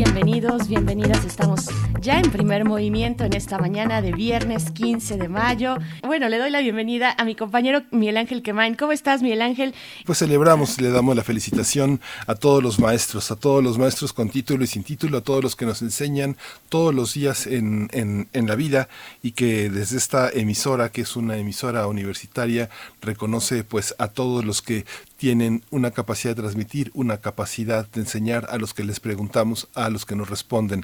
Bienvenidas. 0.00 1.24
Estamos 1.26 1.66
ya 2.00 2.18
en 2.18 2.30
primer 2.30 2.64
movimiento 2.64 3.24
en 3.24 3.34
esta 3.34 3.58
mañana 3.58 4.00
de 4.00 4.12
viernes 4.12 4.70
15 4.70 5.18
de 5.18 5.28
mayo. 5.28 5.76
Bueno, 6.02 6.28
le 6.30 6.38
doy 6.38 6.50
la 6.50 6.60
bienvenida 6.60 7.14
a 7.18 7.24
mi 7.24 7.34
compañero 7.34 7.82
Miguel 7.90 8.16
Ángel 8.16 8.42
Quemain. 8.42 8.76
¿Cómo 8.76 8.92
estás, 8.92 9.20
Miguel 9.20 9.42
Ángel? 9.42 9.74
Pues 10.06 10.18
celebramos, 10.18 10.80
le 10.80 10.90
damos 10.90 11.14
la 11.16 11.22
felicitación 11.22 12.00
a 12.26 12.34
todos 12.34 12.62
los 12.62 12.78
maestros, 12.78 13.30
a 13.30 13.36
todos 13.36 13.62
los 13.62 13.76
maestros 13.76 14.14
con 14.14 14.30
título 14.30 14.64
y 14.64 14.68
sin 14.68 14.84
título, 14.84 15.18
a 15.18 15.20
todos 15.20 15.42
los 15.42 15.54
que 15.54 15.66
nos 15.66 15.82
enseñan 15.82 16.36
todos 16.70 16.94
los 16.94 17.12
días 17.12 17.46
en, 17.46 17.90
en, 17.92 18.28
en 18.32 18.46
la 18.46 18.54
vida 18.54 18.88
y 19.22 19.32
que 19.32 19.68
desde 19.68 19.98
esta 19.98 20.30
emisora, 20.30 20.90
que 20.90 21.02
es 21.02 21.14
una 21.14 21.36
emisora 21.36 21.86
universitaria, 21.86 22.70
reconoce 23.02 23.64
pues 23.64 23.94
a 23.98 24.08
todos 24.08 24.46
los 24.46 24.62
que 24.62 24.86
tienen 25.20 25.62
una 25.70 25.90
capacidad 25.90 26.34
de 26.34 26.40
transmitir, 26.40 26.90
una 26.94 27.18
capacidad 27.18 27.86
de 27.90 28.00
enseñar 28.00 28.46
a 28.48 28.56
los 28.56 28.72
que 28.72 28.84
les 28.84 29.00
preguntamos, 29.00 29.68
a 29.74 29.90
los 29.90 30.06
que 30.06 30.16
nos 30.16 30.30
responden. 30.30 30.82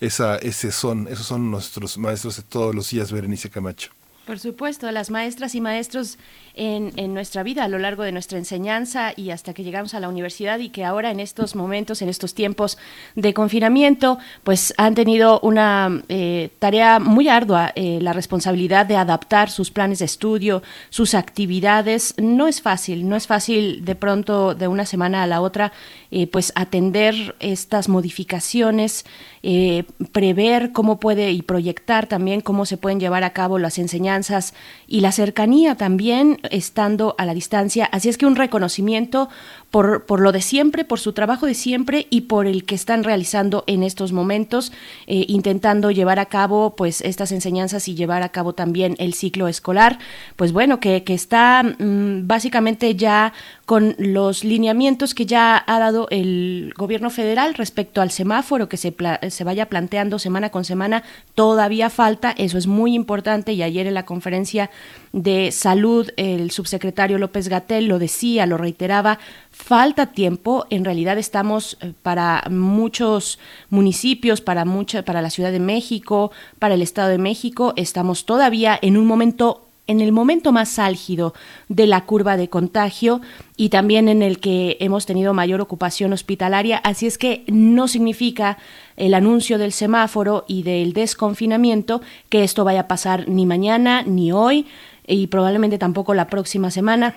Esa, 0.00 0.36
ese 0.38 0.72
son, 0.72 1.06
esos 1.06 1.26
son 1.26 1.50
nuestros 1.50 1.98
maestros 1.98 2.38
de 2.38 2.44
todos 2.44 2.74
los 2.74 2.88
días, 2.88 3.12
Berenice 3.12 3.50
Camacho. 3.50 3.90
Por 4.26 4.38
supuesto, 4.38 4.90
las 4.90 5.10
maestras 5.10 5.54
y 5.54 5.60
maestros 5.60 6.16
en, 6.54 6.92
en, 6.96 7.12
nuestra 7.12 7.42
vida 7.42 7.64
a 7.64 7.68
lo 7.68 7.78
largo 7.78 8.04
de 8.04 8.12
nuestra 8.12 8.38
enseñanza 8.38 9.12
y 9.14 9.30
hasta 9.30 9.52
que 9.52 9.64
llegamos 9.64 9.92
a 9.92 10.00
la 10.00 10.08
universidad 10.08 10.60
y 10.60 10.70
que 10.70 10.82
ahora 10.82 11.10
en 11.10 11.20
estos 11.20 11.54
momentos, 11.54 12.00
en 12.00 12.08
estos 12.08 12.32
tiempos 12.32 12.78
de 13.16 13.34
confinamiento, 13.34 14.18
pues 14.42 14.72
han 14.78 14.94
tenido 14.94 15.40
una 15.40 16.02
eh, 16.08 16.50
tarea 16.58 17.00
muy 17.00 17.28
ardua, 17.28 17.72
eh, 17.74 17.98
la 18.00 18.14
responsabilidad 18.14 18.86
de 18.86 18.96
adaptar 18.96 19.50
sus 19.50 19.70
planes 19.70 19.98
de 19.98 20.06
estudio, 20.06 20.62
sus 20.88 21.14
actividades. 21.14 22.14
No 22.16 22.48
es 22.48 22.62
fácil, 22.62 23.06
no 23.06 23.16
es 23.16 23.26
fácil 23.26 23.84
de 23.84 23.94
pronto 23.94 24.54
de 24.54 24.68
una 24.68 24.86
semana 24.86 25.22
a 25.22 25.26
la 25.26 25.42
otra, 25.42 25.72
eh, 26.10 26.26
pues 26.26 26.52
atender 26.54 27.36
estas 27.40 27.88
modificaciones. 27.88 29.04
Eh, 29.46 29.84
prever 30.12 30.72
cómo 30.72 30.98
puede 30.98 31.30
y 31.32 31.42
proyectar 31.42 32.06
también 32.06 32.40
cómo 32.40 32.64
se 32.64 32.78
pueden 32.78 32.98
llevar 32.98 33.24
a 33.24 33.34
cabo 33.34 33.58
las 33.58 33.76
enseñanzas 33.78 34.54
y 34.86 35.00
la 35.00 35.12
cercanía 35.12 35.74
también 35.74 36.38
estando 36.50 37.14
a 37.18 37.26
la 37.26 37.34
distancia. 37.34 37.84
Así 37.92 38.08
es 38.08 38.16
que 38.16 38.24
un 38.24 38.36
reconocimiento 38.36 39.28
por, 39.70 40.06
por 40.06 40.20
lo 40.20 40.32
de 40.32 40.40
siempre, 40.40 40.86
por 40.86 40.98
su 40.98 41.12
trabajo 41.12 41.44
de 41.44 41.52
siempre 41.52 42.06
y 42.08 42.22
por 42.22 42.46
el 42.46 42.64
que 42.64 42.74
están 42.74 43.04
realizando 43.04 43.64
en 43.66 43.82
estos 43.82 44.12
momentos, 44.12 44.72
eh, 45.06 45.26
intentando 45.28 45.90
llevar 45.90 46.20
a 46.20 46.26
cabo 46.26 46.74
pues 46.74 47.02
estas 47.02 47.30
enseñanzas 47.30 47.86
y 47.88 47.94
llevar 47.94 48.22
a 48.22 48.30
cabo 48.30 48.54
también 48.54 48.94
el 48.98 49.12
ciclo 49.12 49.46
escolar. 49.46 49.98
Pues 50.36 50.52
bueno, 50.52 50.80
que, 50.80 51.04
que 51.04 51.12
está 51.12 51.62
mm, 51.62 52.26
básicamente 52.26 52.94
ya 52.94 53.34
con 53.64 53.94
los 53.98 54.44
lineamientos 54.44 55.14
que 55.14 55.26
ya 55.26 55.62
ha 55.66 55.78
dado 55.78 56.06
el 56.10 56.74
gobierno 56.76 57.08
federal 57.08 57.54
respecto 57.54 58.02
al 58.02 58.10
semáforo 58.10 58.68
que 58.68 58.76
se, 58.76 58.94
se 59.28 59.44
vaya 59.44 59.66
planteando 59.66 60.18
semana 60.18 60.50
con 60.50 60.64
semana. 60.64 61.02
Todavía 61.34 61.88
falta, 61.88 62.34
eso 62.36 62.58
es 62.58 62.66
muy 62.66 62.94
importante 62.94 63.52
y 63.52 63.62
ayer 63.62 63.86
en 63.86 63.94
la 63.94 64.04
conferencia 64.04 64.70
de 65.12 65.50
salud 65.52 66.10
el 66.16 66.50
subsecretario 66.50 67.18
López 67.18 67.48
Gatel 67.48 67.86
lo 67.86 67.98
decía, 67.98 68.46
lo 68.46 68.58
reiteraba, 68.58 69.18
falta 69.50 70.06
tiempo, 70.06 70.66
en 70.70 70.84
realidad 70.84 71.16
estamos 71.18 71.78
eh, 71.80 71.92
para 72.02 72.44
muchos 72.50 73.38
municipios, 73.70 74.40
para 74.40 74.64
mucha, 74.64 75.04
para 75.04 75.22
la 75.22 75.30
Ciudad 75.30 75.52
de 75.52 75.60
México, 75.60 76.32
para 76.58 76.74
el 76.74 76.82
Estado 76.82 77.08
de 77.08 77.18
México, 77.18 77.72
estamos 77.76 78.26
todavía 78.26 78.78
en 78.82 78.96
un 78.96 79.06
momento 79.06 79.62
en 79.86 80.00
el 80.00 80.12
momento 80.12 80.52
más 80.52 80.78
álgido 80.78 81.34
de 81.68 81.86
la 81.86 82.04
curva 82.06 82.36
de 82.36 82.48
contagio 82.48 83.20
y 83.56 83.68
también 83.68 84.08
en 84.08 84.22
el 84.22 84.40
que 84.40 84.76
hemos 84.80 85.06
tenido 85.06 85.34
mayor 85.34 85.60
ocupación 85.60 86.12
hospitalaria, 86.12 86.78
así 86.78 87.06
es 87.06 87.18
que 87.18 87.44
no 87.46 87.88
significa 87.88 88.58
el 88.96 89.14
anuncio 89.14 89.58
del 89.58 89.72
semáforo 89.72 90.44
y 90.48 90.62
del 90.62 90.92
desconfinamiento 90.92 92.00
que 92.28 92.44
esto 92.44 92.64
vaya 92.64 92.80
a 92.80 92.88
pasar 92.88 93.28
ni 93.28 93.46
mañana 93.46 94.02
ni 94.02 94.32
hoy 94.32 94.66
y 95.06 95.26
probablemente 95.26 95.78
tampoco 95.78 96.14
la 96.14 96.28
próxima 96.28 96.70
semana. 96.70 97.16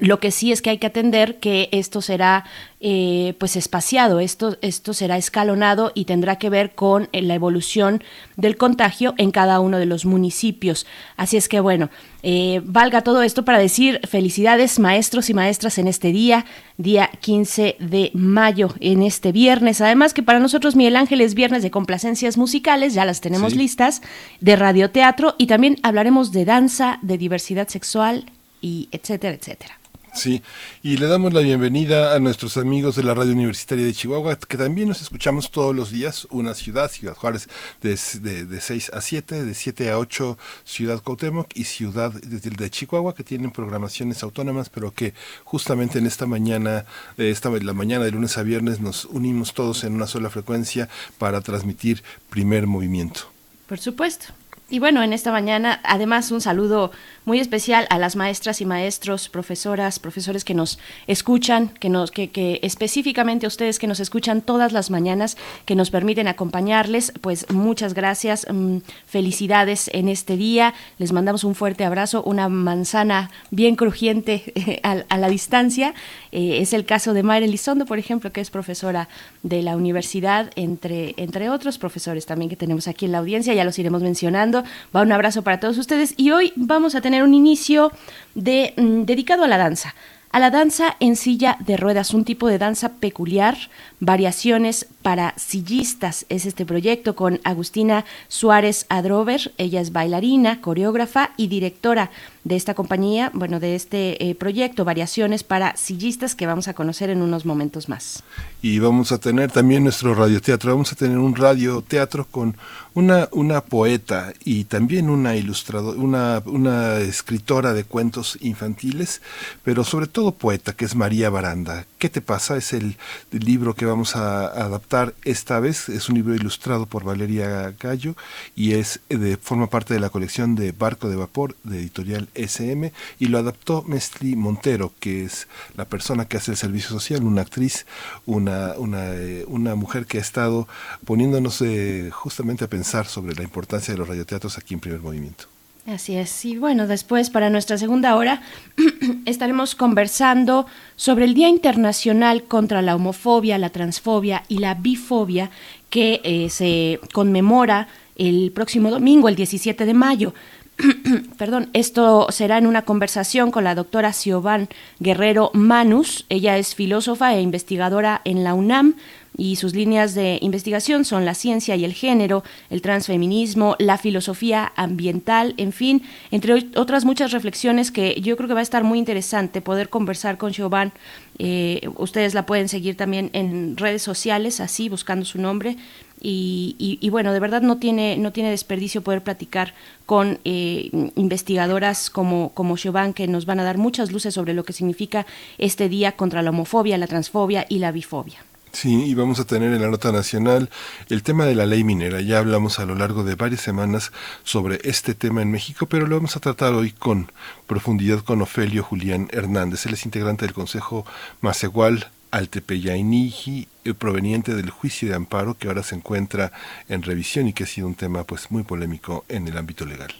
Lo 0.00 0.20
que 0.20 0.30
sí 0.30 0.52
es 0.52 0.62
que 0.62 0.70
hay 0.70 0.78
que 0.78 0.86
atender 0.86 1.38
que 1.38 1.68
esto 1.72 2.00
será 2.00 2.44
eh, 2.80 3.34
pues 3.38 3.54
espaciado, 3.54 4.18
esto, 4.18 4.56
esto 4.60 4.92
será 4.92 5.16
escalonado 5.16 5.92
y 5.94 6.04
tendrá 6.04 6.36
que 6.36 6.50
ver 6.50 6.74
con 6.74 7.08
eh, 7.12 7.22
la 7.22 7.36
evolución 7.36 8.02
del 8.36 8.56
contagio 8.56 9.14
en 9.18 9.30
cada 9.30 9.60
uno 9.60 9.78
de 9.78 9.86
los 9.86 10.04
municipios. 10.04 10.84
Así 11.16 11.36
es 11.36 11.48
que 11.48 11.60
bueno, 11.60 11.90
eh, 12.24 12.60
valga 12.64 13.02
todo 13.02 13.22
esto 13.22 13.44
para 13.44 13.58
decir 13.58 14.00
felicidades 14.08 14.80
maestros 14.80 15.30
y 15.30 15.34
maestras 15.34 15.78
en 15.78 15.86
este 15.86 16.08
día, 16.08 16.44
día 16.76 17.08
15 17.20 17.76
de 17.78 18.10
mayo, 18.14 18.74
en 18.80 19.02
este 19.02 19.30
viernes. 19.30 19.80
Además 19.80 20.12
que 20.12 20.24
para 20.24 20.40
nosotros 20.40 20.74
Miguel 20.74 20.96
Ángel 20.96 21.20
es 21.20 21.34
viernes 21.34 21.62
de 21.62 21.70
complacencias 21.70 22.36
musicales, 22.36 22.94
ya 22.94 23.04
las 23.04 23.20
tenemos 23.20 23.54
listas, 23.54 24.02
de 24.40 24.56
radioteatro 24.56 25.36
y 25.38 25.46
también 25.46 25.78
hablaremos 25.84 26.32
de 26.32 26.44
danza, 26.44 26.98
de 27.02 27.16
diversidad 27.16 27.68
sexual 27.68 28.24
y 28.60 28.88
etcétera, 28.90 29.34
etcétera. 29.34 29.81
Sí, 30.14 30.42
y 30.82 30.98
le 30.98 31.06
damos 31.06 31.32
la 31.32 31.40
bienvenida 31.40 32.14
a 32.14 32.18
nuestros 32.18 32.58
amigos 32.58 32.96
de 32.96 33.02
la 33.02 33.14
Radio 33.14 33.32
Universitaria 33.32 33.86
de 33.86 33.94
Chihuahua, 33.94 34.36
que 34.36 34.58
también 34.58 34.88
nos 34.88 35.00
escuchamos 35.00 35.50
todos 35.50 35.74
los 35.74 35.90
días, 35.90 36.26
una 36.30 36.52
ciudad, 36.52 36.90
Ciudad 36.90 37.14
Juárez, 37.14 37.48
de, 37.80 37.96
de, 38.44 38.60
6 38.60 38.90
a 38.92 39.00
7, 39.00 39.42
de 39.42 39.54
7 39.54 39.90
a 39.90 39.98
8, 39.98 40.36
Ciudad 40.64 41.02
Cuauhtémoc 41.02 41.56
y 41.56 41.64
Ciudad 41.64 42.12
de, 42.12 42.40
de, 42.40 42.70
Chihuahua, 42.70 43.14
que 43.14 43.24
tienen 43.24 43.52
programaciones 43.52 44.22
autónomas, 44.22 44.68
pero 44.68 44.92
que 44.92 45.14
justamente 45.44 45.98
en 45.98 46.04
esta 46.04 46.26
mañana, 46.26 46.84
esta, 47.16 47.48
la 47.48 47.72
mañana 47.72 48.04
de 48.04 48.10
lunes 48.10 48.36
a 48.36 48.42
viernes, 48.42 48.80
nos 48.80 49.06
unimos 49.06 49.54
todos 49.54 49.82
en 49.82 49.94
una 49.94 50.06
sola 50.06 50.28
frecuencia 50.28 50.90
para 51.16 51.40
transmitir 51.40 52.02
primer 52.28 52.66
movimiento. 52.66 53.32
Por 53.66 53.78
supuesto. 53.78 54.26
Y 54.72 54.78
bueno, 54.78 55.02
en 55.02 55.12
esta 55.12 55.32
mañana, 55.32 55.82
además, 55.84 56.30
un 56.30 56.40
saludo 56.40 56.92
muy 57.26 57.40
especial 57.40 57.86
a 57.90 57.98
las 57.98 58.16
maestras 58.16 58.62
y 58.62 58.64
maestros, 58.64 59.28
profesoras, 59.28 59.98
profesores 59.98 60.46
que 60.46 60.54
nos 60.54 60.78
escuchan, 61.06 61.68
que 61.68 61.90
nos, 61.90 62.10
que, 62.10 62.30
que 62.30 62.58
específicamente 62.62 63.44
a 63.44 63.48
ustedes 63.48 63.78
que 63.78 63.86
nos 63.86 64.00
escuchan 64.00 64.40
todas 64.40 64.72
las 64.72 64.88
mañanas, 64.90 65.36
que 65.66 65.74
nos 65.74 65.90
permiten 65.90 66.26
acompañarles, 66.26 67.12
pues 67.20 67.50
muchas 67.50 67.92
gracias, 67.92 68.46
mm, 68.50 68.78
felicidades 69.06 69.90
en 69.92 70.08
este 70.08 70.38
día. 70.38 70.72
Les 70.96 71.12
mandamos 71.12 71.44
un 71.44 71.54
fuerte 71.54 71.84
abrazo, 71.84 72.22
una 72.22 72.48
manzana 72.48 73.30
bien 73.50 73.76
crujiente 73.76 74.80
a, 74.84 75.18
la 75.18 75.28
distancia. 75.28 75.92
Eh, 76.32 76.62
es 76.62 76.72
el 76.72 76.86
caso 76.86 77.12
de 77.12 77.22
Mayra 77.22 77.44
Elizondo, 77.44 77.84
por 77.84 77.98
ejemplo, 77.98 78.32
que 78.32 78.40
es 78.40 78.48
profesora 78.48 79.10
de 79.42 79.60
la 79.60 79.76
universidad, 79.76 80.50
entre, 80.56 81.12
entre 81.18 81.50
otros 81.50 81.76
profesores 81.76 82.24
también 82.24 82.48
que 82.48 82.56
tenemos 82.56 82.88
aquí 82.88 83.04
en 83.04 83.12
la 83.12 83.18
audiencia, 83.18 83.52
ya 83.52 83.64
los 83.64 83.78
iremos 83.78 84.00
mencionando. 84.00 84.61
Va 84.94 85.02
un 85.02 85.12
abrazo 85.12 85.42
para 85.42 85.60
todos 85.60 85.78
ustedes 85.78 86.14
y 86.16 86.30
hoy 86.30 86.52
vamos 86.56 86.94
a 86.94 87.00
tener 87.00 87.22
un 87.22 87.34
inicio 87.34 87.92
de, 88.34 88.74
mm, 88.76 89.02
dedicado 89.02 89.44
a 89.44 89.48
la 89.48 89.58
danza. 89.58 89.94
A 90.32 90.38
la 90.38 90.50
danza 90.50 90.96
en 90.98 91.16
silla 91.16 91.58
de 91.60 91.76
ruedas, 91.76 92.14
un 92.14 92.24
tipo 92.24 92.48
de 92.48 92.56
danza 92.56 92.94
peculiar, 92.94 93.54
variaciones 94.00 94.86
para 95.02 95.34
sillistas. 95.36 96.24
Es 96.30 96.46
este 96.46 96.64
proyecto 96.64 97.14
con 97.14 97.38
Agustina 97.44 98.06
Suárez 98.28 98.86
Adrover. 98.88 99.52
Ella 99.58 99.82
es 99.82 99.92
bailarina, 99.92 100.62
coreógrafa 100.62 101.32
y 101.36 101.48
directora 101.48 102.10
de 102.44 102.56
esta 102.56 102.74
compañía, 102.74 103.30
bueno, 103.34 103.60
de 103.60 103.74
este 103.74 104.28
eh, 104.28 104.34
proyecto, 104.34 104.84
Variaciones 104.84 105.44
para 105.44 105.76
Sillistas, 105.76 106.34
que 106.34 106.46
vamos 106.46 106.68
a 106.68 106.74
conocer 106.74 107.10
en 107.10 107.22
unos 107.22 107.46
momentos 107.46 107.88
más. 107.88 108.22
Y 108.60 108.78
vamos 108.78 109.12
a 109.12 109.18
tener 109.18 109.50
también 109.50 109.84
nuestro 109.84 110.14
radioteatro, 110.14 110.72
vamos 110.72 110.92
a 110.92 110.96
tener 110.96 111.18
un 111.18 111.36
radioteatro 111.36 112.26
con 112.30 112.56
una, 112.94 113.28
una 113.32 113.60
poeta 113.62 114.32
y 114.44 114.64
también 114.64 115.08
una 115.08 115.36
ilustradora, 115.36 115.98
una, 115.98 116.42
una 116.44 116.98
escritora 116.98 117.72
de 117.72 117.84
cuentos 117.84 118.38
infantiles, 118.40 119.22
pero 119.62 119.84
sobre 119.84 120.06
todo 120.06 120.32
poeta, 120.32 120.72
que 120.72 120.84
es 120.84 120.94
María 120.94 121.30
Baranda. 121.30 121.86
¿Qué 121.98 122.08
te 122.08 122.20
pasa? 122.20 122.56
Es 122.56 122.72
el, 122.72 122.96
libro 123.30 123.74
que 123.74 123.86
vamos 123.86 124.16
a, 124.16 124.46
adaptar 124.46 125.14
esta 125.24 125.58
vez, 125.60 125.88
es 125.88 126.08
un 126.08 126.16
libro 126.16 126.34
ilustrado 126.34 126.86
por 126.86 127.04
Valeria 127.04 127.74
Gallo 127.78 128.14
y 128.54 128.72
es 128.72 129.00
de, 129.08 129.36
forma 129.36 129.68
parte 129.68 129.94
de 129.94 130.00
la 130.00 130.10
colección 130.10 130.54
de 130.54 130.72
Barco 130.72 131.08
de 131.08 131.16
Vapor 131.16 131.56
de 131.64 131.78
editorial 131.78 132.28
SM 132.34 132.92
y 133.18 133.26
lo 133.26 133.38
adaptó 133.38 133.82
Mestli 133.82 134.36
Montero, 134.36 134.92
que 135.00 135.24
es 135.24 135.48
la 135.76 135.84
persona 135.86 136.26
que 136.26 136.36
hace 136.36 136.52
el 136.52 136.56
servicio 136.56 136.90
social, 136.90 137.22
una 137.22 137.42
actriz, 137.42 137.86
una, 138.26 138.74
una, 138.78 139.14
eh, 139.14 139.44
una 139.46 139.74
mujer 139.74 140.06
que 140.06 140.18
ha 140.18 140.20
estado 140.20 140.68
poniéndonos 141.04 141.60
eh, 141.62 142.10
justamente 142.12 142.64
a 142.64 142.68
pensar 142.68 143.06
sobre 143.06 143.34
la 143.34 143.42
importancia 143.42 143.92
de 143.92 143.98
los 143.98 144.08
radioteatros 144.08 144.58
aquí 144.58 144.74
en 144.74 144.80
primer 144.80 145.00
movimiento. 145.00 145.44
Así 145.86 146.14
es. 146.14 146.44
Y 146.44 146.58
bueno, 146.58 146.86
después 146.86 147.28
para 147.28 147.50
nuestra 147.50 147.76
segunda 147.76 148.14
hora 148.14 148.40
estaremos 149.24 149.74
conversando 149.74 150.66
sobre 150.94 151.24
el 151.24 151.34
Día 151.34 151.48
Internacional 151.48 152.44
contra 152.44 152.82
la 152.82 152.94
Homofobia, 152.94 153.58
la 153.58 153.70
Transfobia 153.70 154.44
y 154.46 154.58
la 154.58 154.74
Bifobia 154.74 155.50
que 155.90 156.20
eh, 156.22 156.50
se 156.50 157.00
conmemora 157.12 157.88
el 158.14 158.52
próximo 158.52 158.90
domingo, 158.90 159.28
el 159.28 159.34
17 159.34 159.84
de 159.84 159.94
mayo. 159.94 160.34
Perdón, 161.38 161.70
esto 161.72 162.26
será 162.30 162.58
en 162.58 162.66
una 162.66 162.82
conversación 162.82 163.50
con 163.50 163.64
la 163.64 163.74
doctora 163.74 164.12
Siobhan 164.12 164.68
Guerrero 165.00 165.50
Manus. 165.54 166.24
Ella 166.28 166.58
es 166.58 166.74
filósofa 166.74 167.34
e 167.34 167.42
investigadora 167.42 168.20
en 168.24 168.42
la 168.44 168.54
UNAM 168.54 168.94
y 169.36 169.56
sus 169.56 169.74
líneas 169.74 170.14
de 170.14 170.38
investigación 170.42 171.04
son 171.04 171.24
la 171.24 171.34
ciencia 171.34 171.74
y 171.76 171.84
el 171.84 171.94
género, 171.94 172.44
el 172.70 172.82
transfeminismo, 172.82 173.76
la 173.78 173.96
filosofía 173.96 174.72
ambiental, 174.76 175.54
en 175.56 175.72
fin, 175.72 176.02
entre 176.30 176.68
otras 176.76 177.04
muchas 177.04 177.32
reflexiones 177.32 177.90
que 177.90 178.20
yo 178.20 178.36
creo 178.36 178.48
que 178.48 178.54
va 178.54 178.60
a 178.60 178.64
estar 178.64 178.84
muy 178.84 178.98
interesante 178.98 179.60
poder 179.60 179.88
conversar 179.88 180.36
con 180.36 180.52
Siobhan. 180.52 180.92
Eh, 181.38 181.88
ustedes 181.96 182.34
la 182.34 182.44
pueden 182.44 182.68
seguir 182.68 182.96
también 182.96 183.30
en 183.32 183.76
redes 183.76 184.02
sociales, 184.02 184.60
así, 184.60 184.88
buscando 184.88 185.24
su 185.24 185.40
nombre. 185.40 185.76
Y, 186.24 187.08
bueno, 187.10 187.32
de 187.32 187.40
verdad 187.40 187.62
no 187.62 187.78
tiene, 187.78 188.16
no 188.16 188.32
tiene 188.32 188.50
desperdicio 188.50 189.02
poder 189.02 189.22
platicar 189.22 189.74
con 190.06 190.38
eh, 190.44 191.10
investigadoras 191.16 192.10
como, 192.10 192.50
como 192.54 192.76
que 193.14 193.26
nos 193.26 193.44
van 193.46 193.60
a 193.60 193.64
dar 193.64 193.78
muchas 193.78 194.12
luces 194.12 194.34
sobre 194.34 194.54
lo 194.54 194.64
que 194.64 194.72
significa 194.72 195.26
este 195.58 195.88
día 195.88 196.12
contra 196.12 196.42
la 196.42 196.50
homofobia, 196.50 196.96
la 196.98 197.06
transfobia 197.06 197.66
y 197.68 197.78
la 197.78 197.90
bifobia. 197.90 198.38
Sí, 198.72 199.04
y 199.04 199.14
vamos 199.14 199.38
a 199.38 199.44
tener 199.44 199.72
en 199.74 199.82
la 199.82 199.90
nota 199.90 200.12
nacional 200.12 200.70
el 201.10 201.22
tema 201.22 201.44
de 201.44 201.54
la 201.54 201.66
ley 201.66 201.84
minera. 201.84 202.22
Ya 202.22 202.38
hablamos 202.38 202.78
a 202.78 202.86
lo 202.86 202.94
largo 202.94 203.22
de 203.22 203.34
varias 203.34 203.60
semanas 203.60 204.12
sobre 204.44 204.80
este 204.84 205.14
tema 205.14 205.42
en 205.42 205.50
México, 205.50 205.86
pero 205.86 206.06
lo 206.06 206.16
vamos 206.16 206.36
a 206.36 206.40
tratar 206.40 206.72
hoy 206.72 206.92
con 206.92 207.30
profundidad 207.66 208.20
con 208.20 208.40
Ofelio 208.40 208.82
Julián 208.82 209.28
Hernández. 209.30 209.84
Él 209.84 209.92
es 209.92 210.06
integrante 210.06 210.46
del 210.46 210.54
Consejo 210.54 211.04
Macegual 211.42 212.10
Altepeyainiji, 212.32 213.68
eh, 213.84 213.94
proveniente 213.94 214.54
del 214.56 214.70
juicio 214.70 215.08
de 215.08 215.14
amparo 215.14 215.54
que 215.54 215.68
ahora 215.68 215.84
se 215.84 215.94
encuentra 215.94 216.50
en 216.88 217.02
revisión 217.02 217.46
y 217.46 217.52
que 217.52 217.64
ha 217.64 217.66
sido 217.66 217.86
un 217.86 217.94
tema 217.94 218.24
pues 218.24 218.50
muy 218.50 218.64
polémico 218.64 219.24
en 219.28 219.46
el 219.46 219.56
ámbito 219.56 219.86
legal. 219.86 220.12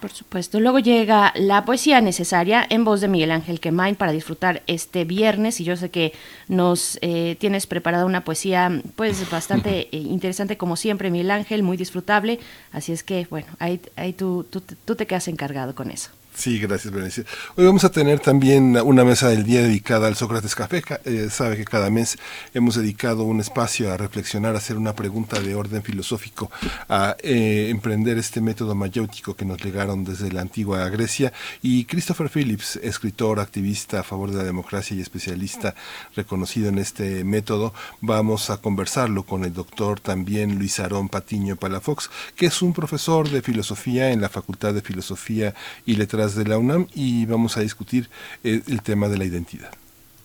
Por 0.00 0.10
supuesto. 0.10 0.60
Luego 0.60 0.78
llega 0.78 1.32
la 1.36 1.66
poesía 1.66 2.00
necesaria 2.00 2.66
en 2.70 2.84
voz 2.84 3.02
de 3.02 3.08
Miguel 3.08 3.30
Ángel 3.30 3.60
Quemain 3.60 3.96
para 3.96 4.12
disfrutar 4.12 4.62
este 4.66 5.04
viernes. 5.04 5.60
Y 5.60 5.64
yo 5.64 5.76
sé 5.76 5.90
que 5.90 6.14
nos 6.48 6.98
eh, 7.02 7.36
tienes 7.38 7.66
preparada 7.66 8.06
una 8.06 8.24
poesía 8.24 8.82
pues 8.96 9.30
bastante 9.30 9.88
eh, 9.92 9.98
interesante 9.98 10.56
como 10.56 10.76
siempre, 10.76 11.10
Miguel 11.10 11.30
Ángel, 11.30 11.62
muy 11.62 11.76
disfrutable. 11.76 12.40
Así 12.72 12.92
es 12.92 13.02
que, 13.02 13.26
bueno, 13.28 13.48
ahí, 13.58 13.80
ahí 13.96 14.14
tú, 14.14 14.46
tú, 14.48 14.62
tú 14.62 14.96
te 14.96 15.06
quedas 15.06 15.28
encargado 15.28 15.74
con 15.74 15.90
eso. 15.90 16.10
Sí, 16.34 16.58
gracias, 16.58 16.92
Berenice. 16.92 17.26
Hoy 17.56 17.66
vamos 17.66 17.84
a 17.84 17.90
tener 17.90 18.20
también 18.20 18.78
una 18.82 19.04
mesa 19.04 19.28
del 19.28 19.44
día 19.44 19.60
dedicada 19.60 20.06
al 20.06 20.16
Sócrates 20.16 20.54
Café. 20.54 20.82
Eh, 21.04 21.28
sabe 21.30 21.56
que 21.56 21.64
cada 21.64 21.90
mes 21.90 22.16
hemos 22.54 22.76
dedicado 22.76 23.24
un 23.24 23.40
espacio 23.40 23.92
a 23.92 23.96
reflexionar, 23.96 24.54
a 24.54 24.58
hacer 24.58 24.78
una 24.78 24.94
pregunta 24.94 25.38
de 25.40 25.54
orden 25.54 25.82
filosófico, 25.82 26.50
a 26.88 27.16
eh, 27.22 27.68
emprender 27.68 28.16
este 28.16 28.40
método 28.40 28.74
mayéutico 28.74 29.34
que 29.34 29.44
nos 29.44 29.62
legaron 29.62 30.04
desde 30.04 30.32
la 30.32 30.40
antigua 30.40 30.88
Grecia. 30.88 31.32
Y 31.60 31.84
Christopher 31.84 32.30
Phillips, 32.30 32.76
escritor, 32.76 33.38
activista 33.38 34.00
a 34.00 34.02
favor 34.02 34.30
de 34.30 34.38
la 34.38 34.44
democracia 34.44 34.96
y 34.96 35.00
especialista 35.00 35.74
reconocido 36.16 36.68
en 36.68 36.78
este 36.78 37.22
método, 37.24 37.74
vamos 38.00 38.48
a 38.48 38.58
conversarlo 38.58 39.24
con 39.24 39.44
el 39.44 39.52
doctor 39.52 40.00
también 40.00 40.58
Luis 40.58 40.80
Arón 40.80 41.08
Patiño 41.08 41.56
Palafox, 41.56 42.08
que 42.36 42.46
es 42.46 42.62
un 42.62 42.72
profesor 42.72 43.28
de 43.28 43.42
filosofía 43.42 44.10
en 44.10 44.22
la 44.22 44.28
Facultad 44.28 44.72
de 44.72 44.80
Filosofía 44.80 45.54
y 45.84 45.96
Letras 45.96 46.19
de 46.28 46.44
la 46.44 46.58
UNAM 46.58 46.86
y 46.94 47.26
vamos 47.26 47.56
a 47.56 47.60
discutir 47.60 48.08
eh, 48.44 48.62
el 48.66 48.82
tema 48.82 49.08
de 49.08 49.18
la 49.18 49.24
identidad. 49.24 49.70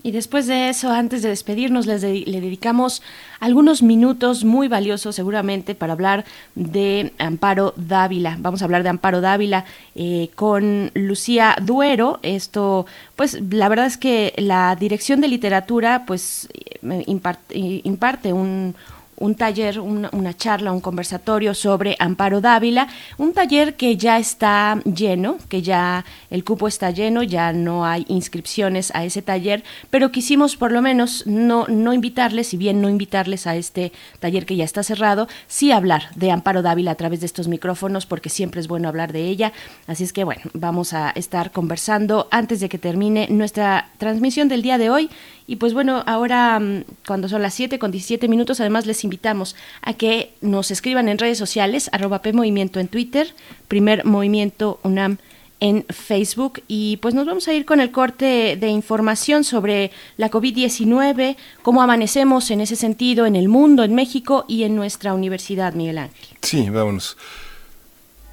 Y 0.06 0.12
después 0.12 0.46
de 0.46 0.70
eso, 0.70 0.92
antes 0.92 1.24
de 1.24 1.30
despedirnos, 1.30 1.88
les 1.88 2.04
le 2.04 2.40
dedicamos 2.40 3.02
algunos 3.40 3.82
minutos 3.82 4.44
muy 4.44 4.68
valiosos 4.68 5.16
seguramente 5.16 5.74
para 5.74 5.94
hablar 5.94 6.26
de 6.54 7.12
Amparo 7.18 7.74
Dávila. 7.76 8.38
Vamos 8.40 8.62
a 8.62 8.66
hablar 8.66 8.84
de 8.84 8.90
Amparo 8.90 9.20
Dávila 9.20 9.66
eh, 9.96 10.30
con 10.36 10.92
Lucía 10.94 11.56
Duero. 11.60 12.20
Esto, 12.22 12.86
pues 13.16 13.42
la 13.50 13.68
verdad 13.68 13.88
es 13.88 13.98
que 13.98 14.36
la 14.38 14.76
Dirección 14.76 15.22
de 15.22 15.28
Literatura 15.28 16.04
pues 16.06 16.50
eh, 16.54 17.04
imparte 17.08 18.32
un, 18.32 18.76
un 19.18 19.36
taller, 19.36 19.80
una 19.80 20.36
charla, 20.36 20.72
un 20.72 20.82
conversatorio 20.82 21.54
sobre 21.54 21.96
Amparo 22.00 22.42
Dávila, 22.42 22.88
un 23.18 23.34
taller 23.34 23.76
que 23.76 23.98
ya 23.98 24.18
está 24.18 24.80
lleno, 24.84 25.38
que 25.50 25.62
ya 25.62 26.06
el 26.30 26.44
cupo 26.44 26.68
está 26.68 26.92
lleno, 26.92 27.24
ya 27.24 27.54
no 27.54 27.86
hay 27.86 28.06
inscripciones 28.10 28.92
a 28.94 29.06
ese 29.06 29.22
taller, 29.22 29.64
pero 29.90 30.12
quisimos 30.12 30.58
por 30.58 30.72
lo 30.72 30.82
menos 30.82 31.26
no, 31.26 31.66
no 31.68 31.94
invitarles, 31.94 32.48
si 32.48 32.58
bien 32.58 32.82
no 32.82 32.90
invitarles 32.90 33.48
a 33.48 33.56
este 33.56 33.92
taller 34.20 34.46
que 34.46 34.56
ya 34.56 34.66
está 34.66 34.84
cerrado, 34.84 35.28
sí 35.48 35.72
hablar 35.72 36.10
de 36.16 36.32
Amparo 36.32 36.62
Dávila 36.62 36.92
a 36.92 36.96
través 36.96 37.22
de 37.22 37.26
estos 37.26 37.48
micrófonos, 37.48 38.06
porque 38.06 38.30
siempre 38.30 38.62
es 38.62 38.68
bueno 38.68 38.90
hablar 38.90 39.14
de 39.14 39.28
ella. 39.28 39.54
Así 39.88 40.04
es 40.04 40.14
que 40.14 40.24
bueno, 40.24 40.42
vamos 40.54 40.94
a 40.94 41.12
estar 41.12 41.52
conversando 41.52 42.28
antes 42.32 42.60
de 42.60 42.70
que 42.70 42.78
termine 42.78 43.28
nuestra 43.30 43.90
transmisión 43.98 44.48
del 44.48 44.62
día 44.62 44.78
de 44.78 44.90
hoy 44.90 45.10
y 45.48 45.58
pues 45.58 45.74
bueno, 45.74 46.04
ahora 46.06 46.60
mm, 46.60 46.84
cuando 47.06 47.30
son 47.30 47.42
las 47.42 47.54
7 47.54 47.80
con 47.80 47.92
17 47.92 48.28
minutos, 48.28 48.60
además 48.60 48.86
les 48.86 49.04
invitamos 49.04 49.56
a 49.82 49.94
que 49.94 50.34
nos 50.42 50.72
escriban 50.72 51.08
en 51.08 51.18
redes 51.18 51.38
sociales, 51.38 51.90
arroba 51.92 52.22
Movimiento 52.34 52.80
en 52.80 52.88
Twitter, 52.88 53.34
Primer 53.68 54.06
Movimiento 54.06 54.80
UNAM 54.84 55.18
en 55.60 55.86
Facebook 55.90 56.62
y 56.68 56.98
pues 56.98 57.14
nos 57.14 57.26
vamos 57.26 57.48
a 57.48 57.54
ir 57.54 57.66
con 57.66 57.80
el 57.80 57.92
corte 57.92 58.58
de 58.60 58.68
información 58.68 59.44
sobre 59.44 59.92
la 60.18 60.30
COVID-19, 60.30 61.38
cómo 61.62 61.82
amanecemos 61.82 62.52
en 62.52 62.62
ese 62.62 62.76
sentido 62.76 63.26
en 63.26 63.36
el 63.36 63.48
mundo, 63.48 63.84
en 63.84 63.96
México 63.96 64.46
y 64.48 64.64
en 64.64 64.76
nuestra 64.76 65.14
universidad, 65.14 65.74
Miguel 65.74 66.00
Ángel. 66.00 66.38
Sí, 66.42 66.70
vámonos. 66.70 67.18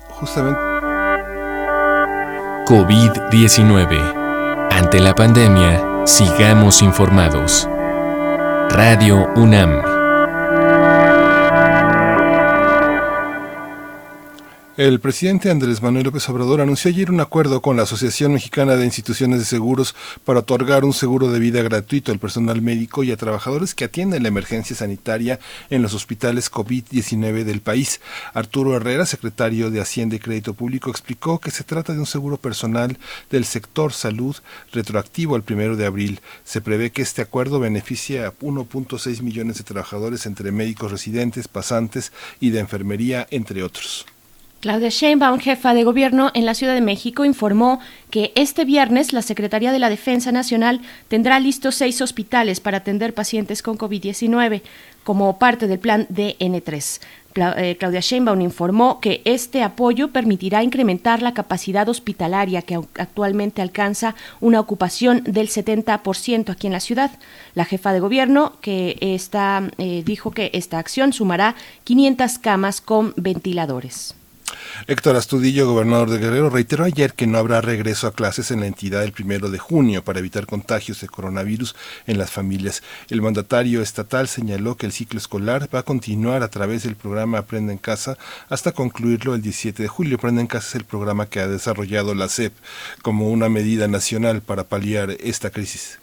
Justamente. 0.09 0.61
COVID-19. 2.67 4.69
Ante 4.71 5.01
la 5.01 5.15
pandemia, 5.15 5.92
Sigamos 6.05 6.83
informados. 6.83 7.69
Radio 8.71 9.29
UNAM 9.37 9.92
El 14.79 15.01
presidente 15.01 15.51
Andrés 15.51 15.83
Manuel 15.83 16.07
López 16.07 16.27
Obrador 16.31 16.63
anunció 16.63 16.89
ayer 16.89 17.11
un 17.11 17.21
acuerdo 17.21 17.61
con 17.61 17.77
la 17.77 17.83
Asociación 17.83 18.33
Mexicana 18.33 18.75
de 18.75 18.87
Instituciones 18.87 19.39
de 19.39 19.45
Seguros 19.45 19.95
para 20.25 20.39
otorgar 20.39 20.87
un 20.87 20.95
seguro 20.95 21.31
de 21.31 21.39
vida 21.39 21.61
gratuito 21.61 22.11
al 22.11 22.19
personal 22.19 22.63
médico 22.63 23.05
y 23.05 23.13
a 23.13 23.19
trabajadores 23.19 23.75
que 23.75 23.85
atienden 23.85 24.23
la 24.23 24.31
emergencia 24.31 24.75
sanitaria 24.75 25.39
en 25.69 25.83
los 25.83 25.93
hospitales 25.93 26.51
COVID-19 26.51 27.45
del 27.45 27.61
país. 27.61 28.01
Arturo 28.33 28.75
Herrera, 28.75 29.05
secretario 29.05 29.71
de 29.71 29.83
Hacienda 29.83 30.17
y 30.17 30.21
Crédito 30.21 30.55
Público, 30.55 30.89
explicó 30.89 31.39
que 31.39 31.51
se 31.51 31.65
trata 31.65 31.93
de 31.93 31.99
un 31.99 32.07
seguro 32.07 32.39
personal 32.39 32.99
del 33.29 33.45
sector 33.45 33.93
salud 33.93 34.37
retroactivo 34.73 35.35
al 35.35 35.43
primero 35.43 35.77
de 35.77 35.85
abril. 35.85 36.23
Se 36.45 36.63
prevé 36.63 36.93
que 36.93 37.03
este 37.03 37.21
acuerdo 37.21 37.61
beneficie 37.61 38.25
a 38.25 38.33
1.6 38.39 39.21
millones 39.21 39.59
de 39.59 39.65
trabajadores 39.65 40.25
entre 40.25 40.51
médicos 40.51 40.91
residentes, 40.91 41.47
pasantes 41.47 42.11
y 42.41 42.49
de 42.49 42.61
enfermería, 42.61 43.27
entre 43.31 43.63
otros. 43.65 44.07
Claudia 44.63 44.91
Sheinbaum, 44.91 45.41
jefa 45.41 45.75
de 45.75 45.83
gobierno 45.83 46.31
en 46.35 46.47
la 46.47 46.55
Ciudad 46.55 46.75
de 46.75 46.81
México, 46.81 47.25
informó 47.25 47.81
que 48.11 48.31
este 48.37 48.65
viernes 48.65 49.13
la 49.13 49.21
Secretaría 49.21 49.73
de 49.73 49.81
la 49.81 49.91
Defensa 49.91 50.31
Nacional 50.31 50.81
tendrá 51.09 51.41
listos 51.41 51.75
seis 51.75 52.01
hospitales 52.01 52.61
para 52.61 52.77
atender 52.77 53.13
pacientes 53.13 53.61
con 53.61 53.77
COVID-19 53.77 54.63
como 55.03 55.37
parte 55.37 55.67
del 55.67 55.81
plan 55.81 56.07
DN3. 56.07 57.01
Eh, 57.57 57.77
Claudia 57.77 57.99
Sheinbaum 57.99 58.41
informó 58.41 59.01
que 59.01 59.21
este 59.25 59.65
apoyo 59.65 60.13
permitirá 60.13 60.63
incrementar 60.63 61.23
la 61.23 61.35
capacidad 61.35 61.89
hospitalaria 61.89 62.63
que 62.63 62.77
actualmente 62.77 63.63
alcanza 63.63 64.15
una 64.41 64.61
ocupación 64.61 65.25
del 65.25 65.49
70% 65.49 66.51
aquí 66.51 66.69
en 66.69 66.73
la 66.73 66.79
ciudad. 66.79 67.11
La 67.57 67.65
jefa 67.65 67.93
de 67.93 67.99
gobierno 67.99 68.53
que 68.61 68.97
eh, 69.01 70.03
dijo 70.07 70.31
que 70.31 70.51
esta 70.55 70.79
acción 70.79 71.13
sumará 71.13 71.57
500 71.83 72.39
camas 72.39 72.81
con 72.81 73.13
ventiladores. 73.17 74.15
Héctor 74.87 75.17
Astudillo, 75.17 75.67
gobernador 75.67 76.11
de 76.11 76.19
Guerrero, 76.19 76.51
reiteró 76.51 76.85
ayer 76.85 77.15
que 77.15 77.27
no 77.27 77.39
habrá 77.39 77.61
regreso 77.61 78.07
a 78.07 78.13
clases 78.13 78.51
en 78.51 78.61
la 78.61 78.67
entidad 78.67 79.05
el 79.05 79.13
primero 79.13 79.51
de 79.51 79.59
junio 79.59 80.03
para 80.03 80.19
evitar 80.19 80.47
contagios 80.47 81.01
de 81.01 81.09
coronavirus 81.09 81.77
en 82.07 82.19
las 82.19 82.31
familias. 82.31 82.83
El 83.09 83.23
mandatario 83.23 83.81
estatal 83.81 84.29
señaló 84.29 84.77
que 84.77 84.87
el 84.87 84.93
ciclo 84.93 85.19
escolar 85.19 85.69
va 85.73 85.81
a 85.81 85.85
continuar 85.85 86.43
a 86.43 86.49
través 86.49 86.83
del 86.83 86.97
programa 86.97 87.39
Aprende 87.39 87.73
en 87.73 87.79
Casa 87.79 88.19
hasta 88.49 88.73
concluirlo 88.73 89.35
el 89.35 89.43
17 89.43 89.83
de 89.83 89.89
julio. 89.89 90.17
Aprende 90.17 90.41
en 90.41 90.49
Casa 90.49 90.69
es 90.69 90.75
el 90.75 90.85
programa 90.85 91.27
que 91.27 91.41
ha 91.41 91.47
desarrollado 91.47 92.15
la 92.15 92.29
SEP 92.29 92.53
como 93.03 93.31
una 93.31 93.49
medida 93.49 93.89
nacional 93.89 94.43
para 94.43 94.65
paliar 94.65 95.13
esta 95.21 95.51
crisis. 95.51 96.02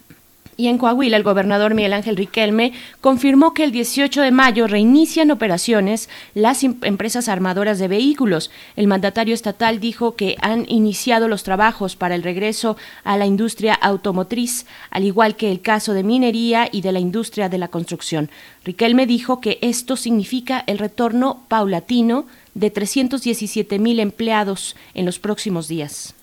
Y 0.59 0.67
en 0.67 0.77
Coahuila, 0.77 1.15
el 1.15 1.23
gobernador 1.23 1.73
Miguel 1.73 1.93
Ángel 1.93 2.17
Riquelme 2.17 2.73
confirmó 2.99 3.53
que 3.53 3.63
el 3.63 3.71
18 3.71 4.21
de 4.21 4.31
mayo 4.31 4.67
reinician 4.67 5.31
operaciones 5.31 6.09
las 6.33 6.65
empresas 6.65 7.29
armadoras 7.29 7.79
de 7.79 7.87
vehículos. 7.87 8.51
El 8.75 8.87
mandatario 8.87 9.33
estatal 9.33 9.79
dijo 9.79 10.17
que 10.17 10.35
han 10.41 10.65
iniciado 10.67 11.29
los 11.29 11.43
trabajos 11.43 11.95
para 11.95 12.13
el 12.13 12.23
regreso 12.23 12.75
a 13.05 13.15
la 13.15 13.25
industria 13.25 13.73
automotriz, 13.73 14.65
al 14.91 15.05
igual 15.05 15.37
que 15.37 15.49
el 15.49 15.61
caso 15.61 15.93
de 15.93 16.03
minería 16.03 16.67
y 16.69 16.81
de 16.81 16.91
la 16.91 16.99
industria 16.99 17.47
de 17.47 17.57
la 17.57 17.69
construcción. 17.69 18.29
Riquelme 18.65 19.07
dijo 19.07 19.39
que 19.39 19.59
esto 19.61 19.95
significa 19.95 20.65
el 20.67 20.77
retorno 20.77 21.41
paulatino 21.47 22.27
de 22.53 22.69
317 22.69 23.79
mil 23.79 24.01
empleados 24.01 24.75
en 24.93 25.05
los 25.05 25.19
próximos 25.19 25.69
días. 25.69 26.15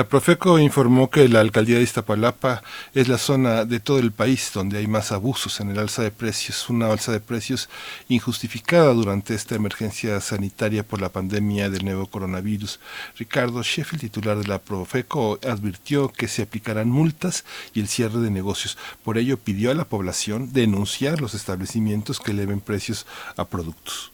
La 0.00 0.08
Profeco 0.08 0.58
informó 0.58 1.10
que 1.10 1.28
la 1.28 1.40
alcaldía 1.40 1.76
de 1.76 1.82
Iztapalapa 1.82 2.62
es 2.94 3.06
la 3.06 3.18
zona 3.18 3.66
de 3.66 3.80
todo 3.80 3.98
el 3.98 4.12
país 4.12 4.50
donde 4.54 4.78
hay 4.78 4.86
más 4.86 5.12
abusos 5.12 5.60
en 5.60 5.68
el 5.68 5.78
alza 5.78 6.02
de 6.02 6.10
precios, 6.10 6.70
una 6.70 6.90
alza 6.90 7.12
de 7.12 7.20
precios 7.20 7.68
injustificada 8.08 8.94
durante 8.94 9.34
esta 9.34 9.56
emergencia 9.56 10.18
sanitaria 10.22 10.84
por 10.84 11.02
la 11.02 11.10
pandemia 11.10 11.68
del 11.68 11.84
nuevo 11.84 12.06
coronavirus. 12.06 12.80
Ricardo 13.18 13.62
Sheffield, 13.62 14.00
titular 14.00 14.38
de 14.38 14.48
la 14.48 14.58
Profeco, 14.58 15.38
advirtió 15.46 16.08
que 16.08 16.28
se 16.28 16.40
aplicarán 16.40 16.88
multas 16.88 17.44
y 17.74 17.80
el 17.80 17.88
cierre 17.88 18.20
de 18.20 18.30
negocios. 18.30 18.78
Por 19.04 19.18
ello 19.18 19.36
pidió 19.36 19.70
a 19.70 19.74
la 19.74 19.84
población 19.84 20.54
denunciar 20.54 21.20
los 21.20 21.34
establecimientos 21.34 22.20
que 22.20 22.30
eleven 22.30 22.60
precios 22.60 23.06
a 23.36 23.44
productos. 23.44 24.12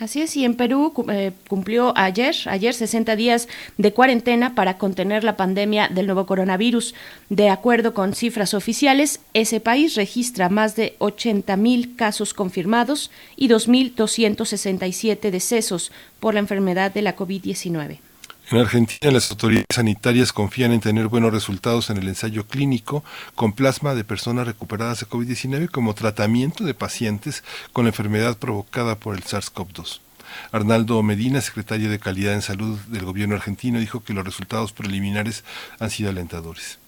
Así 0.00 0.22
es, 0.22 0.34
y 0.34 0.46
en 0.46 0.54
Perú 0.54 0.94
eh, 1.12 1.32
cumplió 1.46 1.92
ayer, 1.94 2.34
ayer 2.46 2.72
60 2.72 3.16
días 3.16 3.48
de 3.76 3.92
cuarentena 3.92 4.54
para 4.54 4.78
contener 4.78 5.24
la 5.24 5.36
pandemia 5.36 5.88
del 5.88 6.06
nuevo 6.06 6.24
coronavirus. 6.24 6.94
De 7.28 7.50
acuerdo 7.50 7.92
con 7.92 8.14
cifras 8.14 8.54
oficiales, 8.54 9.20
ese 9.34 9.60
país 9.60 9.96
registra 9.96 10.48
más 10.48 10.74
de 10.74 10.96
80 11.00 11.54
mil 11.58 11.96
casos 11.96 12.32
confirmados 12.32 13.10
y 13.36 13.50
2.267 13.50 15.30
decesos 15.30 15.92
por 16.18 16.32
la 16.32 16.40
enfermedad 16.40 16.94
de 16.94 17.02
la 17.02 17.14
COVID-19. 17.14 17.98
En 18.50 18.58
Argentina, 18.58 19.12
las 19.12 19.30
autoridades 19.30 19.66
sanitarias 19.72 20.32
confían 20.32 20.72
en 20.72 20.80
tener 20.80 21.06
buenos 21.06 21.32
resultados 21.32 21.88
en 21.88 21.98
el 21.98 22.08
ensayo 22.08 22.48
clínico 22.48 23.04
con 23.36 23.52
plasma 23.52 23.94
de 23.94 24.02
personas 24.02 24.44
recuperadas 24.44 24.98
de 24.98 25.06
COVID-19 25.06 25.70
como 25.70 25.94
tratamiento 25.94 26.64
de 26.64 26.74
pacientes 26.74 27.44
con 27.72 27.84
la 27.84 27.90
enfermedad 27.90 28.38
provocada 28.38 28.96
por 28.96 29.14
el 29.14 29.22
SARS-CoV-2. 29.22 30.00
Arnaldo 30.50 31.00
Medina, 31.04 31.40
secretario 31.40 31.90
de 31.90 32.00
Calidad 32.00 32.34
en 32.34 32.42
Salud 32.42 32.76
del 32.88 33.04
gobierno 33.04 33.36
argentino, 33.36 33.78
dijo 33.78 34.02
que 34.02 34.14
los 34.14 34.24
resultados 34.24 34.72
preliminares 34.72 35.44
han 35.78 35.90
sido 35.90 36.10
alentadores. 36.10 36.79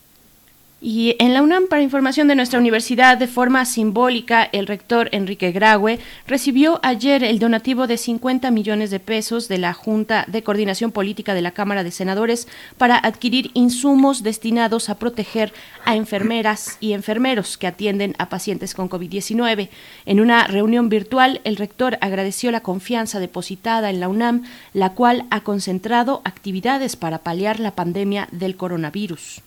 Y 0.85 1.15
en 1.21 1.33
la 1.33 1.43
UNAM, 1.43 1.69
para 1.69 1.81
información 1.81 2.27
de 2.27 2.35
nuestra 2.35 2.59
universidad, 2.59 3.17
de 3.17 3.29
forma 3.29 3.65
simbólica, 3.67 4.43
el 4.51 4.67
rector 4.67 5.09
Enrique 5.13 5.53
Graue 5.53 6.01
recibió 6.27 6.81
ayer 6.83 7.23
el 7.23 7.39
donativo 7.39 7.87
de 7.87 7.97
50 7.97 8.51
millones 8.51 8.91
de 8.91 8.99
pesos 8.99 9.47
de 9.47 9.59
la 9.59 9.75
Junta 9.75 10.25
de 10.27 10.43
Coordinación 10.43 10.91
Política 10.91 11.35
de 11.35 11.41
la 11.41 11.53
Cámara 11.53 11.85
de 11.85 11.93
Senadores 11.93 12.49
para 12.79 12.97
adquirir 12.97 13.53
insumos 13.55 14.25
destinados 14.25 14.89
a 14.89 14.99
proteger 14.99 15.53
a 15.85 15.95
enfermeras 15.95 16.79
y 16.81 16.95
enfermeros 16.95 17.57
que 17.57 17.69
atienden 17.69 18.17
a 18.19 18.29
pacientes 18.29 18.75
con 18.75 18.91
COVID-19. 18.91 19.69
En 20.05 20.19
una 20.19 20.49
reunión 20.49 20.89
virtual, 20.89 21.41
el 21.45 21.59
rector 21.59 21.97
agradeció 22.01 22.51
la 22.51 22.65
confianza 22.65 23.21
depositada 23.21 23.89
en 23.89 24.01
la 24.01 24.09
UNAM, 24.09 24.43
la 24.75 24.95
cual 24.95 25.27
ha 25.31 25.43
concentrado 25.43 26.23
actividades 26.25 26.97
para 26.97 27.19
paliar 27.19 27.61
la 27.61 27.71
pandemia 27.71 28.27
del 28.33 28.57
coronavirus. 28.57 29.43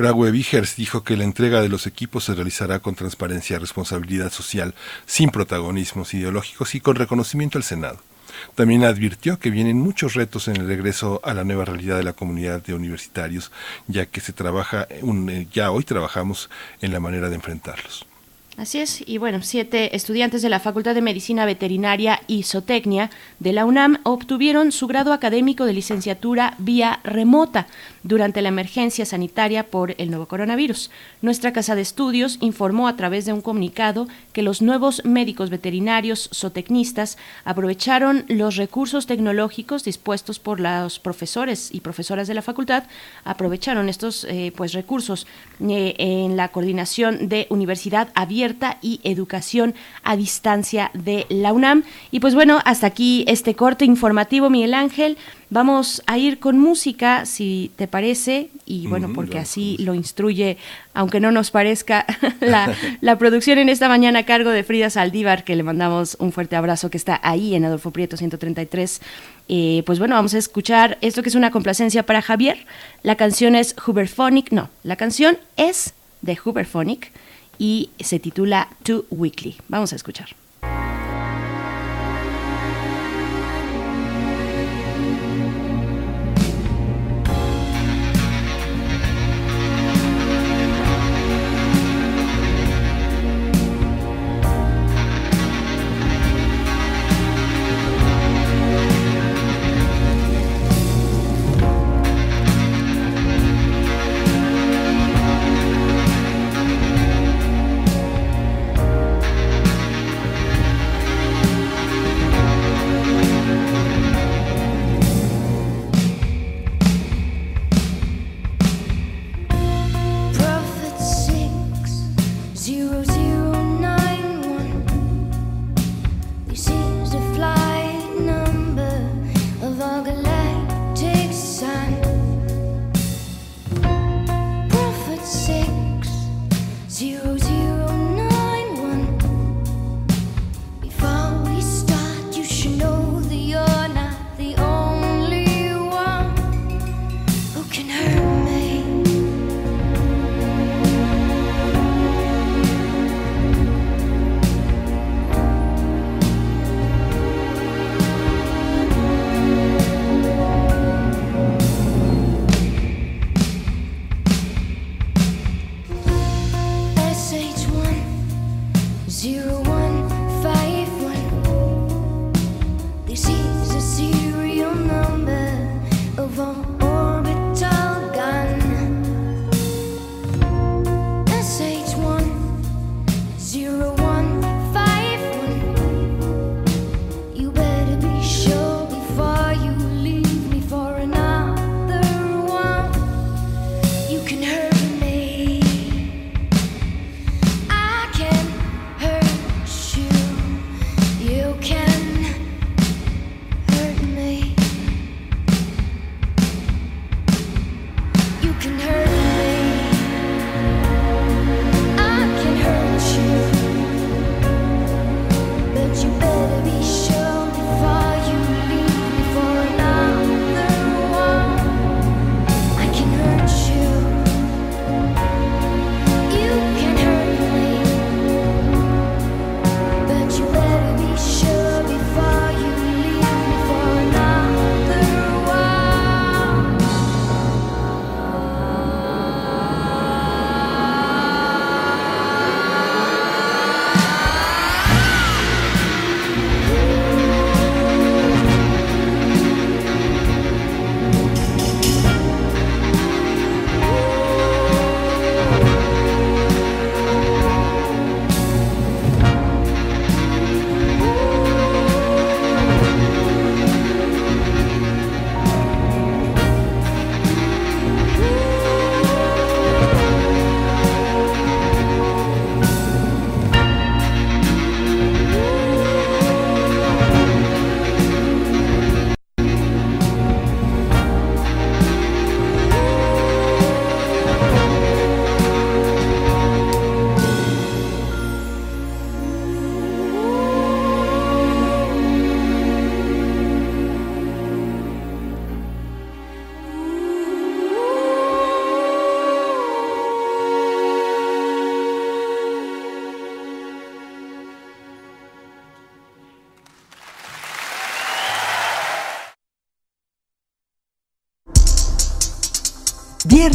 Graue 0.00 0.30
Vigers 0.30 0.76
dijo 0.76 1.04
que 1.04 1.14
la 1.14 1.24
entrega 1.24 1.60
de 1.60 1.68
los 1.68 1.86
equipos 1.86 2.24
se 2.24 2.34
realizará 2.34 2.78
con 2.78 2.94
transparencia 2.94 3.58
responsabilidad 3.58 4.32
social, 4.32 4.74
sin 5.04 5.28
protagonismos 5.28 6.14
ideológicos 6.14 6.74
y 6.74 6.80
con 6.80 6.96
reconocimiento 6.96 7.58
al 7.58 7.64
Senado. 7.64 7.98
También 8.54 8.84
advirtió 8.84 9.38
que 9.38 9.50
vienen 9.50 9.78
muchos 9.78 10.14
retos 10.14 10.48
en 10.48 10.56
el 10.56 10.66
regreso 10.66 11.20
a 11.22 11.34
la 11.34 11.44
nueva 11.44 11.66
realidad 11.66 11.98
de 11.98 12.04
la 12.04 12.14
comunidad 12.14 12.62
de 12.62 12.72
universitarios, 12.72 13.52
ya 13.88 14.06
que 14.06 14.22
se 14.22 14.32
trabaja, 14.32 14.88
un, 15.02 15.50
ya 15.50 15.70
hoy 15.70 15.84
trabajamos 15.84 16.48
en 16.80 16.92
la 16.92 17.00
manera 17.00 17.28
de 17.28 17.34
enfrentarlos. 17.34 18.06
Así 18.60 18.78
es, 18.78 19.02
y 19.06 19.16
bueno, 19.16 19.40
siete 19.40 19.96
estudiantes 19.96 20.42
de 20.42 20.50
la 20.50 20.60
Facultad 20.60 20.94
de 20.94 21.00
Medicina 21.00 21.46
Veterinaria 21.46 22.20
y 22.26 22.42
Zootecnia 22.42 23.08
de 23.38 23.54
la 23.54 23.64
UNAM 23.64 24.00
obtuvieron 24.02 24.70
su 24.70 24.86
grado 24.86 25.14
académico 25.14 25.64
de 25.64 25.72
licenciatura 25.72 26.56
vía 26.58 27.00
remota 27.02 27.68
durante 28.02 28.42
la 28.42 28.50
emergencia 28.50 29.06
sanitaria 29.06 29.68
por 29.68 29.94
el 29.96 30.10
nuevo 30.10 30.28
coronavirus. 30.28 30.90
Nuestra 31.22 31.54
Casa 31.54 31.74
de 31.74 31.80
Estudios 31.80 32.36
informó 32.42 32.86
a 32.86 32.96
través 32.96 33.24
de 33.24 33.32
un 33.32 33.40
comunicado 33.40 34.08
que 34.34 34.42
los 34.42 34.60
nuevos 34.60 35.06
médicos 35.06 35.48
veterinarios 35.48 36.28
zootecnistas 36.34 37.16
aprovecharon 37.46 38.26
los 38.28 38.56
recursos 38.56 39.06
tecnológicos 39.06 39.84
dispuestos 39.84 40.38
por 40.38 40.60
los 40.60 40.98
profesores 40.98 41.70
y 41.72 41.80
profesoras 41.80 42.28
de 42.28 42.34
la 42.34 42.42
facultad, 42.42 42.84
aprovecharon 43.24 43.88
estos 43.88 44.24
eh, 44.24 44.52
pues 44.54 44.74
recursos 44.74 45.26
eh, 45.66 45.94
en 45.96 46.36
la 46.36 46.48
coordinación 46.48 47.30
de 47.30 47.46
Universidad 47.48 48.10
Abierta 48.14 48.49
y 48.82 49.00
Educación 49.04 49.74
a 50.02 50.16
Distancia 50.16 50.90
de 50.94 51.26
la 51.28 51.52
UNAM. 51.52 51.84
Y 52.10 52.20
pues 52.20 52.34
bueno, 52.34 52.60
hasta 52.64 52.86
aquí 52.86 53.24
este 53.28 53.54
corte 53.54 53.84
informativo, 53.84 54.50
Miguel 54.50 54.74
Ángel. 54.74 55.16
Vamos 55.52 56.00
a 56.06 56.16
ir 56.16 56.38
con 56.38 56.60
música, 56.60 57.26
si 57.26 57.72
te 57.74 57.88
parece, 57.88 58.50
y 58.66 58.86
bueno, 58.86 59.12
porque 59.12 59.40
así 59.40 59.76
lo 59.80 59.94
instruye, 59.94 60.58
aunque 60.94 61.18
no 61.18 61.32
nos 61.32 61.50
parezca, 61.50 62.06
la, 63.00 63.18
producción 63.18 63.58
en 63.58 63.68
esta 63.68 63.88
mañana 63.88 64.20
a 64.20 64.24
cargo 64.24 64.50
de 64.50 64.62
Frida 64.62 64.90
Saldívar, 64.90 65.42
que 65.42 65.56
le 65.56 65.64
mandamos 65.64 66.16
un 66.20 66.30
fuerte 66.30 66.54
abrazo, 66.54 66.88
que 66.88 66.96
está 66.96 67.18
ahí 67.24 67.56
en 67.56 67.64
Adolfo 67.64 67.90
Prieto 67.90 68.16
133. 68.16 69.00
Eh, 69.48 69.82
pues 69.86 69.98
bueno, 69.98 70.14
vamos 70.14 70.34
a 70.34 70.38
escuchar 70.38 70.98
esto 71.00 71.24
que 71.24 71.30
es 71.30 71.34
una 71.34 71.50
complacencia 71.50 72.06
para 72.06 72.22
Javier. 72.22 72.64
La 73.02 73.16
canción 73.16 73.56
es 73.56 73.74
Huberphonic, 73.84 74.52
no, 74.52 74.70
la 74.84 74.94
canción 74.94 75.36
es 75.56 75.94
de 76.22 76.38
Huberphonic 76.44 77.10
y 77.60 77.90
se 78.00 78.18
titula 78.18 78.68
Too 78.82 79.04
Weekly. 79.10 79.56
Vamos 79.68 79.92
a 79.92 79.96
escuchar. 79.96 80.39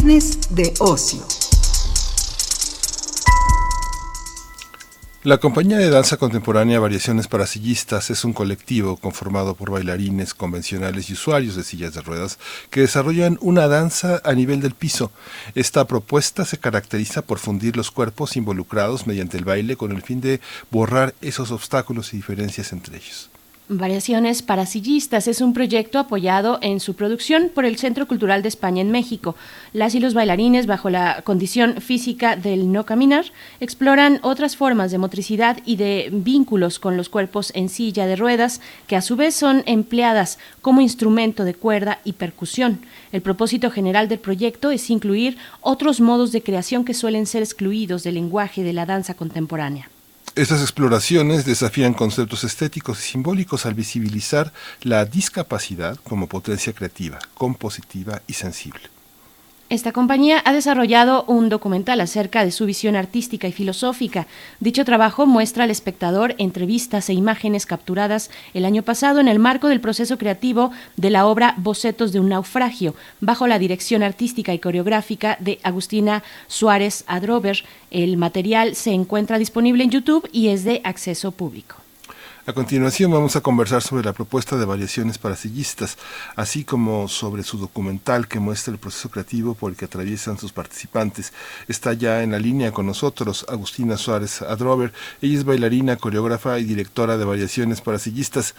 De 0.06 0.72
ocio. 0.78 1.26
La 5.24 5.38
compañía 5.38 5.78
de 5.78 5.90
danza 5.90 6.16
contemporánea 6.16 6.78
Variaciones 6.78 7.26
para 7.26 7.48
Sillistas 7.48 8.10
es 8.10 8.24
un 8.24 8.32
colectivo 8.32 8.98
conformado 8.98 9.56
por 9.56 9.72
bailarines 9.72 10.32
convencionales 10.32 11.10
y 11.10 11.14
usuarios 11.14 11.56
de 11.56 11.64
sillas 11.64 11.94
de 11.94 12.02
ruedas 12.02 12.38
que 12.70 12.82
desarrollan 12.82 13.36
una 13.40 13.66
danza 13.66 14.22
a 14.24 14.32
nivel 14.34 14.60
del 14.60 14.74
piso. 14.74 15.10
Esta 15.56 15.84
propuesta 15.88 16.44
se 16.44 16.58
caracteriza 16.58 17.22
por 17.22 17.40
fundir 17.40 17.76
los 17.76 17.90
cuerpos 17.90 18.36
involucrados 18.36 19.08
mediante 19.08 19.38
el 19.38 19.44
baile 19.44 19.76
con 19.76 19.90
el 19.90 20.02
fin 20.02 20.20
de 20.20 20.40
borrar 20.70 21.16
esos 21.20 21.50
obstáculos 21.50 22.14
y 22.14 22.18
diferencias 22.18 22.72
entre 22.72 22.98
ellos. 22.98 23.28
Variaciones 23.68 24.42
para 24.42 24.64
sillistas 24.64 25.26
es 25.26 25.40
un 25.40 25.52
proyecto 25.52 25.98
apoyado 25.98 26.60
en 26.62 26.78
su 26.78 26.94
producción 26.94 27.50
por 27.52 27.64
el 27.64 27.78
Centro 27.78 28.06
Cultural 28.06 28.40
de 28.42 28.48
España 28.48 28.80
en 28.80 28.92
México. 28.92 29.34
Las 29.72 29.96
y 29.96 29.98
los 29.98 30.14
bailarines, 30.14 30.68
bajo 30.68 30.88
la 30.88 31.22
condición 31.22 31.80
física 31.80 32.36
del 32.36 32.70
no 32.70 32.86
caminar, 32.86 33.24
exploran 33.58 34.20
otras 34.22 34.56
formas 34.56 34.92
de 34.92 34.98
motricidad 34.98 35.58
y 35.66 35.74
de 35.74 36.10
vínculos 36.12 36.78
con 36.78 36.96
los 36.96 37.08
cuerpos 37.08 37.50
en 37.56 37.68
silla 37.68 38.06
de 38.06 38.14
ruedas, 38.14 38.60
que 38.86 38.94
a 38.94 39.02
su 39.02 39.16
vez 39.16 39.34
son 39.34 39.64
empleadas 39.66 40.38
como 40.62 40.80
instrumento 40.80 41.42
de 41.42 41.54
cuerda 41.54 41.98
y 42.04 42.12
percusión. 42.12 42.78
El 43.10 43.20
propósito 43.20 43.72
general 43.72 44.08
del 44.08 44.20
proyecto 44.20 44.70
es 44.70 44.90
incluir 44.90 45.38
otros 45.60 46.00
modos 46.00 46.30
de 46.30 46.40
creación 46.40 46.84
que 46.84 46.94
suelen 46.94 47.26
ser 47.26 47.42
excluidos 47.42 48.04
del 48.04 48.14
lenguaje 48.14 48.62
de 48.62 48.72
la 48.72 48.86
danza 48.86 49.14
contemporánea. 49.14 49.90
Estas 50.36 50.60
exploraciones 50.60 51.46
desafían 51.46 51.94
conceptos 51.94 52.44
estéticos 52.44 52.98
y 52.98 53.12
simbólicos 53.12 53.64
al 53.64 53.72
visibilizar 53.72 54.52
la 54.82 55.06
discapacidad 55.06 55.96
como 56.04 56.26
potencia 56.26 56.74
creativa, 56.74 57.18
compositiva 57.32 58.20
y 58.26 58.34
sensible. 58.34 58.95
Esta 59.68 59.90
compañía 59.90 60.40
ha 60.44 60.52
desarrollado 60.52 61.24
un 61.26 61.48
documental 61.48 62.00
acerca 62.00 62.44
de 62.44 62.52
su 62.52 62.66
visión 62.66 62.94
artística 62.94 63.48
y 63.48 63.52
filosófica. 63.52 64.28
Dicho 64.60 64.84
trabajo 64.84 65.26
muestra 65.26 65.64
al 65.64 65.72
espectador 65.72 66.36
entrevistas 66.38 67.08
e 67.08 67.14
imágenes 67.14 67.66
capturadas 67.66 68.30
el 68.54 68.64
año 68.64 68.84
pasado 68.84 69.18
en 69.18 69.26
el 69.26 69.40
marco 69.40 69.66
del 69.66 69.80
proceso 69.80 70.18
creativo 70.18 70.70
de 70.96 71.10
la 71.10 71.26
obra 71.26 71.54
Bocetos 71.56 72.12
de 72.12 72.20
un 72.20 72.28
naufragio, 72.28 72.94
bajo 73.20 73.48
la 73.48 73.58
dirección 73.58 74.04
artística 74.04 74.54
y 74.54 74.60
coreográfica 74.60 75.36
de 75.40 75.58
Agustina 75.64 76.22
Suárez 76.46 77.02
Adrover. 77.08 77.64
El 77.90 78.16
material 78.18 78.76
se 78.76 78.92
encuentra 78.92 79.36
disponible 79.36 79.82
en 79.82 79.90
YouTube 79.90 80.28
y 80.30 80.50
es 80.50 80.62
de 80.62 80.80
acceso 80.84 81.32
público. 81.32 81.85
A 82.48 82.52
continuación 82.52 83.10
vamos 83.10 83.34
a 83.34 83.40
conversar 83.40 83.82
sobre 83.82 84.04
la 84.04 84.12
propuesta 84.12 84.56
de 84.56 84.64
variaciones 84.64 85.18
para 85.18 85.34
sillistas, 85.34 85.98
así 86.36 86.62
como 86.62 87.08
sobre 87.08 87.42
su 87.42 87.58
documental 87.58 88.28
que 88.28 88.38
muestra 88.38 88.72
el 88.72 88.78
proceso 88.78 89.10
creativo 89.10 89.54
por 89.54 89.72
el 89.72 89.76
que 89.76 89.86
atraviesan 89.86 90.38
sus 90.38 90.52
participantes. 90.52 91.32
Está 91.66 91.92
ya 91.92 92.22
en 92.22 92.30
la 92.30 92.38
línea 92.38 92.70
con 92.70 92.86
nosotros 92.86 93.44
Agustina 93.48 93.96
Suárez 93.96 94.42
Adrover. 94.42 94.92
Ella 95.20 95.38
es 95.38 95.44
bailarina, 95.44 95.96
coreógrafa 95.96 96.60
y 96.60 96.64
directora 96.64 97.16
de 97.16 97.24
variaciones 97.24 97.80
para 97.80 97.98
sillistas. 97.98 98.54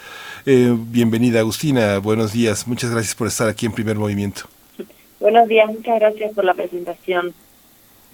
Eh, 0.46 0.76
bienvenida 0.78 1.40
Agustina, 1.40 2.00
buenos 2.00 2.34
días. 2.34 2.68
Muchas 2.68 2.92
gracias 2.92 3.16
por 3.16 3.28
estar 3.28 3.48
aquí 3.48 3.68
en 3.68 3.72
Primer 3.72 3.96
Movimiento. 3.96 4.50
Buenos 5.22 5.48
días, 5.48 5.66
muchas 5.68 5.98
gracias 5.98 6.34
por 6.34 6.44
la 6.44 6.56
presentación. 6.56 7.34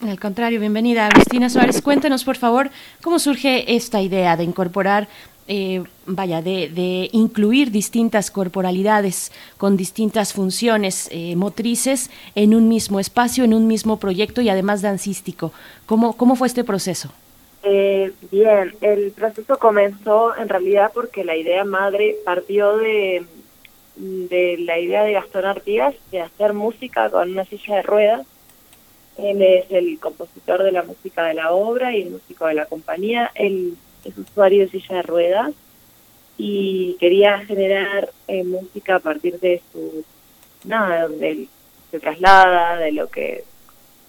Al 0.01 0.19
contrario, 0.19 0.59
bienvenida 0.59 1.07
Agustina 1.07 1.49
Suárez. 1.49 1.81
Cuéntanos, 1.81 2.25
por 2.25 2.35
favor, 2.35 2.69
cómo 3.01 3.19
surge 3.19 3.73
esta 3.73 4.01
idea 4.01 4.35
de 4.35 4.43
incorporar 4.43 5.07
eh, 5.47 5.83
vaya, 6.05 6.41
de, 6.41 7.09
incluir 7.11 7.71
distintas 7.71 8.31
corporalidades 8.31 9.31
con 9.57 9.75
distintas 9.75 10.33
funciones 10.33 11.09
eh, 11.11 11.35
motrices 11.35 12.09
en 12.35 12.55
un 12.55 12.69
mismo 12.69 12.99
espacio, 12.99 13.43
en 13.43 13.53
un 13.53 13.67
mismo 13.67 13.99
proyecto 13.99 14.41
y 14.41 14.49
además 14.49 14.81
dancístico. 14.81 15.51
¿Cómo, 15.85 16.13
cómo 16.13 16.35
fue 16.35 16.47
este 16.47 16.63
proceso? 16.63 17.11
Eh, 17.65 18.11
bien, 18.29 18.73
el 18.81 19.11
proceso 19.11 19.57
comenzó 19.57 20.35
en 20.35 20.49
realidad 20.49 20.91
porque 20.93 21.23
la 21.23 21.37
idea 21.37 21.63
madre 21.63 22.17
partió 22.25 22.75
de, 22.77 23.25
la 23.97 24.79
idea 24.79 25.03
de 25.03 25.13
Gastón 25.13 25.45
Artigas 25.45 25.95
de 26.11 26.21
hacer 26.21 26.53
música 26.53 27.09
con 27.09 27.31
una 27.31 27.45
silla 27.45 27.77
de 27.77 27.81
ruedas. 27.81 28.27
Él 29.17 29.41
es 29.41 29.65
el 29.69 29.97
compositor 29.99 30.63
de 30.63 30.71
la 30.71 30.83
música 30.83 31.23
de 31.23 31.35
la 31.35 31.51
obra 31.53 31.95
y 31.95 32.01
el 32.01 32.11
músico 32.11 32.47
de 32.47 32.55
la 32.55 32.65
compañía. 32.65 33.31
Él 33.35 33.77
es 34.03 34.17
usuario 34.17 34.65
de 34.65 34.71
silla 34.71 34.97
de 34.97 35.01
ruedas 35.03 35.53
y 36.37 36.97
quería 36.99 37.39
generar 37.45 38.11
eh, 38.27 38.43
música 38.43 38.95
a 38.95 38.99
partir 38.99 39.39
de 39.39 39.61
su 39.71 40.03
nada 40.63 41.07
del 41.07 41.47
se 41.91 41.99
traslada 41.99 42.77
de 42.77 42.91
lo 42.91 43.07
que 43.07 43.43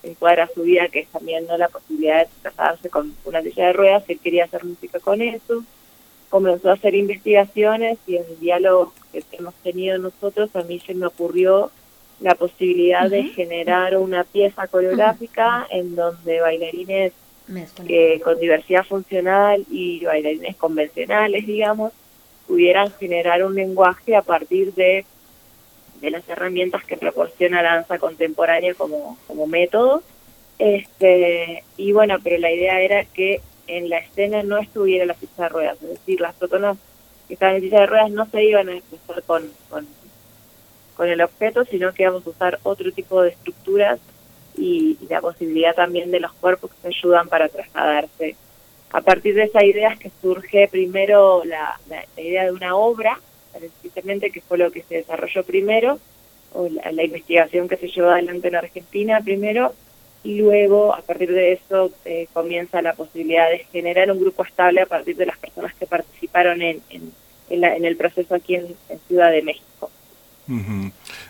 encuadra 0.02 0.48
su 0.54 0.62
vida 0.62 0.88
que 0.88 1.00
es 1.00 1.08
también 1.08 1.46
no 1.46 1.58
la 1.58 1.68
posibilidad 1.68 2.20
de 2.24 2.30
trasladarse 2.40 2.88
con 2.88 3.14
una 3.24 3.42
silla 3.42 3.66
de 3.66 3.72
ruedas. 3.74 4.04
Él 4.08 4.18
quería 4.20 4.44
hacer 4.44 4.64
música 4.64 5.00
con 5.00 5.20
eso. 5.20 5.62
Comenzó 6.30 6.70
a 6.70 6.74
hacer 6.74 6.94
investigaciones 6.94 7.98
y 8.06 8.16
en 8.16 8.24
el 8.24 8.40
diálogo 8.40 8.94
que 9.12 9.22
hemos 9.32 9.54
tenido 9.56 9.98
nosotros 9.98 10.48
a 10.56 10.62
mí 10.62 10.80
se 10.80 10.94
me 10.94 11.06
ocurrió 11.06 11.70
la 12.20 12.34
posibilidad 12.34 13.10
de 13.10 13.24
generar 13.24 13.98
una 13.98 14.24
pieza 14.24 14.66
coreográfica 14.66 15.66
en 15.70 15.94
donde 15.94 16.40
bailarines 16.40 17.12
con 18.22 18.40
diversidad 18.40 18.84
funcional 18.84 19.64
y 19.70 20.04
bailarines 20.04 20.56
convencionales, 20.56 21.46
digamos, 21.46 21.92
pudieran 22.46 22.90
generar 22.92 23.44
un 23.44 23.54
lenguaje 23.54 24.16
a 24.16 24.22
partir 24.22 24.72
de, 24.74 25.04
de 26.00 26.10
las 26.10 26.28
herramientas 26.28 26.84
que 26.84 26.96
proporciona 26.96 27.62
la 27.62 27.76
danza 27.76 27.98
contemporánea 27.98 28.74
como, 28.74 29.18
como 29.26 29.46
método. 29.46 30.02
Este, 30.58 31.64
y 31.76 31.92
bueno, 31.92 32.16
pero 32.22 32.38
la 32.38 32.52
idea 32.52 32.80
era 32.80 33.04
que 33.04 33.40
en 33.66 33.88
la 33.88 33.98
escena 33.98 34.42
no 34.42 34.58
estuviera 34.58 35.04
la 35.04 35.14
silla 35.14 35.44
de 35.44 35.48
ruedas, 35.48 35.82
es 35.82 35.88
decir, 35.88 36.20
las 36.20 36.34
protonas 36.34 36.76
que 37.26 37.34
estaban 37.34 37.56
en 37.56 37.62
silla 37.62 37.80
de 37.80 37.86
ruedas 37.86 38.10
no 38.10 38.26
se 38.26 38.44
iban 38.44 38.68
a 38.68 38.76
expresar 38.76 39.22
con, 39.22 39.50
con, 39.70 39.86
con 40.96 41.08
el 41.08 41.20
objeto, 41.22 41.64
sino 41.64 41.92
que 41.92 42.02
íbamos 42.02 42.26
a 42.26 42.30
usar 42.30 42.58
otro 42.62 42.92
tipo 42.92 43.22
de 43.22 43.30
estructuras 43.30 43.98
y, 44.56 44.98
la 45.08 45.20
posibilidad 45.20 45.74
también 45.74 46.10
de 46.10 46.20
los 46.20 46.32
cuerpos 46.32 46.70
que 46.70 46.82
se 46.82 46.88
ayudan 46.88 47.28
para 47.28 47.48
trasladarse 47.48 48.36
a 48.94 49.00
partir 49.00 49.34
de 49.34 49.42
esa 49.42 49.64
idea 49.64 49.90
es 49.90 49.98
que 49.98 50.10
surge 50.22 50.68
primero 50.68 51.42
la, 51.44 51.80
idea 52.16 52.44
de 52.44 52.52
una 52.52 52.76
obra, 52.76 53.18
precisamente 53.52 54.30
que 54.30 54.40
fue 54.40 54.56
lo 54.56 54.70
que 54.70 54.82
se 54.82 54.98
desarrolló 54.98 55.42
primero, 55.42 55.98
o 56.52 56.68
la, 56.68 57.02
investigación 57.02 57.66
que 57.66 57.76
se 57.76 57.88
llevó 57.88 58.10
adelante 58.10 58.46
en 58.46 58.54
Argentina 58.54 59.20
primero, 59.20 59.74
y 60.22 60.36
luego 60.36 60.94
a 60.94 61.02
partir 61.02 61.32
de 61.32 61.54
eso 61.54 61.90
eh, 62.04 62.28
comienza 62.32 62.82
la 62.82 62.94
posibilidad 62.94 63.50
de 63.50 63.66
generar 63.72 64.12
un 64.12 64.20
grupo 64.20 64.44
estable 64.44 64.82
a 64.82 64.86
partir 64.86 65.16
de 65.16 65.26
las 65.26 65.38
personas 65.38 65.74
que 65.74 65.86
participaron 65.86 66.62
en, 66.62 66.80
en, 66.88 67.12
en, 67.50 67.84
el 67.84 67.96
proceso 67.96 68.36
aquí 68.36 68.54
en 68.54 68.76
Ciudad 69.08 69.32
de 69.32 69.42
México. 69.42 69.90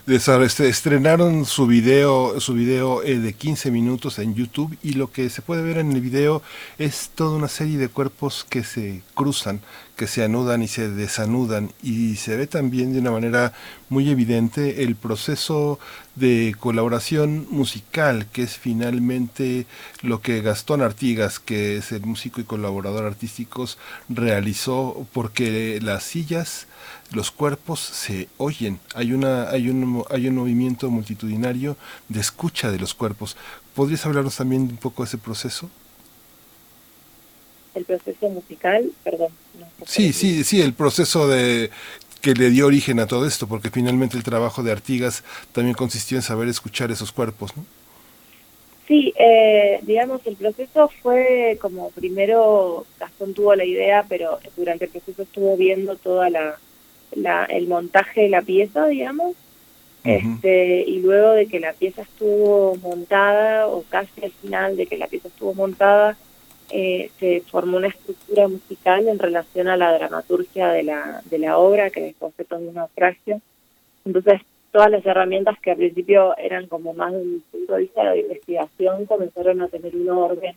Este, 0.07 0.69
estrenaron 0.69 1.45
su 1.45 1.67
video, 1.67 2.41
su 2.41 2.55
video 2.55 3.03
eh, 3.03 3.19
de 3.19 3.33
15 3.33 3.71
minutos 3.71 4.19
en 4.19 4.35
YouTube 4.35 4.77
y 4.83 4.95
lo 4.95 5.13
que 5.13 5.31
se 5.31 5.41
puede 5.41 5.63
ver 5.63 5.79
en 5.79 5.93
el 5.93 6.01
video 6.01 6.43
es 6.79 7.11
toda 7.15 7.37
una 7.37 7.49
serie 7.49 7.79
de 7.79 7.89
cuerpos 7.89 8.45
que 8.49 8.65
se 8.65 9.03
cruzan, 9.15 9.61
que 9.97 10.07
se 10.07 10.25
anudan 10.25 10.63
y 10.63 10.69
se 10.69 10.89
desanudan 10.89 11.73
y 11.83 12.17
se 12.17 12.37
ve 12.37 12.47
también 12.47 12.93
de 12.93 12.99
una 12.99 13.13
manera 13.13 13.53
muy 13.89 14.11
evidente 14.11 14.83
el 14.83 14.97
proceso 14.97 15.79
de 16.17 16.55
colaboración 16.59 17.47
musical 17.51 18.27
que 18.33 18.43
es 18.43 18.57
finalmente 18.59 19.67
lo 20.03 20.21
que 20.21 20.41
Gastón 20.41 20.83
Artigas, 20.83 21.39
que 21.39 21.77
es 21.77 21.93
el 21.93 22.03
músico 22.03 22.41
y 22.41 22.45
colaborador 22.45 23.05
artístico, 23.05 23.67
realizó 24.09 25.07
porque 25.13 25.79
las 25.81 26.03
sillas 26.03 26.67
los 27.11 27.31
cuerpos 27.31 27.81
se 27.81 28.29
oyen, 28.39 28.81
hay, 28.95 29.13
una, 29.13 29.49
hay, 29.51 29.69
un, 29.69 30.05
hay 30.11 30.29
un 30.29 30.35
movimiento 30.35 30.91
multitudinario 30.91 31.77
de 32.09 32.21
escucha 32.21 32.71
de 32.71 32.79
los 32.79 32.95
cuerpos. 32.95 33.37
¿Podrías 33.75 34.05
hablarnos 34.07 34.37
también 34.37 34.63
un 34.63 34.77
poco 34.77 35.03
de 35.03 35.09
ese 35.09 35.19
proceso? 35.19 35.71
El 37.75 37.85
proceso 37.85 38.29
musical, 38.29 38.91
perdón. 39.03 39.33
sí, 39.85 40.13
sí, 40.13 40.45
sí, 40.45 40.63
el 40.63 40.75
proceso 40.75 41.27
de 41.29 41.71
que 42.21 42.35
le 42.35 42.49
dio 42.49 42.67
origen 42.67 43.01
a 43.01 43.07
todo 43.07 43.27
esto, 43.27 43.47
porque 43.47 43.69
finalmente 43.69 44.17
el 44.17 44.23
trabajo 44.23 44.63
de 44.63 44.73
Artigas 44.73 45.23
también 45.53 45.75
consistió 45.75 46.17
en 46.17 46.23
saber 46.23 46.49
escuchar 46.49 46.91
esos 46.91 47.13
cuerpos, 47.13 47.55
¿no? 47.57 47.65
Sí, 48.89 49.13
eh, 49.19 49.81
digamos, 49.83 50.21
el 50.27 50.37
proceso 50.37 50.91
fue 51.03 51.59
como 51.61 51.91
primero 51.91 52.87
Gastón 52.99 53.35
tuvo 53.35 53.55
la 53.55 53.65
idea, 53.65 54.05
pero 54.09 54.39
durante 54.57 54.87
el 54.87 54.91
proceso 54.91 55.23
estuvo 55.23 55.57
viendo 55.57 55.97
toda 55.97 56.29
la, 56.31 56.59
la, 57.13 57.45
el 57.45 57.67
montaje 57.67 58.23
de 58.23 58.29
la 58.29 58.43
pieza, 58.43 58.87
digamos, 58.87 59.35
este, 60.05 60.83
y 60.83 61.01
luego 61.01 61.31
de 61.31 61.47
que 61.47 61.61
la 61.61 61.73
pieza 61.73 62.03
estuvo 62.03 62.77
montada, 62.77 63.69
o 63.69 63.85
casi 63.89 64.23
al 64.23 64.33
final 64.33 64.77
de 64.77 64.87
que 64.87 64.99
la 64.99 65.07
pieza 65.07 65.29
estuvo 65.29 65.55
montada, 65.55 66.19
eh, 66.71 67.11
se 67.19 67.41
formó 67.43 67.77
una 67.77 67.89
estructura 67.89 68.49
musical 68.49 69.07
en 69.09 69.19
relación 69.19 69.69
a 69.69 69.77
la 69.77 69.93
dramaturgia 69.93 70.69
de 70.69 70.83
la, 70.83 71.23
de 71.25 71.39
la 71.39 71.59
obra, 71.59 71.91
que 71.91 72.09
es 72.09 72.17
de 72.19 72.57
un 72.57 72.75
naufragio. 72.75 73.41
Entonces, 74.05 74.41
todas 74.73 74.91
las 74.91 75.07
herramientas 75.07 75.59
que 75.61 75.71
al 75.71 75.77
principio 75.77 76.37
eran 76.37 76.67
como 76.67 76.95
más 76.95 77.13
de 77.13 77.19
un 77.19 77.45
punto 77.51 77.75
de 77.75 77.81
vista 77.83 78.11
de 78.11 78.21
investigación 78.21 79.07
comenzaron 79.07 79.63
a 79.63 79.69
tener 79.69 79.95
un 79.95 80.09
orden, 80.09 80.57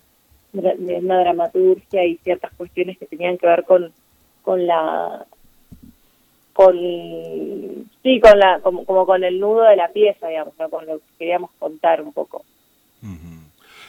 una 0.53 1.19
dramaturgia 1.19 2.03
y 2.03 2.17
ciertas 2.17 2.51
cuestiones 2.53 2.97
que 2.97 3.05
tenían 3.05 3.37
que 3.37 3.45
ver 3.45 3.63
con, 3.63 3.91
con 4.41 4.65
la 4.65 5.25
con 6.53 6.75
sí 8.01 8.19
con 8.19 8.39
la 8.39 8.59
como, 8.61 8.83
como 8.85 9.05
con 9.05 9.23
el 9.23 9.39
nudo 9.39 9.61
de 9.65 9.75
la 9.75 9.89
pieza 9.89 10.27
digamos 10.27 10.55
con 10.71 10.87
lo 10.87 10.97
que 10.97 11.03
queríamos 11.19 11.51
contar 11.59 12.01
un 12.01 12.11
poco 12.11 12.43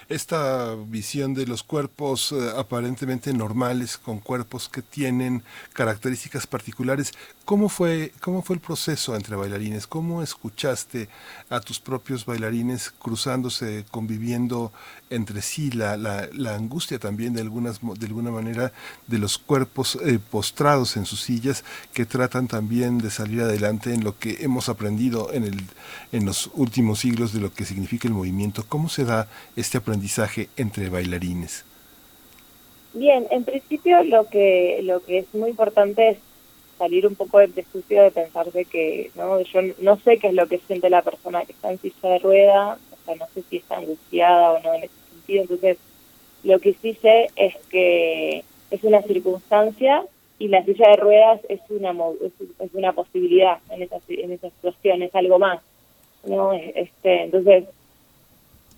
esta 0.08 0.74
visión 0.74 1.34
de 1.34 1.46
los 1.46 1.62
cuerpos 1.62 2.32
eh, 2.32 2.50
aparentemente 2.56 3.32
normales 3.34 3.98
con 3.98 4.20
cuerpos 4.20 4.68
que 4.68 4.80
tienen 4.80 5.42
características 5.74 6.46
particulares. 6.46 7.12
¿Cómo 7.44 7.68
fue, 7.68 8.12
¿Cómo 8.20 8.42
fue 8.42 8.56
el 8.56 8.60
proceso 8.60 9.14
entre 9.16 9.36
bailarines? 9.36 9.86
¿Cómo 9.86 10.22
escuchaste 10.22 11.08
a 11.50 11.60
tus 11.60 11.78
propios 11.78 12.24
bailarines 12.24 12.90
cruzándose, 12.90 13.84
conviviendo 13.90 14.72
entre 15.10 15.40
sí, 15.40 15.70
la, 15.70 15.96
la, 15.96 16.54
angustia 16.54 16.98
también 16.98 17.32
de, 17.32 17.40
algunas, 17.40 17.80
de 17.80 18.06
alguna 18.06 18.30
manera 18.30 18.72
de 19.06 19.18
los 19.18 19.38
cuerpos 19.38 19.98
eh, 20.04 20.18
postrados 20.18 20.98
en 20.98 21.06
sus 21.06 21.22
sillas 21.22 21.64
que 21.94 22.04
tratan 22.04 22.48
también 22.48 22.98
de 22.98 23.10
salir 23.10 23.40
adelante 23.40 23.94
en 23.94 24.04
lo 24.04 24.18
que 24.18 24.38
hemos 24.40 24.68
aprendido 24.68 25.32
en, 25.32 25.44
el, 25.44 25.64
en 26.12 26.26
los 26.26 26.50
últimos 26.54 26.98
siglos 27.00 27.32
de 27.32 27.40
lo 27.40 27.52
que 27.52 27.64
significa 27.64 28.08
el 28.08 28.14
movimiento? 28.14 28.64
¿Cómo 28.68 28.88
se 28.90 29.04
da 29.04 29.28
este 29.56 29.78
aprendizaje? 29.78 29.97
Entre 30.56 30.88
bailarines? 30.88 31.64
Bien, 32.94 33.26
en 33.30 33.44
principio 33.44 34.02
lo 34.04 34.28
que 34.28 34.80
lo 34.82 35.00
que 35.00 35.18
es 35.18 35.34
muy 35.34 35.50
importante 35.50 36.10
es 36.10 36.18
salir 36.78 37.06
un 37.06 37.16
poco 37.16 37.38
del 37.38 37.50
prejuicio 37.50 38.02
de 38.02 38.10
pensar 38.10 38.50
de 38.52 38.64
que 38.64 39.10
no 39.14 39.40
yo 39.40 39.60
no 39.80 39.96
sé 39.98 40.18
qué 40.18 40.28
es 40.28 40.34
lo 40.34 40.46
que 40.46 40.58
siente 40.58 40.88
la 40.88 41.02
persona 41.02 41.44
que 41.44 41.52
está 41.52 41.70
en 41.70 41.78
silla 41.78 42.10
de 42.10 42.18
rueda, 42.18 42.78
o 42.92 43.04
sea, 43.04 43.14
no 43.16 43.26
sé 43.34 43.42
si 43.48 43.56
está 43.58 43.76
angustiada 43.76 44.52
o 44.52 44.62
no 44.62 44.74
en 44.74 44.84
ese 44.84 44.94
sentido, 45.10 45.42
entonces 45.42 45.78
lo 46.44 46.58
que 46.60 46.74
sí 46.74 46.94
sé 47.02 47.28
es 47.36 47.56
que 47.68 48.44
es 48.70 48.84
una 48.84 49.02
circunstancia 49.02 50.04
y 50.38 50.48
la 50.48 50.64
silla 50.64 50.90
de 50.90 50.96
ruedas 50.96 51.40
es 51.48 51.60
una 51.68 51.90
es, 51.90 52.74
una 52.74 52.92
posibilidad 52.92 53.58
en 53.70 53.82
esa 53.82 53.96
en 54.08 54.32
esa 54.32 54.50
situación, 54.50 55.02
es 55.02 55.14
algo 55.14 55.38
más. 55.38 55.60
¿no? 56.26 56.52
Este, 56.52 57.24
entonces 57.24 57.64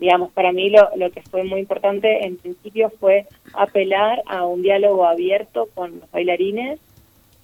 digamos, 0.00 0.32
para 0.32 0.50
mí 0.52 0.70
lo, 0.70 0.88
lo 0.96 1.10
que 1.10 1.22
fue 1.22 1.44
muy 1.44 1.60
importante 1.60 2.26
en 2.26 2.36
principio 2.38 2.90
fue 2.98 3.26
apelar 3.52 4.22
a 4.26 4.46
un 4.46 4.62
diálogo 4.62 5.04
abierto 5.04 5.68
con 5.74 6.00
los 6.00 6.10
bailarines. 6.10 6.80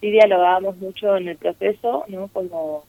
Sí 0.00 0.10
dialogábamos 0.10 0.78
mucho 0.78 1.16
en 1.16 1.28
el 1.28 1.36
proceso, 1.36 2.04
¿no? 2.08 2.28
Como 2.28 2.84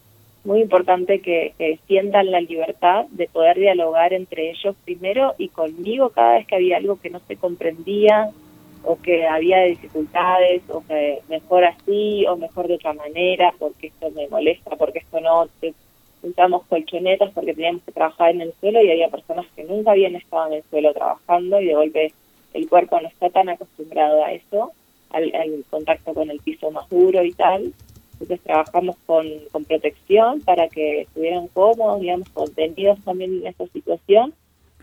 muy 0.47 0.61
importante 0.61 1.19
que, 1.19 1.53
sientan 1.87 2.31
la 2.31 2.39
libertad 2.39 3.05
de 3.11 3.27
poder 3.27 3.57
dialogar 3.57 4.13
entre 4.13 4.51
ellos 4.51 4.75
primero 4.85 5.35
y 5.37 5.49
conmigo 5.49 6.09
cada 6.09 6.35
vez 6.35 6.47
que 6.47 6.55
había 6.55 6.77
algo 6.77 6.99
que 6.99 7.09
no 7.09 7.19
se 7.27 7.35
comprendía 7.35 8.31
o 8.83 8.97
que 9.01 9.27
había 9.27 9.63
dificultades 9.63 10.61
o 10.69 10.81
que 10.87 11.19
mejor 11.27 11.65
así 11.65 12.25
o 12.27 12.37
mejor 12.37 12.67
de 12.69 12.75
otra 12.75 12.93
manera 12.93 13.53
porque 13.59 13.87
esto 13.87 14.09
me 14.11 14.27
molesta, 14.29 14.77
porque 14.77 14.99
esto 14.99 15.19
no, 15.19 15.49
usamos 16.23 16.65
colchonetas 16.67 17.31
porque 17.33 17.53
teníamos 17.53 17.83
que 17.83 17.91
trabajar 17.91 18.31
en 18.31 18.41
el 18.41 18.53
suelo 18.59 18.81
y 18.81 18.91
había 18.91 19.09
personas 19.09 19.45
que 19.55 19.63
nunca 19.63 19.91
habían 19.91 20.15
estado 20.15 20.47
en 20.47 20.53
el 20.53 20.63
suelo 20.69 20.93
trabajando 20.93 21.61
y 21.61 21.65
de 21.65 21.75
golpe 21.75 22.13
el 22.53 22.67
cuerpo 22.67 22.99
no 22.99 23.07
está 23.07 23.29
tan 23.29 23.49
acostumbrado 23.49 24.23
a 24.23 24.31
eso, 24.31 24.71
al, 25.11 25.31
contacto 25.69 26.13
con 26.13 26.29
el 26.31 26.39
piso 26.39 26.71
más 26.71 26.89
duro 26.89 27.23
y 27.23 27.31
tal. 27.33 27.73
Entonces 28.13 28.41
trabajamos 28.41 28.95
con, 29.05 29.25
con 29.51 29.63
protección 29.65 30.41
para 30.41 30.67
que 30.69 31.01
estuvieran 31.01 31.47
cómodos, 31.49 32.01
digamos, 32.01 32.29
contenidos 32.29 32.99
también 33.03 33.41
en 33.41 33.47
esa 33.47 33.67
situación. 33.67 34.33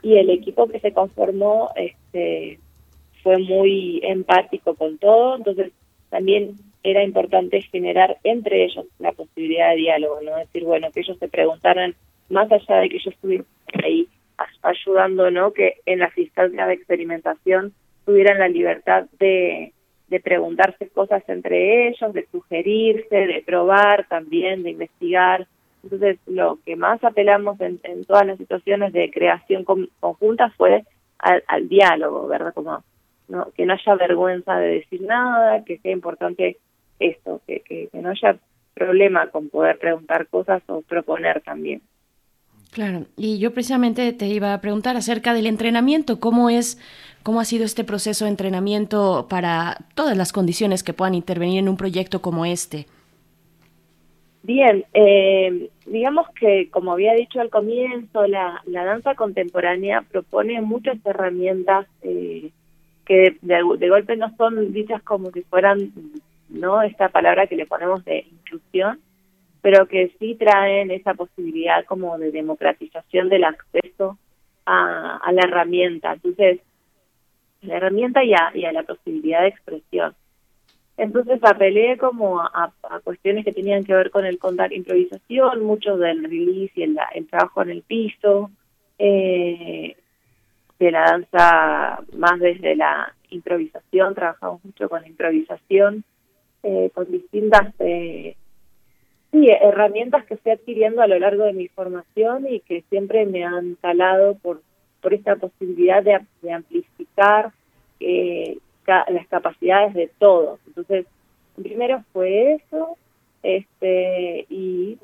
Y 0.03 0.19
el 0.19 0.31
equipo 0.31 0.69
que 0.69 0.79
se 0.79 0.93
conformó 0.93 1.71
este, 1.75 2.61
fue 3.23 3.39
muy 3.39 4.01
empático 4.05 4.75
con 4.75 4.99
todo, 4.99 5.37
entonces 5.37 5.73
también 6.11 6.55
era 6.85 7.03
importante 7.03 7.63
generar 7.63 8.19
entre 8.23 8.65
ellos 8.65 8.87
la 8.99 9.13
posibilidad 9.13 9.71
de 9.71 9.77
diálogo, 9.77 10.21
¿no? 10.23 10.37
decir, 10.37 10.65
bueno, 10.65 10.93
que 10.93 11.01
ellos 11.01 11.19
se 11.19 11.29
preguntaran, 11.29 11.95
más 12.29 12.53
allá 12.53 12.77
de 12.77 12.91
que 12.91 12.99
yo 12.99 13.11
estuviera 13.11 13.45
ahí 13.83 14.07
ayudando, 14.63 15.31
¿no? 15.31 15.53
Que 15.53 15.81
en 15.87 16.01
las 16.01 16.17
instancias 16.17 16.67
de 16.69 16.75
experimentación 16.75 17.73
tuvieran 18.05 18.39
la 18.39 18.49
libertad 18.49 19.07
de, 19.19 19.73
de 20.09 20.21
preguntarse 20.21 20.89
cosas 20.89 21.23
entre 21.29 21.89
ellos, 21.89 22.13
de 22.13 22.27
sugerirse, 22.31 23.17
de 23.17 23.43
probar 23.47 24.07
también, 24.09 24.63
de 24.63 24.71
investigar. 24.71 25.47
Entonces, 25.83 26.19
lo 26.27 26.59
que 26.65 26.77
más 26.77 27.03
apelamos 27.05 27.61
en, 27.61 27.79
todas 28.05 28.27
las 28.27 28.39
situaciones 28.39 28.93
de 28.93 29.11
creación 29.11 29.65
conjunta 29.65 30.51
fue 30.57 30.85
al, 31.19 31.43
al 31.47 31.69
diálogo, 31.69 32.27
¿verdad? 32.27 32.53
Como 32.55 32.83
no, 33.29 33.51
que 33.57 33.65
no 33.65 33.75
haya 33.75 33.95
vergüenza 33.95 34.57
de 34.57 34.69
decir 34.69 35.03
nada, 35.03 35.65
que 35.65 35.79
sea 35.79 35.93
importante 35.93 36.59
esto, 36.99 37.41
que, 37.47 37.61
que, 37.61 37.89
no 37.93 38.11
haya 38.11 38.37
problema 38.75 39.29
con 39.29 39.49
poder 39.49 39.79
preguntar 39.79 40.27
cosas 40.29 40.63
o 40.67 40.83
proponer 40.83 41.41
también. 41.43 41.83
Claro, 42.73 43.07
y 43.17 43.39
yo 43.39 43.53
precisamente 43.53 44.13
te 44.13 44.27
iba 44.27 44.53
a 44.53 44.61
preguntar 44.61 44.97
acerca 44.97 45.33
del 45.33 45.47
entrenamiento, 45.47 46.19
cómo 46.19 46.51
es, 46.51 46.79
cómo 47.23 47.41
ha 47.41 47.45
sido 47.45 47.65
este 47.65 47.85
proceso 47.85 48.25
de 48.25 48.33
entrenamiento 48.33 49.27
para 49.31 49.79
todas 49.95 50.17
las 50.17 50.33
condiciones 50.33 50.83
que 50.83 50.93
puedan 50.93 51.15
intervenir 51.15 51.61
en 51.61 51.69
un 51.69 51.77
proyecto 51.77 52.21
como 52.21 52.45
este. 52.47 52.87
Bien, 54.43 54.85
eh, 54.93 55.71
digamos 55.87 56.29
que 56.39 56.69
como 56.71 56.93
había 56.93 57.15
dicho 57.15 57.41
al 57.41 57.49
comienzo, 57.49 58.27
la, 58.27 58.61
la 58.67 58.85
danza 58.85 59.15
contemporánea 59.15 60.03
propone 60.03 60.61
muchas 60.61 60.99
herramientas 61.07 61.87
eh, 62.03 62.51
que 63.07 63.37
de, 63.41 63.89
golpe 63.89 64.17
no 64.17 64.35
son 64.37 64.73
dichas 64.73 65.03
como 65.03 65.31
si 65.31 65.43
fueran 65.43 65.93
no 66.55 66.83
esta 66.83 67.09
palabra 67.09 67.47
que 67.47 67.57
le 67.57 67.67
ponemos 67.67 68.05
de 68.05 68.27
inclusión, 68.31 69.01
pero 69.61 69.87
que 69.87 70.15
sí 70.19 70.35
traen 70.35 70.91
esa 70.91 71.15
posibilidad 71.15 71.85
como 71.87 72.19
de 72.19 72.31
democratización 72.31 73.29
del 73.29 73.45
acceso 73.45 74.19
a, 74.67 75.21
la 75.33 75.43
herramienta. 75.43 76.13
Entonces, 76.13 76.61
la 77.63 77.77
herramienta 77.77 78.23
y 78.25 78.35
a, 78.35 78.51
y 78.55 78.65
a 78.65 78.73
la 78.73 78.83
posibilidad 78.83 79.43
de 79.43 79.49
expresión. 79.49 80.15
Entonces 80.97 81.41
apelé 81.43 81.99
como 81.99 82.41
a, 82.41 82.73
cuestiones 83.03 83.45
que 83.45 83.53
tenían 83.53 83.85
que 83.85 83.95
ver 83.95 84.11
con 84.11 84.25
el 84.25 84.39
contar 84.39 84.73
improvisación, 84.73 85.65
mucho 85.65 85.97
del 85.97 86.23
release 86.23 86.73
y 86.77 86.83
el, 86.85 86.97
el 87.15 87.27
trabajo 87.27 87.63
en 87.63 87.71
el 87.71 87.83
piso, 87.83 88.51
eh, 88.99 89.97
de 90.79 90.91
la 90.91 91.05
danza 91.05 92.01
más 92.17 92.39
desde 92.39 92.77
la 92.77 93.13
improvisación, 93.31 94.15
trabajamos 94.15 94.65
mucho 94.65 94.89
con 94.89 95.03
la 95.03 95.09
improvisación, 95.09 96.05
eh, 96.65 96.91
con 96.95 97.11
distintas 97.11 97.75
eh, 97.79 98.37
sí, 99.31 99.49
herramientas 99.49 100.25
que 100.25 100.35
estoy 100.35 100.53
adquiriendo 100.53 101.03
a 101.03 101.07
lo 101.07 101.19
largo 101.19 101.45
de 101.45 101.53
mi 101.53 101.69
formación 101.69 102.47
y 102.49 102.61
que 102.61 102.83
siempre 102.89 103.27
me 103.27 103.45
han 103.45 103.77
calado 103.77 104.35
por, 104.37 104.63
por 105.01 105.15
esta 105.15 105.37
posibilidad 105.37 106.03
de, 106.03 106.53
amplificar 106.53 107.53
eh, 108.01 108.59
las 108.87 109.27
capacidades 109.29 109.95
de 109.95 110.11
todos. 110.19 110.59
Entonces, 110.67 111.07
primero 111.57 112.03
fue 112.13 112.55
eso, 112.55 112.97
este 113.43 114.47
y 114.49 114.99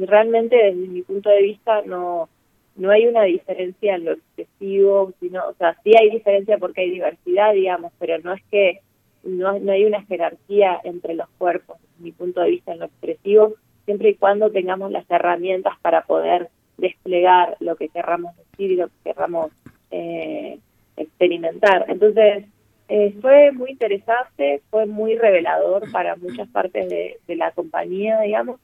realmente 0.00 0.56
desde 0.56 0.88
mi 0.88 1.02
punto 1.02 1.30
de 1.30 1.42
vista 1.42 1.82
no 1.86 2.28
no 2.76 2.90
hay 2.90 3.06
una 3.06 3.22
diferencia 3.24 3.94
en 3.94 4.06
lo 4.06 4.12
excesivo, 4.12 5.12
sino, 5.20 5.46
o 5.46 5.54
sea, 5.54 5.76
sí 5.84 5.92
hay 5.96 6.10
diferencia 6.10 6.58
porque 6.58 6.80
hay 6.80 6.90
diversidad, 6.90 7.52
digamos, 7.52 7.92
pero 7.98 8.18
no 8.18 8.32
es 8.32 8.42
que 8.50 8.80
no, 9.24 9.58
no 9.58 9.72
hay 9.72 9.84
una 9.84 10.02
jerarquía 10.04 10.80
entre 10.84 11.14
los 11.14 11.28
cuerpos, 11.38 11.78
desde 11.80 12.04
mi 12.04 12.12
punto 12.12 12.40
de 12.40 12.50
vista 12.50 12.72
en 12.72 12.80
lo 12.80 12.86
expresivo, 12.86 13.54
siempre 13.84 14.10
y 14.10 14.14
cuando 14.14 14.50
tengamos 14.50 14.90
las 14.90 15.10
herramientas 15.10 15.74
para 15.82 16.02
poder 16.02 16.48
desplegar 16.78 17.56
lo 17.60 17.76
que 17.76 17.88
querramos 17.88 18.36
decir 18.36 18.72
y 18.72 18.76
lo 18.76 18.88
que 18.88 18.94
querramos 19.04 19.52
eh, 19.90 20.58
experimentar. 20.96 21.86
Entonces, 21.88 22.44
eh, 22.88 23.14
fue 23.20 23.52
muy 23.52 23.70
interesante, 23.70 24.62
fue 24.70 24.86
muy 24.86 25.16
revelador 25.16 25.90
para 25.92 26.16
muchas 26.16 26.48
partes 26.48 26.88
de, 26.88 27.36
la 27.36 27.52
compañía, 27.52 28.20
digamos, 28.20 28.58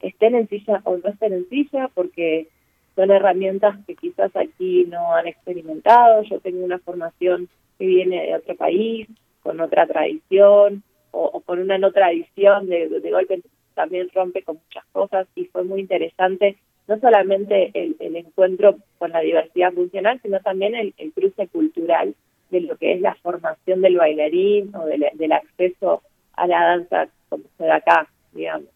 estén 0.00 0.36
en 0.36 0.48
silla 0.48 0.80
o 0.84 0.96
no 0.96 1.10
estén 1.10 1.32
en 1.32 1.48
silla, 1.48 1.90
porque 1.92 2.46
son 2.94 3.10
herramientas 3.10 3.76
que 3.86 3.96
quizás 3.96 4.30
aquí 4.36 4.84
no 4.88 5.14
han 5.14 5.26
experimentado. 5.26 6.22
Yo 6.22 6.38
tengo 6.38 6.64
una 6.64 6.78
formación 6.78 7.48
que 7.78 7.86
viene 7.86 8.26
de 8.26 8.36
otro 8.36 8.54
país, 8.54 9.08
con 9.42 9.60
otra 9.60 9.86
tradición, 9.86 10.82
o, 11.10 11.40
con 11.40 11.58
una 11.58 11.78
no 11.78 11.92
tradición, 11.92 12.68
de, 12.68 12.88
de 12.88 13.10
golpe 13.10 13.42
también 13.74 14.08
rompe 14.14 14.42
con 14.42 14.56
muchas 14.56 14.84
cosas 14.92 15.26
y 15.34 15.46
fue 15.46 15.64
muy 15.64 15.80
interesante 15.80 16.56
no 16.88 16.98
solamente 16.98 17.70
el, 17.74 18.16
encuentro 18.16 18.76
con 18.98 19.12
la 19.12 19.20
diversidad 19.20 19.72
funcional, 19.72 20.20
sino 20.22 20.40
también 20.40 20.74
el 20.74 21.12
cruce 21.14 21.46
cultural 21.48 22.14
de 22.52 22.60
lo 22.60 22.76
que 22.76 22.92
es 22.92 23.00
la 23.00 23.14
formación 23.16 23.80
del 23.80 23.96
bailarín 23.96 24.72
o 24.76 24.84
del, 24.84 25.32
acceso 25.32 26.02
a 26.34 26.46
la 26.46 26.60
danza 26.60 27.08
como 27.28 27.44
se 27.56 27.64
da 27.64 27.76
acá, 27.76 28.08
digamos. 28.32 28.68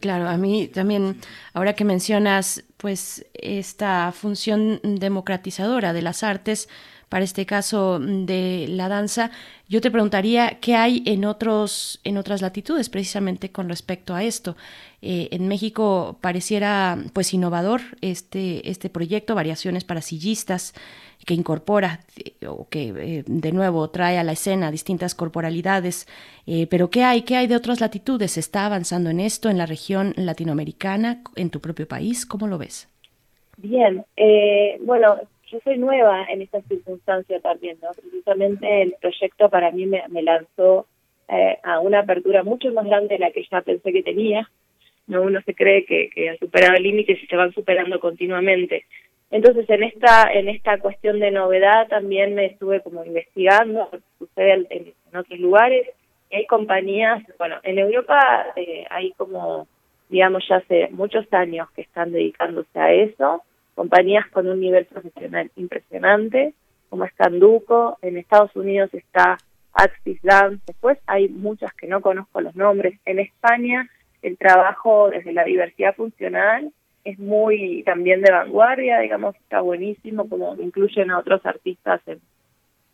claro, 0.00 0.28
a 0.28 0.36
mí 0.36 0.66
también, 0.66 1.16
ahora 1.54 1.74
que 1.74 1.84
mencionas, 1.84 2.64
pues, 2.76 3.24
esta 3.32 4.10
función 4.12 4.80
democratizadora 4.82 5.92
de 5.92 6.02
las 6.02 6.24
artes, 6.24 6.68
para 7.14 7.22
este 7.22 7.46
caso 7.46 8.00
de 8.00 8.66
la 8.68 8.88
danza, 8.88 9.30
yo 9.68 9.80
te 9.80 9.92
preguntaría 9.92 10.58
qué 10.60 10.74
hay 10.74 11.04
en 11.06 11.24
otros, 11.24 12.00
en 12.02 12.16
otras 12.16 12.42
latitudes, 12.42 12.90
precisamente 12.90 13.52
con 13.52 13.68
respecto 13.68 14.16
a 14.16 14.24
esto. 14.24 14.56
Eh, 15.00 15.28
en 15.30 15.46
México 15.46 16.18
pareciera 16.20 16.98
pues 17.12 17.32
innovador 17.32 17.82
este, 18.00 18.68
este 18.68 18.90
proyecto, 18.90 19.36
variaciones 19.36 19.84
para 19.84 20.00
sillistas 20.00 20.74
que 21.24 21.34
incorpora 21.34 22.00
eh, 22.16 22.48
o 22.48 22.66
que 22.68 22.88
eh, 22.88 23.24
de 23.28 23.52
nuevo 23.52 23.88
trae 23.90 24.18
a 24.18 24.24
la 24.24 24.32
escena 24.32 24.72
distintas 24.72 25.14
corporalidades. 25.14 26.08
Pero 26.68 26.90
¿qué 26.90 27.04
hay? 27.04 27.22
¿Qué 27.22 27.36
hay 27.36 27.46
de 27.46 27.54
otras 27.54 27.80
latitudes? 27.80 28.32
¿Se 28.32 28.40
está 28.40 28.66
avanzando 28.66 29.10
en 29.10 29.20
esto 29.20 29.50
en 29.50 29.58
la 29.58 29.66
región 29.66 30.14
latinoamericana, 30.16 31.22
en 31.36 31.50
tu 31.50 31.60
propio 31.60 31.86
país? 31.86 32.26
¿Cómo 32.26 32.48
lo 32.48 32.58
ves? 32.58 32.88
Bien, 33.56 34.04
bueno, 34.80 35.16
yo 35.50 35.58
soy 35.64 35.78
nueva 35.78 36.24
en 36.28 36.42
esta 36.42 36.60
circunstancia 36.62 37.40
también, 37.40 37.78
¿no? 37.82 37.90
Precisamente 37.92 38.82
el 38.82 38.94
proyecto 39.00 39.48
para 39.48 39.70
mí 39.70 39.86
me, 39.86 40.22
lanzó 40.22 40.86
a 41.62 41.80
una 41.80 42.00
apertura 42.00 42.42
mucho 42.42 42.70
más 42.72 42.84
grande 42.86 43.14
de 43.14 43.18
la 43.18 43.30
que 43.30 43.46
ya 43.50 43.60
pensé 43.62 43.92
que 43.92 44.02
tenía. 44.02 44.48
No 45.06 45.22
uno 45.22 45.40
se 45.42 45.54
cree 45.54 45.84
que, 45.84 46.10
que 46.10 46.30
ha 46.30 46.36
superado 46.38 46.74
límites 46.74 47.22
y 47.22 47.26
se 47.26 47.36
van 47.36 47.52
superando 47.52 48.00
continuamente. 48.00 48.84
Entonces, 49.34 49.68
en 49.68 49.82
esta 49.82 50.32
en 50.32 50.48
esta 50.48 50.78
cuestión 50.78 51.18
de 51.18 51.32
novedad 51.32 51.88
también 51.88 52.36
me 52.36 52.46
estuve 52.46 52.80
como 52.82 53.04
investigando, 53.04 53.90
sucede 54.16 54.64
en, 54.70 54.94
otros 55.12 55.40
lugares, 55.40 55.88
y 56.30 56.36
hay 56.36 56.46
compañías, 56.46 57.20
bueno, 57.36 57.56
en 57.64 57.80
Europa 57.80 58.46
eh, 58.54 58.84
hay 58.90 59.10
como, 59.16 59.66
digamos, 60.08 60.44
ya 60.48 60.58
hace 60.58 60.88
muchos 60.92 61.26
años 61.32 61.68
que 61.72 61.82
están 61.82 62.12
dedicándose 62.12 62.78
a 62.78 62.92
eso, 62.92 63.42
compañías 63.74 64.28
con 64.30 64.48
un 64.48 64.60
nivel 64.60 64.86
profesional 64.86 65.50
impresionante, 65.56 66.54
como 66.88 67.04
es 67.04 67.12
Canduco, 67.14 67.98
en 68.02 68.16
Estados 68.16 68.54
Unidos 68.54 68.90
está 68.92 69.38
Axis 69.72 70.20
Dance, 70.22 70.62
después 70.66 70.98
hay 71.06 71.28
muchas 71.28 71.72
que 71.74 71.88
no 71.88 72.00
conozco 72.00 72.40
los 72.40 72.54
nombres, 72.54 72.98
en 73.04 73.18
España 73.18 73.88
el 74.22 74.38
trabajo 74.38 75.10
desde 75.10 75.32
la 75.32 75.44
diversidad 75.44 75.94
funcional 75.94 76.72
es 77.04 77.18
muy 77.18 77.82
también 77.84 78.22
de 78.22 78.32
vanguardia, 78.32 78.98
digamos, 79.00 79.36
está 79.36 79.60
buenísimo, 79.60 80.28
como 80.28 80.56
incluyen 80.56 81.10
a 81.10 81.18
otros 81.18 81.44
artistas 81.44 82.00
en, 82.06 82.20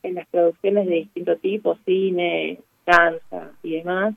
en 0.03 0.17
las 0.17 0.27
producciones 0.29 0.87
de 0.87 0.95
distinto 0.97 1.37
tipo, 1.37 1.79
cine, 1.85 2.59
danza 2.85 3.53
y 3.63 3.77
demás. 3.77 4.15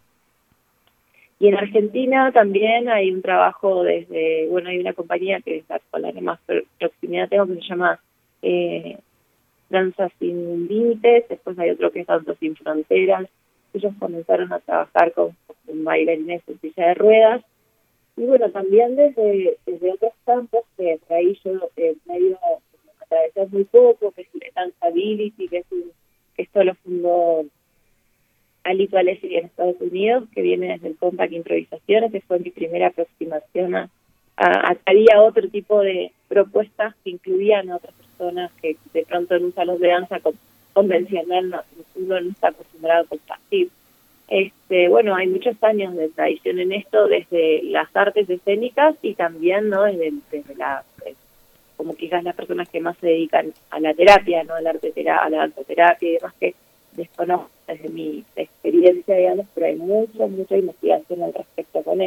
Y 1.44 1.50
en 1.50 1.56
Argentina 1.56 2.32
también 2.32 2.88
hay 2.88 3.12
un 3.12 3.22
trabajo 3.22 3.84
desde, 3.84 4.48
bueno, 4.48 4.70
hay 4.70 4.80
una 4.80 4.94
compañía 4.94 5.42
que 5.42 5.58
es 5.58 5.66
con 5.92 6.02
la 6.02 6.14
que 6.14 6.22
más 6.22 6.40
proximidad 6.80 7.28
tengo 7.28 7.46
que 7.48 7.56
se 7.56 7.68
llama 7.68 8.00
eh, 8.42 8.98
Danza 9.70 10.08
Sin 10.20 10.70
Límites, 10.70 11.28
después 11.28 11.60
hay 11.60 11.72
otro 11.72 11.92
que 11.92 12.00
es 12.00 12.08
Danza 12.08 12.34
Sin 12.36 12.56
Fronteras. 12.56 13.28
Ellos 13.74 13.94
comenzaron 14.00 14.54
a 14.54 14.60
trabajar 14.60 15.12
con, 15.12 15.36
con 15.66 15.84
bailarines 15.84 16.44
en 16.48 16.62
silla 16.62 16.88
de 16.88 16.94
ruedas 16.94 17.44
y 18.16 18.22
bueno, 18.24 18.50
también 18.50 18.96
desde, 18.96 19.58
desde 19.66 19.92
otros 19.92 20.14
campos 20.26 20.64
que 20.78 20.98
ahí 21.10 21.38
yo 21.44 21.70
eh, 21.76 21.98
me 22.06 22.16
he 22.16 22.20
ido 22.22 22.38
a 22.38 23.04
atravesar 23.04 23.50
muy 23.50 23.66
poco, 23.66 24.12
que 24.12 24.22
es 24.22 24.28
el 24.34 24.54
Danceability, 24.56 25.50
que, 25.50 25.58
es 25.58 25.66
un, 25.74 25.92
que 26.38 26.44
esto 26.44 26.64
lo 26.64 26.74
fundó 26.76 27.44
Alito 28.64 28.98
Alessi 28.98 29.36
en 29.36 29.46
Estados 29.46 29.76
Unidos, 29.80 30.26
que 30.34 30.42
viene 30.42 30.74
desde 30.74 30.90
el 30.90 30.98
Compact 30.98 31.34
Improvisaciones, 31.34 32.12
que 32.12 32.22
fue 32.22 32.40
mi 32.40 32.50
primera 32.50 32.88
aproximación 32.88 33.76
a, 33.76 33.90
a, 34.38 34.76
había 34.86 35.22
otro 35.22 35.48
tipo 35.50 35.82
de 35.82 36.12
propuestas 36.28 36.96
que 37.04 37.12
incluían 37.12 37.70
a 37.70 37.76
otras 37.78 37.94
personas 37.94 38.52
que 38.62 38.78
de 38.94 39.06
pronto 39.06 39.36
en 39.36 39.46
un 39.46 39.54
salón 39.54 39.80
de 39.80 39.90
danza 39.90 40.20
convencional 40.74 41.50
no, 41.50 41.62
uno 41.96 42.22
no 42.22 42.30
está 42.32 42.50
acostumbrado 42.50 43.04
a 43.04 43.08
compartir. 43.08 43.70
Este, 44.28 44.88
bueno, 44.88 45.16
hay 45.16 45.28
muchos 45.28 45.62
años 45.64 45.96
de 45.96 46.10
tradición 46.10 46.60
en 46.60 46.72
esto, 46.72 47.08
desde 47.08 47.62
las 47.64 47.94
artes 47.96 48.30
escénicas 48.30 48.96
y 49.02 49.14
también, 49.14 49.70
¿no? 49.70 49.84
Desde, 49.84 50.12
la, 50.56 50.84
eh, 51.06 51.14
como 51.78 51.96
quizás 51.96 52.24
las 52.24 52.36
personas 52.36 52.70
que 52.70 52.80
más 52.80 52.98
se 52.98 53.08
dedican 53.08 53.54
a 53.70 53.80
la 53.80 53.94
terapia, 53.94 54.44
¿no? 54.44 54.56
Al 54.56 54.66
arte 54.66 54.94
a 55.10 55.30
la 55.30 55.38
danzoterapia 55.40 56.10
y 56.10 56.14
demás 56.14 56.34
que 56.40 56.56
desconozco 56.96 57.50
desde 57.68 57.90
mi 57.90 58.24
experiencia, 58.36 59.16
digamos, 59.16 59.48
pero 59.54 59.68
hay 59.68 59.76
mucha, 59.76 60.28
mucha 60.28 60.58
investigación 60.58 61.24
al 61.24 61.34
respecto 61.34 61.84
con 61.84 62.02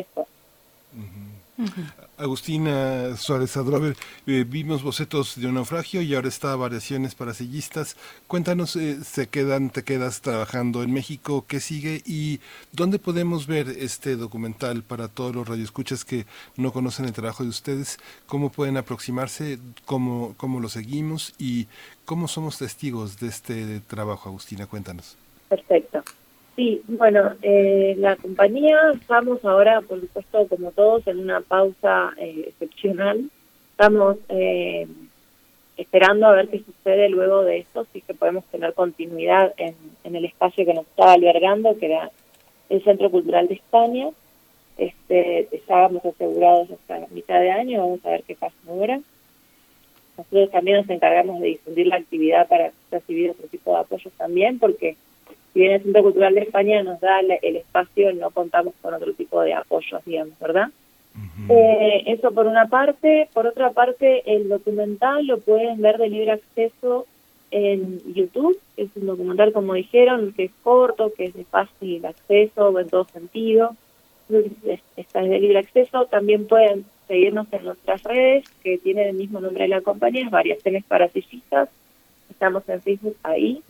Agustina 2.18 3.16
Suárez 3.16 3.56
Adrover, 3.56 3.96
eh, 4.26 4.44
vimos 4.46 4.82
bocetos 4.82 5.40
de 5.40 5.46
un 5.46 5.54
naufragio 5.54 6.02
y 6.02 6.14
ahora 6.14 6.28
está 6.28 6.54
variaciones 6.56 7.14
para 7.14 7.34
sillistas. 7.34 7.96
Cuéntanos, 8.26 8.76
eh, 8.76 9.02
se 9.02 9.28
quedan, 9.28 9.70
te 9.70 9.82
quedas 9.82 10.20
trabajando 10.20 10.82
en 10.82 10.92
México, 10.92 11.44
¿qué 11.48 11.60
sigue 11.60 12.02
y 12.04 12.40
dónde 12.72 12.98
podemos 12.98 13.46
ver 13.46 13.68
este 13.68 14.16
documental 14.16 14.82
para 14.82 15.08
todos 15.08 15.34
los 15.34 15.48
radioescuchas 15.48 16.04
que 16.04 16.26
no 16.56 16.72
conocen 16.72 17.06
el 17.06 17.12
trabajo 17.12 17.42
de 17.42 17.50
ustedes? 17.50 17.98
¿Cómo 18.26 18.50
pueden 18.50 18.76
aproximarse? 18.76 19.58
¿Cómo, 19.84 20.34
cómo 20.36 20.60
lo 20.60 20.68
seguimos? 20.68 21.34
¿Y 21.38 21.68
cómo 22.04 22.28
somos 22.28 22.58
testigos 22.58 23.18
de 23.18 23.28
este 23.28 23.80
trabajo, 23.80 24.28
Agustina? 24.28 24.66
Cuéntanos. 24.66 25.16
Perfecto. 25.48 26.02
Sí, 26.56 26.80
bueno, 26.88 27.34
eh, 27.42 27.94
la 27.98 28.16
compañía 28.16 28.78
estamos 28.94 29.44
ahora, 29.44 29.82
por 29.82 30.00
supuesto, 30.00 30.48
como 30.48 30.72
todos, 30.72 31.06
en 31.06 31.18
una 31.18 31.42
pausa 31.42 32.14
eh, 32.16 32.44
excepcional. 32.48 33.30
Estamos 33.72 34.16
eh, 34.30 34.86
esperando 35.76 36.26
a 36.26 36.32
ver 36.32 36.48
qué 36.48 36.60
sucede 36.60 37.10
luego 37.10 37.42
de 37.42 37.58
esto, 37.58 37.86
si 37.92 38.00
que 38.00 38.14
podemos 38.14 38.42
tener 38.46 38.72
continuidad 38.72 39.52
en, 39.58 39.74
en 40.04 40.16
el 40.16 40.24
espacio 40.24 40.64
que 40.64 40.72
nos 40.72 40.86
estaba 40.86 41.12
albergando, 41.12 41.76
que 41.76 41.86
era 41.86 42.10
el 42.70 42.82
Centro 42.82 43.10
Cultural 43.10 43.48
de 43.48 43.54
España. 43.54 44.08
Este, 44.78 45.54
estábamos 45.54 46.06
asegurados 46.06 46.70
hasta 46.70 47.00
la 47.00 47.06
mitad 47.08 47.38
de 47.38 47.50
año, 47.50 47.80
vamos 47.80 48.00
a 48.06 48.10
ver 48.12 48.22
qué 48.22 48.34
pasa 48.34 48.56
ahora. 48.66 48.98
nosotros 50.16 50.50
también 50.50 50.78
nos 50.78 50.88
encargamos 50.88 51.38
de 51.40 51.48
difundir 51.48 51.86
la 51.86 51.96
actividad 51.96 52.48
para 52.48 52.72
recibir 52.90 53.30
otro 53.30 53.46
tipo 53.48 53.74
de 53.74 53.80
apoyos 53.80 54.12
también, 54.14 54.58
porque 54.58 54.96
si 55.56 55.62
bien 55.62 55.72
el 55.72 55.82
Centro 55.82 56.02
Cultural 56.02 56.34
de 56.34 56.42
España 56.42 56.82
nos 56.82 57.00
da 57.00 57.20
el 57.20 57.56
espacio, 57.56 58.12
no 58.12 58.30
contamos 58.30 58.74
con 58.82 58.92
otro 58.92 59.10
tipo 59.14 59.40
de 59.40 59.54
apoyos, 59.54 60.04
digamos, 60.04 60.38
¿verdad? 60.38 60.68
eh, 61.48 62.02
eso 62.08 62.30
por 62.32 62.46
una 62.46 62.68
parte. 62.68 63.30
Por 63.32 63.46
otra 63.46 63.70
parte, 63.70 64.22
el 64.30 64.50
documental 64.50 65.26
lo 65.26 65.38
pueden 65.38 65.80
ver 65.80 65.96
de 65.96 66.10
libre 66.10 66.32
acceso 66.32 67.06
en 67.50 68.02
YouTube. 68.12 68.60
Es 68.76 68.90
un 68.96 69.06
documental, 69.06 69.54
como 69.54 69.72
dijeron, 69.72 70.34
que 70.36 70.44
es 70.44 70.50
corto, 70.62 71.10
que 71.16 71.24
es 71.24 71.32
de 71.32 71.44
fácil 71.44 72.04
acceso 72.04 72.78
en 72.78 72.88
todo 72.90 73.04
sentido. 73.04 73.74
Está 74.98 75.22
de 75.22 75.40
libre 75.40 75.60
acceso. 75.60 76.04
También 76.04 76.46
pueden 76.46 76.84
seguirnos 77.08 77.46
en 77.50 77.64
nuestras 77.64 78.02
redes, 78.02 78.44
que 78.62 78.76
tienen 78.76 79.08
el 79.08 79.16
mismo 79.16 79.40
nombre 79.40 79.62
de 79.62 79.68
la 79.68 79.80
compañía, 79.80 80.28
Variaciones 80.28 80.84
Parasillistas. 80.84 81.70
Estamos 82.28 82.68
en 82.68 82.82
Facebook 82.82 83.16
ahí, 83.22 83.62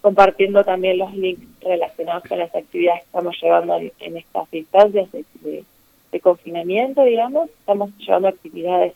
compartiendo 0.00 0.64
también 0.64 0.98
los 0.98 1.14
links 1.14 1.46
relacionados 1.60 2.24
con 2.28 2.38
las 2.38 2.54
actividades 2.54 3.00
que 3.00 3.06
estamos 3.06 3.36
llevando 3.40 3.76
en, 3.76 4.16
estas 4.16 4.52
instancias 4.52 5.10
de 5.12 5.64
de 6.12 6.20
confinamiento, 6.20 7.04
digamos, 7.04 7.48
estamos 7.50 7.90
llevando 7.98 8.28
actividades 8.28 8.94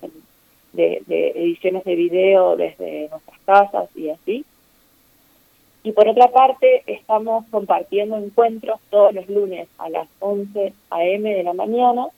de, 0.73 1.03
ediciones 1.37 1.85
de 1.85 1.95
video 1.95 2.57
desde 2.57 3.09
nuestras 3.09 3.39
casas 3.45 3.89
y 3.95 4.11
así. 4.11 4.45
Y 5.85 5.93
por 5.93 6.09
otra 6.09 6.29
parte, 6.29 6.83
estamos 6.87 7.45
compartiendo 7.51 8.17
encuentros 8.17 8.81
todos 8.91 9.15
los 9.15 9.29
lunes 9.29 9.69
a 9.79 9.91
las 9.91 10.09
11 10.21 10.73
a.m. 10.91 11.35
de 11.35 11.43
la 11.43 11.53
mañana. 11.53 12.09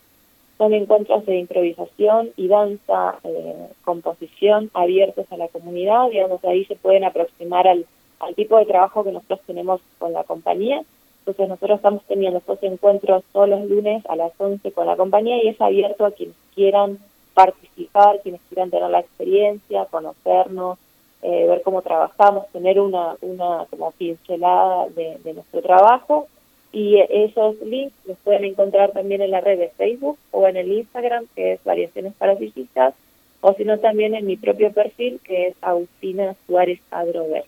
Son 0.56 0.72
encuentros 0.72 1.26
de 1.26 1.36
improvisación 1.36 2.30
y 2.36 2.48
danza, 2.48 3.16
eh, 3.24 3.66
composición 3.84 4.70
abiertos 4.72 5.26
a 5.30 5.36
la 5.36 5.48
comunidad. 5.48 6.08
Digamos, 6.10 6.42
ahí 6.44 6.64
se 6.64 6.76
pueden 6.76 7.04
aproximar 7.04 7.66
al, 7.66 7.84
al 8.20 8.34
tipo 8.34 8.58
de 8.58 8.66
trabajo 8.66 9.04
que 9.04 9.12
nosotros 9.12 9.40
tenemos 9.46 9.80
con 9.98 10.12
la 10.12 10.24
compañía 10.24 10.82
entonces 11.26 11.48
nosotros 11.48 11.78
estamos 11.78 12.04
teniendo 12.04 12.38
estos 12.38 12.62
encuentros 12.62 13.24
todos 13.32 13.48
los 13.48 13.68
lunes 13.68 14.06
a 14.06 14.14
las 14.14 14.30
11 14.38 14.70
con 14.70 14.86
la 14.86 14.96
compañía 14.96 15.42
y 15.42 15.48
es 15.48 15.60
abierto 15.60 16.06
a 16.06 16.12
quienes 16.12 16.36
quieran 16.54 17.00
participar, 17.34 18.20
quienes 18.22 18.40
quieran 18.48 18.70
tener 18.70 18.88
la 18.88 19.00
experiencia, 19.00 19.86
conocernos, 19.86 20.78
eh, 21.22 21.46
ver 21.48 21.62
cómo 21.62 21.82
trabajamos, 21.82 22.46
tener 22.52 22.78
una, 22.78 23.16
una 23.22 23.66
como 23.70 23.90
pincelada 23.90 24.86
de, 24.90 25.18
nuestro 25.34 25.62
trabajo. 25.62 26.28
Y 26.72 27.00
esos 27.00 27.60
links 27.60 27.94
los 28.04 28.18
pueden 28.18 28.44
encontrar 28.44 28.92
también 28.92 29.20
en 29.20 29.32
la 29.32 29.40
red 29.40 29.58
de 29.58 29.70
Facebook 29.70 30.18
o 30.30 30.46
en 30.46 30.56
el 30.56 30.70
Instagram, 30.70 31.26
que 31.34 31.54
es 31.54 31.64
Variaciones 31.64 32.14
Parasillistas, 32.14 32.94
o 33.40 33.52
si 33.54 33.64
no 33.64 33.78
también 33.80 34.14
en 34.14 34.26
mi 34.26 34.36
propio 34.36 34.72
perfil, 34.72 35.18
que 35.24 35.48
es 35.48 35.56
Agustina 35.60 36.36
Suárez 36.46 36.78
Adrover. 36.92 37.44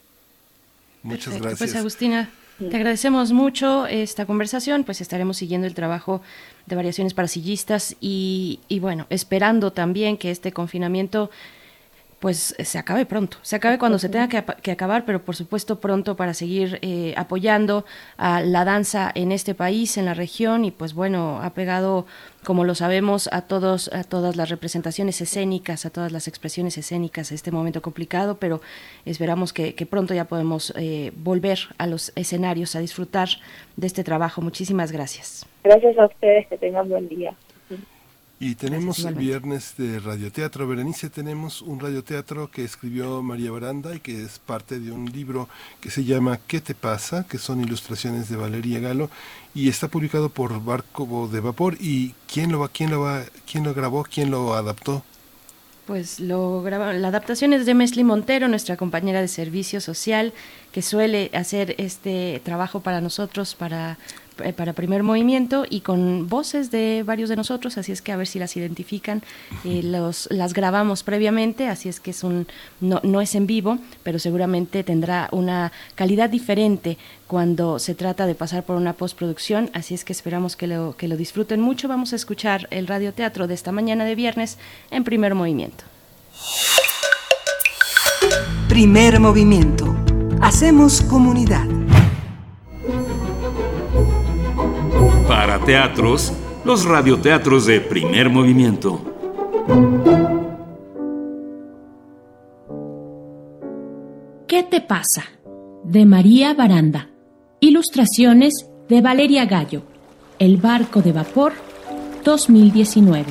Muchas 1.03 1.29
pues, 1.29 1.41
gracias. 1.41 1.59
Pues 1.59 1.77
Agustina, 1.77 2.31
te 2.59 2.75
agradecemos 2.75 3.33
mucho 3.33 3.87
esta 3.87 4.27
conversación, 4.27 4.85
pues 4.85 5.01
estaremos 5.01 5.37
siguiendo 5.37 5.67
el 5.67 5.75
trabajo 5.75 6.23
de 6.67 6.77
variaciones 6.77 7.15
parasillistas 7.15 7.97
y, 8.01 8.61
y 8.69 8.81
bueno, 8.81 9.07
esperando 9.11 9.73
también 9.73 10.17
que 10.17 10.31
este 10.31 10.53
confinamiento 10.53 11.31
pues 12.21 12.57
se 12.59 12.79
acabe 12.79 13.07
pronto, 13.07 13.37
se 13.43 13.57
acabe 13.57 13.79
cuando 13.79 13.99
se 13.99 14.09
tenga 14.09 14.29
que, 14.29 14.71
acabar, 14.71 15.05
pero 15.05 15.21
por 15.21 15.37
supuesto 15.37 15.81
pronto 15.81 16.17
para 16.17 16.35
seguir 16.35 16.79
eh, 16.83 17.15
apoyando 17.17 17.85
a 18.17 18.41
la 18.41 18.65
danza 18.65 19.11
en 19.15 19.31
este 19.31 19.55
país, 19.55 19.97
en 19.97 20.05
la 20.05 20.15
región 20.15 20.65
y 20.65 20.73
pues 20.73 20.95
bueno, 20.95 21.41
ha 21.43 21.51
pegado, 21.51 22.07
como 22.45 22.65
lo 22.65 22.75
sabemos, 22.75 23.29
a 23.33 23.43
todos, 23.43 23.93
a 23.93 24.03
todas 24.03 24.35
las 24.35 24.51
representaciones 24.51 25.21
escénicas, 25.21 25.87
a 25.87 25.91
todas 25.91 26.11
las 26.11 26.27
expresiones 26.27 26.77
escénicas, 26.77 27.31
este 27.31 27.53
momento 27.53 27.83
complicado, 27.83 28.39
pero 28.39 28.61
esperamos 29.05 29.53
que, 29.53 29.75
pronto 29.89 30.13
ya 30.13 30.25
podemos 30.25 30.73
eh, 30.77 31.13
volver 31.17 31.59
a 31.79 31.87
los 31.87 32.13
escenarios 32.17 32.75
a 32.75 32.81
disfrutar 32.81 33.29
de 33.77 33.87
este 33.87 34.03
trabajo. 34.03 34.43
Muchísimas 34.43 34.91
gracias. 34.91 35.47
Gracias 35.63 35.97
a 35.99 36.07
ustedes, 36.07 36.47
que 36.49 36.59
tengan 36.59 36.89
buen 36.89 37.09
día. 37.09 37.35
Y 38.41 38.55
tenemos 38.55 39.01
el 39.01 39.17
viernes 39.17 39.75
de 39.77 39.99
radioteatro. 39.99 40.69
Berenice, 40.69 41.11
tenemos 41.11 41.61
un 41.61 41.81
radioteatro 41.81 42.49
que 42.53 42.63
escribió 42.63 43.21
María 43.21 43.51
Baranda 43.51 43.97
y 43.97 44.01
que 44.01 44.23
es 44.23 44.39
parte 44.39 44.79
de 44.79 44.93
un 44.93 45.07
libro 45.07 45.49
que 45.81 45.91
se 45.91 46.05
llama 46.05 46.39
¿Qué 46.47 46.61
te 46.61 46.77
pasa? 46.77 47.27
que 47.29 47.39
son 47.39 47.61
ilustraciones 47.61 48.29
de 48.29 48.37
Valeria 48.37 48.79
Galo 48.79 49.11
y 49.57 49.69
está 49.69 49.89
publicado 49.89 50.29
por 50.29 50.63
Barco 50.65 51.29
de 51.33 51.41
Vapor. 51.41 51.79
¿Y 51.81 52.15
quién 52.33 52.53
lo, 52.53 52.61
va, 52.61 52.69
quién 52.69 52.91
lo, 52.91 53.01
va, 53.01 53.25
quién 53.51 53.65
lo 53.65 53.75
grabó? 53.75 54.05
¿Quién 54.05 54.31
lo 54.31 54.55
adaptó? 54.55 55.03
Pues 55.89 56.21
lo 56.21 56.63
graba, 56.63 56.93
la 56.93 57.09
adaptación 57.09 57.55
es 57.55 57.67
de 57.67 57.75
Mesli 57.75 58.05
Montero, 58.05 58.47
nuestra 58.47 58.77
compañera 58.77 59.21
de 59.21 59.27
servicio 59.27 59.81
social, 59.81 60.33
que 60.71 60.83
suele 60.83 61.31
hacer 61.33 61.75
este 61.79 62.41
trabajo 62.45 62.81
para 62.81 63.01
nosotros, 63.01 63.55
para 63.55 63.99
para 64.57 64.73
primer 64.73 65.03
movimiento 65.03 65.65
y 65.69 65.81
con 65.81 66.29
voces 66.29 66.71
de 66.71 67.03
varios 67.05 67.29
de 67.29 67.37
nosotros, 67.37 67.79
así 67.79 67.93
es 67.93 68.03
que 68.03 68.13
a 68.13 68.17
ver 68.17 68.27
si 68.27 68.39
las 68.39 68.57
identifican, 68.57 69.23
eh, 69.65 69.83
los, 69.83 70.29
las 70.31 70.55
grabamos 70.55 71.03
previamente, 71.03 71.69
así 71.69 71.89
es 71.89 72.01
que 72.01 72.11
es 72.11 72.25
un, 72.25 72.47
no, 72.81 73.01
no 73.03 73.21
es 73.21 73.35
en 73.35 73.47
vivo, 73.47 73.79
pero 74.03 74.19
seguramente 74.19 74.85
tendrá 74.85 75.29
una 75.33 75.73
calidad 75.95 76.31
diferente 76.31 76.99
cuando 77.27 77.79
se 77.79 77.95
trata 77.95 78.27
de 78.27 78.35
pasar 78.35 78.65
por 78.65 78.77
una 78.77 78.95
postproducción, 78.95 79.71
así 79.75 79.95
es 79.95 80.05
que 80.05 80.13
esperamos 80.13 80.57
que 80.57 80.67
lo, 80.67 80.97
que 80.97 81.09
lo 81.09 81.17
disfruten 81.17 81.61
mucho. 81.61 81.89
Vamos 81.89 82.13
a 82.13 82.17
escuchar 82.17 82.67
el 82.71 82.87
radioteatro 82.87 83.47
de 83.47 83.55
esta 83.55 83.73
mañana 83.73 84.05
de 84.05 84.15
viernes 84.15 84.59
en 84.91 85.05
primer 85.05 85.35
movimiento. 85.35 85.85
Primer 88.69 89.21
movimiento. 89.21 89.97
Hacemos 90.41 91.03
comunidad. 91.03 91.67
Para 95.29 95.63
teatros, 95.63 96.33
los 96.65 96.87
radioteatros 96.87 97.67
de 97.67 97.83
primer 97.83 98.31
movimiento. 98.31 98.99
¿Qué 104.47 104.63
te 104.63 104.81
pasa? 104.81 105.27
De 105.85 106.07
María 106.07 106.55
Baranda. 106.55 107.11
Ilustraciones 107.61 108.71
de 108.89 109.03
Valeria 109.03 109.45
Gallo. 109.45 109.83
El 110.39 110.57
barco 110.57 111.03
de 111.03 111.13
vapor 111.13 111.53
2019. 112.25 113.27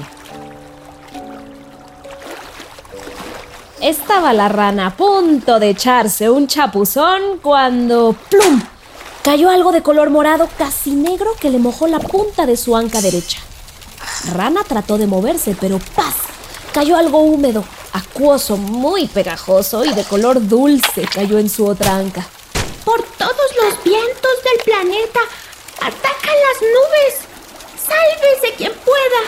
Estaba 3.82 4.34
la 4.34 4.50
rana 4.50 4.86
a 4.86 4.95
punto 4.95 5.60
de 5.60 5.72
echarse 5.72 6.30
un 6.30 6.45
chapuzón 6.45 7.39
cuando 7.41 8.16
¡plum! 8.30 8.62
Cayó 9.28 9.49
algo 9.49 9.73
de 9.73 9.84
color 9.84 10.09
morado 10.09 10.47
casi 10.57 10.91
negro 10.91 11.36
que 11.38 11.49
le 11.49 11.59
mojó 11.59 11.86
la 11.88 11.99
punta 11.99 12.45
de 12.45 12.55
su 12.55 12.78
anca 12.78 13.01
derecha. 13.01 13.41
Rana 14.34 14.63
trató 14.63 14.97
de 14.97 15.05
moverse, 15.05 15.53
pero 15.59 15.80
¡paz! 15.97 16.15
Cayó 16.71 16.95
algo 16.95 17.19
húmedo, 17.19 17.65
acuoso, 17.91 18.55
muy 18.55 19.05
pegajoso 19.07 19.84
y 19.84 19.91
de 19.91 20.05
color 20.05 20.47
dulce 20.47 21.01
cayó 21.13 21.39
en 21.39 21.49
su 21.49 21.65
otra 21.65 21.97
anca. 21.97 22.25
Por 22.86 23.03
todos 23.03 23.51
los 23.61 23.84
vientos 23.84 24.32
del 24.45 24.63
planeta, 24.63 25.19
atacan 25.82 26.36
las 26.47 26.61
nubes. 26.61 27.15
Sálvese 27.86 28.55
quien 28.55 28.71
pueda. 28.86 29.21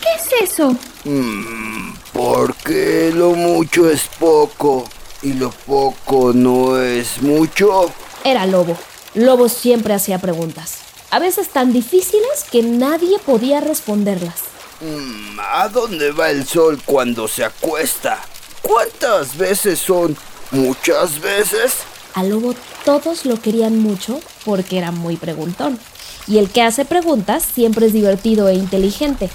¿Qué 0.00 0.08
es 0.40 0.50
eso? 0.50 0.74
Mm, 1.04 1.94
porque 2.12 3.12
lo 3.14 3.30
mucho 3.30 3.88
es 3.88 4.08
poco 4.18 4.86
¿Y 5.20 5.32
lo 5.32 5.50
poco 5.50 6.32
no 6.32 6.80
es 6.80 7.20
mucho? 7.22 7.92
Era 8.24 8.46
Lobo. 8.46 8.76
Lobo 9.14 9.48
siempre 9.48 9.94
hacía 9.94 10.18
preguntas, 10.18 10.78
a 11.10 11.18
veces 11.18 11.48
tan 11.48 11.72
difíciles 11.72 12.44
que 12.50 12.62
nadie 12.62 13.18
podía 13.18 13.60
responderlas. 13.60 14.42
Mm, 14.80 15.40
¿A 15.40 15.68
dónde 15.70 16.12
va 16.12 16.30
el 16.30 16.46
sol 16.46 16.80
cuando 16.84 17.26
se 17.26 17.44
acuesta? 17.44 18.20
¿Cuántas 18.62 19.36
veces 19.36 19.80
son? 19.80 20.16
¿Muchas 20.52 21.20
veces? 21.20 21.78
A 22.14 22.22
Lobo 22.22 22.54
todos 22.84 23.24
lo 23.24 23.40
querían 23.40 23.80
mucho 23.80 24.20
porque 24.44 24.78
era 24.78 24.92
muy 24.92 25.16
preguntón. 25.16 25.80
Y 26.28 26.38
el 26.38 26.48
que 26.50 26.62
hace 26.62 26.84
preguntas 26.84 27.42
siempre 27.42 27.86
es 27.86 27.92
divertido 27.92 28.48
e 28.48 28.54
inteligente, 28.54 29.30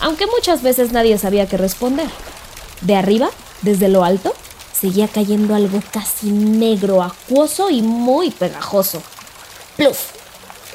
aunque 0.00 0.26
muchas 0.26 0.62
veces 0.62 0.92
nadie 0.92 1.16
sabía 1.16 1.48
qué 1.48 1.56
responder. 1.56 2.08
De 2.82 2.96
arriba, 2.96 3.30
desde 3.62 3.88
lo 3.88 4.04
alto, 4.04 4.34
seguía 4.84 5.08
cayendo 5.08 5.54
algo 5.54 5.82
casi 5.90 6.26
negro, 6.26 7.02
acuoso 7.02 7.70
y 7.70 7.80
muy 7.80 8.30
pegajoso. 8.30 9.02
¡Pluf! 9.78 10.10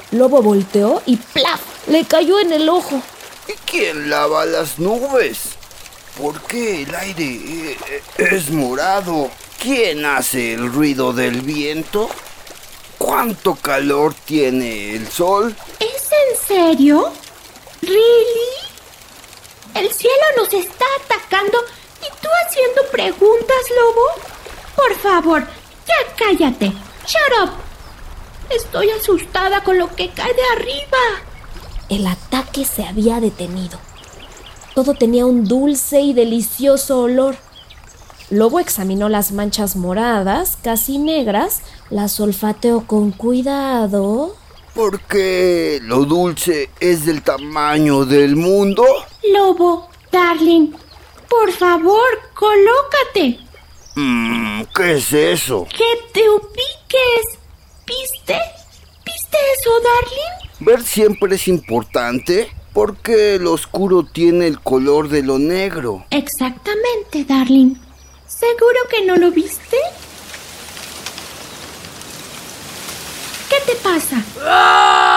Lobo 0.09 0.41
volteó 0.41 1.03
y 1.05 1.15
¡plaf! 1.17 1.61
Le 1.87 2.03
cayó 2.05 2.39
en 2.39 2.51
el 2.51 2.67
ojo. 2.69 2.99
¿Y 3.47 3.53
quién 3.69 4.09
lava 4.09 4.47
las 4.47 4.79
nubes? 4.79 5.49
¿Por 6.19 6.41
qué 6.41 6.81
el 6.81 6.95
aire 6.95 7.23
eh, 7.23 7.77
es 8.17 8.49
morado? 8.49 9.29
¿Quién 9.61 10.03
hace 10.03 10.55
el 10.55 10.73
ruido 10.73 11.13
del 11.13 11.41
viento? 11.41 12.09
¿Cuánto 12.97 13.53
calor 13.57 14.15
tiene 14.25 14.95
el 14.95 15.07
sol? 15.07 15.55
¿Es 15.79 16.09
en 16.11 16.47
serio? 16.47 17.13
¿Really? 17.83 18.57
El 19.75 19.93
cielo 19.93 20.23
nos 20.35 20.51
está 20.51 20.85
atacando 21.05 21.59
y 22.01 22.21
tú 22.21 22.27
haciendo 22.45 22.81
preguntas, 22.91 23.57
lobo. 23.75 24.29
Por 24.75 24.95
favor, 24.97 25.47
ya 25.87 26.15
cállate. 26.15 26.67
Shut 27.05 27.43
up. 27.43 27.51
Estoy 28.49 28.89
asustada 28.91 29.63
con 29.63 29.77
lo 29.77 29.93
que 29.95 30.09
cae 30.09 30.33
de 30.33 30.43
arriba. 30.55 30.97
El 31.89 32.07
ataque 32.07 32.65
se 32.65 32.83
había 32.85 33.19
detenido. 33.19 33.79
Todo 34.75 34.93
tenía 34.93 35.25
un 35.25 35.45
dulce 35.45 36.01
y 36.01 36.13
delicioso 36.13 37.01
olor. 37.01 37.35
Lobo 38.29 38.59
examinó 38.59 39.09
las 39.09 39.31
manchas 39.31 39.75
moradas, 39.75 40.57
casi 40.61 40.99
negras, 40.99 41.61
las 41.89 42.19
olfateó 42.19 42.85
con 42.85 43.11
cuidado. 43.11 44.35
¿Por 44.75 45.01
qué 45.01 45.79
lo 45.81 46.05
dulce 46.05 46.69
es 46.79 47.05
del 47.05 47.23
tamaño 47.23 48.05
del 48.05 48.35
mundo? 48.35 48.85
Lobo, 49.33 49.89
darling, 50.11 50.71
por 51.29 51.51
favor, 51.51 52.19
colócate. 52.33 53.39
Mm, 53.95 54.63
¿Qué 54.75 54.93
es 54.93 55.13
eso? 55.13 55.67
Que 55.69 56.11
te 56.13 56.29
ubiques. 56.29 57.39
¿Viste? 57.85 58.37
¿Viste 59.05 59.37
eso, 59.57 59.71
darling? 59.79 60.49
Ver 60.59 60.83
siempre 60.83 61.35
es 61.35 61.47
importante 61.47 62.51
porque 62.73 63.35
el 63.35 63.47
oscuro 63.47 64.03
tiene 64.03 64.47
el 64.47 64.59
color 64.59 65.09
de 65.09 65.23
lo 65.23 65.39
negro. 65.39 66.05
Exactamente, 66.11 67.25
darling. 67.25 67.75
¿Seguro 68.27 68.79
que 68.89 69.05
no 69.05 69.15
lo 69.15 69.31
viste? 69.31 69.77
¿Qué 73.49 73.55
te 73.65 73.75
pasa? 73.77 74.23
¡Ah! 74.43 75.08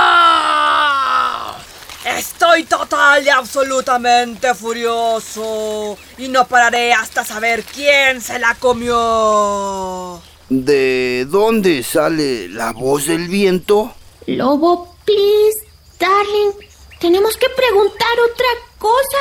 Estoy 2.05 2.65
total 2.65 3.25
y 3.25 3.29
absolutamente 3.29 4.55
furioso 4.55 5.97
y 6.19 6.27
no 6.29 6.47
pararé 6.49 6.93
hasta 6.93 7.25
saber 7.25 7.63
quién 7.63 8.21
se 8.21 8.41
la 8.41 8.57
comió. 8.57 10.21
¿De 10.49 11.27
dónde 11.29 11.83
sale 11.85 12.49
la 12.49 12.73
voz 12.73 13.07
del 13.07 13.29
viento? 13.29 13.95
Lobo, 14.27 14.97
please, 15.05 15.65
darling, 16.01 16.53
tenemos 17.01 17.37
que 17.37 17.49
preguntar 17.51 18.19
otra 18.31 18.47
cosa. 18.79 19.19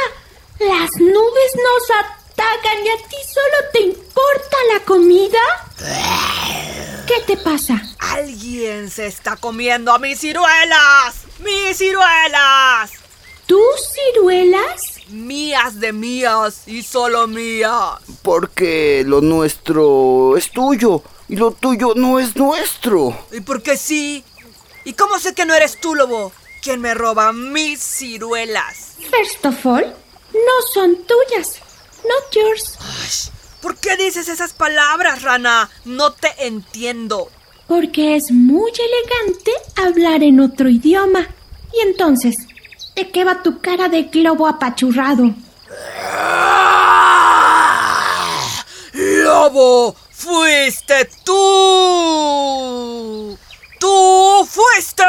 Las 0.59 0.89
nubes 0.99 1.51
nos 1.55 1.99
atacan 1.99 2.85
y 2.85 2.89
a 2.89 3.07
ti 3.07 3.15
solo 3.31 3.69
te 3.73 3.81
importa 3.81 4.57
la 4.73 4.79
comida. 4.85 5.39
¿Qué 7.07 7.21
te 7.27 7.37
pasa? 7.37 7.81
Alguien 7.99 8.89
se 8.89 9.05
está 9.05 9.35
comiendo 9.35 9.93
a 9.93 9.99
mis 9.99 10.19
ciruelas. 10.19 11.30
¡Mis 11.43 11.77
ciruelas! 11.77 12.91
¿Tus 13.45 13.93
ciruelas? 13.93 14.99
Mías 15.09 15.79
de 15.79 15.91
mías 15.91 16.67
y 16.67 16.83
solo 16.83 17.27
mías. 17.27 17.99
Porque 18.21 19.03
lo 19.05 19.21
nuestro 19.21 20.37
es 20.37 20.51
tuyo 20.51 21.01
y 21.27 21.35
lo 21.35 21.51
tuyo 21.51 21.93
no 21.95 22.19
es 22.19 22.35
nuestro. 22.35 23.17
¿Y 23.31 23.41
por 23.41 23.61
qué 23.61 23.75
sí? 23.75 24.23
¿Y 24.85 24.93
cómo 24.93 25.19
sé 25.19 25.33
que 25.33 25.45
no 25.45 25.53
eres 25.53 25.79
tú, 25.81 25.95
lobo? 25.95 26.31
¿Quién 26.61 26.79
me 26.79 26.93
roba 26.93 27.33
mis 27.33 27.81
ciruelas? 27.81 28.95
First 29.09 29.45
of 29.45 29.65
all, 29.65 29.95
no 30.33 30.67
son 30.73 31.05
tuyas. 31.05 31.59
Not 32.03 32.31
yours. 32.33 33.31
¿Por 33.61 33.77
qué 33.77 33.97
dices 33.97 34.27
esas 34.27 34.53
palabras, 34.53 35.21
rana? 35.23 35.69
No 35.85 36.13
te 36.13 36.33
entiendo. 36.45 37.29
Porque 37.71 38.17
es 38.17 38.31
muy 38.33 38.69
elegante 38.69 39.53
hablar 39.77 40.23
en 40.23 40.41
otro 40.41 40.67
idioma. 40.67 41.25
Y 41.73 41.79
entonces, 41.87 42.35
¿de 42.97 43.09
qué 43.11 43.23
va 43.23 43.41
tu 43.43 43.61
cara 43.61 43.87
de 43.87 44.03
globo 44.03 44.45
apachurrado? 44.45 45.33
¡Lobo! 48.91 49.95
¡Fuiste 50.11 51.09
tú! 51.23 51.37
¡Tú 53.79 54.45
fuiste! 54.49 55.03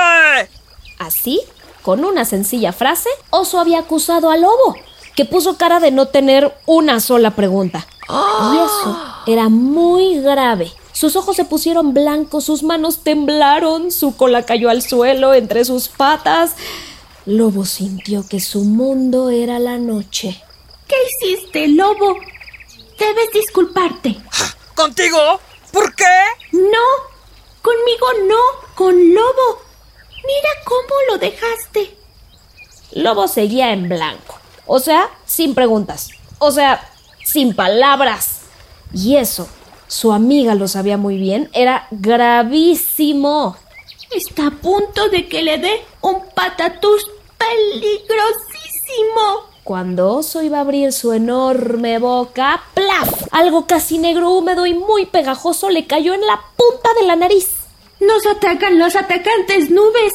Así, 1.01 1.41
con 1.83 2.05
una 2.05 2.25
sencilla 2.25 2.73
frase, 2.73 3.11
Oso 3.31 3.59
había 3.59 3.81
acusado 3.81 4.31
al 4.31 4.43
lobo, 4.43 4.77
que 5.17 5.25
puso 5.25 5.57
cara 5.57 5.81
de 5.81 5.91
no 5.91 6.07
tener 6.07 6.57
una 6.67 7.01
sola 7.01 7.33
pregunta. 7.33 7.89
Y 8.09 8.57
eso 8.57 8.97
era 9.27 9.49
muy 9.49 10.21
grave. 10.21 10.71
Sus 10.93 11.17
ojos 11.17 11.37
se 11.37 11.45
pusieron 11.45 11.95
blancos, 11.95 12.45
sus 12.45 12.63
manos 12.63 13.03
temblaron, 13.03 13.91
su 13.91 14.17
cola 14.17 14.45
cayó 14.45 14.69
al 14.69 14.83
suelo 14.83 15.35
entre 15.35 15.65
sus 15.65 15.89
patas. 15.89 16.55
Lobo 17.25 17.65
sintió 17.65 18.27
que 18.29 18.41
su 18.41 18.65
mundo 18.65 19.31
era 19.31 19.59
la 19.59 19.79
noche. 19.79 20.43
¿Qué 20.87 20.97
hiciste, 21.09 21.69
Lobo? 21.69 22.17
Debes 22.99 23.33
disculparte. 23.33 24.17
¿Contigo? 24.75 25.41
¿Por 25.73 25.95
qué? 25.95 26.05
No, 26.53 26.87
conmigo 27.63 28.07
no, 28.29 28.75
con 28.75 29.15
Lobo. 29.15 29.63
Mira 30.27 30.49
cómo 30.65 30.95
lo 31.09 31.19
dejaste. 31.19 31.97
Lobo 32.93 33.27
seguía 33.29 33.73
en 33.73 33.89
blanco. 33.89 34.39
O 34.67 34.79
sea, 34.79 35.09
sin 35.25 35.55
preguntas. 35.55 36.11
O 36.39 36.51
sea, 36.51 36.89
sin 37.25 37.55
palabras. 37.55 38.43
Y 38.93 39.17
eso, 39.17 39.49
su 39.93 40.11
amiga 40.11 40.55
lo 40.55 40.69
sabía 40.69 40.97
muy 40.97 41.19
bien, 41.19 41.51
era 41.53 41.87
gravísimo. 41.91 43.59
Está 44.11 44.47
a 44.47 44.51
punto 44.51 45.11
de 45.11 45.29
que 45.29 45.43
le 45.43 45.59
dé 45.59 45.85
un 46.01 46.17
patatús 46.35 47.11
peligrosísimo. 47.37 49.51
Cuando 49.65 50.17
Oso 50.17 50.43
iba 50.43 50.57
a 50.57 50.63
abrir 50.63 50.95
su 50.95 51.13
enorme 51.13 51.99
boca, 51.99 52.63
¡plaf! 52.73 53.25
Algo 53.33 53.67
casi 53.67 53.99
negro, 53.99 54.31
húmedo 54.31 54.65
y 54.65 54.73
muy 54.73 55.05
pegajoso 55.05 55.69
le 55.69 55.87
cayó 55.87 56.15
en 56.15 56.27
la 56.27 56.41
punta 56.57 56.89
de 56.99 57.07
la 57.07 57.17
nariz. 57.17 57.51
¡Nos 58.01 58.25
atacan 58.25 58.79
los 58.79 58.97
atacantes 58.97 59.69
nubes! 59.69 60.15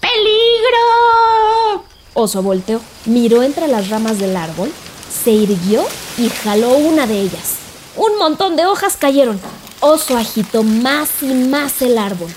¡Peligro! 0.00 1.82
Oso 2.12 2.42
volteó, 2.42 2.78
miró 3.06 3.42
entre 3.42 3.68
las 3.68 3.88
ramas 3.88 4.18
del 4.18 4.36
árbol, 4.36 4.70
se 5.08 5.30
irguió 5.30 5.82
y 6.18 6.28
jaló 6.28 6.76
una 6.76 7.06
de 7.06 7.22
ellas. 7.22 7.63
Un 7.96 8.18
montón 8.18 8.56
de 8.56 8.66
hojas 8.66 8.96
cayeron. 8.96 9.40
Oso 9.80 10.16
agitó 10.16 10.62
más 10.62 11.22
y 11.22 11.26
más 11.26 11.82
el 11.82 11.98
árbol. 11.98 12.30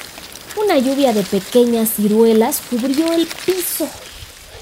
Una 0.55 0.77
lluvia 0.77 1.13
de 1.13 1.23
pequeñas 1.23 1.89
ciruelas 1.95 2.61
cubrió 2.69 3.11
el 3.13 3.27
piso. 3.45 3.87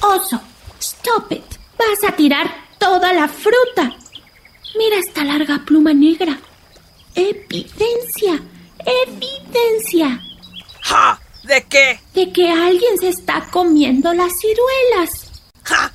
Oso, 0.01 0.39
stop 0.79 1.31
it. 1.31 1.43
Vas 1.77 2.03
a 2.07 2.15
tirar 2.15 2.49
toda 2.77 3.13
la 3.13 3.27
fruta. 3.27 3.95
Mira 4.77 4.97
esta 4.97 5.23
larga 5.23 5.63
pluma 5.65 5.93
negra. 5.93 6.37
Evidencia, 7.15 8.41
evidencia. 9.07 10.21
¡Ja! 10.81 11.19
¿De 11.43 11.63
qué? 11.63 11.99
De 12.13 12.31
que 12.31 12.49
alguien 12.49 12.97
se 12.99 13.09
está 13.09 13.47
comiendo 13.51 14.13
las 14.13 14.33
ciruelas. 14.39 15.43
¡Ja! 15.63 15.91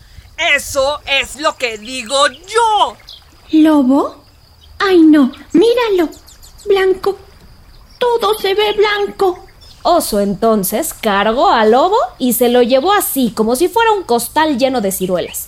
Eso 0.56 1.00
es 1.06 1.36
lo 1.36 1.56
que 1.56 1.76
digo 1.76 2.26
yo. 2.28 2.96
¿Lobo? 3.52 4.19
Ay, 4.80 5.00
no, 5.02 5.30
míralo. 5.52 6.10
Blanco. 6.66 7.18
Todo 7.98 8.34
se 8.38 8.54
ve 8.54 8.72
blanco. 8.72 9.44
Oso 9.82 10.20
entonces 10.20 10.92
cargó 10.94 11.48
al 11.48 11.70
lobo 11.70 11.96
y 12.18 12.34
se 12.34 12.48
lo 12.48 12.62
llevó 12.62 12.92
así, 12.92 13.32
como 13.34 13.56
si 13.56 13.68
fuera 13.68 13.92
un 13.92 14.02
costal 14.02 14.58
lleno 14.58 14.80
de 14.80 14.92
ciruelas. 14.92 15.46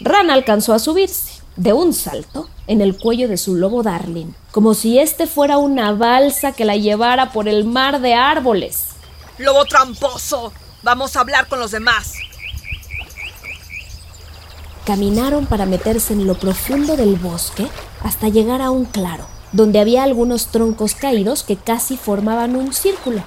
Rana 0.00 0.34
alcanzó 0.34 0.72
a 0.72 0.78
subirse, 0.78 1.42
de 1.56 1.72
un 1.72 1.92
salto, 1.92 2.48
en 2.66 2.80
el 2.80 2.96
cuello 2.96 3.28
de 3.28 3.36
su 3.36 3.54
lobo 3.54 3.82
Darling, 3.82 4.32
como 4.50 4.74
si 4.74 4.98
este 4.98 5.26
fuera 5.26 5.58
una 5.58 5.92
balsa 5.92 6.52
que 6.52 6.64
la 6.64 6.76
llevara 6.76 7.32
por 7.32 7.48
el 7.48 7.64
mar 7.64 8.00
de 8.00 8.14
árboles. 8.14 8.86
Lobo 9.38 9.64
tramposo, 9.64 10.52
vamos 10.82 11.14
a 11.16 11.20
hablar 11.20 11.48
con 11.48 11.60
los 11.60 11.70
demás. 11.70 12.14
Caminaron 14.90 15.46
para 15.46 15.66
meterse 15.66 16.14
en 16.14 16.26
lo 16.26 16.34
profundo 16.34 16.96
del 16.96 17.14
bosque 17.14 17.64
hasta 18.02 18.28
llegar 18.28 18.60
a 18.60 18.72
un 18.72 18.84
claro, 18.84 19.24
donde 19.52 19.78
había 19.78 20.02
algunos 20.02 20.48
troncos 20.48 20.96
caídos 20.96 21.44
que 21.44 21.54
casi 21.54 21.96
formaban 21.96 22.56
un 22.56 22.72
círculo. 22.72 23.22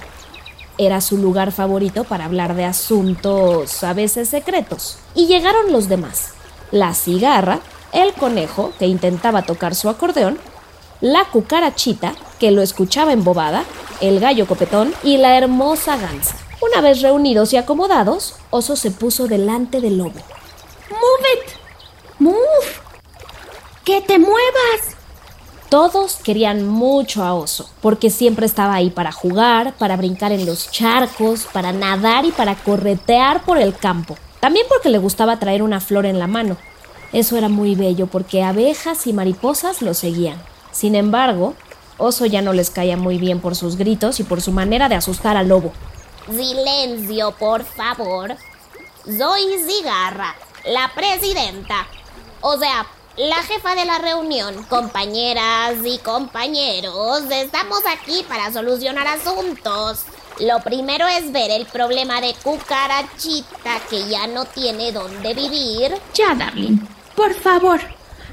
Era 0.76 1.00
su 1.00 1.16
lugar 1.16 1.52
favorito 1.52 2.04
para 2.04 2.26
hablar 2.26 2.54
de 2.54 2.66
asuntos 2.66 3.82
a 3.82 3.94
veces 3.94 4.28
secretos. 4.28 4.98
Y 5.14 5.26
llegaron 5.26 5.72
los 5.72 5.88
demás. 5.88 6.34
La 6.70 6.92
cigarra, 6.92 7.60
el 7.92 8.12
conejo, 8.12 8.74
que 8.78 8.86
intentaba 8.86 9.40
tocar 9.40 9.74
su 9.74 9.88
acordeón, 9.88 10.36
la 11.00 11.24
cucarachita, 11.32 12.14
que 12.38 12.50
lo 12.50 12.60
escuchaba 12.60 13.14
embobada, 13.14 13.64
el 14.02 14.20
gallo 14.20 14.46
copetón 14.46 14.92
y 15.02 15.16
la 15.16 15.38
hermosa 15.38 15.96
gansa. 15.96 16.36
Una 16.60 16.82
vez 16.82 17.00
reunidos 17.00 17.54
y 17.54 17.56
acomodados, 17.56 18.34
Oso 18.50 18.76
se 18.76 18.90
puso 18.90 19.28
delante 19.28 19.80
del 19.80 19.96
lobo. 19.96 20.20
¡Move 20.94 21.28
it! 21.34 21.52
¡Move! 22.18 22.36
¡Que 23.84 24.00
te 24.00 24.18
muevas! 24.18 24.96
Todos 25.68 26.16
querían 26.16 26.66
mucho 26.66 27.24
a 27.24 27.34
Oso, 27.34 27.68
porque 27.80 28.10
siempre 28.10 28.46
estaba 28.46 28.74
ahí 28.74 28.90
para 28.90 29.12
jugar, 29.12 29.74
para 29.74 29.96
brincar 29.96 30.30
en 30.30 30.46
los 30.46 30.70
charcos, 30.70 31.46
para 31.52 31.72
nadar 31.72 32.24
y 32.24 32.30
para 32.30 32.54
corretear 32.54 33.42
por 33.44 33.58
el 33.58 33.76
campo. 33.76 34.16
También 34.40 34.66
porque 34.68 34.88
le 34.88 34.98
gustaba 34.98 35.38
traer 35.38 35.62
una 35.62 35.80
flor 35.80 36.06
en 36.06 36.18
la 36.18 36.26
mano. 36.26 36.56
Eso 37.12 37.36
era 37.36 37.48
muy 37.48 37.74
bello 37.74 38.06
porque 38.06 38.42
abejas 38.42 39.06
y 39.06 39.12
mariposas 39.12 39.82
lo 39.82 39.94
seguían. 39.94 40.40
Sin 40.70 40.94
embargo, 40.94 41.54
Oso 41.98 42.26
ya 42.26 42.42
no 42.42 42.52
les 42.52 42.70
caía 42.70 42.96
muy 42.96 43.18
bien 43.18 43.40
por 43.40 43.56
sus 43.56 43.76
gritos 43.76 44.20
y 44.20 44.24
por 44.24 44.40
su 44.40 44.52
manera 44.52 44.88
de 44.88 44.96
asustar 44.96 45.36
al 45.36 45.48
lobo. 45.48 45.72
Silencio, 46.30 47.32
por 47.32 47.64
favor. 47.64 48.36
Soy 49.04 49.42
Zigarra, 49.64 50.34
la 50.66 50.92
presidenta. 50.94 51.86
O 52.40 52.58
sea, 52.58 52.86
la 53.16 53.36
jefa 53.42 53.74
de 53.74 53.84
la 53.84 53.98
reunión. 53.98 54.64
Compañeras 54.64 55.74
y 55.84 55.98
compañeros, 55.98 57.22
estamos 57.30 57.80
aquí 57.86 58.24
para 58.28 58.52
solucionar 58.52 59.06
asuntos. 59.06 60.04
Lo 60.40 60.60
primero 60.60 61.06
es 61.06 61.30
ver 61.30 61.50
el 61.50 61.66
problema 61.66 62.20
de 62.20 62.34
Cucarachita, 62.42 63.80
que 63.88 64.08
ya 64.08 64.26
no 64.26 64.44
tiene 64.46 64.90
dónde 64.90 65.32
vivir. 65.32 65.94
Ya, 66.12 66.34
Darling. 66.34 66.78
Por 67.14 67.34
favor, 67.34 67.80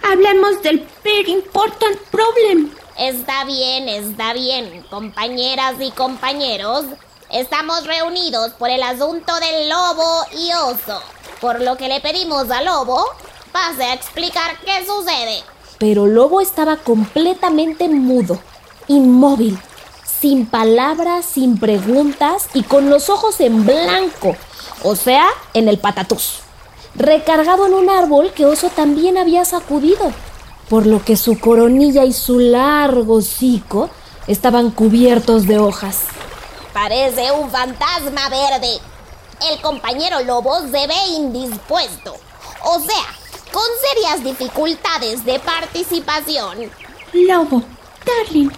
hablemos 0.02 0.64
del 0.64 0.88
very 1.04 1.32
important 1.32 1.98
problem. 2.10 2.72
Está 2.98 3.46
bien, 3.46 3.88
está 3.88 4.34
bien, 4.34 4.84
compañeras 4.90 5.76
y 5.80 5.92
compañeros. 5.92 6.86
Estamos 7.30 7.86
reunidos 7.86 8.52
por 8.54 8.70
el 8.70 8.84
asunto 8.84 9.34
del 9.40 9.70
lobo 9.70 10.26
y 10.34 10.52
oso, 10.54 11.02
por 11.42 11.60
lo 11.60 11.76
que 11.76 11.90
le 11.90 12.00
pedimos 12.00 12.50
al 12.52 12.66
lobo 12.66 13.04
pase 13.52 13.84
a 13.84 13.94
explicar 13.94 14.58
qué 14.64 14.86
sucede. 14.86 15.44
Pero 15.78 16.06
Lobo 16.06 16.42
estaba 16.42 16.78
completamente 16.78 17.90
mudo, 17.90 18.40
inmóvil, 18.88 19.58
sin 20.22 20.46
palabras, 20.46 21.26
sin 21.26 21.58
preguntas 21.58 22.48
y 22.54 22.62
con 22.62 22.90
los 22.92 23.10
ojos 23.10 23.40
en 23.40 23.66
blanco, 23.66 24.36
o 24.84 24.96
sea, 24.96 25.26
en 25.56 25.68
el 25.68 25.80
patatús, 25.80 26.42
recargado 26.94 27.66
en 27.66 27.74
un 27.74 27.90
árbol 27.90 28.32
que 28.32 28.46
Oso 28.46 28.70
también 28.70 29.18
había 29.18 29.44
sacudido, 29.44 30.14
por 30.70 30.86
lo 30.86 31.04
que 31.04 31.18
su 31.18 31.40
coronilla 31.40 32.06
y 32.06 32.14
su 32.14 32.40
largo 32.40 33.16
hocico 33.16 33.90
estaban 34.28 34.70
cubiertos 34.70 35.48
de 35.48 35.58
hojas. 35.58 36.02
Parece 36.74 37.32
un 37.32 37.50
fantasma 37.50 38.30
verde. 38.30 38.91
El 39.50 39.62
compañero 39.62 40.22
lobo 40.24 40.60
se 40.62 40.88
ve 40.88 41.08
indispuesto. 41.16 42.16
O 42.64 42.80
sea, 42.80 43.06
con 43.52 43.64
serias 43.90 44.24
dificultades 44.24 45.26
de 45.26 45.40
participación. 45.40 46.70
Lobo, 47.14 47.64
darling, 48.06 48.50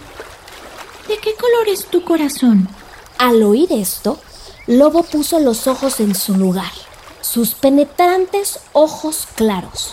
¿de 1.08 1.18
qué 1.18 1.36
color 1.36 1.70
es 1.70 1.86
tu 1.86 2.04
corazón? 2.04 2.68
Al 3.18 3.42
oír 3.44 3.72
esto, 3.72 4.20
Lobo 4.68 5.04
puso 5.04 5.40
los 5.40 5.68
ojos 5.68 6.00
en 6.00 6.16
su 6.16 6.36
lugar, 6.36 6.72
sus 7.20 7.54
penetrantes 7.54 8.60
ojos 8.72 9.28
claros. 9.36 9.92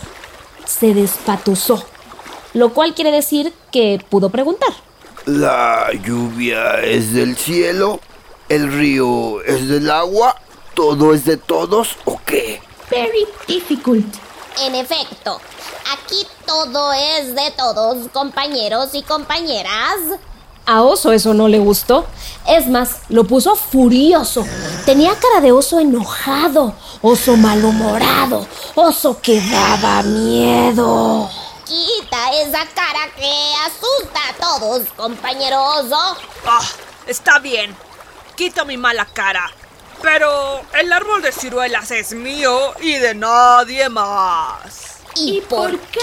Se 0.64 0.94
despatuzó, 0.94 1.84
lo 2.54 2.72
cual 2.72 2.94
quiere 2.94 3.10
decir 3.10 3.52
que 3.72 3.98
pudo 4.08 4.30
preguntar. 4.30 4.70
¿La 5.26 5.90
lluvia 6.04 6.80
es 6.82 7.12
del 7.12 7.36
cielo? 7.36 7.98
¿El 8.48 8.72
río 8.72 9.42
es 9.42 9.68
del 9.68 9.90
agua? 9.90 10.36
¿Todo 10.74 11.14
es 11.14 11.24
de 11.24 11.36
todos 11.36 11.96
o 12.04 12.20
qué? 12.24 12.62
Very 12.90 13.26
difficult. 13.46 14.06
En 14.60 14.74
efecto, 14.74 15.40
aquí 15.92 16.26
todo 16.46 16.92
es 16.92 17.34
de 17.34 17.50
todos, 17.56 18.08
compañeros 18.12 18.90
y 18.94 19.02
compañeras. 19.02 19.96
A 20.66 20.82
Oso 20.82 21.12
eso 21.12 21.34
no 21.34 21.48
le 21.48 21.58
gustó. 21.58 22.06
Es 22.46 22.68
más, 22.68 23.00
lo 23.08 23.24
puso 23.24 23.56
furioso. 23.56 24.46
Tenía 24.84 25.14
cara 25.16 25.40
de 25.40 25.52
oso 25.52 25.80
enojado, 25.80 26.74
oso 27.02 27.36
malhumorado, 27.36 28.46
oso 28.74 29.20
que 29.20 29.40
daba 29.40 30.02
miedo. 30.02 31.28
Quita 31.64 32.32
esa 32.34 32.66
cara 32.74 33.08
que 33.16 33.52
asusta 33.66 34.20
a 34.28 34.58
todos, 34.58 34.82
compañero 34.96 35.62
oso. 35.62 36.16
Ah, 36.46 36.62
está 37.06 37.38
bien. 37.38 37.74
Quito 38.36 38.64
mi 38.64 38.76
mala 38.76 39.06
cara. 39.06 39.50
Pero 40.02 40.60
el 40.78 40.92
árbol 40.92 41.22
de 41.22 41.32
ciruelas 41.32 41.90
es 41.90 42.12
mío 42.12 42.74
y 42.80 42.94
de 42.94 43.14
nadie 43.14 43.88
más. 43.88 44.98
¿Y, 45.16 45.40
por 45.42 45.78
qué? 45.78 45.98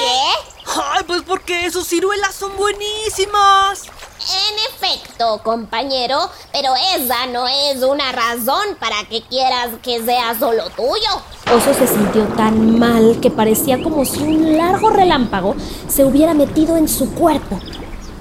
Ay, 0.65 1.03
pues 1.07 1.21
porque 1.25 1.71
sus 1.71 1.87
ciruelas 1.87 2.35
son 2.35 2.55
buenísimas. 2.57 3.83
En 4.19 4.89
efecto, 4.89 5.41
compañero, 5.43 6.29
pero 6.51 6.73
esa 6.95 7.27
no 7.27 7.47
es 7.47 7.81
una 7.83 8.11
razón 8.11 8.75
para 8.79 9.03
que 9.09 9.21
quieras 9.23 9.69
que 9.81 10.03
sea 10.03 10.37
solo 10.37 10.69
tuyo. 10.71 11.21
Oso 11.55 11.73
se 11.73 11.87
sintió 11.87 12.25
tan 12.35 12.77
mal 12.77 13.19
que 13.21 13.31
parecía 13.31 13.81
como 13.81 14.03
si 14.03 14.19
un 14.21 14.57
largo 14.57 14.89
relámpago 14.89 15.55
se 15.87 16.03
hubiera 16.03 16.33
metido 16.33 16.75
en 16.75 16.89
su 16.89 17.13
cuerpo. 17.13 17.59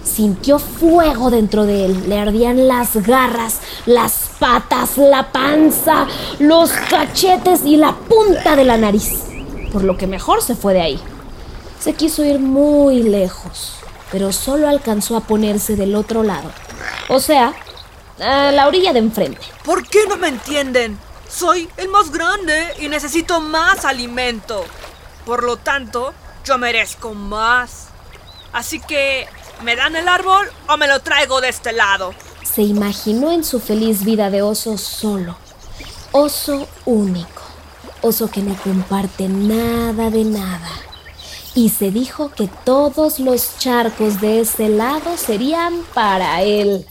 Sintió 0.07 0.59
fuego 0.61 1.31
dentro 1.31 1.67
de 1.67 1.85
él, 1.85 2.09
le 2.09 2.19
ardían 2.19 2.69
las 2.69 2.97
garras, 2.97 3.61
las 3.85 4.31
patas, 4.39 4.97
la 4.97 5.33
panza, 5.33 6.07
los 6.39 6.71
cachetes 6.71 7.63
y 7.65 7.77
la 7.77 7.93
punta 7.93 8.55
de 8.57 8.65
la 8.65 8.79
nariz, 8.79 9.25
por 9.73 9.83
lo 9.83 9.99
que 9.99 10.07
mejor 10.07 10.43
se 10.43 10.55
fue 10.55 10.75
de 10.75 10.81
ahí. 10.81 11.01
Se 11.81 11.93
quiso 11.95 12.25
ir 12.25 12.39
muy 12.39 13.03
lejos, 13.03 13.75
pero 14.11 14.33
solo 14.33 14.69
alcanzó 14.69 15.17
a 15.17 15.21
ponerse 15.21 15.77
del 15.77 15.95
otro 15.97 16.23
lado, 16.23 16.51
o 17.09 17.21
sea, 17.21 17.53
la 18.17 18.67
orilla 18.69 18.93
de 18.93 19.01
enfrente. 19.01 19.43
¿Por 19.65 19.87
qué 19.87 20.07
no 20.09 20.17
me 20.17 20.29
entienden? 20.29 20.99
Soy 21.29 21.69
el 21.77 21.89
más 21.89 22.11
grande 22.13 22.75
y 22.79 22.89
necesito 22.89 23.41
más 23.41 23.85
alimento. 23.85 24.65
Por 25.27 25.43
lo 25.43 25.57
tanto, 25.57 26.15
yo 26.45 26.57
merezco 26.57 27.13
más. 27.13 27.89
Así 28.53 28.81
que, 28.81 29.27
¿me 29.63 29.77
dan 29.77 29.97
el 29.97 30.09
árbol 30.09 30.49
o 30.69 30.77
me 30.77 30.87
lo 30.87 31.01
traigo 31.01 31.41
de 31.41 31.49
este 31.49 31.73
lado? 31.73 32.15
Se 32.43 32.63
imaginó 32.63 33.33
en 33.33 33.45
su 33.45 33.61
feliz 33.61 34.05
vida 34.05 34.31
de 34.31 34.43
oso 34.43 34.79
solo. 34.79 35.37
Oso 36.13 36.69
único. 36.85 37.43
Oso 38.01 38.31
que 38.31 38.41
no 38.41 38.57
comparte 38.57 39.29
nada 39.29 40.11
de 40.11 40.25
nada. 40.25 40.71
Y 41.55 41.71
se 41.71 41.91
dijo 41.91 42.31
que 42.31 42.49
todos 42.65 43.19
los 43.19 43.59
charcos 43.59 44.21
de 44.21 44.41
ese 44.41 44.69
lado 44.69 45.17
serían 45.17 45.83
para 45.95 46.43
él. 46.43 46.87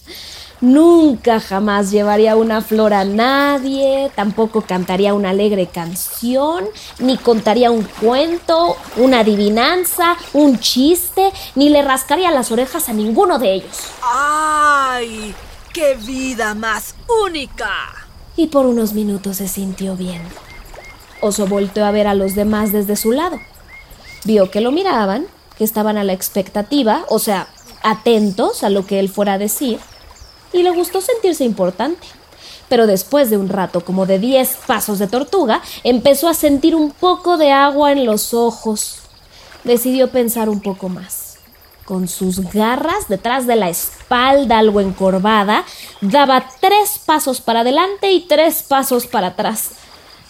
Nunca 0.61 1.41
jamás 1.41 1.91
llevaría 1.91 2.37
una 2.37 2.61
flor 2.61 2.93
a 2.93 3.03
nadie, 3.03 4.09
tampoco 4.15 4.61
cantaría 4.61 5.13
una 5.13 5.31
alegre 5.31 5.67
canción, 5.67 6.65
ni 6.99 7.17
contaría 7.17 7.71
un 7.71 7.83
cuento, 7.83 8.77
una 8.95 9.19
adivinanza, 9.19 10.15
un 10.33 10.57
chiste, 10.59 11.31
ni 11.55 11.69
le 11.69 11.81
rascaría 11.81 12.31
las 12.31 12.51
orejas 12.51 12.87
a 12.87 12.93
ninguno 12.93 13.37
de 13.37 13.55
ellos. 13.55 13.77
¡Ay! 14.01 15.35
¡Qué 15.73 15.95
vida 15.95 16.53
más 16.53 16.95
única! 17.25 17.69
Y 18.37 18.47
por 18.47 18.65
unos 18.65 18.93
minutos 18.93 19.37
se 19.37 19.49
sintió 19.49 19.97
bien. 19.97 20.21
Oso 21.19 21.47
volteó 21.47 21.85
a 21.85 21.91
ver 21.91 22.07
a 22.07 22.13
los 22.13 22.33
demás 22.33 22.71
desde 22.71 22.95
su 22.95 23.11
lado. 23.11 23.39
Vio 24.23 24.49
que 24.51 24.61
lo 24.61 24.71
miraban, 24.71 25.25
que 25.57 25.65
estaban 25.65 25.97
a 25.97 26.05
la 26.05 26.13
expectativa, 26.13 27.03
o 27.09 27.19
sea, 27.19 27.47
atentos 27.83 28.63
a 28.63 28.69
lo 28.69 28.85
que 28.85 28.99
él 28.99 29.09
fuera 29.09 29.33
a 29.33 29.37
decir, 29.37 29.79
y 30.55 30.63
le 30.63 30.71
gustó 30.71 31.01
sentirse 31.01 31.43
importante. 31.43 32.07
Pero 32.69 32.87
después 32.87 33.29
de 33.29 33.37
un 33.37 33.49
rato, 33.49 33.81
como 33.81 34.05
de 34.05 34.17
10 34.17 34.57
pasos 34.65 34.97
de 34.97 35.07
tortuga, 35.07 35.61
empezó 35.83 36.27
a 36.27 36.33
sentir 36.33 36.75
un 36.75 36.91
poco 36.91 37.37
de 37.37 37.51
agua 37.51 37.91
en 37.91 38.05
los 38.05 38.33
ojos. 38.33 38.99
Decidió 39.63 40.09
pensar 40.09 40.49
un 40.49 40.61
poco 40.61 40.89
más. 40.89 41.37
Con 41.83 42.07
sus 42.07 42.39
garras 42.51 43.07
detrás 43.09 43.45
de 43.45 43.55
la 43.55 43.69
espalda 43.69 44.57
algo 44.57 44.81
encorvada, 44.81 45.65
daba 46.01 46.49
tres 46.59 46.99
pasos 47.05 47.41
para 47.41 47.59
adelante 47.59 48.11
y 48.11 48.21
tres 48.21 48.63
pasos 48.63 49.05
para 49.05 49.27
atrás. 49.27 49.71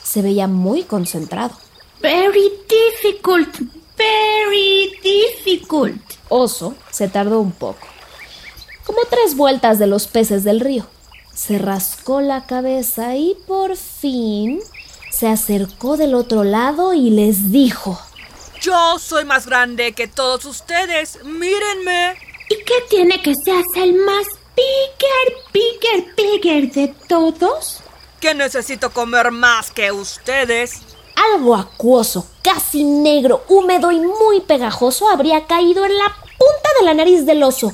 Se 0.03 0.21
veía 0.21 0.47
muy 0.47 0.83
concentrado. 0.83 1.55
Very 2.01 2.51
difficult. 2.67 3.55
Very 3.97 4.91
difficult. 5.01 6.01
Oso 6.27 6.73
se 6.91 7.07
tardó 7.07 7.39
un 7.39 7.53
poco 7.53 7.94
como 8.85 8.99
tres 9.09 9.35
vueltas 9.35 9.79
de 9.79 9.87
los 9.87 10.07
peces 10.07 10.43
del 10.43 10.59
río. 10.59 10.85
Se 11.33 11.57
rascó 11.57 12.21
la 12.21 12.45
cabeza 12.45 13.15
y 13.15 13.35
por 13.45 13.75
fin 13.75 14.61
se 15.11 15.27
acercó 15.27 15.97
del 15.97 16.13
otro 16.13 16.43
lado 16.43 16.93
y 16.93 17.09
les 17.09 17.51
dijo, 17.51 17.99
Yo 18.61 18.99
soy 18.99 19.25
más 19.25 19.45
grande 19.45 19.93
que 19.93 20.07
todos 20.07 20.45
ustedes, 20.45 21.23
mírenme. 21.23 22.15
¿Y 22.49 22.63
qué 22.63 22.75
tiene 22.89 23.21
que 23.21 23.33
seas 23.33 23.65
el 23.75 23.95
más 23.95 24.27
bigger, 24.55 25.35
bigger, 25.51 26.15
bigger 26.15 26.71
de 26.71 26.95
todos? 27.07 27.81
Que 28.19 28.33
necesito 28.33 28.91
comer 28.91 29.31
más 29.31 29.71
que 29.71 29.91
ustedes. 29.91 30.81
Algo 31.33 31.55
acuoso, 31.55 32.27
casi 32.41 32.83
negro, 32.83 33.43
húmedo 33.47 33.91
y 33.91 33.99
muy 33.99 34.41
pegajoso 34.41 35.09
habría 35.09 35.47
caído 35.47 35.85
en 35.85 35.97
la 35.97 36.15
punta 36.37 36.69
de 36.79 36.85
la 36.85 36.93
nariz 36.93 37.25
del 37.25 37.41
oso. 37.41 37.73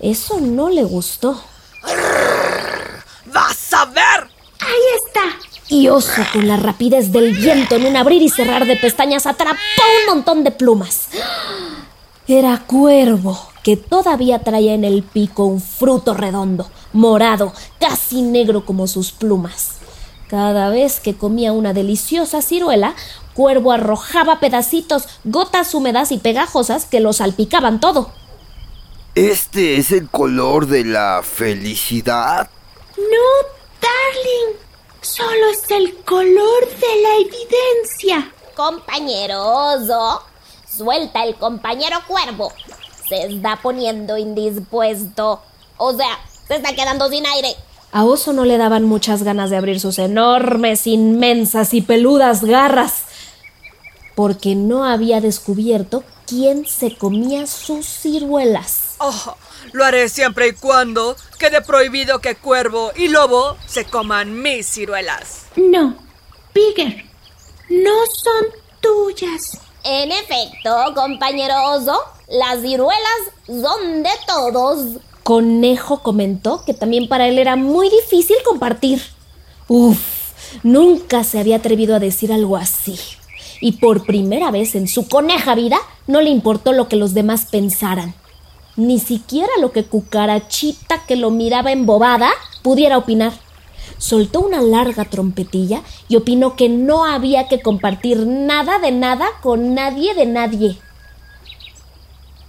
Eso 0.00 0.40
no 0.40 0.68
le 0.68 0.84
gustó. 0.84 1.42
¡Vas 3.32 3.72
a 3.72 3.84
ver! 3.86 4.28
Ahí 4.60 4.82
está. 5.04 5.20
Y 5.68 5.88
Oso, 5.88 6.22
con 6.32 6.46
la 6.46 6.56
rapidez 6.56 7.12
del 7.12 7.34
viento 7.34 7.76
en 7.76 7.86
un 7.86 7.96
abrir 7.96 8.22
y 8.22 8.28
cerrar 8.28 8.64
de 8.66 8.76
pestañas, 8.76 9.26
atrapó 9.26 9.58
un 10.00 10.14
montón 10.14 10.44
de 10.44 10.50
plumas. 10.50 11.08
Era 12.26 12.62
Cuervo, 12.66 13.38
que 13.62 13.76
todavía 13.76 14.38
traía 14.40 14.74
en 14.74 14.84
el 14.84 15.02
pico 15.02 15.46
un 15.46 15.60
fruto 15.60 16.14
redondo, 16.14 16.70
morado, 16.92 17.52
casi 17.80 18.22
negro 18.22 18.64
como 18.64 18.86
sus 18.86 19.12
plumas. 19.12 19.78
Cada 20.28 20.68
vez 20.68 21.00
que 21.00 21.16
comía 21.16 21.52
una 21.52 21.72
deliciosa 21.72 22.40
ciruela, 22.40 22.94
Cuervo 23.34 23.72
arrojaba 23.72 24.40
pedacitos, 24.40 25.04
gotas 25.24 25.74
húmedas 25.74 26.12
y 26.12 26.18
pegajosas 26.18 26.84
que 26.84 27.00
lo 27.00 27.12
salpicaban 27.12 27.80
todo. 27.80 28.10
¿Este 29.18 29.78
es 29.78 29.90
el 29.90 30.08
color 30.08 30.68
de 30.68 30.84
la 30.84 31.22
felicidad? 31.24 32.48
No, 32.96 33.48
darling. 33.82 34.56
Solo 35.00 35.48
es 35.50 35.68
el 35.72 35.96
color 36.04 36.68
de 36.68 37.02
la 37.02 37.16
evidencia. 37.16 38.32
Compañero 38.54 39.42
Oso, 39.44 40.22
suelta 40.72 41.24
el 41.24 41.34
compañero 41.34 41.96
cuervo. 42.06 42.52
Se 43.08 43.26
está 43.26 43.58
poniendo 43.60 44.16
indispuesto. 44.16 45.42
O 45.78 45.96
sea, 45.96 46.20
se 46.46 46.54
está 46.54 46.76
quedando 46.76 47.08
sin 47.08 47.26
aire. 47.26 47.56
A 47.90 48.04
Oso 48.04 48.32
no 48.32 48.44
le 48.44 48.56
daban 48.56 48.84
muchas 48.84 49.24
ganas 49.24 49.50
de 49.50 49.56
abrir 49.56 49.80
sus 49.80 49.98
enormes, 49.98 50.86
inmensas 50.86 51.74
y 51.74 51.80
peludas 51.80 52.44
garras, 52.44 53.02
porque 54.14 54.54
no 54.54 54.84
había 54.84 55.20
descubierto 55.20 56.04
quién 56.24 56.66
se 56.66 56.96
comía 56.96 57.48
sus 57.48 57.84
ciruelas. 57.84 58.87
Oh, 58.98 59.36
lo 59.72 59.84
haré 59.84 60.08
siempre 60.08 60.48
y 60.48 60.52
cuando 60.52 61.16
quede 61.38 61.62
prohibido 61.62 62.20
que 62.20 62.34
cuervo 62.34 62.92
y 62.96 63.08
lobo 63.08 63.56
se 63.66 63.84
coman 63.84 64.42
mis 64.42 64.66
ciruelas. 64.66 65.46
No, 65.56 65.96
Bigger, 66.54 67.04
no 67.70 68.06
son 68.06 68.46
tuyas. 68.80 69.58
En 69.84 70.10
efecto, 70.10 70.74
compañero 70.94 71.54
oso, 71.72 71.96
las 72.28 72.60
ciruelas 72.60 73.20
son 73.46 74.02
de 74.02 74.10
todos. 74.26 75.00
Conejo 75.22 76.02
comentó 76.02 76.64
que 76.64 76.74
también 76.74 77.08
para 77.08 77.28
él 77.28 77.38
era 77.38 77.54
muy 77.54 77.88
difícil 77.90 78.36
compartir. 78.44 79.00
Uf, 79.68 79.98
nunca 80.62 81.22
se 81.22 81.38
había 81.38 81.56
atrevido 81.56 81.94
a 81.94 82.00
decir 82.00 82.32
algo 82.32 82.56
así. 82.56 82.98
Y 83.60 83.72
por 83.72 84.06
primera 84.06 84.50
vez 84.50 84.74
en 84.74 84.88
su 84.88 85.08
coneja 85.08 85.54
vida 85.54 85.78
no 86.06 86.20
le 86.20 86.30
importó 86.30 86.72
lo 86.72 86.88
que 86.88 86.96
los 86.96 87.14
demás 87.14 87.46
pensaran. 87.50 88.14
Ni 88.78 89.00
siquiera 89.00 89.50
lo 89.60 89.72
que 89.72 89.86
Cucarachita, 89.86 91.04
que 91.04 91.16
lo 91.16 91.32
miraba 91.32 91.72
embobada, 91.72 92.30
pudiera 92.62 92.96
opinar. 92.96 93.32
Soltó 93.98 94.38
una 94.38 94.62
larga 94.62 95.04
trompetilla 95.04 95.82
y 96.08 96.14
opinó 96.14 96.54
que 96.54 96.68
no 96.68 97.04
había 97.04 97.48
que 97.48 97.60
compartir 97.60 98.24
nada 98.24 98.78
de 98.78 98.92
nada 98.92 99.26
con 99.42 99.74
nadie 99.74 100.14
de 100.14 100.26
nadie. 100.26 100.78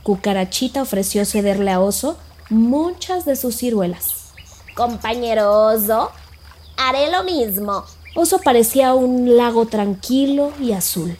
Cucarachita 0.03 0.83
ofreció 0.83 1.25
cederle 1.25 1.71
a 1.71 1.79
Oso 1.79 2.15
muchas 2.51 3.25
de 3.25 3.35
sus 3.35 3.55
ciruelas. 3.55 4.25
Compañero 4.75 5.51
Oso, 5.51 6.11
haré 6.77 7.09
lo 7.09 7.23
mismo. 7.23 7.85
Oso 8.13 8.37
parecía 8.37 8.93
un 8.93 9.35
lago 9.35 9.65
tranquilo 9.65 10.53
y 10.61 10.73
azul. 10.73 11.17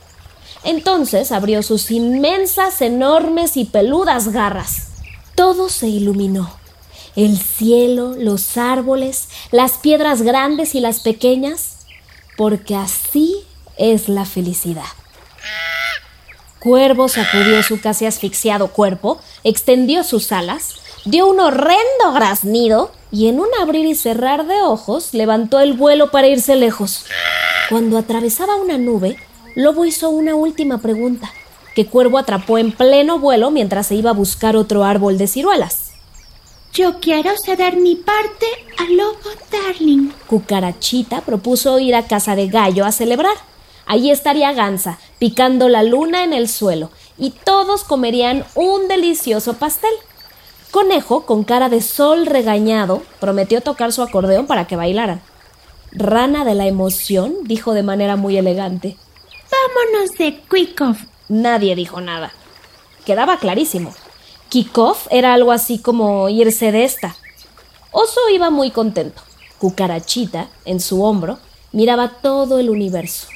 Entonces 0.64 1.32
abrió 1.32 1.64
sus 1.64 1.90
inmensas, 1.90 2.84
enormes 2.84 3.58
y 3.58 3.66
peludas 3.66 4.28
garras. 4.28 4.89
Todo 5.40 5.70
se 5.70 5.88
iluminó. 5.88 6.52
El 7.16 7.38
cielo, 7.40 8.14
los 8.18 8.58
árboles, 8.58 9.30
las 9.52 9.78
piedras 9.78 10.22
grandes 10.22 10.76
y 10.76 10.82
las 10.82 11.00
pequeñas, 11.00 11.86
porque 12.36 12.76
así 12.76 13.46
es 13.78 14.10
la 14.10 14.26
felicidad. 14.26 14.84
Cuervo 16.60 17.08
sacudió 17.08 17.64
su 17.64 17.80
casi 17.80 18.06
asfixiado 18.06 18.74
cuerpo, 18.74 19.22
extendió 19.46 20.04
sus 20.04 20.34
alas, 20.34 20.74
dio 21.06 21.28
un 21.28 21.40
horrendo 21.40 22.12
graznido 22.14 22.92
y 23.10 23.30
en 23.30 23.40
un 23.40 23.48
abrir 23.62 23.86
y 23.86 23.96
cerrar 23.96 24.46
de 24.46 24.62
ojos 24.62 25.14
levantó 25.14 25.62
el 25.62 25.72
vuelo 25.72 26.12
para 26.12 26.28
irse 26.28 26.58
lejos. 26.58 27.06
Cuando 27.70 27.98
atravesaba 27.98 28.58
una 28.58 28.78
nube, 28.78 29.16
Lobo 29.56 29.86
hizo 29.86 30.10
una 30.10 30.36
última 30.36 30.80
pregunta, 30.80 31.32
que 31.80 31.86
Cuervo 31.86 32.18
atrapó 32.18 32.58
en 32.58 32.74
pleno 32.74 33.20
vuelo 33.20 33.52
mientras 33.52 33.88
se 33.88 33.96
iba 33.96 34.10
a 34.10 34.14
buscar 34.14 34.58
otro 34.58 34.84
árbol 34.84 35.18
de 35.18 35.28
ciruelas. 35.28 35.94
Yo 36.74 37.00
quiero 37.00 37.32
ceder 37.42 37.78
mi 37.78 37.96
parte 37.96 38.48
a 38.78 38.84
Lobo 38.92 39.16
Darling. 39.50 40.10
Cucarachita 40.28 41.22
propuso 41.22 41.80
ir 41.80 41.96
a 41.96 42.06
casa 42.06 42.36
de 42.36 42.50
Gallo 42.50 42.84
a 42.84 42.92
celebrar. 42.92 43.38
Allí 43.86 44.12
estaría 44.12 44.52
Gansa, 44.52 45.00
picando 45.20 45.70
la 45.70 45.84
luna 45.84 46.26
en 46.26 46.34
el 46.34 46.50
suelo, 46.50 46.92
y 47.18 47.30
todos 47.30 47.86
comerían 47.86 48.44
un 48.56 48.90
delicioso 48.90 49.54
pastel. 49.54 49.94
Conejo, 50.72 51.26
con 51.26 51.46
cara 51.46 51.70
de 51.70 51.80
sol 51.80 52.26
regañado, 52.26 53.04
prometió 53.22 53.62
tocar 53.62 53.94
su 53.94 54.02
acordeón 54.02 54.48
para 54.48 54.68
que 54.68 54.76
bailaran. 54.76 55.22
Rana 55.94 56.44
de 56.44 56.56
la 56.56 56.68
emoción 56.68 57.36
dijo 57.44 57.74
de 57.74 57.84
manera 57.84 58.18
muy 58.18 58.36
elegante. 58.36 58.98
Vámonos 59.50 60.12
de 60.18 60.42
Quick-Off. 60.42 61.06
Nadie 61.30 61.76
dijo 61.76 62.02
nada. 62.02 62.34
Quedaba 63.06 63.38
clarísimo. 63.38 63.94
Kickoff 64.50 65.08
era 65.12 65.36
algo 65.36 65.52
así 65.52 65.80
como 65.80 66.28
irse 66.28 66.72
de 66.72 66.84
esta. 66.84 67.16
Oso 67.92 68.20
iba 68.34 68.50
muy 68.50 68.72
contento. 68.72 69.22
Cucarachita, 69.60 70.50
en 70.66 70.80
su 70.80 71.04
hombro, 71.04 71.38
miraba 71.72 72.10
todo 72.22 72.60
el 72.60 72.70
universo. 72.70 73.28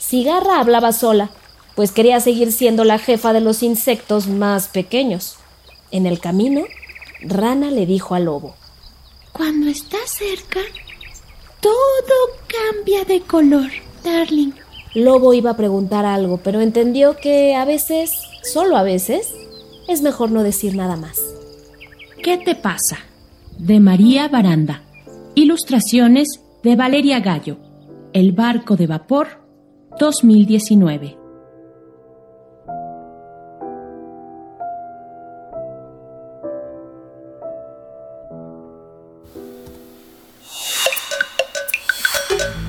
Cigarra 0.00 0.58
hablaba 0.58 0.92
sola, 0.92 1.30
pues 1.74 1.92
quería 1.92 2.20
seguir 2.20 2.52
siendo 2.52 2.84
la 2.84 2.98
jefa 2.98 3.32
de 3.32 3.40
los 3.40 3.62
insectos 3.62 4.26
más 4.26 4.68
pequeños. 4.68 5.36
En 5.90 6.06
el 6.06 6.20
camino, 6.20 6.64
Rana 7.20 7.70
le 7.70 7.84
dijo 7.84 8.14
al 8.14 8.24
lobo. 8.24 8.54
Cuando 9.32 9.68
estás 9.68 10.10
cerca, 10.10 10.60
todo 11.60 12.14
cambia 12.46 13.04
de 13.04 13.20
color, 13.20 13.70
darling. 14.02 14.52
Lobo 14.94 15.34
iba 15.34 15.50
a 15.50 15.56
preguntar 15.56 16.06
algo, 16.06 16.38
pero 16.38 16.60
entendió 16.60 17.16
que 17.16 17.56
a 17.56 17.64
veces, 17.64 18.12
solo 18.42 18.76
a 18.76 18.84
veces, 18.84 19.34
es 19.88 20.02
mejor 20.02 20.30
no 20.30 20.44
decir 20.44 20.76
nada 20.76 20.96
más. 20.96 21.20
¿Qué 22.22 22.38
te 22.38 22.54
pasa? 22.54 22.98
De 23.58 23.80
María 23.80 24.28
Baranda. 24.28 24.82
Ilustraciones 25.34 26.40
de 26.62 26.76
Valeria 26.76 27.18
Gallo. 27.18 27.58
El 28.12 28.32
barco 28.32 28.76
de 28.76 28.86
vapor 28.86 29.28
2019. 29.98 31.18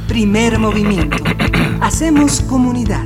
Primer 0.08 0.58
movimiento. 0.58 1.35
Hacemos 1.86 2.42
comunidad. 2.42 3.06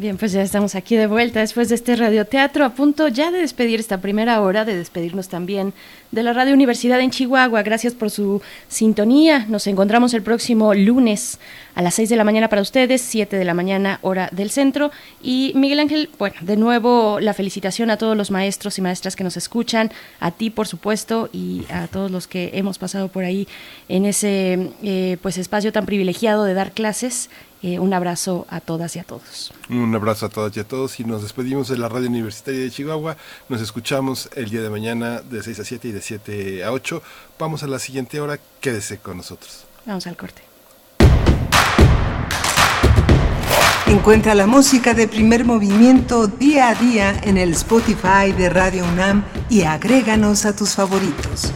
Bien, 0.00 0.16
pues 0.16 0.32
ya 0.32 0.40
estamos 0.40 0.76
aquí 0.76 0.96
de 0.96 1.06
vuelta 1.06 1.40
después 1.40 1.68
de 1.68 1.74
este 1.74 1.94
radioteatro, 1.94 2.64
a 2.64 2.70
punto 2.70 3.08
ya 3.08 3.30
de 3.30 3.40
despedir 3.40 3.80
esta 3.80 4.00
primera 4.00 4.40
hora, 4.40 4.64
de 4.64 4.74
despedirnos 4.74 5.28
también 5.28 5.74
de 6.10 6.22
la 6.22 6.32
Radio 6.32 6.54
Universidad 6.54 7.00
en 7.00 7.10
Chihuahua. 7.10 7.62
Gracias 7.62 7.92
por 7.92 8.10
su 8.10 8.40
sintonía. 8.66 9.44
Nos 9.50 9.66
encontramos 9.66 10.14
el 10.14 10.22
próximo 10.22 10.72
lunes 10.72 11.38
a 11.74 11.82
las 11.82 11.96
6 11.96 12.08
de 12.08 12.16
la 12.16 12.24
mañana 12.24 12.48
para 12.48 12.62
ustedes, 12.62 13.02
7 13.02 13.36
de 13.36 13.44
la 13.44 13.52
mañana 13.52 13.98
hora 14.00 14.30
del 14.32 14.48
centro. 14.48 14.90
Y 15.22 15.52
Miguel 15.54 15.80
Ángel, 15.80 16.08
bueno, 16.18 16.36
de 16.40 16.56
nuevo 16.56 17.20
la 17.20 17.34
felicitación 17.34 17.90
a 17.90 17.98
todos 17.98 18.16
los 18.16 18.30
maestros 18.30 18.78
y 18.78 18.80
maestras 18.80 19.16
que 19.16 19.24
nos 19.24 19.36
escuchan, 19.36 19.92
a 20.18 20.30
ti 20.30 20.48
por 20.48 20.66
supuesto 20.66 21.28
y 21.30 21.66
a 21.70 21.88
todos 21.88 22.10
los 22.10 22.26
que 22.26 22.52
hemos 22.54 22.78
pasado 22.78 23.08
por 23.08 23.24
ahí 23.24 23.46
en 23.90 24.06
ese 24.06 24.70
eh, 24.82 25.18
pues 25.20 25.36
espacio 25.36 25.72
tan 25.72 25.84
privilegiado 25.84 26.44
de 26.44 26.54
dar 26.54 26.72
clases 26.72 27.28
eh, 27.62 27.78
un 27.78 27.92
abrazo 27.92 28.46
a 28.48 28.60
todas 28.60 28.96
y 28.96 28.98
a 28.98 29.04
todos. 29.04 29.52
Un 29.68 29.94
abrazo 29.94 30.26
a 30.26 30.28
todas 30.28 30.56
y 30.56 30.60
a 30.60 30.64
todos 30.64 30.98
y 30.98 31.04
nos 31.04 31.22
despedimos 31.22 31.68
de 31.68 31.76
la 31.76 31.88
Radio 31.88 32.08
Universitaria 32.08 32.60
de 32.60 32.70
Chihuahua. 32.70 33.16
Nos 33.48 33.60
escuchamos 33.60 34.30
el 34.34 34.48
día 34.48 34.62
de 34.62 34.70
mañana 34.70 35.20
de 35.20 35.42
6 35.42 35.60
a 35.60 35.64
7 35.64 35.88
y 35.88 35.92
de 35.92 36.00
7 36.00 36.64
a 36.64 36.72
8. 36.72 37.02
Vamos 37.38 37.62
a 37.62 37.66
la 37.66 37.78
siguiente 37.78 38.20
hora. 38.20 38.38
Quédese 38.60 38.98
con 38.98 39.18
nosotros. 39.18 39.64
Vamos 39.84 40.06
al 40.06 40.16
corte. 40.16 40.42
Encuentra 43.90 44.36
la 44.36 44.46
música 44.46 44.94
de 44.94 45.08
primer 45.08 45.44
movimiento 45.44 46.28
día 46.28 46.68
a 46.68 46.74
día 46.76 47.20
en 47.24 47.36
el 47.36 47.50
Spotify 47.50 48.32
de 48.36 48.48
Radio 48.48 48.84
UNAM 48.84 49.24
y 49.48 49.62
agréganos 49.62 50.46
a 50.46 50.54
tus 50.54 50.76
favoritos. 50.76 51.52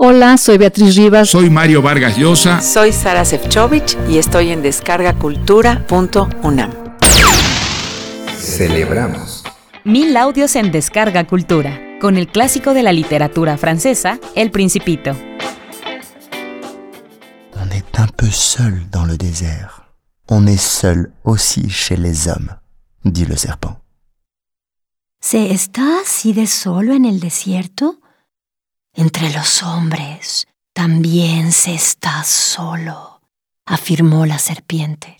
Hola, 0.00 0.36
soy 0.36 0.58
Beatriz 0.58 0.94
Rivas. 0.94 1.28
Soy 1.28 1.50
Mario 1.50 1.82
Vargas 1.82 2.16
Llosa. 2.16 2.60
Soy 2.60 2.92
Sara 2.92 3.24
Sefcovic 3.24 3.98
y 4.08 4.18
estoy 4.18 4.50
en 4.50 4.62
descargacultura.unam. 4.62 6.70
Celebramos. 8.38 9.42
Mil 9.82 10.16
audios 10.16 10.54
en 10.54 10.70
Descarga 10.70 11.26
Cultura. 11.26 11.80
con 12.00 12.16
el 12.16 12.28
clásico 12.28 12.74
de 12.74 12.84
la 12.84 12.92
literatura 12.92 13.58
francesa, 13.58 14.20
El 14.36 14.52
Principito. 14.52 15.16
On 17.56 17.68
est 17.72 17.98
un 17.98 18.06
peu 18.16 18.30
seul 18.30 18.88
dans 18.90 19.04
le 19.04 19.16
désert. 19.16 19.88
On 20.28 20.46
est 20.46 20.60
seul 20.60 21.10
aussi 21.24 21.68
chez 21.70 21.96
les 21.96 22.28
hommes, 22.28 22.54
dit 23.04 23.26
le 23.26 23.36
serpent. 23.36 23.80
¿Se 25.20 25.50
está 25.50 26.02
así 26.02 26.32
de 26.32 26.46
solo 26.46 26.94
en 26.94 27.04
el 27.04 27.18
desierto? 27.18 27.98
Entre 28.94 29.30
los 29.32 29.62
hombres 29.62 30.46
también 30.72 31.52
se 31.52 31.74
está 31.74 32.24
solo, 32.24 33.20
afirmó 33.66 34.26
la 34.26 34.38
serpiente. 34.38 35.16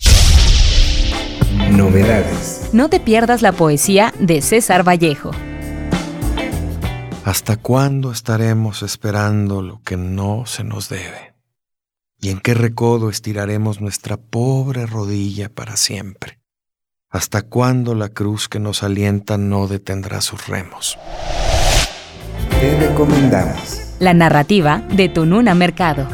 Novedades. 1.71 2.69
No 2.73 2.89
te 2.89 2.99
pierdas 2.99 3.41
la 3.41 3.51
poesía 3.51 4.13
de 4.19 4.41
César 4.41 4.87
Vallejo. 4.87 5.31
¿Hasta 7.25 7.57
cuándo 7.57 8.11
estaremos 8.11 8.81
esperando 8.81 9.61
lo 9.61 9.81
que 9.83 9.97
no 9.97 10.45
se 10.45 10.63
nos 10.63 10.89
debe? 10.89 11.35
¿Y 12.19 12.29
en 12.29 12.39
qué 12.39 12.53
recodo 12.53 13.09
estiraremos 13.09 13.81
nuestra 13.81 14.17
pobre 14.17 14.85
rodilla 14.85 15.49
para 15.49 15.77
siempre? 15.77 16.39
¿Hasta 17.09 17.43
cuándo 17.43 17.95
la 17.95 18.09
cruz 18.09 18.49
que 18.49 18.59
nos 18.59 18.83
alienta 18.83 19.37
no 19.37 19.67
detendrá 19.67 20.21
sus 20.21 20.47
remos? 20.47 20.97
Te 22.59 22.77
recomendamos. 22.77 23.79
La 23.99 24.13
narrativa 24.13 24.83
de 24.91 25.07
Tununa 25.07 25.55
Mercado. 25.55 26.05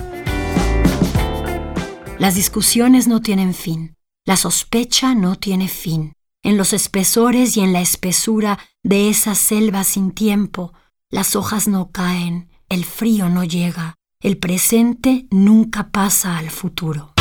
Las 2.19 2.35
discusiones 2.35 3.07
no 3.07 3.21
tienen 3.21 3.55
fin. 3.55 3.95
La 4.25 4.37
sospecha 4.37 5.15
no 5.15 5.37
tiene 5.37 5.67
fin. 5.67 6.13
En 6.43 6.57
los 6.57 6.73
espesores 6.73 7.57
y 7.57 7.61
en 7.61 7.73
la 7.73 7.81
espesura 7.81 8.59
de 8.83 9.09
esa 9.09 9.33
selva 9.33 9.83
sin 9.83 10.11
tiempo, 10.11 10.71
las 11.09 11.35
hojas 11.35 11.67
no 11.67 11.89
caen, 11.91 12.51
el 12.69 12.85
frío 12.85 13.27
no 13.27 13.43
llega, 13.43 13.95
el 14.21 14.37
presente 14.37 15.25
nunca 15.31 15.89
pasa 15.91 16.37
al 16.37 16.51
futuro. 16.51 17.13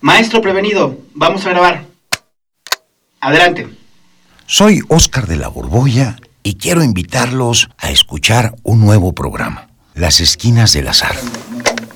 Maestro 0.00 0.40
prevenido, 0.40 0.98
vamos 1.14 1.44
a 1.44 1.50
grabar. 1.50 1.84
Adelante. 3.20 3.68
Soy 4.46 4.80
Óscar 4.88 5.26
de 5.26 5.36
la 5.36 5.48
Borbolla 5.48 6.16
y 6.42 6.54
quiero 6.54 6.82
invitarlos 6.82 7.68
a 7.76 7.90
escuchar 7.90 8.54
un 8.62 8.80
nuevo 8.80 9.12
programa, 9.12 9.68
Las 9.94 10.20
Esquinas 10.20 10.72
del 10.72 10.88
Azar. 10.88 11.16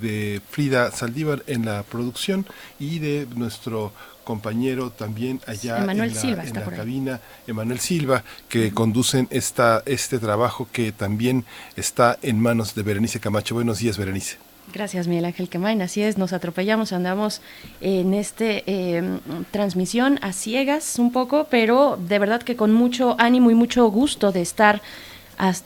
de 0.00 0.40
Frida 0.50 0.90
Saldívar 0.90 1.42
en 1.46 1.64
la 1.64 1.82
producción 1.82 2.46
y 2.78 2.98
de 2.98 3.26
nuestro 3.36 3.92
compañero 4.22 4.90
también 4.90 5.40
allá 5.46 5.78
en 5.78 5.86
la, 5.86 6.64
cabina, 6.76 7.20
Emanuel 7.46 7.80
Silva, 7.80 8.24
que 8.48 8.72
conducen 8.72 9.28
esta, 9.30 9.82
este 9.86 10.18
trabajo 10.18 10.68
que 10.72 10.92
también 10.92 11.44
está 11.76 12.18
en 12.22 12.40
manos 12.40 12.74
de 12.74 12.82
Berenice 12.82 13.20
Camacho. 13.20 13.54
Buenos 13.54 13.78
días, 13.78 13.98
Berenice. 13.98 14.38
Gracias, 14.72 15.06
Miguel 15.06 15.26
Ángel 15.26 15.50
Quemain. 15.50 15.82
Así 15.82 16.02
es, 16.02 16.16
nos 16.16 16.32
atropellamos, 16.32 16.94
andamos 16.94 17.42
en 17.82 18.14
este 18.14 18.64
em, 18.96 19.20
transmisión 19.50 20.18
a 20.22 20.32
ciegas 20.32 20.98
un 20.98 21.12
poco, 21.12 21.46
pero 21.50 21.98
de 21.98 22.18
verdad 22.18 22.42
que 22.42 22.56
con 22.56 22.72
mucho 22.72 23.14
ánimo 23.18 23.50
y 23.50 23.54
mucho 23.54 23.86
gusto 23.90 24.32
de 24.32 24.40
estar 24.40 24.80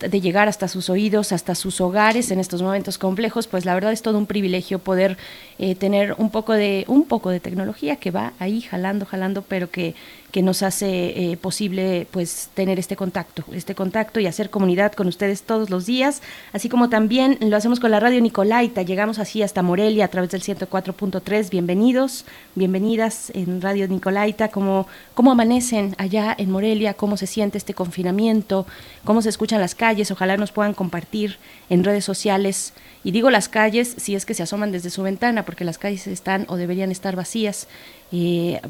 de 0.01 0.21
llegar 0.21 0.49
hasta 0.49 0.69
sus 0.69 0.89
oídos, 0.89 1.33
hasta 1.33 1.55
sus 1.55 1.83
hogares 1.83 2.31
en 2.31 2.41
estos 2.41 2.63
momentos 2.63 2.97
complejos, 2.97 3.47
pues 3.47 3.67
la 3.67 3.75
verdad 3.75 3.93
es 3.93 4.01
todo 4.01 4.17
un 4.17 4.25
privilegio 4.25 4.79
poder 4.79 5.19
eh, 5.59 5.75
tener 5.75 6.15
un 6.17 6.31
poco 6.31 6.55
de 6.55 6.85
un 6.89 7.05
poco 7.05 7.29
de 7.29 7.41
tecnología 7.41 7.97
que 7.97 8.11
va 8.11 8.33
ahí 8.39 8.63
jalando, 8.63 9.05
jalando, 9.05 9.43
pero 9.43 9.71
que 9.71 9.95
que 10.37 10.43
nos 10.43 10.63
hace 10.63 11.33
eh, 11.33 11.39
posible 11.39 12.07
pues 12.11 12.51
tener 12.53 12.79
este 12.79 12.95
contacto, 12.95 13.43
este 13.53 13.75
contacto 13.75 14.21
y 14.21 14.27
hacer 14.27 14.51
comunidad 14.51 14.93
con 14.93 15.07
ustedes 15.07 15.45
todos 15.45 15.71
los 15.71 15.87
días, 15.87 16.21
así 16.53 16.69
como 16.69 16.91
también 16.91 17.39
lo 17.41 17.57
hacemos 17.57 17.81
con 17.81 17.91
la 17.91 18.01
radio 18.01 18.21
Nicolaita, 18.21 18.83
llegamos 18.83 19.19
así 19.19 19.43
hasta 19.43 19.63
Morelia 19.63 20.05
a 20.05 20.09
través 20.09 20.31
del 20.33 20.43
104.3, 20.43 21.49
bienvenidos, 21.49 22.27
bienvenidas 22.55 23.31
en 23.31 23.63
Radio 23.63 23.89
Nicolaita, 23.89 24.49
cómo, 24.49 24.87
cómo 25.15 25.33
amanecen 25.33 25.95
allá 25.97 26.35
en 26.37 26.51
Morelia, 26.51 26.93
cómo 26.93 27.17
se 27.17 27.27
siente 27.27 27.57
este 27.57 27.73
confinamiento, 27.73 28.67
cómo 29.05 29.23
se 29.23 29.31
escuchan 29.31 29.63
las 29.63 29.75
calles, 29.75 30.11
ojalá 30.11 30.37
nos 30.37 30.53
puedan 30.53 30.75
compartir 30.75 31.39
en 31.71 31.83
redes 31.83 32.05
sociales. 32.05 32.75
Y 33.05 33.13
digo 33.13 33.31
las 33.31 33.49
calles 33.49 33.95
si 33.99 34.17
es 34.17 34.27
que 34.27 34.35
se 34.35 34.43
asoman 34.43 34.73
desde 34.73 34.91
su 34.91 35.03
ventana, 35.03 35.45
porque 35.45 35.65
las 35.65 35.79
calles 35.79 36.09
están 36.09 36.45
o 36.49 36.57
deberían 36.57 36.91
estar 36.91 37.15
vacías 37.15 37.69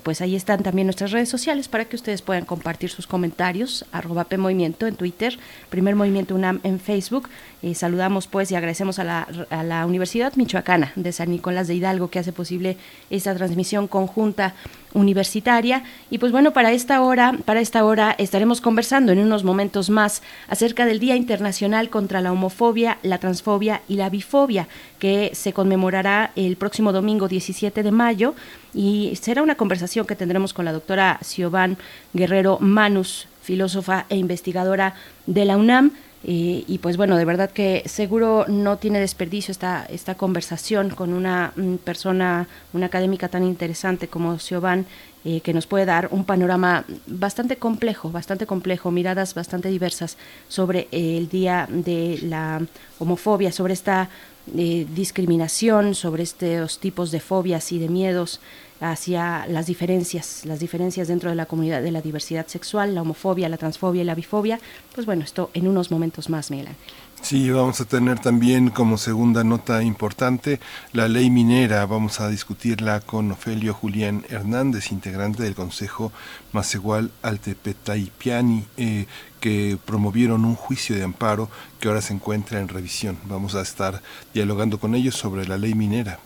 pues 0.03 0.21
ahí 0.21 0.35
están 0.35 0.63
también 0.63 0.87
nuestras 0.87 1.13
redes 1.13 1.29
sociales 1.29 1.69
para 1.69 1.85
que 1.85 1.97
ustedes 1.97 2.23
puedan 2.23 2.45
compartir 2.47 2.91
sus 2.91 3.07
comentarios, 3.07 3.85
arroba 3.93 4.25
P 4.25 4.39
Movimiento 4.39 4.87
en 4.87 4.97
Twitter, 4.97 5.39
Primer 5.69 5.95
Movimiento 5.95 6.35
UNAM 6.35 6.61
en 6.63 6.81
Facebook. 6.81 7.29
Eh, 7.63 7.75
saludamos 7.75 8.27
pues 8.27 8.51
y 8.51 8.55
agradecemos 8.55 8.99
a 8.99 9.05
la, 9.05 9.29
a 9.51 9.63
la 9.63 9.85
Universidad 9.87 10.35
Michoacana 10.37 10.93
de 10.97 11.13
San 11.13 11.31
Nicolás 11.31 11.69
de 11.69 11.75
Hidalgo 11.75 12.09
que 12.09 12.19
hace 12.19 12.33
posible 12.33 12.77
esta 13.11 13.35
transmisión 13.35 13.89
conjunta 13.89 14.55
universitaria. 14.97 15.85
Y 16.11 16.19
pues 16.19 16.33
bueno, 16.33 16.53
para 16.53 16.73
esta 16.73 17.03
hora, 17.03 17.35
para 17.45 17.61
esta 17.61 17.85
hora 17.85 18.15
estaremos 18.19 18.61
conversando 18.61 19.13
en 19.13 19.21
unos 19.21 19.45
momentos 19.45 19.91
más 19.91 20.23
acerca 20.49 20.87
del 20.87 20.99
Día 20.99 21.15
Internacional 21.15 21.91
contra 21.91 22.21
la 22.21 22.33
Homofobia, 22.33 22.99
la 23.03 23.19
Transfobia 23.19 23.83
y 23.89 23.97
la 23.97 24.11
Bifobia, 24.11 24.67
que 24.99 25.31
se 25.35 25.53
conmemorará 25.53 26.33
el 26.35 26.57
próximo 26.57 26.93
domingo 26.93 27.29
17 27.29 27.83
de 27.83 27.93
mayo 27.93 28.35
y 28.75 29.17
será 29.21 29.43
una 29.43 29.55
conversación 29.55 30.07
que 30.07 30.17
tendremos 30.17 30.53
con 30.53 30.65
la 30.65 30.73
doctora 30.73 31.19
Siobhan 31.23 31.77
Guerrero 32.13 32.59
Manus, 32.61 33.29
filósofa 33.43 34.07
e 34.09 34.17
investigadora 34.17 34.95
de 35.27 35.45
la 35.45 35.57
UNAM. 35.57 35.93
Eh, 36.29 36.65
y 36.67 36.79
pues 36.79 36.97
bueno, 36.97 37.17
de 37.17 37.25
verdad 37.25 37.53
que 37.53 37.85
seguro 37.87 38.47
no 38.49 38.79
tiene 38.79 38.99
desperdicio 38.99 39.53
esta, 39.53 39.87
esta 39.87 40.17
conversación 40.17 40.91
con 40.91 41.13
una 41.13 41.53
mm, 41.55 41.77
persona, 41.77 42.49
una 42.73 42.87
académica 42.87 43.29
tan 43.29 43.45
interesante 43.45 44.09
como 44.09 44.37
Siobhan, 44.41 44.87
eh, 45.25 45.41
que 45.41 45.55
nos 45.55 45.69
puede 45.69 45.85
dar 45.85 46.09
un 46.11 46.25
panorama 46.25 46.85
bastante 47.07 47.59
complejo, 47.59 48.11
bastante 48.11 48.45
complejo, 48.45 48.91
miradas 48.91 49.35
bastante 49.35 49.69
diversas 49.69 50.17
sobre 50.49 50.89
el 50.91 51.29
día 51.29 51.69
de 51.71 52.19
la 52.23 52.61
homofobia, 52.99 53.53
sobre 53.53 53.75
esta 53.75 54.09
eh, 54.57 54.85
discriminación, 54.97 55.95
sobre 55.95 56.25
estos 56.25 56.81
tipos 56.81 57.13
de 57.13 57.21
fobias 57.21 57.71
y 57.71 57.79
de 57.79 57.89
miedos 57.89 58.41
hacia 58.81 59.47
las 59.47 59.67
diferencias, 59.67 60.43
las 60.45 60.61
diferencias 60.61 61.09
dentro 61.09 61.31
de 61.31 61.37
la 61.37 61.47
comunidad 61.47 61.83
de 61.83 61.91
la 61.91 62.03
diversidad 62.03 62.47
sexual, 62.47 62.95
la 62.95 63.03
homofobia, 63.03 63.49
la 63.49 63.57
transfobia 63.57 64.03
y 64.03 64.05
la 64.05 64.15
bifobia. 64.15 64.61
Pues 64.95 65.07
bueno, 65.07 65.25
esto 65.25 65.51
en 65.55 65.69
unos 65.69 65.91
momentos 65.91 66.29
más, 66.29 66.51
Miguel. 66.51 66.69
Sí, 67.23 67.51
vamos 67.51 67.81
a 67.81 67.87
tener 67.87 68.21
también 68.21 68.71
como 68.71 68.99
segunda 68.99 69.43
nota 69.43 69.83
importante 69.83 70.61
la 70.93 71.09
ley 71.09 71.29
minera. 71.31 71.85
Vamos 71.87 72.21
a 72.21 72.29
discutirla 72.29 73.01
con 73.01 73.33
Ofelio 73.33 73.75
Julián 73.75 74.25
Hernández, 74.29 74.93
integrante 74.93 75.43
del 75.43 75.55
Consejo 75.55 76.13
Más 76.53 76.73
Igual 76.75 77.11
Altepetaipiani, 77.23 78.65
eh, 78.77 79.07
que 79.41 79.77
promovieron 79.85 80.45
un 80.45 80.55
juicio 80.55 80.95
de 80.95 81.03
amparo 81.03 81.49
que 81.81 81.89
ahora 81.89 82.03
se 82.03 82.13
encuentra 82.15 82.61
en 82.61 82.69
revisión. 82.69 83.19
Vamos 83.25 83.55
a 83.55 83.63
estar 83.63 84.03
dialogando 84.33 84.79
con 84.79 84.95
ellos 84.95 85.17
sobre 85.17 85.49
la 85.49 85.59
ley 85.59 85.75
minera. 85.75 86.21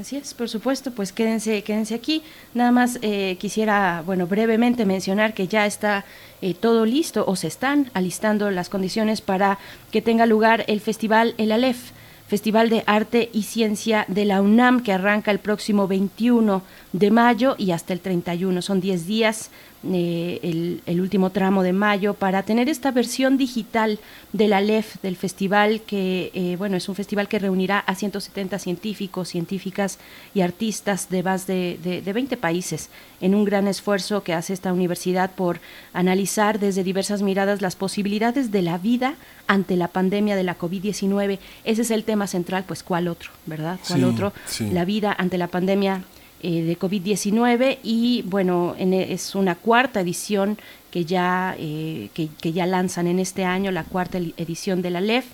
Así 0.00 0.16
es, 0.16 0.32
por 0.32 0.48
supuesto, 0.48 0.92
pues 0.92 1.12
quédense, 1.12 1.62
quédense 1.62 1.94
aquí. 1.94 2.22
Nada 2.54 2.70
más 2.70 2.98
eh, 3.02 3.36
quisiera, 3.38 4.02
bueno, 4.06 4.26
brevemente 4.26 4.86
mencionar 4.86 5.34
que 5.34 5.46
ya 5.46 5.66
está 5.66 6.06
eh, 6.40 6.54
todo 6.54 6.86
listo 6.86 7.26
o 7.26 7.36
se 7.36 7.48
están 7.48 7.90
alistando 7.92 8.50
las 8.50 8.70
condiciones 8.70 9.20
para 9.20 9.58
que 9.90 10.00
tenga 10.00 10.24
lugar 10.24 10.64
el 10.68 10.80
festival 10.80 11.34
El 11.36 11.52
Aleph. 11.52 11.90
Festival 12.28 12.70
de 12.70 12.84
Arte 12.86 13.28
y 13.32 13.42
Ciencia 13.42 14.04
de 14.06 14.24
la 14.24 14.40
UNAM 14.40 14.84
que 14.84 14.92
arranca 14.92 15.32
el 15.32 15.40
próximo 15.40 15.88
21 15.88 16.62
de 16.92 17.10
mayo 17.10 17.56
y 17.58 17.72
hasta 17.72 17.92
el 17.92 17.98
31. 17.98 18.62
Son 18.62 18.80
10 18.80 19.06
días 19.06 19.50
eh, 19.82 20.80
el, 20.86 21.00
último 21.00 21.30
tramo 21.30 21.62
de 21.62 21.72
mayo 21.72 22.12
para 22.12 22.42
tener 22.42 22.68
esta 22.68 22.90
versión 22.90 23.38
digital 23.38 23.98
de 24.34 24.46
la 24.46 24.60
LEF 24.60 24.96
del 25.02 25.16
festival 25.16 25.80
que 25.80 26.30
eh, 26.34 26.56
bueno 26.58 26.76
es 26.76 26.86
un 26.90 26.94
festival 26.94 27.28
que 27.28 27.38
reunirá 27.38 27.78
a 27.78 27.94
170 27.94 28.58
científicos, 28.58 29.30
científicas 29.30 29.98
y 30.34 30.42
artistas 30.42 31.08
de 31.08 31.22
más 31.22 31.46
de, 31.46 31.78
de, 31.82 32.12
20 32.12 32.36
países 32.36 32.90
en 33.22 33.34
un 33.34 33.46
gran 33.46 33.66
esfuerzo 33.68 34.22
que 34.22 34.34
hace 34.34 34.52
esta 34.52 34.70
universidad 34.70 35.30
por 35.30 35.60
analizar 35.94 36.58
desde 36.58 36.84
diversas 36.84 37.22
miradas 37.22 37.62
las 37.62 37.74
posibilidades 37.74 38.50
de 38.50 38.60
la 38.60 38.76
vida 38.76 39.14
ante 39.46 39.76
la 39.76 39.88
pandemia 39.88 40.36
de 40.36 40.42
la 40.42 40.58
COVID-19. 40.58 41.38
Ese 41.64 41.82
es 41.82 41.90
el 41.90 42.04
tema 42.04 42.26
central, 42.26 42.64
pues 42.66 42.82
¿cuál 42.82 43.08
otro, 43.08 43.30
verdad? 43.46 43.80
¿Cuál 43.88 44.04
otro? 44.04 44.32
La 44.72 44.84
vida 44.84 45.14
ante 45.16 45.38
la 45.38 45.48
pandemia 45.48 46.04
eh, 46.42 46.62
de 46.62 46.78
COVID-19 46.78 47.78
y 47.82 48.22
bueno, 48.22 48.74
e, 48.78 49.12
es 49.12 49.34
una 49.34 49.54
cuarta 49.54 50.00
edición 50.00 50.58
que 50.90 51.04
ya, 51.04 51.54
eh, 51.58 52.08
que, 52.14 52.52
ya 52.52 52.66
lanzan 52.66 53.06
en 53.06 53.18
este 53.18 53.44
año, 53.44 53.70
la 53.70 53.84
cuarta 53.84 54.18
edición 54.18 54.82
de 54.82 54.90
la 54.90 55.00
LEF 55.00 55.26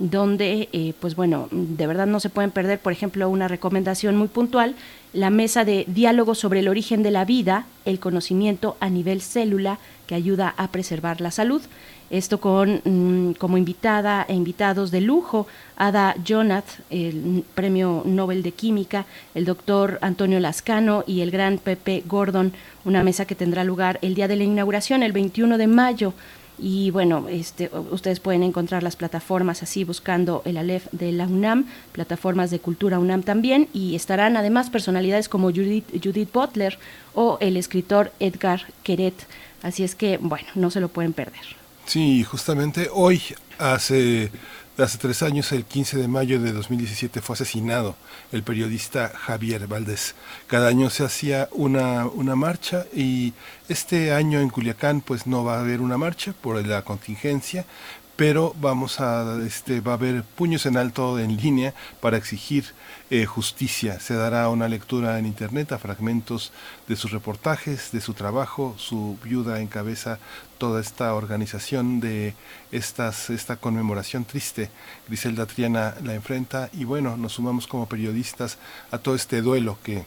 donde, 0.00 0.70
eh, 0.72 0.94
pues 0.98 1.14
bueno, 1.14 1.48
de 1.50 1.86
verdad 1.86 2.06
no 2.06 2.20
se 2.20 2.30
pueden 2.30 2.50
perder, 2.50 2.78
por 2.78 2.92
ejemplo, 2.92 3.28
una 3.28 3.48
recomendación 3.48 4.16
muy 4.16 4.28
puntual, 4.28 4.74
la 5.12 5.28
mesa 5.28 5.66
de 5.66 5.84
diálogo 5.88 6.34
sobre 6.34 6.60
el 6.60 6.68
origen 6.68 7.02
de 7.02 7.10
la 7.10 7.26
vida, 7.26 7.66
el 7.84 8.00
conocimiento 8.00 8.78
a 8.80 8.88
nivel 8.88 9.20
célula 9.20 9.78
que 10.06 10.14
ayuda 10.14 10.54
a 10.56 10.68
preservar 10.68 11.20
la 11.20 11.30
salud. 11.30 11.60
Esto 12.10 12.40
con 12.40 12.80
mm, 12.84 13.34
como 13.34 13.56
invitada 13.56 14.26
e 14.28 14.34
invitados 14.34 14.90
de 14.90 15.00
lujo, 15.00 15.46
Ada 15.76 16.16
Jonath, 16.26 16.80
el 16.90 17.44
premio 17.54 18.02
Nobel 18.04 18.42
de 18.42 18.50
Química, 18.50 19.06
el 19.32 19.44
doctor 19.44 19.98
Antonio 20.02 20.40
Lascano 20.40 21.04
y 21.06 21.20
el 21.20 21.30
gran 21.30 21.58
Pepe 21.58 22.02
Gordon, 22.06 22.52
una 22.84 23.04
mesa 23.04 23.26
que 23.26 23.36
tendrá 23.36 23.62
lugar 23.62 24.00
el 24.02 24.16
día 24.16 24.26
de 24.26 24.34
la 24.34 24.42
inauguración, 24.42 25.04
el 25.04 25.12
21 25.12 25.56
de 25.56 25.66
mayo. 25.68 26.12
Y 26.58 26.90
bueno, 26.90 27.26
este, 27.28 27.70
ustedes 27.92 28.18
pueden 28.18 28.42
encontrar 28.42 28.82
las 28.82 28.96
plataformas 28.96 29.62
así 29.62 29.84
buscando 29.84 30.42
el 30.44 30.56
Aleph 30.56 30.88
de 30.90 31.12
la 31.12 31.26
UNAM, 31.26 31.66
plataformas 31.92 32.50
de 32.50 32.58
cultura 32.58 32.98
UNAM 32.98 33.22
también, 33.22 33.68
y 33.72 33.94
estarán 33.94 34.36
además 34.36 34.68
personalidades 34.68 35.28
como 35.28 35.50
Judith, 35.50 35.86
Judith 36.02 36.32
Butler 36.32 36.76
o 37.14 37.38
el 37.40 37.56
escritor 37.56 38.12
Edgar 38.18 38.62
Queret. 38.82 39.14
Así 39.62 39.84
es 39.84 39.94
que, 39.94 40.18
bueno, 40.18 40.48
no 40.56 40.70
se 40.72 40.80
lo 40.80 40.88
pueden 40.88 41.12
perder. 41.12 41.59
Sí, 41.86 42.22
justamente 42.24 42.88
hoy, 42.92 43.20
hace, 43.58 44.30
hace 44.78 44.98
tres 44.98 45.22
años, 45.22 45.50
el 45.52 45.64
15 45.64 45.98
de 45.98 46.06
mayo 46.08 46.40
de 46.40 46.52
2017, 46.52 47.20
fue 47.20 47.34
asesinado 47.34 47.96
el 48.30 48.44
periodista 48.44 49.08
Javier 49.08 49.66
Valdés. 49.66 50.14
Cada 50.46 50.68
año 50.68 50.88
se 50.90 51.04
hacía 51.04 51.48
una, 51.52 52.06
una 52.06 52.36
marcha 52.36 52.86
y 52.94 53.32
este 53.68 54.12
año 54.12 54.40
en 54.40 54.50
Culiacán 54.50 55.00
pues 55.00 55.26
no 55.26 55.42
va 55.44 55.56
a 55.56 55.60
haber 55.60 55.80
una 55.80 55.98
marcha 55.98 56.32
por 56.32 56.64
la 56.64 56.82
contingencia, 56.82 57.66
pero 58.20 58.54
vamos 58.60 59.00
a, 59.00 59.38
este, 59.46 59.80
va 59.80 59.92
a 59.92 59.94
haber 59.94 60.24
puños 60.24 60.66
en 60.66 60.76
alto 60.76 61.18
en 61.18 61.38
línea 61.38 61.72
para 62.02 62.18
exigir 62.18 62.66
eh, 63.08 63.24
justicia. 63.24 63.98
Se 63.98 64.12
dará 64.12 64.50
una 64.50 64.68
lectura 64.68 65.18
en 65.18 65.24
internet 65.24 65.72
a 65.72 65.78
fragmentos 65.78 66.52
de 66.86 66.96
sus 66.96 67.12
reportajes, 67.12 67.92
de 67.92 68.02
su 68.02 68.12
trabajo. 68.12 68.74
Su 68.76 69.16
viuda 69.24 69.60
encabeza 69.60 70.18
toda 70.58 70.82
esta 70.82 71.14
organización 71.14 72.00
de 72.00 72.34
estas, 72.70 73.30
esta 73.30 73.56
conmemoración 73.56 74.26
triste. 74.26 74.68
Griselda 75.08 75.46
Triana 75.46 75.94
la 76.04 76.14
enfrenta 76.14 76.68
y 76.74 76.84
bueno, 76.84 77.16
nos 77.16 77.32
sumamos 77.32 77.66
como 77.66 77.88
periodistas 77.88 78.58
a 78.90 78.98
todo 78.98 79.14
este 79.14 79.40
duelo 79.40 79.78
que 79.82 80.04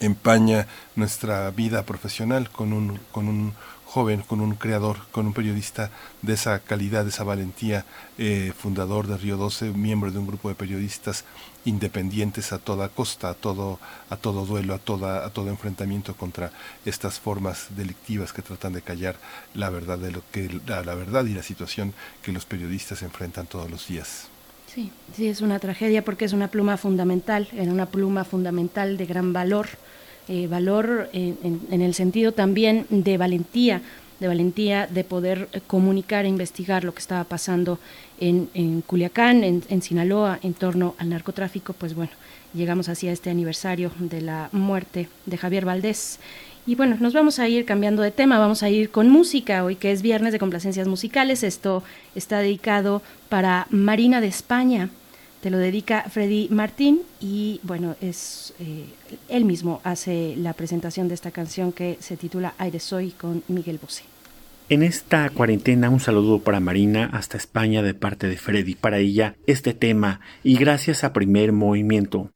empaña 0.00 0.66
nuestra 0.96 1.50
vida 1.50 1.82
profesional 1.82 2.48
con 2.48 2.72
un, 2.72 2.98
con 3.12 3.28
un 3.28 3.52
joven, 3.94 4.22
con 4.22 4.40
un 4.40 4.56
creador, 4.56 4.96
con 5.12 5.28
un 5.28 5.32
periodista 5.32 5.88
de 6.20 6.32
esa 6.32 6.58
calidad, 6.58 7.04
de 7.04 7.10
esa 7.10 7.22
valentía, 7.22 7.84
eh, 8.18 8.52
fundador 8.58 9.06
de 9.06 9.16
Río 9.16 9.36
12, 9.36 9.70
miembro 9.70 10.10
de 10.10 10.18
un 10.18 10.26
grupo 10.26 10.48
de 10.48 10.56
periodistas 10.56 11.24
independientes 11.64 12.52
a 12.52 12.58
toda 12.58 12.88
costa, 12.88 13.30
a 13.30 13.34
todo, 13.34 13.78
a 14.10 14.16
todo 14.16 14.46
duelo, 14.46 14.74
a, 14.74 14.78
toda, 14.78 15.24
a 15.24 15.30
todo 15.30 15.48
enfrentamiento 15.48 16.16
contra 16.16 16.50
estas 16.84 17.20
formas 17.20 17.68
delictivas 17.76 18.32
que 18.32 18.42
tratan 18.42 18.72
de 18.72 18.82
callar 18.82 19.14
la 19.54 19.70
verdad 19.70 19.98
de 19.98 20.10
lo 20.10 20.22
que 20.32 20.60
la, 20.66 20.82
la 20.82 20.96
verdad 20.96 21.24
y 21.26 21.34
la 21.34 21.44
situación 21.44 21.94
que 22.20 22.32
los 22.32 22.46
periodistas 22.46 23.00
enfrentan 23.02 23.46
todos 23.46 23.70
los 23.70 23.86
días. 23.86 24.26
Sí, 24.74 24.90
sí, 25.14 25.28
es 25.28 25.40
una 25.40 25.60
tragedia 25.60 26.04
porque 26.04 26.24
es 26.24 26.32
una 26.32 26.48
pluma 26.48 26.78
fundamental, 26.78 27.46
era 27.52 27.70
una 27.70 27.86
pluma 27.86 28.24
fundamental 28.24 28.96
de 28.96 29.06
gran 29.06 29.32
valor, 29.32 29.68
eh, 30.28 30.46
valor 30.46 31.08
en, 31.12 31.60
en, 31.70 31.80
el 31.82 31.94
sentido 31.94 32.32
también 32.32 32.86
de 32.88 33.18
valentía, 33.18 33.82
de 34.20 34.28
valentía 34.28 34.86
de 34.86 35.04
poder 35.04 35.48
comunicar 35.66 36.24
e 36.24 36.28
investigar 36.28 36.84
lo 36.84 36.94
que 36.94 37.00
estaba 37.00 37.24
pasando 37.24 37.78
en, 38.20 38.48
en 38.54 38.80
Culiacán, 38.80 39.44
en, 39.44 39.82
Sinaloa, 39.82 40.38
en 40.42 40.54
torno 40.54 40.94
al 40.98 41.10
narcotráfico, 41.10 41.72
pues 41.72 41.94
bueno, 41.94 42.12
llegamos 42.54 42.88
hacia 42.88 43.12
este 43.12 43.30
aniversario 43.30 43.90
de 43.98 44.20
la 44.20 44.48
muerte 44.52 45.08
de 45.26 45.36
Javier 45.36 45.64
Valdés. 45.64 46.20
Y 46.66 46.76
bueno, 46.76 46.96
nos 46.98 47.12
vamos 47.12 47.38
a 47.38 47.48
ir 47.48 47.66
cambiando 47.66 48.02
de 48.02 48.10
tema, 48.10 48.38
vamos 48.38 48.62
a 48.62 48.70
ir 48.70 48.90
con 48.90 49.10
música, 49.10 49.64
hoy 49.64 49.76
que 49.76 49.92
es 49.92 50.00
viernes 50.00 50.32
de 50.32 50.38
complacencias 50.38 50.88
musicales, 50.88 51.42
esto 51.42 51.82
está 52.14 52.38
dedicado 52.38 53.02
para 53.28 53.66
Marina 53.68 54.22
de 54.22 54.28
España, 54.28 54.88
te 55.44 55.50
lo 55.50 55.58
dedica 55.58 56.06
Freddy 56.08 56.48
Martín 56.48 57.02
y 57.20 57.60
bueno, 57.64 57.96
es 58.00 58.54
eh, 58.60 58.86
él 59.28 59.44
mismo 59.44 59.82
hace 59.84 60.36
la 60.38 60.54
presentación 60.54 61.06
de 61.06 61.12
esta 61.12 61.32
canción 61.32 61.70
que 61.70 61.98
se 62.00 62.16
titula 62.16 62.54
Aire 62.56 62.80
Soy 62.80 63.10
con 63.10 63.42
Miguel 63.48 63.78
Bosé. 63.78 64.04
En 64.70 64.82
esta 64.82 65.28
cuarentena 65.28 65.90
un 65.90 66.00
saludo 66.00 66.38
para 66.38 66.60
Marina 66.60 67.10
hasta 67.12 67.36
España 67.36 67.82
de 67.82 67.92
parte 67.92 68.26
de 68.26 68.38
Freddy, 68.38 68.74
para 68.74 68.96
ella 68.96 69.36
este 69.46 69.74
tema 69.74 70.20
y 70.42 70.56
gracias 70.56 71.04
a 71.04 71.12
Primer 71.12 71.52
Movimiento. 71.52 72.30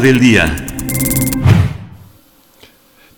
Del 0.00 0.20
día. 0.20 0.54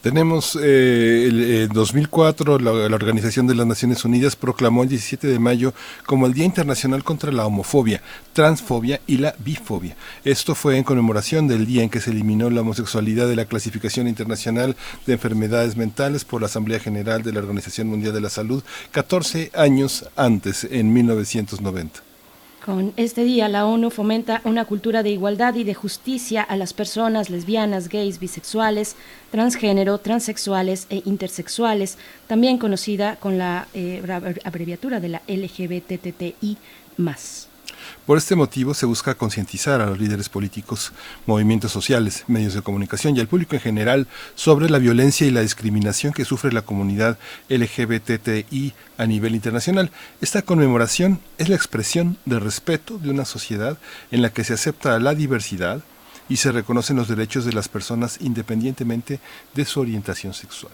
Tenemos 0.00 0.58
eh, 0.62 1.26
el, 1.28 1.68
2004, 1.68 2.58
la, 2.58 2.88
la, 2.88 2.96
Organización 2.96 3.46
de 3.46 3.54
las 3.54 3.66
Naciones 3.66 4.02
Unidas 4.06 4.34
proclamó 4.34 4.82
el 4.82 4.88
17 4.88 5.26
de 5.26 5.38
mayo 5.38 5.74
como 6.06 6.26
el 6.26 6.32
Día 6.32 6.46
Internacional 6.46 7.04
contra 7.04 7.32
la 7.32 7.44
Homofobia, 7.44 8.00
Transfobia 8.32 9.00
y 9.06 9.18
la 9.18 9.34
Bifobia. 9.38 9.94
Esto 10.24 10.54
fue 10.54 10.78
en 10.78 10.84
conmemoración 10.84 11.48
del 11.48 11.66
día 11.66 11.82
en 11.82 11.90
que 11.90 12.00
se 12.00 12.12
eliminó 12.12 12.48
la 12.48 12.62
homosexualidad 12.62 13.28
de 13.28 13.36
la 13.36 13.44
Clasificación 13.44 14.08
Internacional 14.08 14.74
de 15.06 15.12
Enfermedades 15.12 15.76
Mentales 15.76 16.24
por 16.24 16.40
la 16.40 16.46
Asamblea 16.46 16.80
General 16.80 17.22
de 17.22 17.32
la 17.32 17.40
Organización 17.40 17.88
Mundial 17.88 18.14
de 18.14 18.22
la 18.22 18.30
Salud 18.30 18.62
14 18.92 19.50
años 19.54 20.08
antes, 20.16 20.64
en 20.70 20.92
1990. 20.94 22.09
Con 22.70 22.92
este 22.96 23.24
día, 23.24 23.48
la 23.48 23.66
ONU 23.66 23.90
fomenta 23.90 24.42
una 24.44 24.64
cultura 24.64 25.02
de 25.02 25.10
igualdad 25.10 25.56
y 25.56 25.64
de 25.64 25.74
justicia 25.74 26.40
a 26.40 26.56
las 26.56 26.72
personas 26.72 27.28
lesbianas, 27.28 27.88
gays, 27.88 28.20
bisexuales, 28.20 28.94
transgénero, 29.32 29.98
transexuales 29.98 30.86
e 30.88 31.02
intersexuales, 31.04 31.98
también 32.28 32.58
conocida 32.58 33.16
con 33.16 33.38
la 33.38 33.66
eh, 33.74 34.00
abreviatura 34.44 35.00
de 35.00 35.08
la 35.08 35.22
LGBTTI. 35.26 36.58
Por 38.06 38.18
este 38.18 38.34
motivo 38.34 38.74
se 38.74 38.86
busca 38.86 39.14
concientizar 39.14 39.80
a 39.80 39.86
los 39.86 39.98
líderes 39.98 40.28
políticos, 40.28 40.92
movimientos 41.26 41.70
sociales, 41.70 42.24
medios 42.26 42.54
de 42.54 42.62
comunicación 42.62 43.14
y 43.14 43.20
al 43.20 43.28
público 43.28 43.54
en 43.54 43.60
general 43.60 44.06
sobre 44.34 44.70
la 44.70 44.78
violencia 44.78 45.26
y 45.26 45.30
la 45.30 45.42
discriminación 45.42 46.12
que 46.12 46.24
sufre 46.24 46.50
la 46.50 46.62
comunidad 46.62 47.18
LGBTI 47.50 48.72
a 48.96 49.06
nivel 49.06 49.34
internacional. 49.34 49.90
Esta 50.20 50.42
conmemoración 50.42 51.20
es 51.38 51.50
la 51.50 51.56
expresión 51.56 52.16
de 52.24 52.40
respeto 52.40 52.98
de 52.98 53.10
una 53.10 53.26
sociedad 53.26 53.78
en 54.10 54.22
la 54.22 54.30
que 54.30 54.44
se 54.44 54.54
acepta 54.54 54.98
la 54.98 55.14
diversidad 55.14 55.80
y 56.28 56.36
se 56.36 56.52
reconocen 56.52 56.96
los 56.96 57.08
derechos 57.08 57.44
de 57.44 57.52
las 57.52 57.68
personas 57.68 58.18
independientemente 58.20 59.20
de 59.54 59.64
su 59.66 59.78
orientación 59.80 60.32
sexual. 60.32 60.72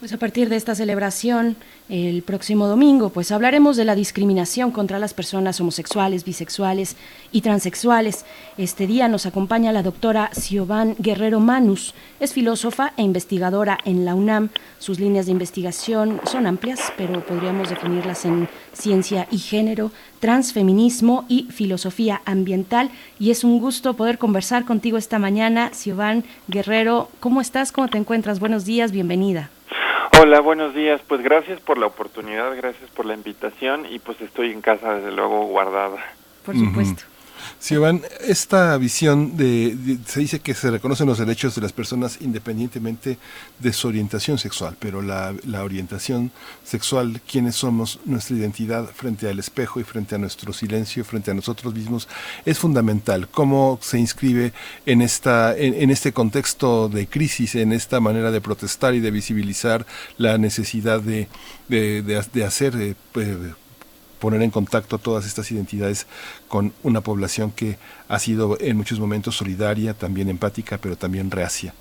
Pues 0.00 0.12
a 0.12 0.18
partir 0.18 0.48
de 0.48 0.56
esta 0.56 0.74
celebración, 0.74 1.56
el 1.88 2.22
próximo 2.22 2.66
domingo, 2.66 3.10
pues 3.10 3.30
hablaremos 3.30 3.76
de 3.76 3.84
la 3.84 3.94
discriminación 3.94 4.72
contra 4.72 4.98
las 4.98 5.14
personas 5.14 5.60
homosexuales, 5.60 6.24
bisexuales 6.24 6.96
y 7.30 7.42
transexuales. 7.42 8.24
Este 8.58 8.88
día 8.88 9.06
nos 9.06 9.24
acompaña 9.24 9.72
la 9.72 9.84
doctora 9.84 10.30
Siobhan 10.32 10.96
Guerrero 10.98 11.38
Manus. 11.38 11.94
Es 12.18 12.32
filósofa 12.32 12.92
e 12.96 13.02
investigadora 13.02 13.78
en 13.84 14.04
la 14.04 14.16
UNAM. 14.16 14.50
Sus 14.80 14.98
líneas 14.98 15.26
de 15.26 15.32
investigación 15.32 16.20
son 16.30 16.48
amplias, 16.48 16.92
pero 16.96 17.24
podríamos 17.24 17.70
definirlas 17.70 18.24
en 18.24 18.48
ciencia 18.72 19.28
y 19.30 19.38
género, 19.38 19.92
transfeminismo 20.18 21.24
y 21.28 21.44
filosofía 21.52 22.20
ambiental. 22.24 22.90
Y 23.20 23.30
es 23.30 23.44
un 23.44 23.60
gusto 23.60 23.94
poder 23.94 24.18
conversar 24.18 24.64
contigo 24.64 24.98
esta 24.98 25.20
mañana. 25.20 25.70
Siobhan 25.72 26.24
Guerrero, 26.48 27.10
¿cómo 27.20 27.40
estás? 27.40 27.70
¿Cómo 27.70 27.88
te 27.88 27.96
encuentras? 27.96 28.40
Buenos 28.40 28.64
días, 28.64 28.90
bienvenida. 28.90 29.50
Hola, 30.12 30.40
buenos 30.40 30.74
días. 30.74 31.00
Pues 31.06 31.22
gracias 31.22 31.60
por 31.60 31.78
la 31.78 31.86
oportunidad, 31.86 32.54
gracias 32.56 32.90
por 32.90 33.06
la 33.06 33.14
invitación 33.14 33.86
y 33.90 33.98
pues 33.98 34.20
estoy 34.20 34.52
en 34.52 34.60
casa 34.60 34.94
desde 34.94 35.12
luego 35.12 35.46
guardada. 35.46 35.98
Por 36.44 36.56
supuesto. 36.56 37.04
Van, 37.78 38.02
esta 38.20 38.76
visión 38.76 39.38
de, 39.38 39.98
se 40.06 40.20
dice 40.20 40.40
que 40.40 40.52
se 40.52 40.70
reconocen 40.70 41.06
los 41.06 41.18
derechos 41.18 41.54
de 41.54 41.62
las 41.62 41.72
personas 41.72 42.18
independientemente 42.20 43.16
de 43.58 43.72
su 43.72 43.88
orientación 43.88 44.36
sexual, 44.36 44.76
pero 44.78 45.00
la, 45.00 45.34
la, 45.46 45.64
orientación 45.64 46.30
sexual, 46.62 47.22
quiénes 47.26 47.56
somos, 47.56 48.00
nuestra 48.04 48.36
identidad 48.36 48.86
frente 48.94 49.30
al 49.30 49.38
espejo 49.38 49.80
y 49.80 49.84
frente 49.84 50.14
a 50.14 50.18
nuestro 50.18 50.52
silencio, 50.52 51.06
frente 51.06 51.30
a 51.30 51.34
nosotros 51.34 51.74
mismos, 51.74 52.06
es 52.44 52.58
fundamental. 52.58 53.28
¿Cómo 53.28 53.78
se 53.80 53.98
inscribe 53.98 54.52
en, 54.84 55.00
esta, 55.00 55.56
en, 55.56 55.72
en 55.72 55.90
este 55.90 56.12
contexto 56.12 56.90
de 56.90 57.06
crisis, 57.06 57.54
en 57.54 57.72
esta 57.72 57.98
manera 57.98 58.30
de 58.30 58.42
protestar 58.42 58.94
y 58.94 59.00
de 59.00 59.10
visibilizar 59.10 59.86
la 60.18 60.36
necesidad 60.36 61.00
de, 61.00 61.28
de, 61.68 62.02
de, 62.02 62.44
hacer... 62.44 62.76
Eh, 62.76 62.94
pues, 63.12 63.28
poner 64.24 64.40
en 64.40 64.50
contacto 64.50 64.96
todas 64.96 65.26
estas 65.26 65.52
identidades 65.52 66.06
con 66.48 66.72
una 66.82 67.02
población 67.02 67.50
que 67.50 67.76
ha 68.08 68.18
sido 68.18 68.56
en 68.58 68.74
muchos 68.74 68.98
momentos 68.98 69.36
solidaria, 69.36 69.92
también 69.92 70.30
empática, 70.30 70.78
pero 70.78 70.96
también 70.96 71.30
reacia. 71.30 71.74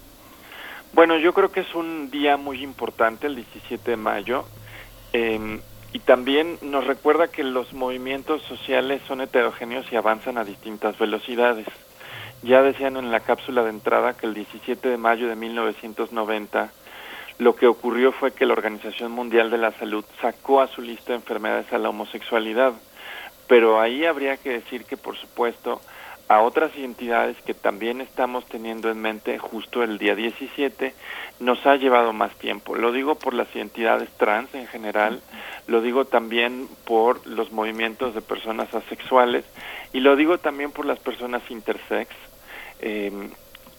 Bueno, 0.92 1.18
yo 1.18 1.34
creo 1.34 1.54
que 1.54 1.62
es 1.62 1.74
un 1.74 2.12
día 2.12 2.36
muy 2.36 2.62
importante, 2.62 3.28
el 3.28 3.38
17 3.38 3.92
de 3.92 3.96
mayo, 3.96 4.44
em, 5.14 5.62
y 5.94 6.00
también 6.00 6.58
nos 6.62 6.86
recuerda 6.86 7.30
que 7.30 7.46
los 7.46 7.72
movimientos 7.72 8.42
sociales 8.42 9.02
son 9.08 9.22
heterogéneos 9.22 9.86
y 9.94 9.96
avanzan 9.96 10.38
a 10.38 10.44
distintas 10.44 10.98
velocidades. 11.00 11.68
Ya 12.42 12.62
decían 12.62 12.98
en 12.98 13.10
la 13.10 13.22
cápsula 13.22 13.64
de 13.64 13.70
entrada 13.70 14.18
que 14.18 14.26
el 14.26 14.34
17 14.34 14.90
de 14.90 14.98
mayo 14.98 15.30
de 15.30 15.38
1990 15.38 16.74
lo 17.44 17.56
que 17.56 17.68
ocurrió 17.68 18.12
fue 18.14 18.32
que 18.32 18.46
la 18.46 18.54
Organización 18.54 19.12
Mundial 19.12 19.52
de 19.52 19.58
la 19.58 19.72
Salud 19.74 20.06
sacó 20.22 20.62
a 20.62 20.68
su 20.68 20.82
lista 20.82 21.12
de 21.12 21.20
enfermedades 21.20 21.72
a 21.74 21.78
la 21.78 21.90
homosexualidad. 21.90 22.74
Pero 23.48 23.82
ahí 23.82 24.06
habría 24.06 24.38
que 24.38 24.50
decir 24.52 24.86
que, 24.86 24.96
por 24.96 25.18
supuesto, 25.18 25.82
a 26.30 26.40
otras 26.42 26.76
entidades 26.78 27.36
que 27.46 27.54
también 27.54 28.00
estamos 28.00 28.46
teniendo 28.46 28.90
en 28.90 29.02
mente 29.02 29.38
justo 29.38 29.84
el 29.84 29.98
día 29.98 30.16
17 30.16 30.94
nos 31.42 31.66
ha 31.66 31.76
llevado 31.76 32.14
más 32.14 32.34
tiempo. 32.36 32.76
Lo 32.76 32.94
digo 32.94 33.16
por 33.16 33.34
las 33.34 33.54
identidades 33.54 34.10
trans 34.18 34.54
en 34.56 34.66
general, 34.68 35.22
lo 35.68 35.82
digo 35.82 36.06
también 36.06 36.70
por 36.86 37.28
los 37.28 37.52
movimientos 37.52 38.16
de 38.16 38.22
personas 38.22 38.74
asexuales 38.74 39.44
y 39.92 40.00
lo 40.00 40.16
digo 40.16 40.38
también 40.38 40.72
por 40.72 40.86
las 40.86 41.00
personas 41.00 41.44
intersex, 41.52 42.10
eh, 42.80 43.12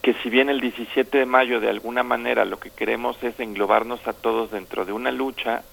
que 0.05 0.13
si 0.21 0.29
bien 0.29 0.49
el 0.49 0.61
17 0.61 1.17
de 1.17 1.25
mayo 1.25 1.59
de 1.59 1.67
alguna 1.67 2.03
manera 2.03 2.45
lo 2.45 2.59
que 2.59 2.69
queremos 2.69 3.17
es 3.23 3.39
englobarnos 3.39 4.07
a 4.07 4.13
todos 4.13 4.51
dentro 4.51 4.85
de 4.85 4.93
una 4.93 5.09
lucha, 5.09 5.63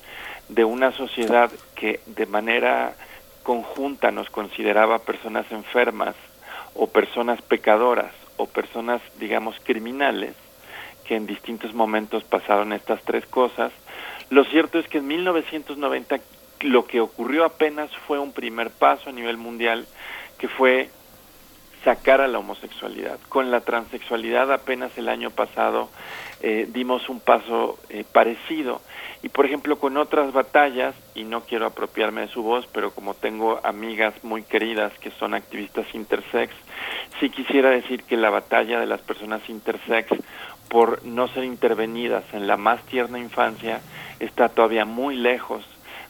de 0.48 0.64
una 0.64 0.90
sociedad 0.92 1.50
que 1.74 2.00
de 2.06 2.24
manera 2.24 2.94
conjunta 3.42 4.10
nos 4.10 4.30
consideraba 4.30 5.00
personas 5.00 5.44
enfermas 5.52 6.16
o 6.72 6.86
personas 6.86 7.42
pecadoras 7.42 8.10
o 8.38 8.46
personas, 8.46 9.02
digamos, 9.18 9.54
criminales, 9.64 10.34
que 11.04 11.14
en 11.14 11.26
distintos 11.26 11.74
momentos 11.74 12.24
pasaron 12.24 12.72
estas 12.72 13.02
tres 13.02 13.26
cosas, 13.26 13.70
lo 14.30 14.44
cierto 14.44 14.78
es 14.78 14.88
que 14.88 14.96
en 14.96 15.08
1990 15.08 16.20
lo 16.60 16.86
que 16.86 17.02
ocurrió 17.02 17.44
apenas 17.44 17.94
fue 18.06 18.18
un 18.18 18.32
primer 18.32 18.70
paso 18.70 19.10
a 19.10 19.12
nivel 19.12 19.36
mundial, 19.36 19.84
que 20.38 20.48
fue 20.48 20.88
sacar 21.84 22.20
a 22.20 22.28
la 22.28 22.38
homosexualidad. 22.38 23.18
Con 23.28 23.50
la 23.50 23.60
transexualidad 23.60 24.52
apenas 24.52 24.96
el 24.98 25.08
año 25.08 25.30
pasado 25.30 25.90
eh, 26.40 26.66
dimos 26.70 27.08
un 27.08 27.20
paso 27.20 27.78
eh, 27.88 28.04
parecido. 28.10 28.80
Y 29.22 29.28
por 29.28 29.46
ejemplo 29.46 29.78
con 29.78 29.96
otras 29.96 30.32
batallas, 30.32 30.94
y 31.14 31.24
no 31.24 31.42
quiero 31.42 31.66
apropiarme 31.66 32.22
de 32.22 32.28
su 32.28 32.42
voz, 32.42 32.66
pero 32.72 32.92
como 32.92 33.14
tengo 33.14 33.60
amigas 33.62 34.14
muy 34.24 34.42
queridas 34.42 34.92
que 34.98 35.10
son 35.12 35.34
activistas 35.34 35.86
intersex, 35.94 36.52
sí 37.20 37.30
quisiera 37.30 37.70
decir 37.70 38.02
que 38.02 38.16
la 38.16 38.30
batalla 38.30 38.80
de 38.80 38.86
las 38.86 39.00
personas 39.00 39.48
intersex 39.48 40.08
por 40.68 41.04
no 41.04 41.28
ser 41.28 41.44
intervenidas 41.44 42.24
en 42.32 42.46
la 42.46 42.56
más 42.56 42.82
tierna 42.86 43.18
infancia 43.18 43.80
está 44.18 44.48
todavía 44.48 44.84
muy 44.84 45.16
lejos 45.16 45.64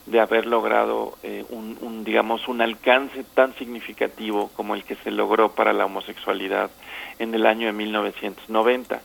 de 0.05 0.19
haber 0.19 0.45
logrado 0.45 1.17
eh, 1.23 1.45
un, 1.49 2.03
digamos, 2.03 2.47
un 2.47 2.61
alcance 2.61 3.23
tan 3.23 3.55
significativo 3.55 4.49
como 4.55 4.75
el 4.75 4.83
que 4.83 4.95
se 4.95 5.11
logró 5.11 5.53
para 5.55 5.73
la 5.73 5.85
homosexualidad 5.85 6.69
en 7.19 7.33
el 7.33 7.45
año 7.45 7.67
de 7.67 7.73
1990. 7.73 9.01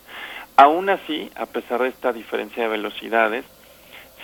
Aún 0.57 0.89
así, 0.89 1.29
a 1.35 1.45
pesar 1.45 1.81
de 1.81 1.89
esta 1.89 2.11
diferencia 2.11 2.63
de 2.63 2.69
velocidades, 2.69 3.45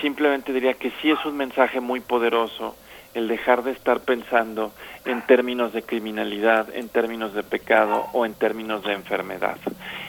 simplemente 0.02 0.52
diría 0.52 0.74
que 0.74 0.92
sí 1.02 1.10
es 1.10 1.26
un 1.26 1.38
mensaje 1.38 1.80
muy 1.80 2.02
poderoso 2.02 2.76
el 3.14 3.30
dejar 3.30 3.64
de 3.64 3.72
estar 3.72 4.02
pensando 4.02 4.74
en 5.06 5.22
términos 5.22 5.72
de 5.72 5.84
criminalidad, 5.84 6.68
en 6.76 6.90
términos 6.90 7.34
de 7.34 7.44
pecado 7.44 8.08
o 8.12 8.26
en 8.26 8.34
términos 8.34 8.84
de 8.84 8.92
enfermedad 8.92 9.58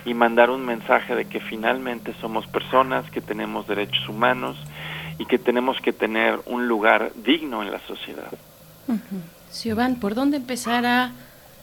y 0.05 0.15
mandar 0.15 0.51
un 0.51 0.65
mensaje 0.65 1.15
de 1.15 1.27
que 1.27 1.41
finalmente 1.41 2.15
somos 2.21 2.47
personas 2.47 3.09
que 3.11 3.21
tenemos 3.21 3.67
derechos 3.67 4.09
humanos 4.09 4.57
y 5.19 5.27
que 5.27 5.39
tenemos 5.39 5.81
que 5.81 5.93
tener 5.93 6.41
un 6.47 6.69
lugar 6.69 7.13
digno 7.15 7.63
en 7.63 7.71
la 7.71 7.81
sociedad. 7.87 8.33
Uh 8.89 8.97
¿por 10.01 10.15
dónde 10.15 10.37
empezar 10.37 10.85
a, 10.85 11.13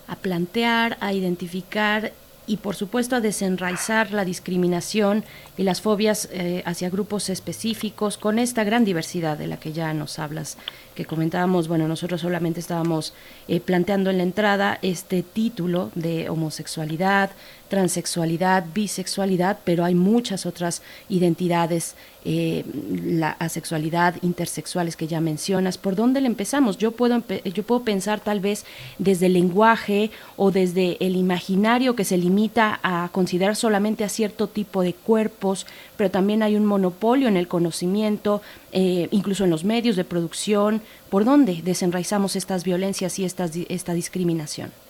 a 0.07 0.15
plantear, 0.15 0.97
a 0.99 1.13
identificar 1.13 2.11
y 2.45 2.57
por 2.57 2.75
supuesto 2.75 3.15
a 3.15 3.21
desenraizar 3.21 4.11
la 4.11 4.25
discriminación 4.25 5.23
y 5.57 5.63
las 5.63 5.81
fobias 5.81 6.29
eh, 6.31 6.61
hacia 6.65 6.89
grupos 6.89 7.29
específicos 7.29 8.17
con 8.17 8.39
esta 8.39 8.63
gran 8.63 8.83
diversidad 8.83 9.37
de 9.37 9.47
la 9.47 9.57
que 9.57 9.71
ya 9.71 9.93
nos 9.93 10.19
hablas, 10.19 10.57
que 10.95 11.05
comentábamos, 11.05 11.67
bueno, 11.67 11.87
nosotros 11.87 12.21
solamente 12.21 12.59
estábamos 12.59 13.13
eh, 13.47 13.59
planteando 13.59 14.09
en 14.09 14.17
la 14.17 14.23
entrada 14.23 14.79
este 14.81 15.23
título 15.23 15.91
de 15.95 16.29
homosexualidad, 16.29 17.31
transexualidad, 17.73 18.65
bisexualidad, 18.71 19.57
pero 19.63 19.83
hay 19.83 19.95
muchas 19.95 20.45
otras 20.45 20.83
identidades, 21.09 21.95
eh, 22.23 22.63
la 23.03 23.31
asexualidad, 23.31 24.13
intersexuales 24.21 24.95
que 24.95 25.07
ya 25.07 25.19
mencionas. 25.19 25.79
¿Por 25.79 25.95
dónde 25.95 26.21
le 26.21 26.27
empezamos? 26.27 26.77
Yo 26.77 26.91
puedo, 26.91 27.23
yo 27.43 27.63
puedo 27.63 27.81
pensar 27.81 28.19
tal 28.19 28.41
vez 28.41 28.63
desde 28.99 29.25
el 29.25 29.33
lenguaje 29.33 30.11
o 30.37 30.51
desde 30.51 30.97
el 31.03 31.15
imaginario 31.15 31.95
que 31.95 32.05
se 32.05 32.19
limita 32.19 32.79
a 32.83 33.09
considerar 33.11 33.55
solamente 33.55 34.03
a 34.03 34.09
cierto 34.09 34.45
tipo 34.45 34.83
de 34.83 34.93
cuerpos, 34.93 35.65
pero 35.97 36.11
también 36.11 36.43
hay 36.43 36.55
un 36.55 36.67
monopolio 36.67 37.27
en 37.27 37.37
el 37.37 37.47
conocimiento, 37.47 38.43
eh, 38.71 39.07
incluso 39.09 39.45
en 39.45 39.49
los 39.49 39.63
medios 39.63 39.95
de 39.95 40.03
producción. 40.03 40.83
¿Por 41.09 41.25
dónde 41.25 41.59
desenraizamos 41.63 42.35
estas 42.35 42.63
violencias 42.63 43.17
y 43.17 43.25
esta 43.25 43.93
discriminación? 43.95 44.82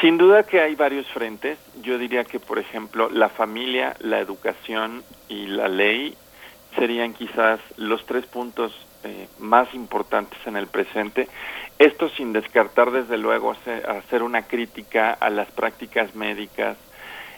Sin 0.00 0.18
duda 0.18 0.42
que 0.42 0.60
hay 0.60 0.74
varios 0.74 1.06
frentes. 1.08 1.58
Yo 1.82 1.98
diría 1.98 2.24
que, 2.24 2.40
por 2.40 2.58
ejemplo, 2.58 3.08
la 3.10 3.28
familia, 3.28 3.96
la 4.00 4.18
educación 4.18 5.02
y 5.28 5.46
la 5.46 5.68
ley 5.68 6.16
serían 6.76 7.14
quizás 7.14 7.60
los 7.76 8.04
tres 8.04 8.26
puntos 8.26 8.72
eh, 9.04 9.28
más 9.38 9.72
importantes 9.74 10.38
en 10.46 10.56
el 10.56 10.66
presente. 10.66 11.28
Esto 11.78 12.08
sin 12.08 12.32
descartar, 12.32 12.90
desde 12.90 13.18
luego, 13.18 13.54
hacer 13.88 14.22
una 14.22 14.42
crítica 14.42 15.12
a 15.12 15.30
las 15.30 15.50
prácticas 15.50 16.14
médicas. 16.14 16.76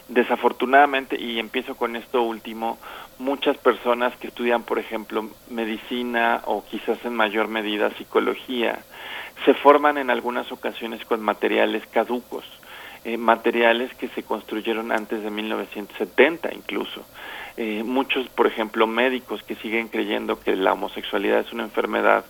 Desafortunadamente, 0.07 1.21
y 1.21 1.39
empiezo 1.39 1.75
con 1.75 1.95
esto 1.95 2.21
último, 2.21 2.77
muchas 3.19 3.57
personas 3.57 4.15
que 4.17 4.27
estudian, 4.27 4.63
por 4.63 4.79
ejemplo, 4.79 5.29
medicina 5.49 6.41
o 6.45 6.63
quizás 6.65 7.03
en 7.03 7.13
mayor 7.13 7.49
medida 7.49 7.89
psicología, 7.91 8.79
se 9.45 9.53
forman 9.53 9.97
en 9.97 10.09
algunas 10.09 10.51
ocasiones 10.51 11.05
con 11.05 11.21
materiales 11.21 11.85
caducos, 11.87 12.45
eh, 13.05 13.17
materiales 13.17 13.93
que 13.95 14.07
se 14.09 14.23
construyeron 14.23 14.91
antes 14.91 15.23
de 15.23 15.29
1970 15.29 16.53
incluso. 16.53 17.05
Eh, 17.55 17.83
muchos, 17.83 18.29
por 18.29 18.45
ejemplo, 18.45 18.85
médicos 18.85 19.41
que 19.43 19.55
siguen 19.55 19.87
creyendo 19.87 20.39
que 20.39 20.55
la 20.55 20.73
homosexualidad 20.73 21.39
es 21.39 21.53
una 21.53 21.63
enfermedad, 21.63 22.25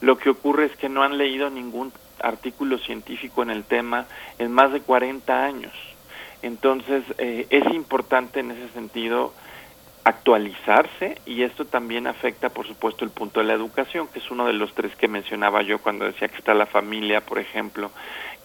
lo 0.00 0.18
que 0.18 0.30
ocurre 0.30 0.66
es 0.66 0.76
que 0.76 0.88
no 0.88 1.02
han 1.02 1.18
leído 1.18 1.50
ningún 1.50 1.92
artículo 2.20 2.78
científico 2.78 3.42
en 3.42 3.50
el 3.50 3.64
tema 3.64 4.06
en 4.38 4.52
más 4.52 4.72
de 4.72 4.80
40 4.80 5.44
años. 5.44 5.72
Entonces, 6.42 7.02
eh, 7.18 7.46
es 7.50 7.66
importante 7.74 8.40
en 8.40 8.52
ese 8.52 8.68
sentido 8.68 9.32
actualizarse 10.08 11.20
y 11.26 11.42
esto 11.42 11.66
también 11.66 12.06
afecta, 12.06 12.48
por 12.48 12.66
supuesto, 12.66 13.04
el 13.04 13.10
punto 13.10 13.40
de 13.40 13.46
la 13.46 13.52
educación, 13.52 14.08
que 14.08 14.18
es 14.18 14.30
uno 14.30 14.46
de 14.46 14.54
los 14.54 14.74
tres 14.74 14.96
que 14.96 15.06
mencionaba 15.08 15.62
yo 15.62 15.78
cuando 15.80 16.06
decía 16.06 16.28
que 16.28 16.38
está 16.38 16.54
la 16.54 16.66
familia, 16.66 17.20
por 17.20 17.38
ejemplo, 17.38 17.90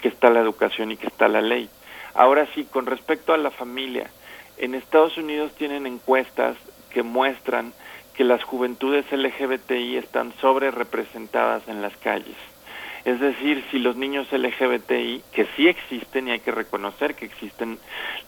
que 0.02 0.10
está 0.10 0.30
la 0.30 0.41
educación 0.41 0.91
y 0.91 0.98
que 0.98 1.07
está 1.07 1.27
la 1.27 1.41
ley. 1.41 1.69
Ahora 2.14 2.48
sí, 2.53 2.65
con 2.65 2.85
respecto 2.85 3.34
a 3.34 3.38
la 3.38 3.49
familia, 3.49 4.10
en 4.57 4.76
Estados 4.76 5.18
Unidos 5.18 5.53
tienen 5.56 5.88
encuestas 5.88 6.57
que 6.91 7.02
muestran 7.02 7.73
que 8.14 8.23
las 8.23 8.44
juventudes 8.44 9.06
LGBTI 9.11 9.98
están 9.98 10.34
sobre 10.40 10.69
representadas 10.69 11.68
en 11.68 11.81
las 11.81 11.95
calles. 11.98 12.52
Es 13.05 13.19
decir, 13.19 13.63
si 13.69 13.80
los 13.80 13.97
niños 13.97 14.31
LGBTI, 14.31 15.23
que 15.34 15.45
sí 15.55 15.67
existen 15.67 16.27
y 16.27 16.31
hay 16.31 16.39
que 16.39 16.51
reconocer 16.51 17.15
que 17.15 17.25
existen 17.25 17.77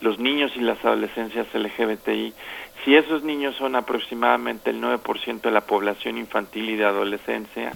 los 0.02 0.20
niños 0.20 0.52
y 0.56 0.60
las 0.60 0.84
adolescencias 0.84 1.48
LGBTI, 1.54 2.34
si 2.84 2.96
esos 2.96 3.24
niños 3.24 3.56
son 3.56 3.76
aproximadamente 3.76 4.72
el 4.72 4.82
9% 4.82 5.42
de 5.42 5.52
la 5.52 5.62
población 5.62 6.18
infantil 6.18 6.70
y 6.70 6.76
de 6.76 6.86
adolescencia, 6.86 7.72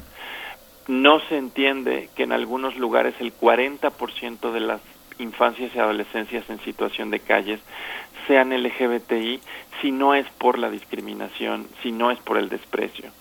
no 0.88 1.19
se 1.21 1.38
entiende 1.38 2.09
que 2.15 2.23
en 2.23 2.34
algunos 2.34 2.76
lugares 2.76 3.15
el 3.19 3.34
40% 3.34 4.51
de 4.51 4.59
las 4.59 4.81
infancias 5.19 5.73
y 5.73 5.80
adolescencias 5.80 6.49
en 6.49 6.59
situación 6.61 7.11
de 7.11 7.19
calles 7.19 7.59
sean 8.27 8.51
LGBTI 8.51 9.39
si 9.81 9.91
no 9.91 10.15
es 10.15 10.27
por 10.38 10.59
la 10.59 10.69
discriminación, 10.69 11.67
si 11.81 11.91
no 11.91 12.11
es 12.11 12.19
por 12.19 12.38
el 12.38 12.49
desprecio. 12.49 13.11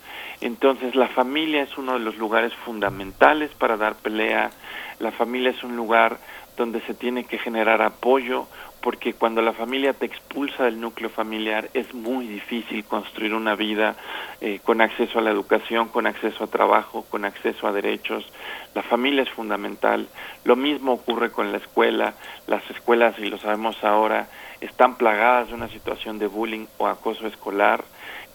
Entonces 0.41 0.95
la 0.95 1.07
familia 1.09 1.63
es 1.63 1.77
uno 1.77 1.93
de 1.93 1.99
los 1.99 2.17
lugares 2.17 2.53
fundamentales 2.65 3.51
para 3.55 3.77
dar 3.77 3.95
pelea, 3.95 4.51
la 4.99 5.11
familia 5.11 5.51
es 5.51 5.63
un 5.63 5.75
lugar 5.75 6.17
donde 6.55 6.81
se 6.81 6.93
tiene 6.93 7.23
que 7.23 7.37
generar 7.37 7.81
apoyo, 7.81 8.47
porque 8.81 9.13
cuando 9.13 9.41
la 9.41 9.53
familia 9.53 9.93
te 9.93 10.05
expulsa 10.05 10.63
del 10.63 10.79
núcleo 10.79 11.09
familiar 11.09 11.69
es 11.73 11.93
muy 11.93 12.27
difícil 12.27 12.85
construir 12.85 13.33
una 13.33 13.55
vida 13.55 13.95
eh, 14.39 14.59
con 14.63 14.81
acceso 14.81 15.19
a 15.19 15.21
la 15.21 15.31
educación, 15.31 15.89
con 15.89 16.07
acceso 16.07 16.45
a 16.45 16.47
trabajo, 16.47 17.05
con 17.09 17.25
acceso 17.25 17.67
a 17.67 17.73
derechos. 17.73 18.25
La 18.73 18.83
familia 18.83 19.23
es 19.23 19.29
fundamental. 19.29 20.07
Lo 20.45 20.55
mismo 20.55 20.93
ocurre 20.93 21.31
con 21.31 21.51
la 21.51 21.57
escuela. 21.57 22.13
Las 22.47 22.69
escuelas, 22.69 23.19
y 23.19 23.25
lo 23.25 23.37
sabemos 23.37 23.83
ahora, 23.83 24.29
están 24.61 24.95
plagadas 24.95 25.49
de 25.49 25.55
una 25.55 25.67
situación 25.69 26.19
de 26.19 26.27
bullying 26.27 26.65
o 26.77 26.87
acoso 26.87 27.27
escolar 27.27 27.83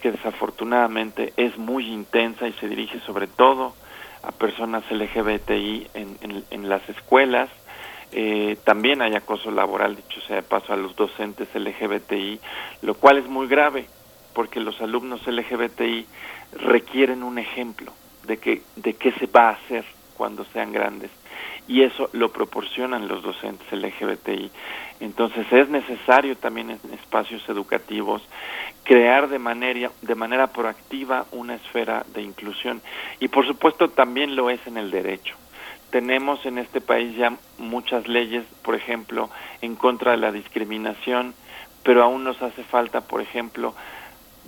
que 0.05 0.13
desafortunadamente 0.13 1.33
es 1.39 1.57
muy 1.57 1.87
intensa 1.87 2.47
y 2.47 2.53
se 2.53 2.69
dirige 2.69 3.01
sobre 3.07 3.27
todo 3.27 3.75
a 4.23 4.33
personas 4.33 4.85
LGBTI 4.91 5.87
en, 5.95 6.69
las 6.69 6.87
escuelas. 6.91 7.49
Eh, 8.13 8.59
también 8.65 9.01
hay 9.01 9.15
acoso 9.15 9.51
laboral, 9.51 9.97
dicho 9.97 10.21
sea 10.21 10.37
de 10.37 10.43
paso, 10.43 10.75
a 10.75 10.77
los 10.77 10.95
docentes 10.95 11.49
LGBTI, 11.55 12.39
lo 12.83 12.97
cual 12.97 13.17
es 13.17 13.27
muy 13.27 13.47
grave 13.49 13.87
porque 14.35 14.61
los 14.61 14.79
alumnos 14.83 15.27
LGBTI 15.27 16.07
requieren 16.53 17.23
un 17.23 17.39
ejemplo 17.39 17.91
de, 18.27 18.37
que, 18.37 18.61
de 18.77 18.93
qué 18.93 19.11
se 19.13 19.25
va 19.25 19.49
a 19.49 19.53
hacer 19.53 19.87
cuando 20.19 20.45
sean 20.53 20.71
grandes 20.71 21.11
y 21.67 21.83
eso 21.83 22.11
lo 22.13 22.31
proporcionan 22.31 23.09
los 23.09 23.23
docentes 23.23 23.67
LGBTI. 23.73 24.51
Entonces 25.01 25.51
es 25.53 25.69
necesario 25.69 26.37
también 26.37 26.71
en 26.71 26.79
espacios 26.93 27.49
educativos 27.49 28.23
crear 28.85 29.29
de 29.29 29.39
manera, 29.39 29.91
de 30.03 30.15
manera 30.15 30.49
proactiva 30.49 31.27
una 31.33 31.55
esfera 31.55 32.05
de 32.15 32.23
inclusión 32.23 32.83
y 33.21 33.29
por 33.29 33.47
supuesto 33.47 33.89
también 33.89 34.37
lo 34.37 34.51
es 34.51 34.65
en 34.67 34.77
el 34.77 34.91
derecho. 34.91 35.35
Tenemos 35.91 36.45
en 36.45 36.59
este 36.59 36.81
país 36.81 37.17
ya 37.17 37.37
muchas 37.59 38.09
leyes, 38.09 38.45
por 38.63 38.75
ejemplo, 38.75 39.31
en 39.63 39.77
contra 39.77 40.11
de 40.11 40.17
la 40.17 40.33
discriminación, 40.33 41.35
pero 41.85 42.03
aún 42.03 42.25
nos 42.25 42.43
hace 42.43 42.65
falta, 42.65 43.03
por 43.03 43.21
ejemplo, 43.21 43.75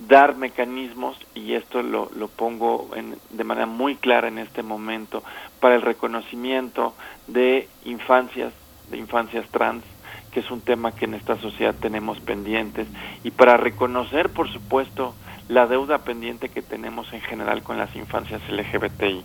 dar 0.07 0.35
mecanismos, 0.35 1.17
y 1.33 1.53
esto 1.53 1.81
lo, 1.81 2.11
lo 2.15 2.27
pongo 2.27 2.91
en, 2.95 3.15
de 3.31 3.43
manera 3.43 3.65
muy 3.65 3.95
clara 3.95 4.27
en 4.27 4.37
este 4.37 4.63
momento, 4.63 5.23
para 5.59 5.75
el 5.75 5.81
reconocimiento 5.81 6.93
de 7.27 7.67
infancias, 7.85 8.53
de 8.91 8.97
infancias 8.97 9.47
trans, 9.49 9.83
que 10.31 10.41
es 10.41 10.51
un 10.51 10.61
tema 10.61 10.91
que 10.91 11.05
en 11.05 11.15
esta 11.15 11.39
sociedad 11.39 11.75
tenemos 11.79 12.19
pendientes, 12.19 12.87
y 13.23 13.31
para 13.31 13.57
reconocer, 13.57 14.29
por 14.29 14.51
supuesto, 14.51 15.15
la 15.49 15.65
deuda 15.65 15.99
pendiente 15.99 16.49
que 16.49 16.61
tenemos 16.61 17.11
en 17.13 17.21
general 17.21 17.63
con 17.63 17.77
las 17.77 17.95
infancias 17.95 18.41
LGBTI. 18.49 19.23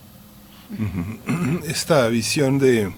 Esta 1.67 2.09
visión 2.09 2.59
de 2.59 2.93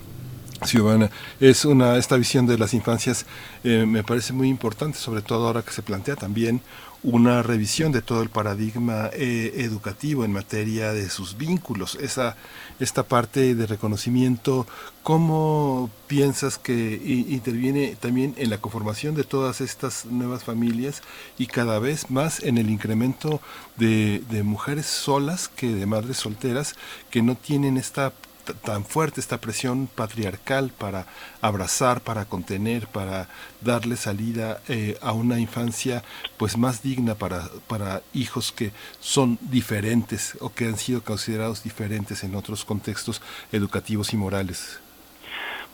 Ciudadana 0.63 1.11
es 1.41 1.65
una 1.65 1.97
esta 1.97 2.17
visión 2.17 2.47
de 2.47 2.57
las 2.57 2.73
infancias 2.75 3.27
eh, 3.65 3.85
me 3.87 4.03
parece 4.05 4.33
muy 4.33 4.49
importante, 4.49 4.97
sobre 4.99 5.21
todo 5.21 5.47
ahora 5.47 5.63
que 5.63 5.73
se 5.73 5.83
plantea 5.83 6.17
también 6.17 6.63
una 7.05 7.43
revisión 7.43 7.93
de 7.93 8.01
todo 8.01 8.23
el 8.23 8.31
paradigma 8.31 9.11
eh, 9.13 9.53
educativo 9.59 10.25
en 10.25 10.33
materia 10.33 10.93
de 10.95 11.11
sus 11.11 11.37
vínculos, 11.37 11.99
esa 12.01 12.37
esta 12.81 13.03
parte 13.05 13.55
de 13.55 13.67
reconocimiento, 13.67 14.67
¿cómo 15.03 15.91
piensas 16.07 16.59
que 16.59 17.01
interviene 17.29 17.95
también 18.01 18.35
en 18.39 18.49
la 18.51 18.59
conformación 18.59 19.15
de 19.15 19.23
todas 19.23 19.61
estas 19.61 20.07
nuevas 20.07 20.45
familias 20.45 21.03
y 21.39 21.47
cada 21.47 21.79
vez 21.79 22.11
más 22.11 22.43
en 22.43 22.57
el 22.57 22.71
incremento 22.71 23.41
de, 23.77 24.23
de 24.31 24.43
mujeres 24.43 24.87
solas 24.87 25.49
que 25.49 25.75
de 25.75 25.87
madres 25.87 26.17
solteras 26.17 26.75
que 27.11 27.23
no 27.23 27.37
tienen 27.37 27.77
esta 27.77 28.13
tan 28.53 28.85
fuerte 28.85 29.21
esta 29.21 29.39
presión 29.39 29.87
patriarcal 29.87 30.71
para 30.77 31.07
abrazar, 31.41 32.01
para 32.01 32.25
contener, 32.25 32.87
para 32.87 33.29
darle 33.61 33.97
salida 33.97 34.61
eh, 34.69 34.99
a 35.01 35.13
una 35.13 35.39
infancia 35.41 36.03
pues 36.37 36.59
más 36.59 36.83
digna 36.83 37.15
para, 37.15 37.49
para 37.67 38.03
hijos 38.13 38.53
que 38.53 38.73
son 39.01 39.39
diferentes 39.41 40.37
o 40.41 40.53
que 40.53 40.67
han 40.67 40.77
sido 40.77 41.03
considerados 41.03 41.63
diferentes 41.63 42.25
en 42.25 42.35
otros 42.35 42.65
contextos 42.65 43.23
educativos 43.53 44.13
y 44.13 44.17
morales. 44.17 44.81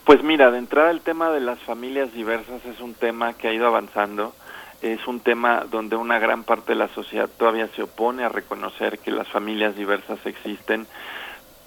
Pues 0.05 0.23
mira, 0.23 0.49
de 0.51 0.57
entrada 0.57 0.89
el 0.89 1.01
tema 1.01 1.29
de 1.31 1.39
las 1.39 1.59
familias 1.59 2.11
diversas 2.13 2.65
es 2.65 2.79
un 2.79 2.95
tema 2.95 3.33
que 3.33 3.47
ha 3.47 3.53
ido 3.53 3.67
avanzando, 3.67 4.33
es 4.81 5.05
un 5.07 5.19
tema 5.19 5.65
donde 5.69 5.95
una 5.95 6.17
gran 6.17 6.43
parte 6.43 6.73
de 6.73 6.79
la 6.79 6.87
sociedad 6.89 7.29
todavía 7.29 7.67
se 7.75 7.83
opone 7.83 8.23
a 8.23 8.29
reconocer 8.29 8.97
que 8.99 9.11
las 9.11 9.27
familias 9.27 9.75
diversas 9.75 10.19
existen 10.25 10.87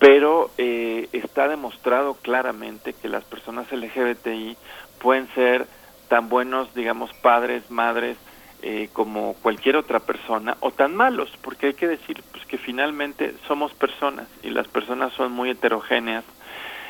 pero 0.05 0.51
eh, 0.59 1.09
está 1.13 1.49
demostrado 1.49 2.13
claramente 2.13 2.93
que 2.93 3.09
las 3.09 3.25
personas 3.25 3.73
LGBTI 3.73 4.55
pueden 5.01 5.27
ser 5.35 5.67
tan 6.09 6.29
buenos, 6.29 6.75
digamos, 6.75 7.11
padres, 7.23 7.71
madres, 7.71 8.19
eh, 8.61 8.91
como 8.93 9.33
cualquier 9.41 9.77
otra 9.77 10.01
persona, 10.01 10.59
o 10.61 10.73
tan 10.73 10.95
malos, 10.95 11.31
porque 11.41 11.69
hay 11.69 11.73
que 11.73 11.89
decir 11.89 12.23
pues, 12.33 12.45
que 12.45 12.59
finalmente 12.59 13.35
somos 13.49 13.73
personas 13.73 14.29
y 14.43 14.51
las 14.51 14.69
personas 14.69 15.11
son 15.15 15.33
muy 15.33 15.49
heterogéneas, 15.49 16.25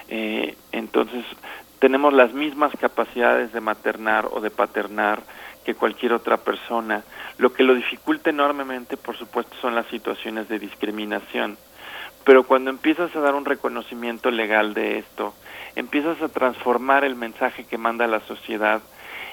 eh, 0.08 0.56
entonces 0.72 1.24
tenemos 1.78 2.12
las 2.14 2.32
mismas 2.32 2.72
capacidades 2.80 3.52
de 3.52 3.60
maternar 3.60 4.26
o 4.32 4.40
de 4.40 4.50
paternar 4.50 5.22
que 5.64 5.76
cualquier 5.76 6.14
otra 6.14 6.38
persona. 6.38 7.04
Lo 7.38 7.52
que 7.52 7.62
lo 7.62 7.76
dificulta 7.76 8.30
enormemente, 8.30 8.96
por 8.96 9.16
supuesto, 9.16 9.54
son 9.60 9.76
las 9.76 9.86
situaciones 9.86 10.48
de 10.48 10.58
discriminación 10.58 11.56
pero 12.24 12.44
cuando 12.44 12.70
empiezas 12.70 13.14
a 13.14 13.20
dar 13.20 13.34
un 13.34 13.44
reconocimiento 13.44 14.30
legal 14.30 14.74
de 14.74 14.98
esto, 14.98 15.34
empiezas 15.76 16.20
a 16.22 16.28
transformar 16.28 17.04
el 17.04 17.14
mensaje 17.14 17.64
que 17.64 17.78
manda 17.78 18.06
la 18.06 18.20
sociedad 18.20 18.82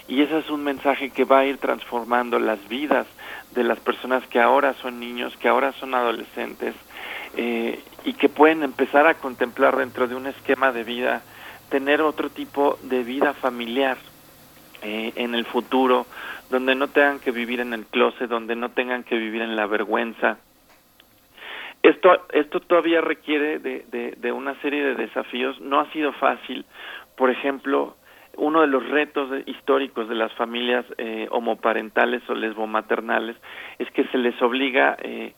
y 0.08 0.22
ese 0.22 0.40
es 0.40 0.50
un 0.50 0.64
mensaje 0.64 1.10
que 1.10 1.24
va 1.24 1.40
a 1.40 1.46
ir 1.46 1.58
transformando 1.58 2.40
las 2.40 2.68
vidas 2.68 3.08
de 3.54 3.64
las 3.64 3.80
personas 3.80 4.26
que 4.28 4.42
ahora 4.42 4.74
son 4.82 5.00
niños, 5.00 5.36
que 5.38 5.48
ahora 5.48 5.72
son 5.74 5.96
adolescentes 5.96 6.76
eh, 7.38 7.80
y 8.04 8.14
que 8.14 8.28
pueden 8.28 8.64
empezar 8.64 9.08
a 9.08 9.14
contemplar 9.14 9.78
dentro 9.78 10.08
de 10.08 10.16
un 10.16 10.28
esquema 10.28 10.72
de 10.72 10.84
vida 10.84 11.22
tener 11.70 12.02
otro 12.02 12.30
tipo 12.30 12.78
de 12.84 13.04
vida 13.04 13.34
familiar 13.34 13.98
eh, 14.82 15.14
en 15.16 15.34
el 15.34 15.46
futuro, 15.46 16.06
donde 16.50 16.76
no 16.76 16.90
tengan 16.90 17.20
que 17.20 17.32
vivir 17.32 17.62
en 17.62 17.74
el 17.74 17.86
closet, 17.86 18.30
donde 18.30 18.58
no 18.58 18.70
tengan 18.70 19.04
que 19.04 19.16
vivir 19.16 19.42
en 19.42 19.56
la 19.56 19.68
vergüenza, 19.68 20.38
esto, 21.84 22.10
esto 22.34 22.60
todavía 22.60 23.02
requiere 23.02 23.60
de, 23.60 24.16
de, 24.18 24.32
una 24.32 24.60
serie 24.62 24.84
de 24.84 24.96
desafíos. 24.96 25.60
No 25.62 25.80
ha 25.80 25.92
sido 25.92 26.14
fácil. 26.14 26.66
Por 27.16 27.30
ejemplo, 27.30 27.96
uno 28.38 28.62
de 28.62 28.68
los 28.68 28.88
retos 28.90 29.30
históricos 29.46 30.08
de 30.08 30.16
las 30.16 30.34
familias 30.34 30.86
eh, 30.98 31.28
homoparentales 31.32 32.22
o 32.30 32.36
lesbomaternales 32.36 33.36
es 33.80 33.90
que 33.92 34.06
se 34.06 34.18
les 34.18 34.40
obliga, 34.42 34.96
eh, 35.02 35.34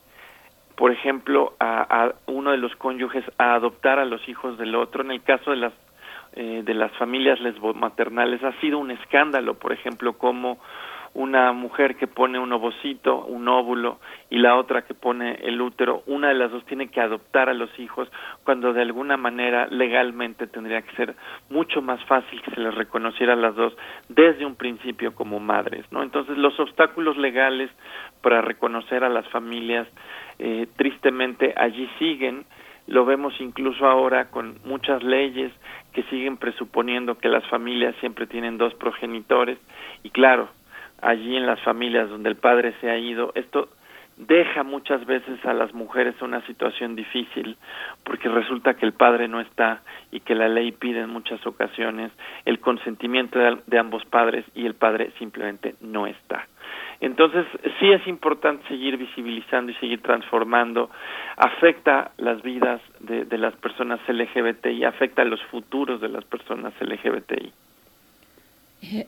por 0.75 0.91
ejemplo, 0.91 1.53
a, 1.59 2.05
a, 2.05 2.13
uno 2.27 2.51
de 2.51 2.57
los 2.57 2.75
cónyuges 2.75 3.23
a 3.37 3.55
adoptar 3.55 3.99
a 3.99 4.05
los 4.05 4.27
hijos 4.27 4.57
del 4.57 4.75
otro. 4.75 5.03
En 5.03 5.11
el 5.11 5.23
caso 5.23 5.51
de 5.51 5.57
las 5.57 5.73
eh, 6.35 6.63
de 6.65 6.73
las 6.73 6.91
familias 6.93 7.39
lesbomaternales 7.41 8.43
ha 8.43 8.59
sido 8.59 8.79
un 8.79 8.89
escándalo, 8.89 9.53
por 9.53 9.71
ejemplo, 9.71 10.13
como 10.13 10.57
una 11.13 11.51
mujer 11.51 11.95
que 11.95 12.07
pone 12.07 12.39
un 12.39 12.51
ovocito, 12.53 13.25
un 13.25 13.47
óvulo, 13.47 13.99
y 14.29 14.39
la 14.39 14.55
otra 14.55 14.81
que 14.81 14.95
pone 14.95 15.35
el 15.43 15.61
útero, 15.61 16.01
una 16.07 16.29
de 16.29 16.33
las 16.33 16.51
dos 16.51 16.65
tiene 16.65 16.87
que 16.87 17.01
adoptar 17.01 17.49
a 17.49 17.53
los 17.53 17.69
hijos 17.79 18.09
cuando 18.43 18.73
de 18.73 18.81
alguna 18.81 19.15
manera 19.15 19.67
legalmente 19.67 20.47
tendría 20.47 20.81
que 20.81 20.95
ser 20.95 21.15
mucho 21.49 21.81
más 21.81 22.03
fácil 22.05 22.41
que 22.41 22.51
se 22.51 22.59
les 22.59 22.73
reconociera 22.73 23.33
a 23.33 23.37
las 23.37 23.55
dos 23.55 23.75
desde 24.09 24.45
un 24.45 24.55
principio 24.55 25.13
como 25.13 25.39
madres, 25.39 25.85
¿no? 25.91 26.01
Entonces 26.01 26.37
los 26.37 26.59
obstáculos 26.59 27.17
legales 27.17 27.69
para 28.21 28.41
reconocer 28.41 29.03
a 29.03 29.09
las 29.09 29.27
familias 29.29 29.87
eh, 30.39 30.67
tristemente 30.75 31.53
allí 31.55 31.87
siguen, 31.99 32.45
lo 32.87 33.05
vemos 33.05 33.33
incluso 33.39 33.85
ahora 33.85 34.29
con 34.31 34.57
muchas 34.65 35.03
leyes 35.03 35.51
que 35.93 36.03
siguen 36.03 36.37
presuponiendo 36.37 37.17
que 37.17 37.29
las 37.29 37.45
familias 37.47 37.95
siempre 37.99 38.25
tienen 38.25 38.57
dos 38.57 38.73
progenitores 38.73 39.59
y 40.01 40.09
claro, 40.09 40.49
allí 41.03 41.35
en 41.35 41.45
las 41.45 41.59
familias 41.61 42.09
donde 42.09 42.29
el 42.29 42.35
padre 42.35 42.73
se 42.81 42.89
ha 42.89 42.97
ido, 42.97 43.31
esto 43.35 43.69
deja 44.17 44.63
muchas 44.63 45.05
veces 45.05 45.43
a 45.45 45.53
las 45.53 45.73
mujeres 45.73 46.15
una 46.21 46.45
situación 46.45 46.95
difícil 46.95 47.57
porque 48.03 48.29
resulta 48.29 48.75
que 48.75 48.85
el 48.85 48.93
padre 48.93 49.27
no 49.27 49.41
está 49.41 49.81
y 50.11 50.19
que 50.19 50.35
la 50.35 50.47
ley 50.47 50.71
pide 50.71 51.01
en 51.01 51.09
muchas 51.09 51.45
ocasiones 51.47 52.11
el 52.45 52.59
consentimiento 52.59 53.39
de, 53.39 53.79
ambos 53.79 54.05
padres 54.05 54.45
y 54.53 54.65
el 54.65 54.75
padre 54.75 55.11
simplemente 55.17 55.75
no 55.81 56.05
está. 56.07 56.47
Entonces, 57.01 57.45
sí 57.79 57.91
es 57.91 58.05
importante 58.07 58.65
seguir 58.67 58.97
visibilizando 58.97 59.71
y 59.71 59.75
seguir 59.75 60.01
transformando. 60.01 60.89
Afecta 61.35 62.11
las 62.17 62.41
vidas 62.43 62.81
de, 62.99 63.25
de 63.25 63.37
las 63.37 63.53
personas 63.55 63.99
LGBTI, 64.07 64.85
afecta 64.85 65.25
los 65.25 65.43
futuros 65.45 65.99
de 65.99 66.07
las 66.07 66.23
personas 66.23 66.73
LGBTI. 66.79 67.51
Eh, 68.85 69.07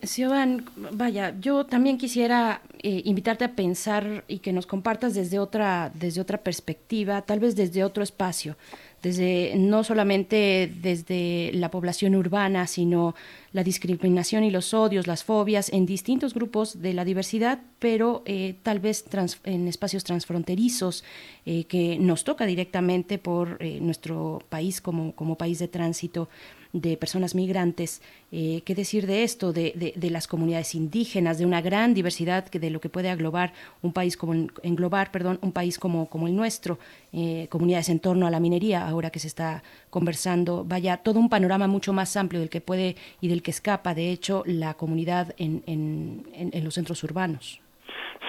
vaya, 0.93 1.35
yo 1.41 1.65
también 1.65 1.97
quisiera 1.97 2.61
eh, 2.81 3.01
invitarte 3.03 3.43
a 3.43 3.55
pensar 3.55 4.23
y 4.25 4.39
que 4.39 4.53
nos 4.53 4.67
compartas 4.67 5.13
desde 5.13 5.37
otra, 5.37 5.91
desde 5.93 6.21
otra 6.21 6.37
perspectiva, 6.37 7.21
tal 7.23 7.41
vez 7.41 7.57
desde 7.57 7.83
otro 7.83 8.01
espacio, 8.01 8.55
desde 9.03 9.53
no 9.57 9.83
solamente 9.83 10.71
desde 10.81 11.51
la 11.53 11.69
población 11.71 12.15
urbana, 12.15 12.67
sino 12.67 13.15
la 13.55 13.63
discriminación 13.63 14.43
y 14.43 14.51
los 14.51 14.73
odios, 14.73 15.07
las 15.07 15.23
fobias 15.23 15.71
en 15.71 15.85
distintos 15.85 16.33
grupos 16.33 16.81
de 16.81 16.93
la 16.93 17.05
diversidad, 17.05 17.59
pero 17.79 18.23
eh, 18.25 18.55
tal 18.63 18.79
vez 18.79 19.05
en 19.43 19.67
espacios 19.67 20.03
transfronterizos 20.03 21.03
eh, 21.45 21.65
que 21.65 21.97
nos 21.99 22.23
toca 22.23 22.45
directamente 22.45 23.17
por 23.17 23.57
eh, 23.61 23.79
nuestro 23.79 24.41
país 24.49 24.81
como, 24.81 25.13
como 25.15 25.37
país 25.37 25.59
de 25.59 25.67
tránsito 25.67 26.27
de 26.75 26.97
personas 26.97 27.35
migrantes. 27.35 28.01
Eh, 28.33 28.61
¿Qué 28.65 28.75
decir 28.75 29.07
de 29.07 29.23
esto, 29.23 29.53
de, 29.53 29.93
de, 29.95 30.09
las 30.09 30.27
comunidades 30.27 30.75
indígenas, 30.75 31.37
de 31.37 31.45
una 31.45 31.61
gran 31.61 31.93
diversidad 31.93 32.45
que 32.49 32.59
de 32.59 32.69
lo 32.69 32.81
que 32.81 32.89
puede 32.89 33.09
englobar 33.09 33.53
un 33.81 33.93
país 33.93 34.17
como 34.17 34.33
englobar, 34.61 35.09
perdón, 35.09 35.39
un 35.41 35.53
país 35.53 35.79
como, 35.79 36.09
como 36.09 36.27
el 36.27 36.35
nuestro, 36.35 36.77
eh, 37.13 37.47
comunidades 37.49 37.87
en 37.87 37.99
torno 37.99 38.27
a 38.27 38.29
la 38.29 38.41
minería, 38.41 38.85
ahora 38.87 39.09
que 39.09 39.19
se 39.19 39.27
está 39.27 39.63
conversando, 39.89 40.65
vaya, 40.65 40.97
todo 40.97 41.19
un 41.19 41.29
panorama 41.29 41.67
mucho 41.67 41.93
más 41.93 42.17
amplio 42.17 42.41
del 42.41 42.49
que 42.49 42.59
puede 42.59 42.97
y 43.21 43.29
del 43.29 43.41
que 43.41 43.51
escapa, 43.51 43.93
de 43.93 44.11
hecho, 44.11 44.43
la 44.45 44.73
comunidad 44.73 45.33
en, 45.37 45.63
en, 45.67 46.25
en 46.33 46.63
los 46.63 46.73
centros 46.73 47.01
urbanos. 47.05 47.61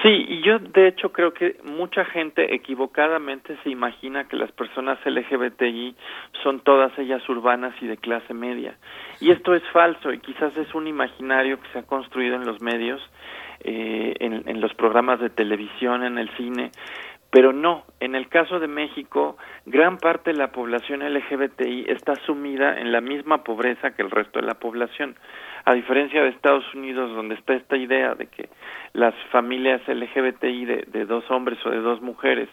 Sí, 0.03 0.27
y 0.28 0.43
yo 0.43 0.59
de 0.59 0.89
hecho 0.89 1.11
creo 1.11 1.33
que 1.33 1.57
mucha 1.65 2.05
gente 2.05 2.55
equivocadamente 2.55 3.57
se 3.62 3.70
imagina 3.70 4.28
que 4.28 4.37
las 4.37 4.53
personas 4.53 4.99
LGBTI 5.05 5.97
son 6.43 6.61
todas 6.61 6.97
ellas 6.99 7.27
urbanas 7.28 7.74
y 7.81 7.87
de 7.87 7.97
clase 7.97 8.35
media. 8.35 8.77
Y 9.20 9.31
esto 9.31 9.55
es 9.55 9.62
falso 9.73 10.12
y 10.12 10.19
quizás 10.19 10.57
es 10.57 10.74
un 10.74 10.87
imaginario 10.87 11.61
que 11.61 11.69
se 11.73 11.78
ha 11.78 11.83
construido 11.83 12.37
en 12.37 12.45
los 12.45 12.61
medios, 12.61 13.01
eh, 13.61 14.15
en, 14.20 14.47
en 14.47 14.61
los 14.61 14.74
programas 14.74 15.19
de 15.20 15.31
televisión, 15.31 16.05
en 16.05 16.19
el 16.19 16.28
cine, 16.37 16.70
pero 17.31 17.53
no, 17.53 17.85
en 18.01 18.15
el 18.15 18.28
caso 18.28 18.61
de 18.61 18.69
México, 18.69 19.37
gran 19.66 19.99
parte 19.99 20.33
de 20.33 20.39
la 20.39 20.53
población 20.53 21.01
LGBTI 21.01 21.87
está 21.89 22.15
sumida 22.24 22.78
en 22.78 22.93
la 22.93 23.01
misma 23.01 23.45
pobreza 23.45 23.91
que 23.91 24.03
el 24.03 24.11
resto 24.11 24.41
de 24.41 24.47
la 24.47 24.55
población. 24.55 25.16
A 25.65 25.74
diferencia 25.74 26.23
de 26.23 26.31
Estados 26.31 26.65
Unidos, 26.74 27.15
donde 27.15 27.35
está 27.35 27.55
esta 27.55 27.77
idea 27.77 28.15
de 28.15 28.28
que 28.28 28.49
las 28.97 29.14
familias 29.31 29.82
LGBTI 29.86 30.64
de, 30.64 31.05
dos 31.05 31.31
hombres 31.31 31.59
o 31.66 31.70
de 31.70 31.81
dos 31.81 32.01
mujeres 32.01 32.48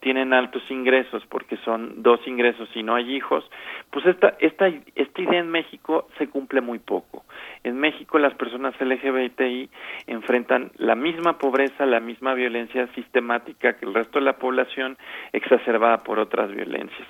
tienen 0.00 0.32
altos 0.32 0.62
ingresos 0.70 1.22
porque 1.26 1.58
son 1.58 2.02
dos 2.02 2.26
ingresos 2.26 2.68
y 2.74 2.82
no 2.82 2.94
hay 2.94 3.14
hijos, 3.14 3.48
pues 3.90 4.06
esta, 4.06 4.34
esta, 4.40 4.68
esta 4.94 5.20
idea 5.20 5.40
en 5.40 5.50
México 5.50 6.08
se 6.16 6.28
cumple 6.28 6.62
muy 6.62 6.78
poco. 6.78 7.24
En 7.62 7.78
México 7.78 8.18
las 8.18 8.34
personas 8.34 8.74
LGBTI 8.80 9.68
enfrentan 10.06 10.72
la 10.78 10.94
misma 10.94 11.36
pobreza, 11.36 11.84
la 11.84 12.00
misma 12.00 12.32
violencia 12.32 12.86
sistemática 12.94 13.74
que 13.74 13.84
el 13.84 13.92
resto 13.92 14.18
de 14.18 14.24
la 14.24 14.38
población 14.38 14.96
exacerbada 15.34 15.98
por 15.98 16.18
otras 16.18 16.50
violencias. 16.50 17.06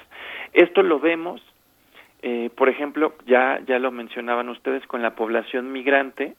Esto 0.52 0.82
lo 0.82 0.98
vemos, 0.98 1.40
eh, 2.22 2.50
por 2.56 2.68
ejemplo, 2.68 3.14
ya, 3.26 3.60
ya 3.64 3.78
lo 3.78 3.92
mencionaban 3.92 4.48
ustedes 4.48 4.84
con 4.88 5.02
la 5.02 5.14
población 5.14 5.70
migrante, 5.70 6.34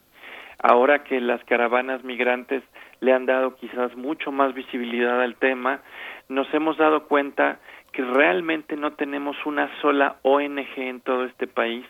ahora 0.59 1.03
que 1.03 1.19
las 1.19 1.43
caravanas 1.45 2.03
migrantes 2.03 2.63
le 2.99 3.13
han 3.13 3.25
dado 3.25 3.55
quizás 3.55 3.95
mucho 3.95 4.31
más 4.31 4.53
visibilidad 4.53 5.21
al 5.21 5.35
tema, 5.35 5.81
nos 6.29 6.51
hemos 6.53 6.77
dado 6.77 7.07
cuenta 7.07 7.59
que 7.91 8.03
realmente 8.03 8.75
no 8.75 8.93
tenemos 8.93 9.35
una 9.45 9.69
sola 9.81 10.17
ONG 10.23 10.77
en 10.77 11.01
todo 11.01 11.25
este 11.25 11.47
país 11.47 11.85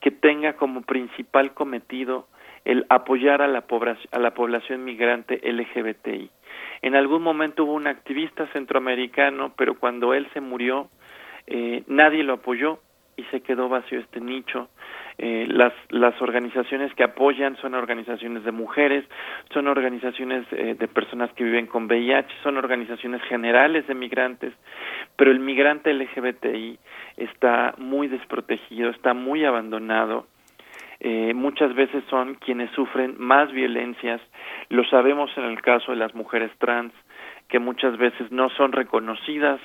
que 0.00 0.10
tenga 0.10 0.54
como 0.54 0.82
principal 0.82 1.54
cometido 1.54 2.26
el 2.64 2.86
apoyar 2.88 3.42
a 3.42 3.48
la, 3.48 3.64
a 4.12 4.18
la 4.18 4.34
población 4.34 4.84
migrante 4.84 5.40
LGBTI. 5.42 6.30
En 6.82 6.96
algún 6.96 7.22
momento 7.22 7.64
hubo 7.64 7.74
un 7.74 7.86
activista 7.86 8.46
centroamericano, 8.48 9.52
pero 9.56 9.78
cuando 9.78 10.14
él 10.14 10.28
se 10.32 10.40
murió, 10.40 10.88
eh, 11.46 11.82
nadie 11.86 12.22
lo 12.22 12.34
apoyó 12.34 12.80
y 13.16 13.24
se 13.24 13.40
quedó 13.40 13.68
vacío 13.68 14.00
este 14.00 14.20
nicho. 14.20 14.68
Eh, 15.24 15.46
las, 15.48 15.72
las 15.90 16.20
organizaciones 16.20 16.92
que 16.94 17.04
apoyan 17.04 17.56
son 17.58 17.74
organizaciones 17.74 18.42
de 18.42 18.50
mujeres, 18.50 19.04
son 19.54 19.68
organizaciones 19.68 20.44
eh, 20.50 20.74
de 20.76 20.88
personas 20.88 21.32
que 21.34 21.44
viven 21.44 21.68
con 21.68 21.84
VIH, 21.84 22.28
son 22.42 22.56
organizaciones 22.56 23.22
generales 23.28 23.86
de 23.86 23.94
migrantes, 23.94 24.52
pero 25.14 25.30
el 25.30 25.38
migrante 25.38 25.94
LGBTI 25.94 26.76
está 27.18 27.72
muy 27.78 28.08
desprotegido, 28.08 28.90
está 28.90 29.14
muy 29.14 29.44
abandonado. 29.44 30.26
Eh, 30.98 31.34
muchas 31.34 31.72
veces 31.76 32.02
son 32.10 32.34
quienes 32.34 32.72
sufren 32.72 33.14
más 33.16 33.52
violencias. 33.52 34.20
Lo 34.70 34.82
sabemos 34.86 35.30
en 35.36 35.44
el 35.44 35.62
caso 35.62 35.92
de 35.92 35.98
las 35.98 36.16
mujeres 36.16 36.50
trans, 36.58 36.92
que 37.46 37.60
muchas 37.60 37.96
veces 37.96 38.32
no 38.32 38.48
son 38.50 38.72
reconocidas 38.72 39.60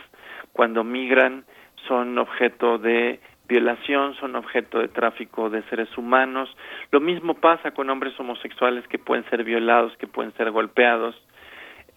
cuando 0.54 0.84
migran, 0.84 1.46
son 1.88 2.20
objeto 2.20 2.78
de 2.78 3.20
violación, 3.48 4.16
son 4.16 4.36
objeto 4.36 4.80
de 4.80 4.88
tráfico 4.88 5.50
de 5.50 5.64
seres 5.64 5.96
humanos. 5.98 6.50
Lo 6.92 7.00
mismo 7.00 7.36
pasa 7.36 7.72
con 7.72 7.90
hombres 7.90 8.20
homosexuales 8.20 8.88
que 8.88 9.00
pueden 9.00 9.24
ser 9.30 9.44
violados, 9.44 9.96
que 9.98 10.08
pueden 10.08 10.34
ser 10.34 10.52
golpeados. 10.52 11.16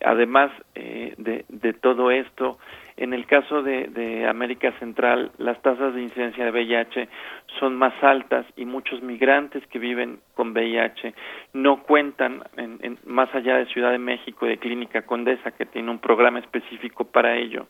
Además 0.02 0.51
eh, 0.74 1.14
de, 1.18 1.44
de, 1.48 1.74
todo 1.74 2.10
esto, 2.10 2.59
en 2.97 3.12
el 3.12 3.27
caso 3.27 3.62
de, 3.62 4.27
América 4.27 4.72
Central, 4.78 5.31
las 5.36 5.60
tasas 5.60 5.94
de 5.94 6.02
incidencia 6.02 6.44
de 6.44 6.51
VIH 6.51 7.09
son 7.59 7.77
más 7.77 7.93
altas 8.02 8.47
y 8.56 8.64
muchos 8.64 9.02
migrantes 9.02 9.66
que 9.66 9.78
viven 9.78 10.20
con 10.35 10.52
VIH 10.52 11.14
no 11.52 11.82
cuentan, 11.82 12.43
en, 12.56 12.78
en, 12.82 12.98
más 13.05 13.35
allá 13.35 13.56
de 13.56 13.66
Ciudad 13.66 13.90
de 13.90 13.98
México 13.98 14.47
y 14.47 14.51
de 14.51 14.59
Clínica 14.59 15.02
Condesa, 15.02 15.51
que 15.51 15.66
tiene 15.66 15.90
un 15.90 15.98
programa 15.98 16.39
específico 16.39 17.05
para 17.05 17.36
ello, 17.36 17.66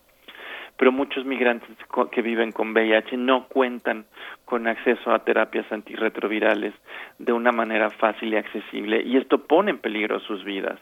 pero 0.80 0.92
muchos 0.92 1.26
migrantes 1.26 1.76
que 2.10 2.22
viven 2.22 2.52
con 2.52 2.72
VIH 2.72 3.18
no 3.18 3.48
cuentan 3.48 4.06
con 4.46 4.66
acceso 4.66 5.12
a 5.12 5.18
terapias 5.18 5.70
antirretrovirales 5.70 6.72
de 7.18 7.34
una 7.34 7.52
manera 7.52 7.90
fácil 7.90 8.32
y 8.32 8.38
accesible 8.38 9.02
y 9.02 9.18
esto 9.18 9.46
pone 9.46 9.72
en 9.72 9.78
peligro 9.78 10.20
sus 10.20 10.42
vidas. 10.42 10.80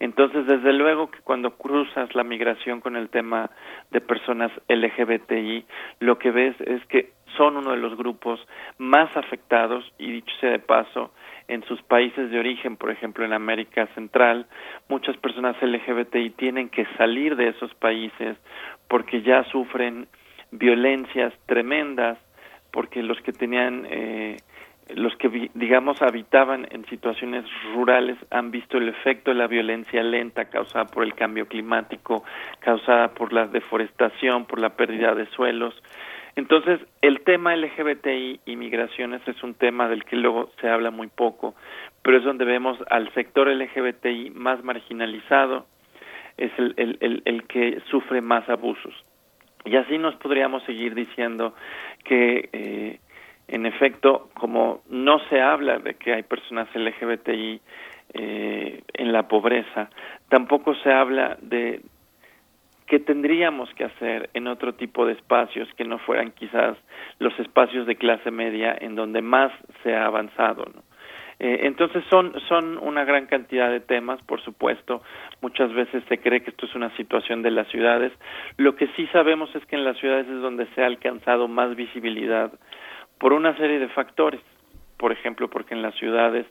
Entonces, 0.00 0.46
desde 0.46 0.72
luego 0.72 1.10
que 1.10 1.18
cuando 1.20 1.58
cruzas 1.58 2.14
la 2.14 2.24
migración 2.24 2.80
con 2.80 2.96
el 2.96 3.10
tema 3.10 3.50
de 3.90 4.00
personas 4.00 4.50
LGBTI, 4.68 5.66
lo 6.00 6.18
que 6.18 6.30
ves 6.30 6.58
es 6.62 6.82
que 6.86 7.12
son 7.36 7.58
uno 7.58 7.72
de 7.72 7.76
los 7.76 7.96
grupos 7.96 8.40
más 8.78 9.14
afectados 9.14 9.84
y 9.98 10.10
dicho 10.10 10.34
sea 10.40 10.52
de 10.52 10.58
paso, 10.58 11.12
en 11.48 11.62
sus 11.64 11.82
países 11.82 12.30
de 12.30 12.38
origen, 12.38 12.76
por 12.76 12.90
ejemplo 12.90 13.24
en 13.24 13.32
América 13.32 13.86
Central, 13.94 14.46
muchas 14.88 15.16
personas 15.18 15.56
LGBTI 15.60 16.30
tienen 16.30 16.70
que 16.70 16.86
salir 16.96 17.36
de 17.36 17.48
esos 17.48 17.74
países 17.74 18.38
porque 18.88 19.22
ya 19.22 19.44
sufren 19.44 20.06
violencias 20.50 21.32
tremendas, 21.46 22.18
porque 22.70 23.02
los 23.02 23.20
que 23.22 23.32
tenían, 23.32 23.86
eh, 23.90 24.36
los 24.94 25.16
que 25.16 25.50
digamos 25.54 26.02
habitaban 26.02 26.66
en 26.70 26.84
situaciones 26.86 27.44
rurales 27.74 28.16
han 28.30 28.50
visto 28.50 28.78
el 28.78 28.88
efecto 28.88 29.30
de 29.30 29.36
la 29.36 29.46
violencia 29.46 30.02
lenta 30.02 30.46
causada 30.46 30.86
por 30.86 31.04
el 31.04 31.14
cambio 31.14 31.46
climático, 31.46 32.24
causada 32.60 33.14
por 33.14 33.32
la 33.32 33.46
deforestación, 33.46 34.46
por 34.46 34.58
la 34.58 34.70
pérdida 34.70 35.14
de 35.14 35.26
suelos. 35.26 35.74
Entonces, 36.36 36.80
el 37.00 37.20
tema 37.20 37.54
LGBTI 37.54 38.40
y 38.44 38.56
migraciones 38.56 39.22
es 39.26 39.40
un 39.44 39.54
tema 39.54 39.88
del 39.88 40.04
que 40.04 40.16
luego 40.16 40.50
se 40.60 40.68
habla 40.68 40.90
muy 40.90 41.06
poco, 41.06 41.54
pero 42.02 42.18
es 42.18 42.24
donde 42.24 42.44
vemos 42.44 42.76
al 42.90 43.12
sector 43.14 43.48
LGBTI 43.48 44.30
más 44.30 44.64
marginalizado, 44.64 45.66
es 46.36 46.52
el, 46.58 46.74
el, 46.76 47.22
el, 47.24 47.42
que 47.44 47.80
sufre 47.90 48.20
más 48.20 48.48
abusos. 48.48 48.94
Y 49.64 49.76
así 49.76 49.98
nos 49.98 50.14
podríamos 50.16 50.62
seguir 50.64 50.94
diciendo 50.94 51.54
que, 52.04 52.48
eh, 52.52 53.00
en 53.48 53.66
efecto, 53.66 54.28
como 54.34 54.82
no 54.88 55.18
se 55.28 55.40
habla 55.40 55.78
de 55.78 55.94
que 55.94 56.14
hay 56.14 56.22
personas 56.22 56.68
LGBTI 56.74 57.60
eh, 58.14 58.82
en 58.92 59.12
la 59.12 59.28
pobreza, 59.28 59.90
tampoco 60.28 60.74
se 60.76 60.92
habla 60.92 61.38
de 61.40 61.80
qué 62.86 62.98
tendríamos 62.98 63.72
que 63.74 63.84
hacer 63.84 64.28
en 64.34 64.46
otro 64.46 64.74
tipo 64.74 65.06
de 65.06 65.14
espacios 65.14 65.68
que 65.76 65.84
no 65.84 65.98
fueran 65.98 66.32
quizás 66.32 66.76
los 67.18 67.38
espacios 67.38 67.86
de 67.86 67.96
clase 67.96 68.30
media 68.30 68.76
en 68.78 68.94
donde 68.94 69.22
más 69.22 69.52
se 69.82 69.94
ha 69.94 70.06
avanzado. 70.06 70.64
¿no? 70.74 70.82
Eh, 71.40 71.60
entonces 71.62 72.04
son, 72.10 72.32
son 72.48 72.78
una 72.78 73.04
gran 73.04 73.26
cantidad 73.26 73.70
de 73.70 73.80
temas, 73.80 74.22
por 74.22 74.40
supuesto. 74.40 75.02
Muchas 75.40 75.72
veces 75.72 76.04
se 76.08 76.18
cree 76.18 76.42
que 76.42 76.50
esto 76.50 76.66
es 76.66 76.74
una 76.74 76.94
situación 76.96 77.42
de 77.42 77.50
las 77.50 77.68
ciudades. 77.68 78.12
Lo 78.56 78.76
que 78.76 78.86
sí 78.96 79.06
sabemos 79.08 79.54
es 79.54 79.64
que 79.66 79.76
en 79.76 79.84
las 79.84 79.96
ciudades 79.98 80.26
es 80.28 80.40
donde 80.40 80.66
se 80.74 80.82
ha 80.82 80.86
alcanzado 80.86 81.48
más 81.48 81.74
visibilidad 81.76 82.52
por 83.18 83.32
una 83.32 83.56
serie 83.56 83.78
de 83.78 83.88
factores. 83.88 84.40
Por 84.96 85.12
ejemplo, 85.12 85.48
porque 85.48 85.74
en 85.74 85.82
las 85.82 85.94
ciudades 85.96 86.46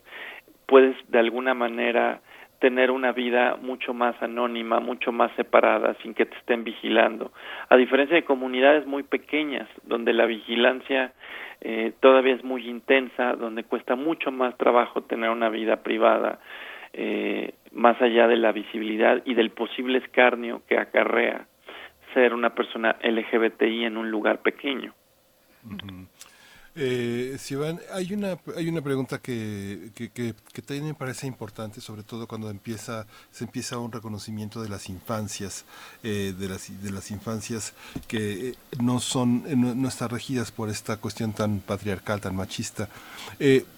puedes 0.66 0.96
de 1.10 1.18
alguna 1.18 1.54
manera 1.54 2.20
tener 2.58 2.90
una 2.90 3.12
vida 3.12 3.56
mucho 3.60 3.92
más 3.94 4.20
anónima, 4.22 4.80
mucho 4.80 5.12
más 5.12 5.30
separada, 5.36 5.96
sin 6.02 6.14
que 6.14 6.26
te 6.26 6.36
estén 6.36 6.64
vigilando. 6.64 7.32
A 7.68 7.76
diferencia 7.76 8.16
de 8.16 8.24
comunidades 8.24 8.86
muy 8.86 9.02
pequeñas, 9.02 9.68
donde 9.82 10.12
la 10.12 10.26
vigilancia 10.26 11.12
eh, 11.60 11.92
todavía 12.00 12.34
es 12.34 12.44
muy 12.44 12.68
intensa, 12.68 13.34
donde 13.34 13.64
cuesta 13.64 13.96
mucho 13.96 14.30
más 14.30 14.56
trabajo 14.56 15.02
tener 15.02 15.30
una 15.30 15.48
vida 15.48 15.82
privada, 15.82 16.38
eh, 16.92 17.54
más 17.72 18.00
allá 18.00 18.28
de 18.28 18.36
la 18.36 18.52
visibilidad 18.52 19.22
y 19.24 19.34
del 19.34 19.50
posible 19.50 19.98
escarnio 19.98 20.62
que 20.68 20.78
acarrea 20.78 21.46
ser 22.12 22.32
una 22.32 22.54
persona 22.54 22.96
LGBTI 23.02 23.84
en 23.84 23.96
un 23.96 24.10
lugar 24.10 24.38
pequeño. 24.42 24.94
Eh, 26.76 27.38
hay 27.92 28.12
una, 28.12 28.36
hay 28.56 28.68
una 28.68 28.82
pregunta 28.82 29.18
que, 29.18 29.90
que, 29.94 30.10
que, 30.10 30.62
también 30.62 30.86
me 30.86 30.94
parece 30.94 31.28
importante, 31.28 31.80
sobre 31.80 32.02
todo 32.02 32.26
cuando 32.26 32.50
empieza, 32.50 33.06
se 33.30 33.44
empieza 33.44 33.78
un 33.78 33.92
reconocimiento 33.92 34.60
de 34.60 34.68
las 34.68 34.88
infancias, 34.88 35.64
eh, 36.02 36.34
de, 36.36 36.48
las, 36.48 36.82
de 36.82 36.90
las 36.90 37.12
infancias 37.12 37.74
que 38.08 38.48
eh, 38.48 38.54
no 38.80 38.98
son, 38.98 39.44
eh, 39.46 39.54
no, 39.54 39.88
están 39.88 40.08
regidas 40.08 40.50
por 40.50 40.68
esta 40.68 40.96
cuestión 40.96 41.32
tan 41.32 41.60
patriarcal, 41.60 42.20
tan 42.20 42.34
machista. 42.34 42.88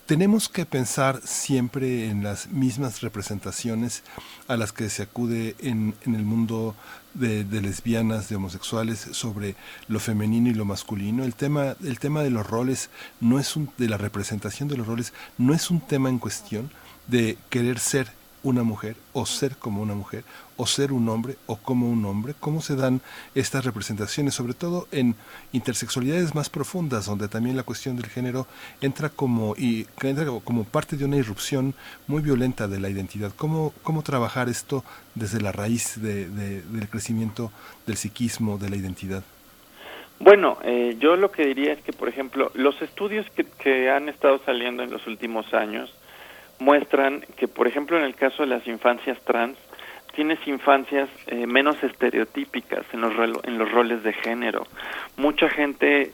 tenemos 0.06 0.48
que 0.48 0.64
pensar 0.64 1.20
siempre 1.22 2.08
en 2.08 2.22
las 2.22 2.48
mismas 2.48 3.02
representaciones 3.02 4.04
a 4.48 4.56
las 4.56 4.72
que 4.72 4.88
se 4.88 5.02
acude 5.02 5.54
en, 5.58 5.94
en 6.06 6.14
el 6.14 6.22
mundo 6.22 6.74
de, 7.18 7.44
lesbianas, 7.60 8.28
de 8.28 8.36
homosexuales, 8.36 8.98
sobre 9.12 9.54
lo 9.88 10.00
femenino 10.00 10.48
y 10.48 10.54
lo 10.54 10.64
masculino. 10.64 11.24
El 11.24 11.34
tema, 11.34 11.76
el 11.84 11.98
tema 11.98 12.22
de 12.22 12.30
los 12.30 12.46
roles 12.46 12.90
no 13.20 13.38
es 13.38 13.56
un, 13.56 13.70
de 13.78 13.88
la 13.88 13.98
representación 13.98 14.68
de 14.68 14.76
los 14.76 14.86
roles 14.86 15.12
no 15.38 15.54
es 15.54 15.70
un 15.70 15.80
tema 15.80 16.08
en 16.08 16.18
cuestión 16.18 16.70
de 17.06 17.38
querer 17.50 17.78
ser 17.78 18.08
una 18.46 18.62
mujer 18.62 18.94
o 19.12 19.26
ser 19.26 19.56
como 19.56 19.82
una 19.82 19.94
mujer 19.94 20.22
o 20.56 20.66
ser 20.66 20.92
un 20.92 21.08
hombre 21.08 21.34
o 21.46 21.56
como 21.56 21.90
un 21.90 22.04
hombre, 22.04 22.34
cómo 22.38 22.60
se 22.60 22.76
dan 22.76 23.00
estas 23.34 23.64
representaciones, 23.64 24.34
sobre 24.34 24.54
todo 24.54 24.86
en 24.92 25.16
intersexualidades 25.52 26.34
más 26.34 26.48
profundas, 26.48 27.06
donde 27.06 27.26
también 27.26 27.56
la 27.56 27.64
cuestión 27.64 27.96
del 27.96 28.06
género 28.06 28.46
entra 28.80 29.08
como, 29.08 29.54
y, 29.56 29.86
entra 30.00 30.26
como 30.44 30.62
parte 30.64 30.96
de 30.96 31.04
una 31.04 31.16
irrupción 31.16 31.74
muy 32.06 32.22
violenta 32.22 32.68
de 32.68 32.78
la 32.78 32.88
identidad. 32.88 33.32
¿Cómo, 33.36 33.74
cómo 33.82 34.02
trabajar 34.02 34.48
esto 34.48 34.84
desde 35.16 35.40
la 35.40 35.50
raíz 35.50 36.00
de, 36.00 36.28
del 36.28 36.88
crecimiento 36.88 37.50
del 37.86 37.96
psiquismo, 37.96 38.58
de 38.58 38.70
la 38.70 38.76
identidad? 38.76 39.24
Bueno, 40.20 40.56
eh, 40.64 40.96
yo 41.00 41.16
lo 41.16 41.30
que 41.30 41.44
diría 41.44 41.72
es 41.72 41.82
que, 41.82 41.92
por 41.92 42.08
ejemplo, 42.08 42.50
los 42.54 42.80
estudios 42.80 43.26
que, 43.30 43.44
que 43.44 43.90
han 43.90 44.08
estado 44.08 44.40
saliendo 44.46 44.84
en 44.84 44.90
los 44.90 45.06
últimos 45.06 45.52
años 45.52 45.92
muestran 46.58 47.24
que, 47.36 47.48
por 47.48 47.66
ejemplo, 47.66 47.98
en 47.98 48.04
el 48.04 48.14
caso 48.14 48.42
de 48.42 48.48
las 48.48 48.66
infancias 48.66 49.18
trans, 49.24 49.56
tienes 50.14 50.38
infancias 50.46 51.08
eh, 51.26 51.46
menos 51.46 51.82
estereotípicas 51.82 52.84
en 52.92 53.02
los, 53.02 53.12
en 53.44 53.58
los 53.58 53.70
roles 53.70 54.02
de 54.02 54.14
género. 54.14 54.66
Mucha 55.16 55.48
gente 55.50 56.12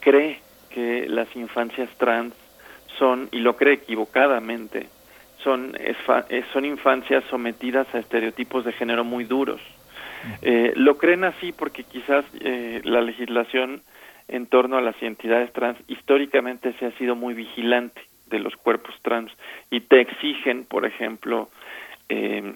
cree 0.00 0.40
que 0.70 1.08
las 1.08 1.34
infancias 1.34 1.88
trans 1.96 2.34
son, 2.98 3.28
y 3.32 3.38
lo 3.38 3.56
cree 3.56 3.74
equivocadamente, 3.74 4.88
son, 5.42 5.76
eh, 5.80 6.44
son 6.52 6.64
infancias 6.64 7.24
sometidas 7.30 7.92
a 7.94 7.98
estereotipos 7.98 8.64
de 8.64 8.72
género 8.72 9.02
muy 9.02 9.24
duros. 9.24 9.60
Eh, 10.42 10.72
lo 10.76 10.98
creen 10.98 11.24
así 11.24 11.50
porque 11.50 11.82
quizás 11.82 12.24
la 12.84 13.00
legislación 13.00 13.82
en 14.28 14.46
torno 14.46 14.76
a 14.76 14.80
las 14.80 14.94
identidades 15.02 15.52
trans 15.52 15.78
históricamente 15.88 16.74
se 16.78 16.86
ha 16.86 16.92
sido 16.92 17.16
muy 17.16 17.34
vigilante 17.34 18.11
de 18.32 18.40
los 18.40 18.56
cuerpos 18.56 18.94
trans 19.02 19.30
y 19.70 19.80
te 19.80 20.00
exigen, 20.00 20.64
por 20.64 20.84
ejemplo, 20.84 21.48
eh, 22.08 22.54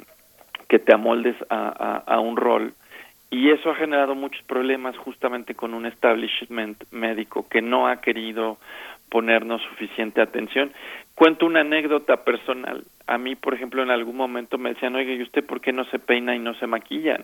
que 0.69 0.81
te 0.81 0.93
amoldes 0.93 1.37
a, 1.49 2.03
a, 2.05 2.19
un 2.19 2.37
rol 2.37 2.75
y 3.31 3.51
eso 3.51 3.71
ha 3.71 3.75
generado 3.77 4.15
muchos 4.15 4.43
problemas 4.45 4.97
justamente 4.97 5.55
con 5.55 5.75
un 5.75 5.87
establishment 5.87 6.83
médico 6.91 7.47
que 7.49 7.63
no 7.63 7.87
ha 7.87 8.01
querido 8.01 8.59
ponernos 9.09 9.63
suficiente 9.63 10.21
atención. 10.21 10.73
Cuento 11.15 11.47
una 11.47 11.61
anécdota 11.61 12.25
personal. 12.25 12.85
A 13.07 13.19
mí, 13.19 13.37
por 13.37 13.55
ejemplo, 13.55 13.83
en 13.83 13.91
algún 13.91 14.17
momento 14.17 14.59
me 14.59 14.71
decían, 14.71 14.97
oiga, 14.97 15.13
¿y 15.13 15.23
usted 15.23 15.45
por 15.45 15.61
qué 15.61 15.73
no 15.73 15.85
se 15.87 15.99
peina 15.99 16.35
y 16.35 16.39
no 16.39 16.55
se 16.55 16.67
maquilla? 16.67 17.19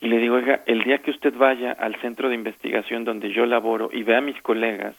Y 0.00 0.08
le 0.08 0.18
digo, 0.18 0.36
oiga, 0.36 0.62
el 0.66 0.82
día 0.82 0.98
que 0.98 1.10
usted 1.10 1.34
vaya 1.34 1.72
al 1.72 1.96
centro 2.00 2.28
de 2.28 2.34
investigación 2.34 3.04
donde 3.04 3.32
yo 3.32 3.46
laboro 3.46 3.88
y 3.92 4.02
vea 4.02 4.18
a 4.18 4.22
mis 4.22 4.40
colegas, 4.42 4.94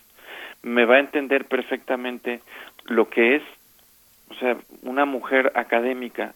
me 0.67 0.85
va 0.85 0.95
a 0.95 0.99
entender 0.99 1.45
perfectamente 1.45 2.41
lo 2.85 3.09
que 3.09 3.35
es, 3.35 3.43
o 4.29 4.35
sea, 4.35 4.57
una 4.83 5.05
mujer 5.05 5.51
académica 5.55 6.33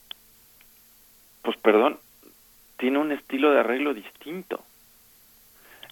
pues 1.42 1.58
perdón, 1.58 1.98
tiene 2.78 3.00
un 3.00 3.12
estilo 3.12 3.52
de 3.52 3.60
arreglo 3.60 3.94
distinto. 3.94 4.62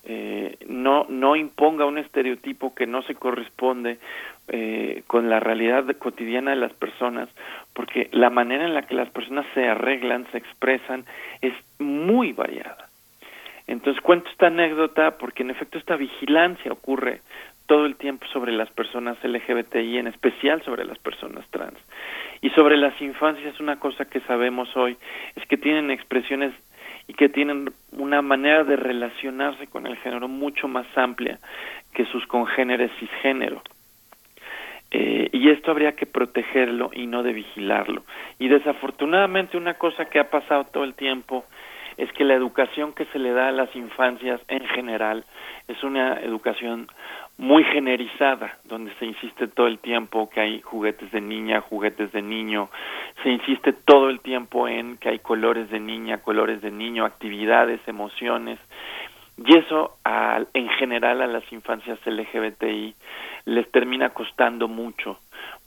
Eh, 0.03 0.57
no, 0.67 1.05
no 1.09 1.35
imponga 1.35 1.85
un 1.85 1.97
estereotipo 1.97 2.73
que 2.73 2.87
no 2.87 3.01
se 3.03 3.15
corresponde 3.15 3.99
eh, 4.47 5.03
con 5.07 5.29
la 5.29 5.39
realidad 5.39 5.85
cotidiana 5.97 6.51
de 6.51 6.57
las 6.57 6.73
personas, 6.73 7.29
porque 7.73 8.09
la 8.11 8.29
manera 8.29 8.65
en 8.65 8.73
la 8.73 8.83
que 8.83 8.95
las 8.95 9.09
personas 9.09 9.45
se 9.53 9.67
arreglan, 9.67 10.25
se 10.31 10.37
expresan, 10.37 11.05
es 11.41 11.53
muy 11.79 12.31
variada. 12.31 12.87
Entonces 13.67 14.01
cuento 14.01 14.29
esta 14.29 14.47
anécdota 14.47 15.17
porque 15.17 15.43
en 15.43 15.51
efecto 15.51 15.77
esta 15.77 15.95
vigilancia 15.95 16.71
ocurre 16.71 17.21
todo 17.69 17.85
el 17.85 17.97
tiempo 17.97 18.25
sobre 18.33 18.51
las 18.51 18.67
personas 18.71 19.15
LGBTI, 19.23 19.99
en 19.99 20.07
especial 20.07 20.63
sobre 20.63 20.85
las 20.85 20.97
personas 20.97 21.45
trans. 21.51 21.77
Y 22.41 22.49
sobre 22.49 22.77
las 22.77 22.99
infancias, 22.99 23.59
una 23.59 23.79
cosa 23.79 24.05
que 24.05 24.21
sabemos 24.21 24.75
hoy 24.75 24.97
es 25.35 25.45
que 25.45 25.55
tienen 25.55 25.91
expresiones 25.91 26.51
y 27.07 27.13
que 27.13 27.29
tienen 27.29 27.71
una 27.91 28.23
manera 28.23 28.63
de 28.63 28.75
relacionarse 28.75 29.67
con 29.67 29.85
el 29.85 29.97
género 29.97 30.27
mucho 30.27 30.67
más 30.67 30.87
amplia 30.97 31.37
que 31.93 32.05
sus 32.05 32.25
congéneres 32.25 32.89
cisgénero. 32.99 33.61
Eh, 34.89 35.29
y 35.31 35.51
esto 35.51 35.69
habría 35.69 35.91
que 35.91 36.07
protegerlo 36.07 36.89
y 36.91 37.05
no 37.05 37.21
de 37.21 37.33
vigilarlo. 37.33 38.03
Y 38.39 38.47
desafortunadamente 38.47 39.57
una 39.57 39.75
cosa 39.75 40.05
que 40.05 40.17
ha 40.17 40.31
pasado 40.31 40.63
todo 40.63 40.83
el 40.85 40.95
tiempo 40.95 41.45
es 41.97 42.11
que 42.13 42.23
la 42.23 42.33
educación 42.33 42.93
que 42.93 43.05
se 43.05 43.19
le 43.19 43.31
da 43.31 43.49
a 43.49 43.51
las 43.51 43.75
infancias 43.75 44.41
en 44.47 44.65
general 44.69 45.25
es 45.67 45.83
una 45.83 46.13
educación 46.21 46.87
muy 47.39 47.63
generizada, 47.63 48.57
donde 48.65 48.93
se 48.95 49.05
insiste 49.05 49.47
todo 49.47 49.67
el 49.67 49.79
tiempo 49.79 50.29
que 50.29 50.41
hay 50.41 50.61
juguetes 50.61 51.09
de 51.13 51.21
niña, 51.21 51.61
juguetes 51.61 52.11
de 52.11 52.21
niño, 52.21 52.69
se 53.23 53.29
insiste 53.29 53.71
todo 53.71 54.09
el 54.09 54.19
tiempo 54.19 54.67
en 54.67 54.97
que 54.97 55.07
hay 55.07 55.19
colores 55.19 55.69
de 55.69 55.79
niña, 55.79 56.17
colores 56.17 56.61
de 56.61 56.69
niño, 56.69 57.05
actividades, 57.05 57.79
emociones, 57.87 58.59
y 59.37 59.57
eso 59.57 59.95
en 60.53 60.67
general 60.67 61.21
a 61.21 61.27
las 61.27 61.49
infancias 61.53 61.97
LGBTI 62.05 62.93
les 63.45 63.71
termina 63.71 64.09
costando 64.09 64.67
mucho 64.67 65.17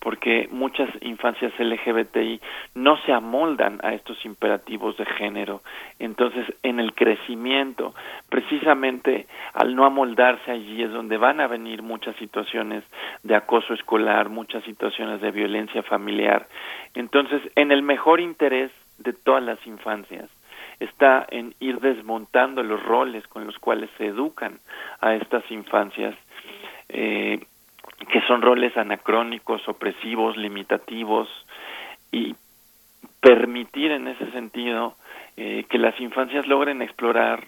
porque 0.02 0.48
muchas 0.50 0.90
infancias 1.00 1.52
LGBTI 1.58 2.40
no 2.74 2.96
se 3.06 3.12
amoldan 3.12 3.78
a 3.84 3.94
estos 3.94 4.24
imperativos 4.24 4.96
de 4.96 5.06
género. 5.06 5.62
Entonces, 6.00 6.44
en 6.64 6.80
el 6.80 6.92
crecimiento, 6.92 7.94
precisamente 8.28 9.28
al 9.54 9.76
no 9.76 9.84
amoldarse 9.84 10.50
allí 10.50 10.82
es 10.82 10.90
donde 10.90 11.18
van 11.18 11.40
a 11.40 11.46
venir 11.46 11.82
muchas 11.82 12.16
situaciones 12.16 12.82
de 13.22 13.36
acoso 13.36 13.74
escolar, 13.74 14.28
muchas 14.28 14.64
situaciones 14.64 15.20
de 15.20 15.30
violencia 15.30 15.84
familiar. 15.84 16.48
Entonces, 16.94 17.40
en 17.54 17.70
el 17.70 17.82
mejor 17.82 18.20
interés 18.20 18.72
de 18.98 19.12
todas 19.12 19.44
las 19.44 19.64
infancias 19.68 20.28
está 20.80 21.24
en 21.30 21.54
ir 21.60 21.78
desmontando 21.78 22.64
los 22.64 22.82
roles 22.82 23.24
con 23.28 23.46
los 23.46 23.56
cuales 23.60 23.88
se 23.98 24.06
educan 24.06 24.58
a 25.00 25.14
estas 25.14 25.48
infancias. 25.52 26.16
Eh, 26.88 27.46
que 28.10 28.20
son 28.22 28.42
roles 28.42 28.76
anacrónicos, 28.76 29.66
opresivos, 29.68 30.36
limitativos, 30.36 31.28
y 32.10 32.34
permitir 33.20 33.90
en 33.92 34.08
ese 34.08 34.30
sentido 34.32 34.94
eh, 35.36 35.64
que 35.68 35.78
las 35.78 35.98
infancias 36.00 36.46
logren 36.46 36.82
explorar 36.82 37.44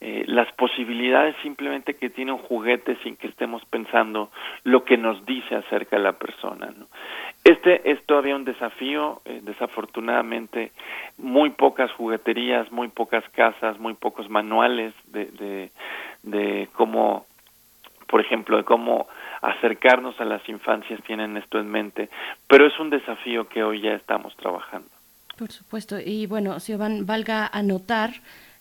eh, 0.00 0.24
las 0.26 0.50
posibilidades 0.52 1.34
simplemente 1.42 1.94
que 1.94 2.10
tiene 2.10 2.32
un 2.32 2.38
juguete 2.38 2.96
sin 3.02 3.16
que 3.16 3.28
estemos 3.28 3.64
pensando 3.64 4.30
lo 4.62 4.84
que 4.84 4.96
nos 4.96 5.24
dice 5.24 5.54
acerca 5.54 5.96
de 5.96 6.02
la 6.02 6.12
persona. 6.12 6.72
Este 7.42 7.90
es 7.90 8.04
todavía 8.04 8.36
un 8.36 8.44
desafío, 8.44 9.22
eh, 9.24 9.40
desafortunadamente 9.42 10.72
muy 11.16 11.50
pocas 11.50 11.90
jugueterías, 11.92 12.70
muy 12.70 12.88
pocas 12.88 13.24
casas, 13.30 13.78
muy 13.78 13.94
pocos 13.94 14.28
manuales 14.28 14.92
de, 15.06 15.26
de, 15.26 15.70
de 16.22 16.68
cómo, 16.74 17.26
por 18.06 18.20
ejemplo, 18.20 18.58
de 18.58 18.64
cómo 18.64 19.08
acercarnos 19.50 20.18
a 20.20 20.24
las 20.24 20.46
infancias 20.48 21.02
tienen 21.04 21.36
esto 21.36 21.58
en 21.58 21.68
mente, 21.68 22.08
pero 22.48 22.66
es 22.66 22.78
un 22.78 22.90
desafío 22.90 23.48
que 23.48 23.62
hoy 23.62 23.80
ya 23.80 23.92
estamos 23.92 24.34
trabajando. 24.36 24.88
Por 25.36 25.50
supuesto, 25.50 25.98
y 25.98 26.26
bueno, 26.26 26.60
Siobhan, 26.60 27.06
valga 27.06 27.46
anotar 27.52 28.12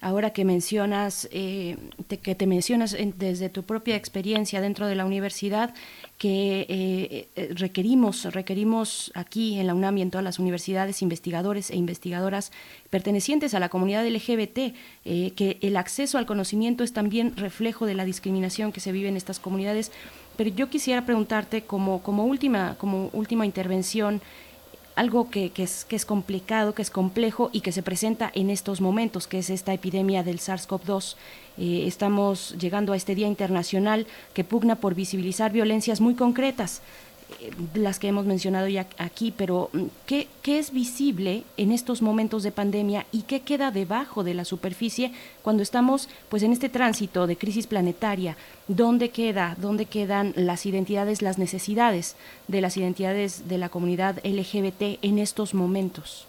ahora 0.03 0.31
que 0.31 0.43
mencionas, 0.43 1.29
eh, 1.31 1.77
que 2.21 2.35
te 2.35 2.45
mencionas 2.45 2.95
desde 3.15 3.49
tu 3.49 3.63
propia 3.63 3.95
experiencia 3.95 4.59
dentro 4.59 4.85
de 4.85 4.95
la 4.95 5.05
universidad, 5.05 5.73
que 6.17 6.65
eh, 6.67 7.27
eh, 7.35 7.53
requerimos, 7.55 8.25
requerimos 8.33 9.11
aquí 9.15 9.59
en 9.59 9.67
la 9.67 9.73
UNAM 9.73 9.97
y 9.97 10.01
en 10.01 10.11
todas 10.11 10.23
las 10.23 10.39
universidades 10.39 11.01
investigadores 11.01 11.71
e 11.71 11.77
investigadoras 11.77 12.51
pertenecientes 12.89 13.53
a 13.53 13.59
la 13.59 13.69
comunidad 13.69 14.05
LGBT, 14.05 14.75
que 15.03 15.57
el 15.61 15.77
acceso 15.77 16.17
al 16.17 16.25
conocimiento 16.25 16.83
es 16.83 16.93
también 16.93 17.35
reflejo 17.37 17.85
de 17.85 17.95
la 17.95 18.05
discriminación 18.05 18.71
que 18.71 18.81
se 18.81 18.91
vive 18.91 19.09
en 19.09 19.17
estas 19.17 19.39
comunidades. 19.39 19.91
Pero 20.35 20.49
yo 20.49 20.69
quisiera 20.69 21.05
preguntarte 21.05 21.63
como, 21.63 22.01
como, 22.01 22.25
última, 22.25 22.75
como 22.77 23.09
última 23.13 23.45
intervención, 23.45 24.21
algo 24.95 25.29
que, 25.29 25.51
es, 25.57 25.85
que 25.85 25.95
es 25.95 26.05
complicado, 26.05 26.73
que 26.73 26.81
es 26.81 26.89
complejo 26.89 27.49
y 27.51 27.61
que 27.61 27.71
se 27.71 27.81
presenta 27.81 28.31
en 28.33 28.49
estos 28.49 28.79
momentos, 28.79 29.27
que 29.27 29.39
es 29.39 29.49
esta 29.49 29.73
epidemia 29.73 30.23
del 30.23 30.39
SARS-CoV-2. 30.39 31.15
Eh, 31.57 31.83
estamos 31.87 32.55
llegando 32.59 32.93
a 32.93 32.95
este 32.95 33.15
Día 33.15 33.27
Internacional 33.27 34.05
que 34.33 34.43
pugna 34.43 34.75
por 34.75 34.95
visibilizar 34.95 35.51
violencias 35.51 36.01
muy 36.01 36.15
concretas 36.15 36.81
las 37.73 37.99
que 37.99 38.07
hemos 38.07 38.25
mencionado 38.25 38.67
ya 38.67 38.87
aquí, 38.97 39.33
pero 39.35 39.69
mm, 39.73 39.83
¿qué, 40.05 40.27
¿qué, 40.41 40.59
es 40.59 40.71
visible 40.71 41.43
en 41.57 41.71
estos 41.71 42.01
momentos 42.01 42.43
de 42.43 42.51
pandemia 42.51 43.05
y 43.11 43.23
qué 43.23 43.41
queda 43.41 43.71
debajo 43.71 44.23
de 44.23 44.33
la 44.33 44.45
superficie 44.45 45.11
cuando 45.41 45.63
estamos 45.63 46.09
pues 46.29 46.43
en 46.43 46.51
este 46.51 46.69
tránsito 46.69 47.27
de 47.27 47.37
crisis 47.37 47.67
planetaria? 47.67 48.37
¿Dónde 48.67 49.09
queda, 49.09 49.55
dónde 49.57 49.85
quedan 49.85 50.33
las 50.35 50.65
identidades, 50.65 51.21
las 51.21 51.37
necesidades 51.37 52.15
de 52.47 52.61
las 52.61 52.77
identidades 52.77 53.47
de 53.47 53.57
la 53.57 53.69
comunidad 53.69 54.19
LGBT 54.23 54.99
en 55.01 55.19
estos 55.19 55.53
momentos? 55.53 56.27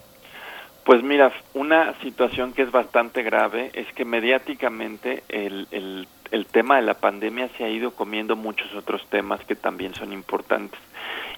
Pues 0.85 1.03
mira, 1.03 1.33
una 1.55 1.99
situación 2.01 2.53
que 2.53 2.63
es 2.63 2.71
bastante 2.71 3.23
grave 3.23 3.71
es 3.73 3.91
que 3.95 4.05
mediáticamente 4.05 5.23
el, 5.31 5.67
el, 5.71 6.07
el, 6.35 6.47
tema 6.47 6.77
de 6.77 6.83
la 6.83 6.95
pandemia 6.95 7.49
se 7.57 7.65
ha 7.65 7.69
ido 7.69 7.93
comiendo 7.93 8.37
muchos 8.37 8.75
otros 8.75 9.07
temas 9.09 9.45
que 9.45 9.55
también 9.55 9.95
son 9.95 10.13
importantes 10.13 10.81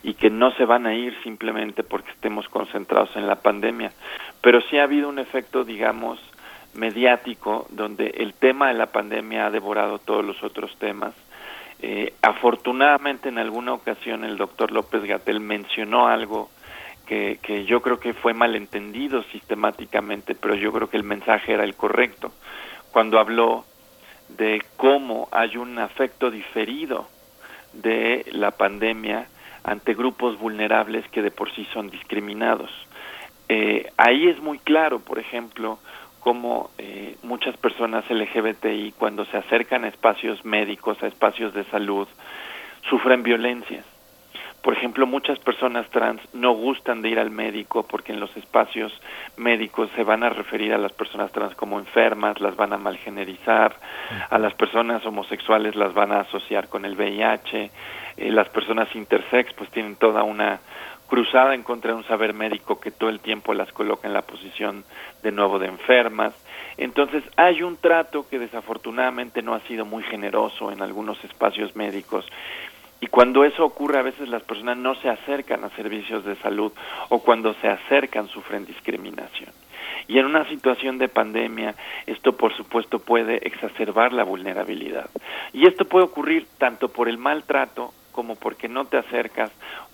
y 0.02 0.14
que 0.14 0.30
no 0.30 0.50
se 0.52 0.64
van 0.64 0.86
a 0.86 0.94
ir 0.94 1.14
simplemente 1.22 1.82
porque 1.82 2.10
estemos 2.10 2.48
concentrados 2.48 3.14
en 3.16 3.26
la 3.26 3.36
pandemia. 3.36 3.92
Pero 4.40 4.60
sí 4.62 4.78
ha 4.78 4.84
habido 4.84 5.08
un 5.08 5.18
efecto, 5.18 5.64
digamos, 5.64 6.18
mediático 6.74 7.66
donde 7.70 8.06
el 8.18 8.34
tema 8.34 8.68
de 8.68 8.74
la 8.74 8.86
pandemia 8.86 9.46
ha 9.46 9.50
devorado 9.50 9.98
todos 9.98 10.24
los 10.24 10.42
otros 10.42 10.76
temas. 10.78 11.14
Eh, 11.80 12.14
afortunadamente 12.22 13.28
en 13.28 13.38
alguna 13.38 13.74
ocasión 13.74 14.24
el 14.24 14.38
doctor 14.38 14.72
López 14.72 15.04
Gatel 15.04 15.40
mencionó 15.40 16.08
algo 16.08 16.48
que, 17.06 17.38
que 17.42 17.66
yo 17.66 17.82
creo 17.82 18.00
que 18.00 18.14
fue 18.14 18.32
malentendido 18.32 19.22
sistemáticamente, 19.24 20.34
pero 20.34 20.54
yo 20.54 20.72
creo 20.72 20.88
que 20.88 20.96
el 20.96 21.04
mensaje 21.04 21.52
era 21.52 21.64
el 21.64 21.76
correcto, 21.76 22.32
cuando 22.92 23.18
habló 23.18 23.64
de 24.28 24.62
cómo 24.76 25.28
hay 25.32 25.56
un 25.56 25.78
afecto 25.78 26.30
diferido 26.30 27.08
de 27.72 28.24
la 28.32 28.50
pandemia 28.50 29.28
ante 29.64 29.94
grupos 29.94 30.38
vulnerables 30.38 31.06
que 31.08 31.22
de 31.22 31.30
por 31.30 31.52
sí 31.52 31.66
son 31.72 31.90
discriminados. 31.90 32.70
Eh, 33.48 33.90
ahí 33.96 34.28
es 34.28 34.40
muy 34.40 34.58
claro, 34.58 35.00
por 35.00 35.18
ejemplo, 35.18 35.78
cómo 36.20 36.70
eh, 36.78 37.16
muchas 37.22 37.56
personas 37.56 38.04
LGBTI 38.10 38.94
cuando 38.98 39.24
se 39.26 39.36
acercan 39.36 39.84
a 39.84 39.88
espacios 39.88 40.44
médicos, 40.44 41.02
a 41.02 41.06
espacios 41.06 41.54
de 41.54 41.64
salud, 41.64 42.08
sufren 42.88 43.22
violencias. 43.22 43.84
Por 44.66 44.76
ejemplo, 44.76 45.06
muchas 45.06 45.38
personas 45.38 45.88
trans 45.90 46.20
no 46.34 46.50
gustan 46.50 47.00
de 47.00 47.08
ir 47.08 47.20
al 47.20 47.30
médico 47.30 47.86
porque 47.86 48.12
en 48.12 48.18
los 48.18 48.36
espacios 48.36 48.92
médicos 49.36 49.88
se 49.94 50.02
van 50.02 50.24
a 50.24 50.28
referir 50.28 50.74
a 50.74 50.76
las 50.76 50.92
personas 50.92 51.30
trans 51.30 51.54
como 51.54 51.78
enfermas, 51.78 52.40
las 52.40 52.56
van 52.56 52.72
a 52.72 52.76
malgenerizar, 52.76 53.76
a 54.28 54.38
las 54.40 54.54
personas 54.54 55.06
homosexuales 55.06 55.76
las 55.76 55.94
van 55.94 56.10
a 56.10 56.22
asociar 56.22 56.66
con 56.66 56.84
el 56.84 56.96
VIH, 56.96 57.70
eh, 58.16 58.32
las 58.32 58.48
personas 58.48 58.88
intersex 58.96 59.52
pues 59.52 59.70
tienen 59.70 59.94
toda 59.94 60.24
una 60.24 60.58
cruzada 61.06 61.54
en 61.54 61.62
contra 61.62 61.92
de 61.92 61.98
un 61.98 62.04
saber 62.04 62.34
médico 62.34 62.80
que 62.80 62.90
todo 62.90 63.10
el 63.10 63.20
tiempo 63.20 63.54
las 63.54 63.70
coloca 63.72 64.08
en 64.08 64.14
la 64.14 64.22
posición 64.22 64.84
de 65.22 65.30
nuevo 65.30 65.58
de 65.60 65.68
enfermas. 65.68 66.34
Entonces 66.76 67.22
hay 67.36 67.62
un 67.62 67.76
trato 67.76 68.28
que 68.28 68.38
desafortunadamente 68.38 69.42
no 69.42 69.54
ha 69.54 69.60
sido 69.60 69.84
muy 69.84 70.02
generoso 70.02 70.72
en 70.72 70.82
algunos 70.82 71.22
espacios 71.24 71.74
médicos 71.76 72.26
y 73.00 73.08
cuando 73.08 73.44
eso 73.44 73.64
ocurre, 73.64 73.98
a 73.98 74.02
veces 74.02 74.28
las 74.28 74.42
personas 74.42 74.78
no 74.78 74.94
se 74.96 75.10
acercan 75.10 75.64
a 75.64 75.70
servicios 75.70 76.24
de 76.24 76.36
salud 76.36 76.72
o 77.10 77.18
cuando 77.20 77.52
se 77.54 77.68
acercan 77.68 78.28
sufren 78.28 78.64
discriminación. 78.64 79.50
Y 80.08 80.18
en 80.18 80.26
una 80.26 80.48
situación 80.48 80.98
de 80.98 81.08
pandemia, 81.08 81.74
esto 82.06 82.36
por 82.36 82.56
supuesto 82.56 82.98
puede 82.98 83.36
exacerbar 83.46 84.12
la 84.12 84.24
vulnerabilidad. 84.24 85.10
Y 85.52 85.66
esto 85.66 85.84
puede 85.84 86.04
ocurrir 86.06 86.46
tanto 86.58 86.88
por 86.88 87.08
el 87.08 87.18
maltrato 87.18 87.92
como 88.12 88.36
porque 88.36 88.68
no 88.68 88.86
te 88.86 88.96
acercas, 88.96 89.50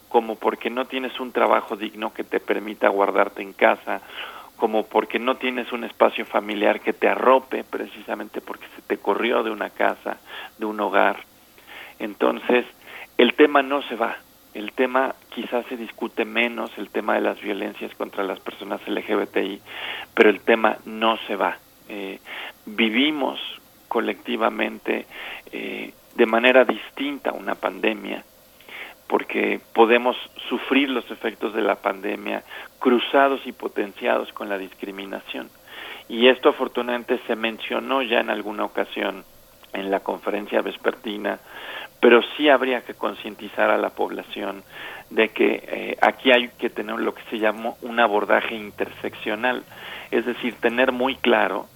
como 0.09 0.37
porque 0.37 0.71
no 0.71 0.85
tienes 0.85 1.19
un 1.19 1.33
trabajo 1.33 1.77
digno 1.77 2.13
que 2.13 2.25
te 2.25 2.39
permita 2.39 2.89
guardarte 2.89 3.43
en 3.43 3.53
casa, 3.53 4.03
como 4.57 4.87
porque 4.87 5.19
no 5.19 5.37
tienes 5.37 5.73
un 5.73 5.83
espacio 5.83 6.25
familiar 6.25 6.81
que 6.81 6.93
te 6.93 7.09
arrope 7.09 7.65
precisamente 7.65 8.41
porque 8.41 8.67
se 8.77 8.83
te 8.83 8.99
corrió 8.99 9.43
de 9.43 9.51
una 9.51 9.71
casa, 9.71 10.19
de 10.59 10.67
un 10.67 10.79
hogar. 10.79 11.25
Entonces, 11.99 12.67
el 13.19 13.35
tema 13.35 13.63
no 13.63 13.83
se 13.83 13.97
va. 13.97 14.17
El 14.55 14.73
tema 14.73 15.15
quizás 15.31 15.65
se 15.67 15.77
discute 15.77 16.25
menos, 16.25 16.71
el 16.77 16.91
tema 16.91 17.15
de 17.15 17.23
las 17.23 17.41
violencias 17.41 17.95
contra 17.95 18.23
las 18.23 18.39
personas 18.41 18.87
LGBTI, 18.87 19.61
pero 20.15 20.29
el 20.29 20.41
tema 20.41 20.77
no 20.85 21.17
se 21.27 21.37
va. 21.37 21.57
Eh, 21.89 22.19
vivimos 22.67 23.41
colectivamente 23.89 25.07
eh, 25.53 25.93
de 26.15 26.27
manera 26.27 26.65
distinta 26.65 27.33
una 27.33 27.55
pandemia, 27.55 28.25
porque 29.07 29.61
podemos 29.75 30.17
sufrir 30.49 30.91
los 30.91 31.11
efectos 31.11 31.55
de 31.55 31.63
la 31.63 31.77
pandemia 31.77 32.43
cruzados 32.79 33.41
y 33.47 33.53
potenciados 33.53 34.33
con 34.33 34.49
la 34.49 34.59
discriminación. 34.59 35.51
Y 36.09 36.29
esto 36.29 36.51
afortunadamente 36.51 37.21
se 37.27 37.37
mencionó 37.37 38.03
ya 38.03 38.21
en 38.21 38.31
alguna 38.31 38.65
ocasión 38.65 39.25
en 39.73 39.91
la 39.91 40.01
conferencia 40.01 40.61
vespertina 40.61 41.39
pero 42.03 42.21
sí 42.37 42.49
habría 42.49 42.81
que 42.81 42.95
concientizar 42.95 43.71
a 43.71 43.79
la 43.79 43.91
población 43.91 44.65
de 45.11 45.29
que 45.29 45.63
eh, 45.69 45.99
aquí 46.03 46.33
hay 46.33 46.49
que 46.59 46.69
tener 46.69 46.99
lo 46.99 47.15
que 47.15 47.23
se 47.31 47.39
llama 47.39 47.75
un 47.81 48.01
abordaje 48.01 48.57
interseccional, 48.57 49.63
es 50.11 50.27
decir, 50.27 50.55
tener 50.55 50.91
muy 50.91 51.15
claro 51.15 51.69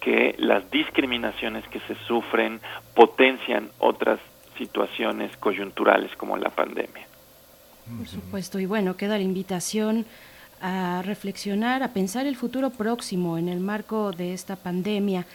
que 0.00 0.34
las 0.38 0.68
discriminaciones 0.72 1.62
que 1.68 1.78
se 1.86 1.94
sufren 1.94 2.60
potencian 2.96 3.70
otras 3.78 4.18
situaciones 4.58 5.36
coyunturales 5.36 6.10
como 6.16 6.36
la 6.36 6.50
pandemia. 6.50 7.06
Por 7.96 8.08
supuesto, 8.08 8.58
y 8.58 8.66
bueno, 8.66 8.96
queda 8.96 9.18
la 9.18 9.22
invitación 9.22 10.04
a 10.60 11.02
reflexionar, 11.02 11.84
a 11.84 11.92
pensar 11.92 12.26
el 12.26 12.34
futuro 12.34 12.70
próximo 12.70 13.38
en 13.38 13.48
el 13.48 13.60
marco 13.60 14.10
de 14.10 14.34
esta 14.34 14.56
pandemia. 14.56 15.26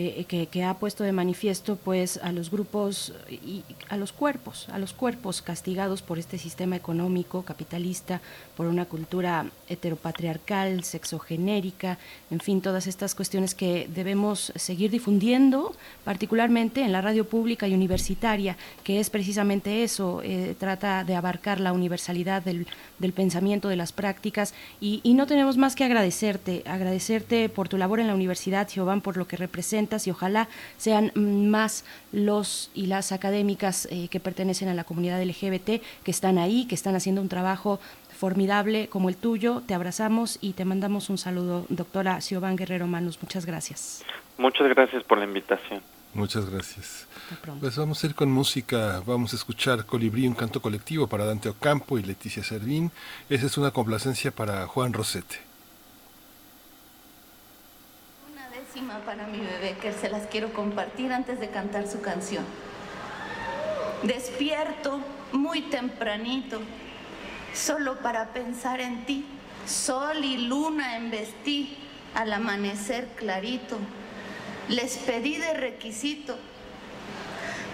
Eh, 0.00 0.26
que, 0.28 0.62
ha 0.62 0.74
puesto 0.74 1.02
de 1.02 1.10
manifiesto 1.10 1.74
pues 1.74 2.20
a 2.22 2.30
los 2.30 2.52
grupos 2.52 3.12
y 3.28 3.64
a 3.88 3.96
los 3.96 4.12
cuerpos, 4.12 4.68
a 4.68 4.78
los 4.78 4.92
cuerpos 4.92 5.42
castigados 5.42 6.02
por 6.02 6.20
este 6.20 6.38
sistema 6.38 6.76
económico 6.76 7.42
capitalista, 7.42 8.20
por 8.56 8.66
una 8.66 8.84
cultura 8.84 9.46
heteropatriarcal, 9.68 10.84
sexogenérica, 10.84 11.98
en 12.30 12.38
fin, 12.38 12.60
todas 12.60 12.86
estas 12.86 13.16
cuestiones 13.16 13.56
que 13.56 13.88
debemos 13.92 14.52
seguir 14.54 14.92
difundiendo, 14.92 15.74
particularmente 16.04 16.82
en 16.82 16.92
la 16.92 17.00
radio 17.00 17.28
pública 17.28 17.66
y 17.66 17.74
universitaria, 17.74 18.56
que 18.84 19.00
es 19.00 19.10
precisamente 19.10 19.82
eso, 19.82 20.22
eh, 20.22 20.54
trata 20.56 21.02
de 21.02 21.16
abarcar 21.16 21.58
la 21.58 21.72
universalidad 21.72 22.42
del, 22.42 22.68
del 23.00 23.12
pensamiento, 23.12 23.68
de 23.68 23.76
las 23.76 23.90
prácticas, 23.90 24.54
y, 24.80 25.00
y, 25.02 25.14
no 25.14 25.26
tenemos 25.26 25.56
más 25.56 25.74
que 25.74 25.82
agradecerte, 25.82 26.62
agradecerte 26.66 27.48
por 27.48 27.68
tu 27.68 27.78
labor 27.78 27.98
en 27.98 28.06
la 28.06 28.14
universidad, 28.14 28.68
Giovanni, 28.68 29.00
por 29.00 29.16
lo 29.16 29.26
que 29.26 29.36
representa 29.36 29.87
y 30.06 30.10
ojalá 30.10 30.48
sean 30.76 31.12
más 31.14 31.84
los 32.12 32.70
y 32.74 32.86
las 32.86 33.12
académicas 33.12 33.88
eh, 33.90 34.08
que 34.08 34.20
pertenecen 34.20 34.68
a 34.68 34.74
la 34.74 34.84
comunidad 34.84 35.22
LGBT 35.22 35.82
que 36.04 36.10
están 36.10 36.38
ahí, 36.38 36.66
que 36.66 36.74
están 36.74 36.94
haciendo 36.94 37.20
un 37.20 37.28
trabajo 37.28 37.80
formidable 38.16 38.88
como 38.88 39.08
el 39.08 39.16
tuyo. 39.16 39.62
Te 39.66 39.74
abrazamos 39.74 40.38
y 40.40 40.52
te 40.52 40.64
mandamos 40.64 41.08
un 41.08 41.18
saludo, 41.18 41.66
doctora 41.68 42.20
Siobhan 42.20 42.56
Guerrero 42.56 42.86
Manos. 42.86 43.18
Muchas 43.22 43.46
gracias. 43.46 44.04
Muchas 44.36 44.68
gracias 44.68 45.02
por 45.04 45.18
la 45.18 45.24
invitación. 45.24 45.82
Muchas 46.14 46.48
gracias. 46.50 47.06
Pues 47.60 47.76
vamos 47.76 48.02
a 48.02 48.06
ir 48.06 48.14
con 48.14 48.30
música, 48.30 49.02
vamos 49.06 49.32
a 49.34 49.36
escuchar 49.36 49.84
Colibrí, 49.84 50.26
un 50.26 50.34
canto 50.34 50.60
colectivo 50.60 51.06
para 51.06 51.24
Dante 51.24 51.48
Ocampo 51.48 51.98
y 51.98 52.02
Leticia 52.02 52.42
Servín. 52.42 52.90
Esa 53.28 53.46
es 53.46 53.58
una 53.58 53.70
complacencia 53.70 54.30
para 54.30 54.66
Juan 54.66 54.92
Rosete. 54.92 55.47
Para 59.04 59.26
mi 59.26 59.38
bebé 59.38 59.76
que 59.80 59.92
se 59.92 60.08
las 60.08 60.26
quiero 60.26 60.52
compartir 60.52 61.12
antes 61.12 61.40
de 61.40 61.48
cantar 61.48 61.88
su 61.88 62.00
canción. 62.00 62.44
Despierto 64.04 65.00
muy 65.32 65.62
tempranito, 65.62 66.60
solo 67.52 67.98
para 67.98 68.28
pensar 68.28 68.80
en 68.80 69.04
ti. 69.04 69.24
Sol 69.66 70.24
y 70.24 70.46
luna 70.46 70.96
embestí 70.96 71.76
al 72.14 72.32
amanecer 72.32 73.08
clarito. 73.16 73.78
Les 74.68 74.96
pedí 74.98 75.36
de 75.36 75.54
requisito 75.54 76.38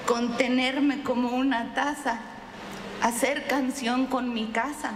contenerme 0.06 1.02
como 1.02 1.36
una 1.36 1.74
taza, 1.74 2.20
hacer 3.02 3.47
canción 3.47 4.06
con 4.06 4.32
mi 4.32 4.47
casa, 4.47 4.93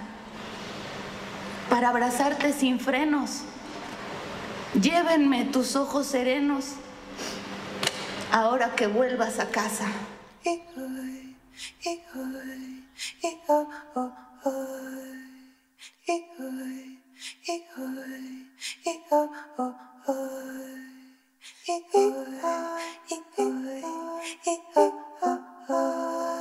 para 1.68 1.90
abrazarte 1.90 2.52
sin 2.54 2.80
frenos 2.80 3.42
Llévenme 4.74 5.46
tus 5.46 5.76
ojos 5.76 6.06
serenos 6.06 6.74
ahora 8.30 8.74
que 8.74 8.86
vuelvas 8.86 9.38
a 9.38 9.48
casa. 9.48 9.86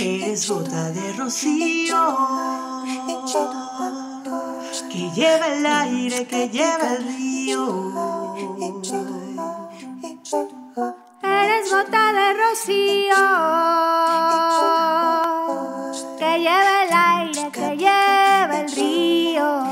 Eres 0.00 0.48
gota 0.48 0.90
de 0.90 1.12
rocío 1.14 2.16
que 4.88 5.10
lleva 5.10 5.48
el 5.48 5.66
aire, 5.66 6.24
que 6.24 6.48
lleva 6.48 6.92
el 6.92 7.02
río. 7.16 7.92
Eres 11.22 11.72
gota 11.72 12.12
de 12.12 12.32
rocío 12.34 13.16
que 16.16 16.38
lleva 16.38 16.82
el 16.84 16.92
aire, 16.92 17.50
que 17.50 17.76
lleva 17.76 18.60
el 18.60 18.70
río. 18.70 19.64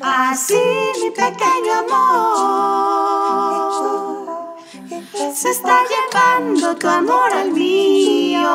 Así 0.00 0.62
mi 1.02 1.10
pequeño 1.10 1.72
amor 1.80 2.88
se 5.34 5.50
está 5.50 5.82
llevando 5.92 6.76
tu 6.76 6.88
amor 6.88 7.32
al 7.32 7.50
mío. 7.50 8.48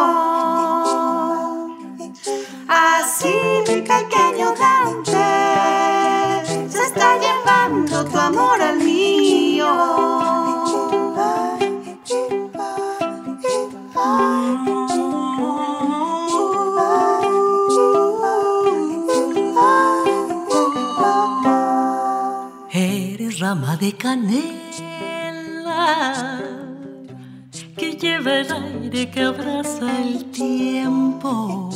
Así 2.67 3.33
mi 3.67 3.81
pequeño 3.81 4.53
Dante, 4.57 5.27
se 6.69 6.83
está 6.83 7.17
llevando 7.17 8.05
tu 8.05 8.17
amor 8.17 8.61
al 8.61 8.77
mío. 8.77 9.71
Eres 22.71 23.39
rama 23.39 23.77
de 23.77 23.95
canela 23.95 24.63
del 28.23 28.47
aire 28.51 29.09
que 29.11 29.21
abraza 29.21 30.01
el 30.01 30.25
tiempo. 30.31 31.69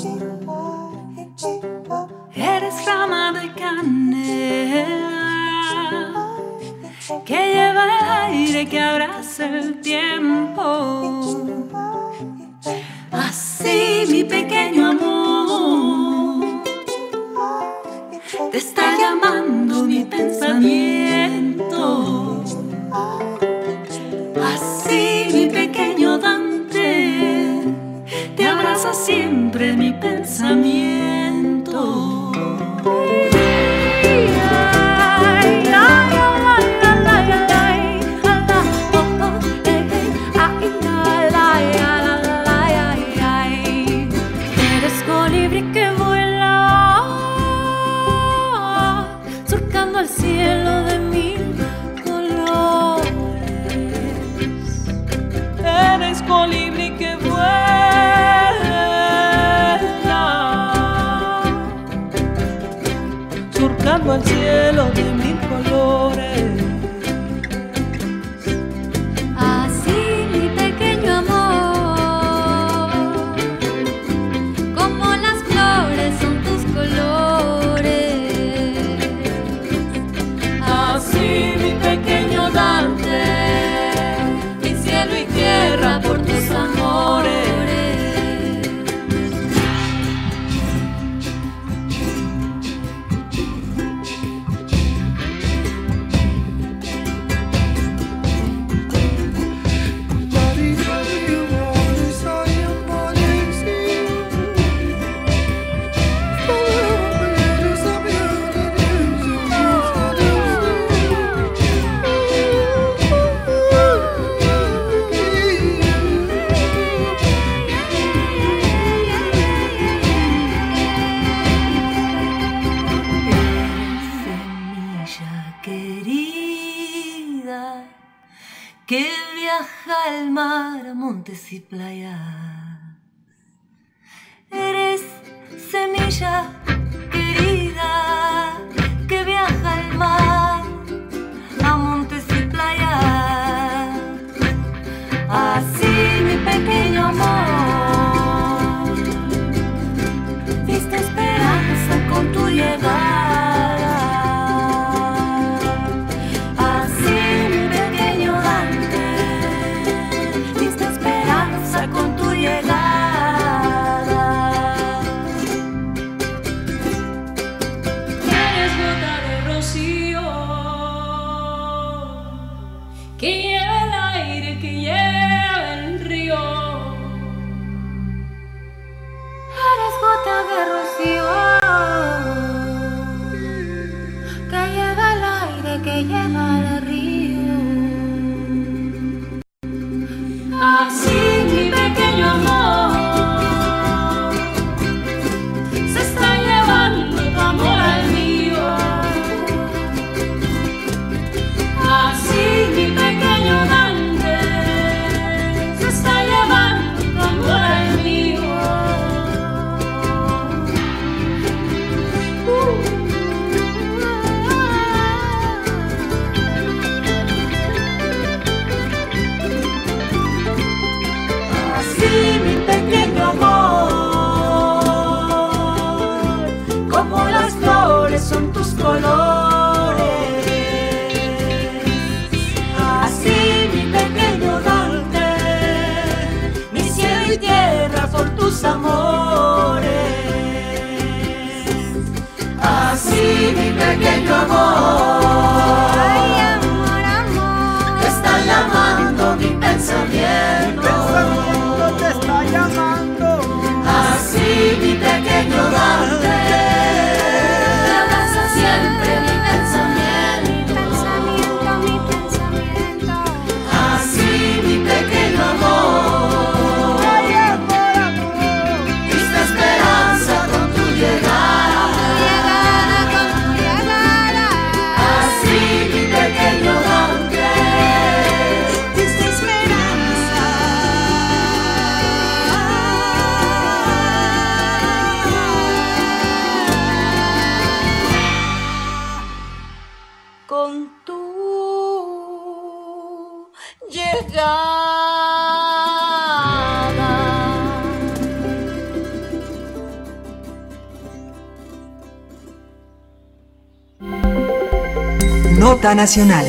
Nota 305.60 305.96
Nacional. 305.96 306.46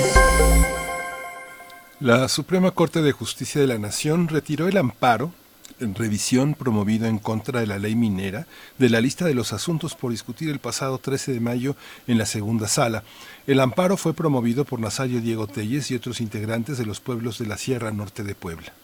La 1.98 2.28
Suprema 2.28 2.72
Corte 2.72 3.00
de 3.00 3.12
Justicia 3.12 3.58
de 3.58 3.66
la 3.66 3.78
Nación 3.78 4.28
retiró 4.28 4.68
el 4.68 4.76
amparo 4.76 5.32
en 5.80 5.94
revisión 5.94 6.52
promovido 6.52 7.06
en 7.06 7.18
contra 7.18 7.60
de 7.60 7.66
la 7.66 7.78
ley 7.78 7.94
minera 7.94 8.46
de 8.76 8.90
la 8.90 9.00
lista 9.00 9.24
de 9.24 9.32
los 9.32 9.54
asuntos 9.54 9.94
por 9.94 10.10
discutir 10.10 10.50
el 10.50 10.58
pasado 10.58 10.98
13 10.98 11.32
de 11.32 11.40
mayo 11.40 11.74
en 12.06 12.18
la 12.18 12.26
segunda 12.26 12.68
sala. 12.68 13.02
El 13.46 13.60
amparo 13.60 13.96
fue 13.96 14.12
promovido 14.12 14.66
por 14.66 14.78
Nazario 14.78 15.22
Diego 15.22 15.46
Telles 15.46 15.90
y 15.90 15.94
otros 15.94 16.20
integrantes 16.20 16.76
de 16.76 16.84
los 16.84 17.00
pueblos 17.00 17.38
de 17.38 17.46
la 17.46 17.56
Sierra 17.56 17.90
Norte 17.90 18.24
de 18.24 18.34
Puebla. 18.34 18.74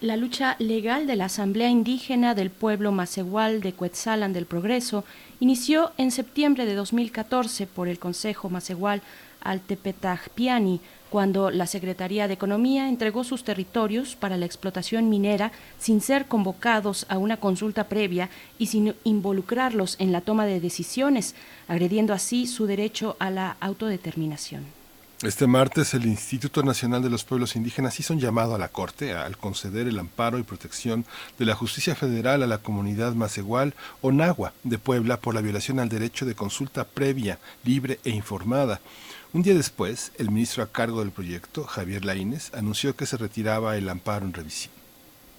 La 0.00 0.16
lucha 0.16 0.54
legal 0.58 1.06
de 1.06 1.16
la 1.16 1.24
Asamblea 1.24 1.70
Indígena 1.70 2.34
del 2.34 2.50
Pueblo 2.50 2.92
Macehual 2.92 3.60
de 3.60 3.72
Cuetzalan 3.72 4.32
del 4.32 4.46
Progreso 4.46 5.04
inició 5.40 5.92
en 5.96 6.10
septiembre 6.10 6.64
de 6.66 6.74
2014 6.74 7.66
por 7.66 7.88
el 7.88 7.98
Consejo 7.98 8.50
Macehual 8.50 9.02
Altepetajpiani, 9.44 10.80
cuando 11.10 11.50
la 11.50 11.66
Secretaría 11.66 12.26
de 12.26 12.34
Economía 12.34 12.88
entregó 12.88 13.22
sus 13.22 13.44
territorios 13.44 14.16
para 14.16 14.36
la 14.36 14.46
explotación 14.46 15.08
minera 15.08 15.52
sin 15.78 16.00
ser 16.00 16.26
convocados 16.26 17.06
a 17.08 17.18
una 17.18 17.36
consulta 17.36 17.84
previa 17.84 18.30
y 18.58 18.66
sin 18.66 18.96
involucrarlos 19.04 19.94
en 20.00 20.10
la 20.10 20.22
toma 20.22 20.46
de 20.46 20.58
decisiones, 20.58 21.36
agrediendo 21.68 22.12
así 22.12 22.46
su 22.48 22.66
derecho 22.66 23.16
a 23.20 23.30
la 23.30 23.56
autodeterminación. 23.60 24.64
Este 25.22 25.46
martes 25.46 25.94
el 25.94 26.04
Instituto 26.04 26.62
Nacional 26.62 27.02
de 27.02 27.08
los 27.08 27.24
Pueblos 27.24 27.56
Indígenas 27.56 27.98
hizo 27.98 28.12
un 28.12 28.20
llamado 28.20 28.54
a 28.54 28.58
la 28.58 28.68
Corte 28.68 29.14
al 29.14 29.38
conceder 29.38 29.86
el 29.86 29.98
amparo 29.98 30.38
y 30.38 30.42
protección 30.42 31.06
de 31.38 31.46
la 31.46 31.54
justicia 31.54 31.94
federal 31.94 32.42
a 32.42 32.46
la 32.46 32.58
comunidad 32.58 33.14
macehual 33.14 33.72
o 34.02 34.12
nahua 34.12 34.52
de 34.64 34.76
Puebla 34.76 35.16
por 35.16 35.34
la 35.34 35.40
violación 35.40 35.78
al 35.78 35.88
derecho 35.88 36.26
de 36.26 36.34
consulta 36.34 36.84
previa, 36.84 37.38
libre 37.64 38.00
e 38.04 38.10
informada. 38.10 38.80
Un 39.34 39.42
día 39.42 39.54
después, 39.54 40.12
el 40.16 40.30
ministro 40.30 40.62
a 40.62 40.68
cargo 40.70 41.00
del 41.00 41.10
proyecto, 41.10 41.64
Javier 41.64 42.04
Laínez, 42.04 42.54
anunció 42.54 42.94
que 42.94 43.04
se 43.04 43.16
retiraba 43.16 43.76
el 43.76 43.88
amparo 43.88 44.24
en 44.26 44.32
revisión. 44.32 44.72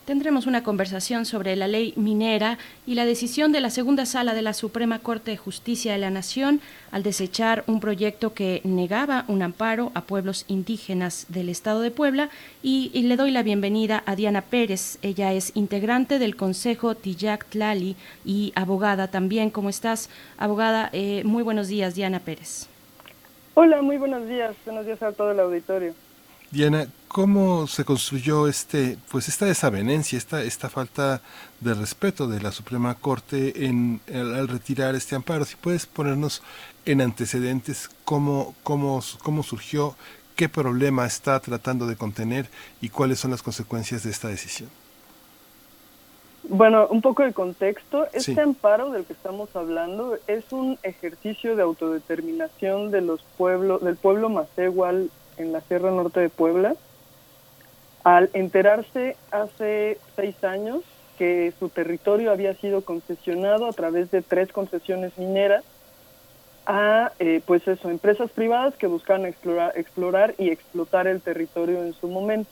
Tendremos 0.03 0.47
una 0.47 0.63
conversación 0.63 1.25
sobre 1.25 1.55
la 1.55 1.69
ley 1.69 1.93
minera 1.95 2.57
y 2.85 2.95
la 2.95 3.05
decisión 3.05 3.53
de 3.53 3.61
la 3.61 3.69
segunda 3.69 4.05
sala 4.05 4.33
de 4.33 4.41
la 4.41 4.53
Suprema 4.53 4.99
Corte 4.99 5.31
de 5.31 5.37
Justicia 5.37 5.93
de 5.93 5.97
la 5.97 6.09
Nación 6.09 6.59
al 6.91 7.03
desechar 7.03 7.63
un 7.67 7.79
proyecto 7.79 8.33
que 8.33 8.59
negaba 8.65 9.23
un 9.29 9.41
amparo 9.41 9.93
a 9.95 10.01
pueblos 10.01 10.43
indígenas 10.49 11.25
del 11.29 11.47
Estado 11.47 11.79
de 11.79 11.89
Puebla 11.89 12.29
y, 12.61 12.89
le 13.01 13.15
doy 13.15 13.31
la 13.31 13.43
bienvenida 13.43 14.03
a 14.05 14.17
Diana 14.17 14.41
Pérez. 14.41 14.97
Ella 15.03 15.31
es 15.31 15.53
integrante 15.55 16.19
del 16.19 16.35
Consejo 16.35 16.95
Tillac 16.95 17.45
Tlali 17.45 17.95
y 18.25 18.51
abogada 18.55 19.07
también. 19.07 19.51
¿Cómo 19.51 19.69
estás, 19.69 20.09
abogada? 20.37 20.89
Eh, 20.91 21.23
muy 21.23 21.43
buenos 21.43 21.69
días, 21.69 21.95
Diana 21.95 22.19
Pérez. 22.19 22.67
Hola, 23.57 23.81
muy 23.81 23.97
buenos 23.97 24.27
días. 24.27 24.53
Buenos 24.65 24.85
días 24.85 25.01
a 25.01 25.13
todo 25.13 25.31
el 25.31 25.39
auditorio. 25.39 25.93
Diana, 26.51 26.87
¿cómo 27.07 27.67
se 27.67 27.85
construyó 27.85 28.49
este, 28.49 28.97
pues 29.09 29.29
esta 29.29 29.45
desavenencia, 29.45 30.17
esta, 30.17 30.43
esta 30.43 30.69
falta 30.69 31.21
de 31.61 31.73
respeto 31.73 32.27
de 32.27 32.41
la 32.41 32.51
Suprema 32.51 32.95
Corte 32.95 33.65
en, 33.65 34.01
al, 34.13 34.35
al 34.35 34.47
retirar 34.49 34.93
este 34.93 35.15
amparo? 35.15 35.45
Si 35.45 35.55
puedes 35.55 35.85
ponernos 35.85 36.43
en 36.85 36.99
antecedentes 36.99 37.89
cómo, 38.03 38.53
cómo, 38.63 39.01
cómo 39.23 39.41
surgió, 39.41 39.95
qué 40.35 40.49
problema 40.49 41.05
está 41.05 41.39
tratando 41.39 41.87
de 41.87 41.95
contener 41.95 42.49
y 42.81 42.89
cuáles 42.89 43.19
son 43.19 43.31
las 43.31 43.41
consecuencias 43.41 44.03
de 44.03 44.11
esta 44.11 44.27
decisión. 44.27 44.69
Bueno, 46.47 46.87
un 46.89 47.01
poco 47.01 47.23
de 47.23 47.33
contexto. 47.33 48.05
Este 48.13 48.33
Sí. 48.35 48.39
amparo 48.39 48.91
del 48.91 49.05
que 49.05 49.13
estamos 49.13 49.55
hablando 49.55 50.17
es 50.27 50.51
un 50.51 50.77
ejercicio 50.83 51.55
de 51.55 51.63
autodeterminación 51.63 52.91
de 52.91 53.01
los 53.01 53.21
pueblos, 53.37 53.83
del 53.83 53.95
pueblo 53.95 54.29
Macehual 54.29 55.09
en 55.37 55.51
la 55.51 55.61
Sierra 55.61 55.91
Norte 55.91 56.19
de 56.19 56.29
Puebla. 56.29 56.75
Al 58.03 58.29
enterarse 58.33 59.17
hace 59.31 59.97
seis 60.15 60.43
años 60.43 60.83
que 61.17 61.51
su 61.57 61.69
territorio 61.69 62.31
había 62.31 62.53
sido 62.55 62.81
concesionado 62.81 63.67
a 63.67 63.71
través 63.71 64.11
de 64.11 64.21
tres 64.21 64.51
concesiones 64.51 65.17
mineras 65.17 65.63
a, 66.67 67.11
eh, 67.19 67.41
pues 67.45 67.67
eso, 67.67 67.89
empresas 67.89 68.29
privadas 68.31 68.75
que 68.75 68.87
buscaban 68.87 69.25
explorar, 69.25 69.71
explorar 69.75 70.35
y 70.37 70.49
explotar 70.49 71.07
el 71.07 71.21
territorio 71.21 71.83
en 71.83 71.93
su 71.93 72.07
momento. 72.07 72.49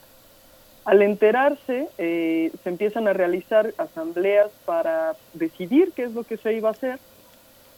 Al 0.86 1.02
enterarse, 1.02 1.88
eh, 1.98 2.52
se 2.64 2.70
empiezan 2.70 3.08
a 3.08 3.14
realizar 3.14 3.74
asambleas 3.78 4.52
para 4.66 5.16
decidir 5.34 5.94
qué 5.96 6.04
es 6.04 6.14
lo 6.14 6.24
que 6.24 6.38
se 6.38 6.54
iba 6.54 6.70
a 6.70 6.74
hacer. 6.74 7.00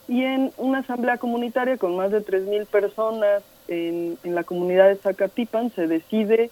Y 0.08 0.22
en 0.24 0.52
una 0.56 0.78
asamblea 0.78 1.18
comunitaria 1.18 1.76
con 1.76 1.96
más 1.96 2.10
de 2.10 2.24
3.000 2.24 2.66
personas 2.66 3.42
en, 3.68 4.18
la 4.24 4.44
comunidad 4.44 4.88
de 4.88 4.96
Zacatipan 4.96 5.70
se 5.70 5.86
decide 5.86 6.50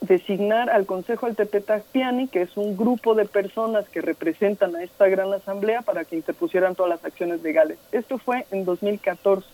designar 0.00 0.70
al 0.70 0.86
Consejo 0.86 1.26
Altepetacpiani, 1.26 2.28
que 2.28 2.42
es 2.42 2.56
un 2.56 2.76
grupo 2.76 3.14
de 3.14 3.26
personas 3.26 3.88
que 3.88 4.00
representan 4.00 4.74
a 4.74 4.82
esta 4.82 5.08
gran 5.08 5.32
asamblea 5.32 5.82
para 5.82 6.04
que 6.04 6.16
interpusieran 6.16 6.74
todas 6.74 6.90
las 6.90 7.04
acciones 7.04 7.42
legales. 7.42 7.78
Esto 7.92 8.18
fue 8.18 8.46
en 8.50 8.64
2014 8.64 9.46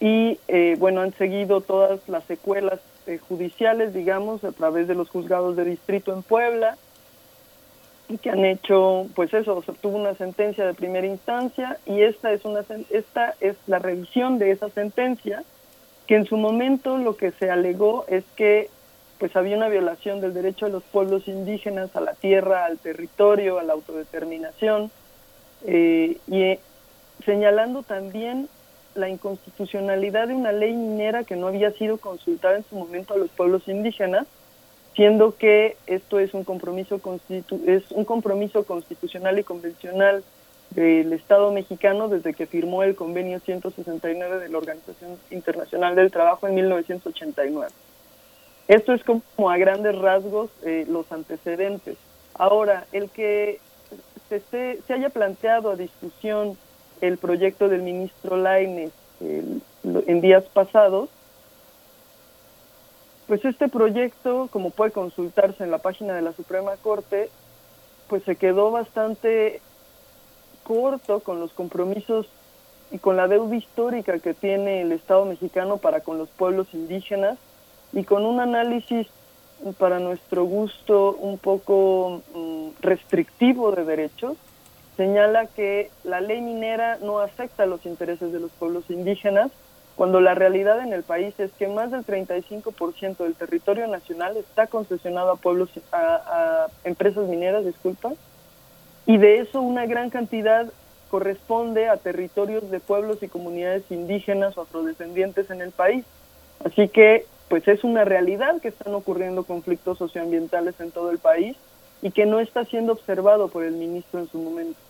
y 0.00 0.38
eh, 0.48 0.76
bueno, 0.78 1.00
han 1.00 1.12
seguido 1.14 1.60
todas 1.60 2.00
las 2.08 2.24
secuelas 2.24 2.80
eh, 3.08 3.18
judiciales, 3.18 3.94
digamos, 3.94 4.44
a 4.44 4.52
través 4.52 4.86
de 4.86 4.94
los 4.94 5.08
juzgados 5.08 5.56
de 5.56 5.64
distrito 5.64 6.12
en 6.12 6.22
Puebla, 6.22 6.76
y 8.08 8.18
que 8.18 8.30
han 8.30 8.44
hecho, 8.44 9.06
pues 9.14 9.34
eso, 9.34 9.62
se 9.62 9.70
obtuvo 9.70 9.98
una 9.98 10.14
sentencia 10.14 10.66
de 10.66 10.74
primera 10.74 11.06
instancia, 11.06 11.78
y 11.86 12.02
esta 12.02 12.32
es, 12.32 12.44
una, 12.44 12.64
esta 12.90 13.34
es 13.40 13.56
la 13.66 13.78
revisión 13.78 14.38
de 14.38 14.50
esa 14.50 14.70
sentencia, 14.70 15.42
que 16.06 16.16
en 16.16 16.24
su 16.24 16.36
momento 16.36 16.96
lo 16.96 17.16
que 17.16 17.32
se 17.32 17.50
alegó 17.50 18.06
es 18.08 18.24
que 18.36 18.70
pues 19.18 19.34
había 19.34 19.56
una 19.56 19.68
violación 19.68 20.20
del 20.20 20.32
derecho 20.32 20.66
de 20.66 20.72
los 20.72 20.84
pueblos 20.84 21.26
indígenas 21.26 21.94
a 21.96 22.00
la 22.00 22.14
tierra, 22.14 22.66
al 22.66 22.78
territorio, 22.78 23.58
a 23.58 23.64
la 23.64 23.72
autodeterminación, 23.72 24.90
eh, 25.66 26.18
y 26.28 26.42
eh, 26.42 26.60
señalando 27.24 27.82
también 27.82 28.48
la 28.98 29.08
inconstitucionalidad 29.08 30.28
de 30.28 30.34
una 30.34 30.52
ley 30.52 30.72
minera 30.74 31.24
que 31.24 31.36
no 31.36 31.46
había 31.46 31.70
sido 31.72 31.96
consultada 31.98 32.56
en 32.56 32.64
su 32.64 32.76
momento 32.76 33.14
a 33.14 33.18
los 33.18 33.30
pueblos 33.30 33.66
indígenas, 33.68 34.26
siendo 34.94 35.36
que 35.36 35.76
esto 35.86 36.18
es 36.18 36.34
un 36.34 36.44
compromiso 36.44 36.98
constitu- 37.00 37.66
es 37.66 37.90
un 37.92 38.04
compromiso 38.04 38.64
constitucional 38.64 39.38
y 39.38 39.44
convencional 39.44 40.24
del 40.70 41.12
Estado 41.12 41.50
mexicano 41.52 42.08
desde 42.08 42.34
que 42.34 42.46
firmó 42.46 42.82
el 42.82 42.94
convenio 42.94 43.40
169 43.40 44.38
de 44.38 44.48
la 44.50 44.58
Organización 44.58 45.16
Internacional 45.30 45.94
del 45.94 46.10
Trabajo 46.10 46.46
en 46.46 46.56
1989. 46.56 47.72
Esto 48.66 48.92
es 48.92 49.02
como 49.02 49.50
a 49.50 49.56
grandes 49.56 49.96
rasgos 49.96 50.50
eh, 50.64 50.84
los 50.88 51.10
antecedentes. 51.10 51.96
Ahora, 52.34 52.86
el 52.92 53.08
que 53.08 53.60
se, 54.28 54.40
se 54.86 54.92
haya 54.92 55.08
planteado 55.08 55.70
a 55.70 55.76
discusión 55.76 56.58
el 57.00 57.18
proyecto 57.18 57.68
del 57.68 57.82
ministro 57.82 58.36
lo- 59.82 60.02
en 60.06 60.20
días 60.20 60.44
pasados, 60.52 61.08
pues 63.26 63.44
este 63.44 63.68
proyecto, 63.68 64.48
como 64.50 64.70
puede 64.70 64.90
consultarse 64.90 65.62
en 65.64 65.70
la 65.70 65.78
página 65.78 66.14
de 66.14 66.22
la 66.22 66.32
Suprema 66.32 66.76
Corte, 66.76 67.28
pues 68.08 68.22
se 68.24 68.36
quedó 68.36 68.70
bastante 68.70 69.60
corto 70.64 71.20
con 71.20 71.40
los 71.40 71.52
compromisos 71.52 72.26
y 72.90 72.98
con 72.98 73.16
la 73.16 73.28
deuda 73.28 73.56
histórica 73.56 74.18
que 74.18 74.32
tiene 74.32 74.80
el 74.80 74.92
Estado 74.92 75.26
mexicano 75.26 75.76
para 75.76 76.00
con 76.00 76.16
los 76.16 76.28
pueblos 76.30 76.68
indígenas 76.72 77.38
y 77.92 78.04
con 78.04 78.24
un 78.24 78.40
análisis 78.40 79.06
para 79.78 79.98
nuestro 79.98 80.44
gusto 80.44 81.12
un 81.20 81.36
poco 81.36 82.22
mm, 82.34 82.68
restrictivo 82.80 83.72
de 83.72 83.84
derechos, 83.84 84.36
señala 84.98 85.46
que 85.46 85.92
la 86.02 86.20
ley 86.20 86.40
minera 86.40 86.98
no 87.00 87.20
afecta 87.20 87.66
los 87.66 87.86
intereses 87.86 88.32
de 88.32 88.40
los 88.40 88.50
pueblos 88.50 88.82
indígenas, 88.90 89.52
cuando 89.94 90.20
la 90.20 90.34
realidad 90.34 90.80
en 90.80 90.92
el 90.92 91.04
país 91.04 91.34
es 91.38 91.52
que 91.52 91.68
más 91.68 91.92
del 91.92 92.04
35% 92.04 93.16
del 93.18 93.36
territorio 93.36 93.86
nacional 93.86 94.36
está 94.36 94.66
concesionado 94.66 95.30
a 95.30 95.36
pueblos, 95.36 95.70
a, 95.92 96.66
empresas 96.82 97.28
mineras, 97.28 97.64
disculpa, 97.64 98.12
y 99.06 99.18
de 99.18 99.38
eso 99.38 99.62
una 99.62 99.86
gran 99.86 100.10
cantidad 100.10 100.66
corresponde 101.10 101.88
a 101.88 101.96
territorios 101.96 102.68
de 102.68 102.80
pueblos 102.80 103.22
y 103.22 103.28
comunidades 103.28 103.84
indígenas 103.90 104.58
o 104.58 104.62
afrodescendientes 104.62 105.48
en 105.50 105.62
el 105.62 105.70
país. 105.70 106.04
Así 106.64 106.88
que, 106.88 107.24
pues 107.48 107.66
es 107.68 107.84
una 107.84 108.04
realidad 108.04 108.60
que 108.60 108.68
están 108.68 108.92
ocurriendo 108.94 109.44
conflictos 109.44 109.98
socioambientales 109.98 110.78
en 110.80 110.90
todo 110.90 111.12
el 111.12 111.18
país 111.18 111.56
y 112.02 112.10
que 112.10 112.26
no 112.26 112.40
está 112.40 112.64
siendo 112.64 112.92
observado 112.92 113.48
por 113.48 113.62
el 113.62 113.74
ministro 113.74 114.18
en 114.18 114.28
su 114.28 114.38
momento. 114.38 114.87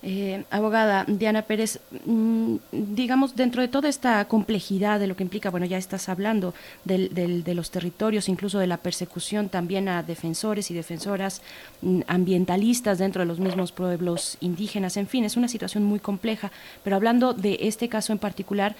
Eh, 0.00 0.44
abogada 0.50 1.04
Diana 1.08 1.42
Pérez, 1.42 1.80
mm, 2.04 2.56
digamos, 2.70 3.34
dentro 3.34 3.62
de 3.62 3.66
toda 3.66 3.88
esta 3.88 4.24
complejidad 4.26 5.00
de 5.00 5.08
lo 5.08 5.16
que 5.16 5.24
implica, 5.24 5.50
bueno, 5.50 5.66
ya 5.66 5.76
estás 5.76 6.08
hablando 6.08 6.54
del, 6.84 7.42
de 7.42 7.54
los 7.54 7.72
territorios, 7.72 8.28
incluso 8.28 8.60
de 8.60 8.68
la 8.68 8.76
persecución 8.76 9.48
también 9.48 9.88
a 9.88 10.04
defensores 10.04 10.70
y 10.70 10.74
defensoras 10.74 11.42
mm, 11.82 12.02
ambientalistas 12.06 12.98
dentro 12.98 13.22
de 13.22 13.26
los 13.26 13.40
mismos 13.40 13.72
pueblos 13.72 14.36
indígenas, 14.40 14.96
en 14.96 15.08
fin, 15.08 15.24
es 15.24 15.36
una 15.36 15.48
situación 15.48 15.82
muy 15.82 15.98
compleja, 15.98 16.52
pero 16.84 16.94
hablando 16.94 17.34
de 17.34 17.58
este 17.62 17.88
caso 17.88 18.12
en 18.12 18.18
particular, 18.20 18.76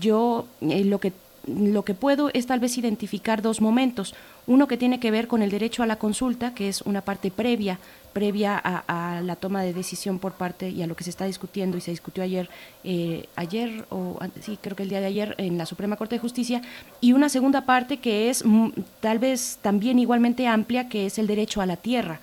yo 0.00 0.46
eh, 0.62 0.84
lo 0.84 0.98
que 0.98 1.12
lo 1.46 1.84
que 1.84 1.92
puedo 1.92 2.30
es 2.32 2.46
tal 2.46 2.58
vez 2.58 2.78
identificar 2.78 3.42
dos 3.42 3.60
momentos. 3.60 4.14
Uno 4.46 4.66
que 4.66 4.78
tiene 4.78 4.98
que 4.98 5.10
ver 5.10 5.28
con 5.28 5.42
el 5.42 5.50
derecho 5.50 5.82
a 5.82 5.86
la 5.86 5.96
consulta, 5.96 6.54
que 6.54 6.70
es 6.70 6.80
una 6.80 7.02
parte 7.02 7.30
previa 7.30 7.78
previa 8.14 8.56
a, 8.56 9.20
la 9.22 9.36
toma 9.36 9.62
de 9.62 9.74
decisión 9.74 10.18
por 10.18 10.32
parte 10.32 10.70
y 10.70 10.82
a 10.82 10.86
lo 10.86 10.96
que 10.96 11.04
se 11.04 11.10
está 11.10 11.26
discutiendo 11.26 11.76
y 11.76 11.82
se 11.82 11.90
discutió 11.90 12.22
ayer, 12.22 12.48
eh, 12.84 13.26
ayer 13.36 13.84
o 13.90 14.18
sí, 14.40 14.58
creo 14.60 14.76
que 14.76 14.84
el 14.84 14.88
día 14.88 15.00
de 15.00 15.06
ayer 15.06 15.34
en 15.36 15.58
la 15.58 15.66
Suprema 15.66 15.96
Corte 15.96 16.14
de 16.14 16.20
Justicia, 16.20 16.62
y 17.00 17.12
una 17.12 17.28
segunda 17.28 17.66
parte 17.66 17.98
que 17.98 18.30
es 18.30 18.44
mm, 18.44 18.70
tal 19.00 19.18
vez 19.18 19.58
también 19.60 19.98
igualmente 19.98 20.46
amplia, 20.46 20.88
que 20.88 21.06
es 21.06 21.18
el 21.18 21.26
derecho 21.26 21.60
a 21.60 21.66
la 21.66 21.76
tierra. 21.76 22.20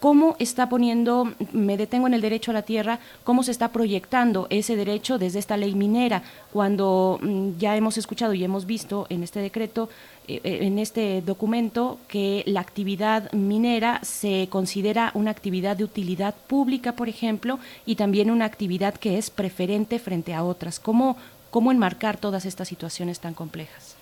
Cómo 0.00 0.34
está 0.38 0.70
poniendo, 0.70 1.30
me 1.52 1.76
detengo 1.76 2.06
en 2.06 2.14
el 2.14 2.22
derecho 2.22 2.52
a 2.52 2.54
la 2.54 2.62
tierra, 2.62 3.00
cómo 3.22 3.42
se 3.42 3.50
está 3.50 3.68
proyectando 3.68 4.46
ese 4.48 4.74
derecho 4.74 5.18
desde 5.18 5.38
esta 5.38 5.58
ley 5.58 5.74
minera, 5.74 6.22
cuando 6.52 7.20
mm, 7.20 7.58
ya 7.58 7.76
hemos 7.76 7.98
escuchado 7.98 8.32
y 8.32 8.42
hemos 8.42 8.64
visto 8.64 9.06
en 9.10 9.22
este 9.22 9.40
decreto, 9.40 9.90
en 10.44 10.78
este 10.78 11.22
documento, 11.22 11.98
que 12.08 12.42
la 12.46 12.60
actividad 12.60 13.32
minera 13.32 14.00
se 14.02 14.48
considera 14.50 15.10
una 15.14 15.30
actividad 15.30 15.76
de 15.76 15.84
utilidad 15.84 16.34
pública, 16.46 16.92
por 16.92 17.08
ejemplo, 17.08 17.58
y 17.86 17.96
también 17.96 18.30
una 18.30 18.44
actividad 18.44 18.94
que 18.94 19.18
es 19.18 19.30
preferente 19.30 19.98
frente 19.98 20.34
a 20.34 20.44
otras. 20.44 20.78
¿Cómo, 20.78 21.16
cómo 21.50 21.72
enmarcar 21.72 22.16
todas 22.16 22.44
estas 22.46 22.68
situaciones 22.68 23.20
tan 23.20 23.34
complejas? 23.34 23.96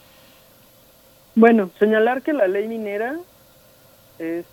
Bueno, 1.34 1.70
señalar 1.78 2.22
que 2.22 2.32
la 2.32 2.48
ley 2.48 2.66
minera 2.68 3.18
es 4.18 4.44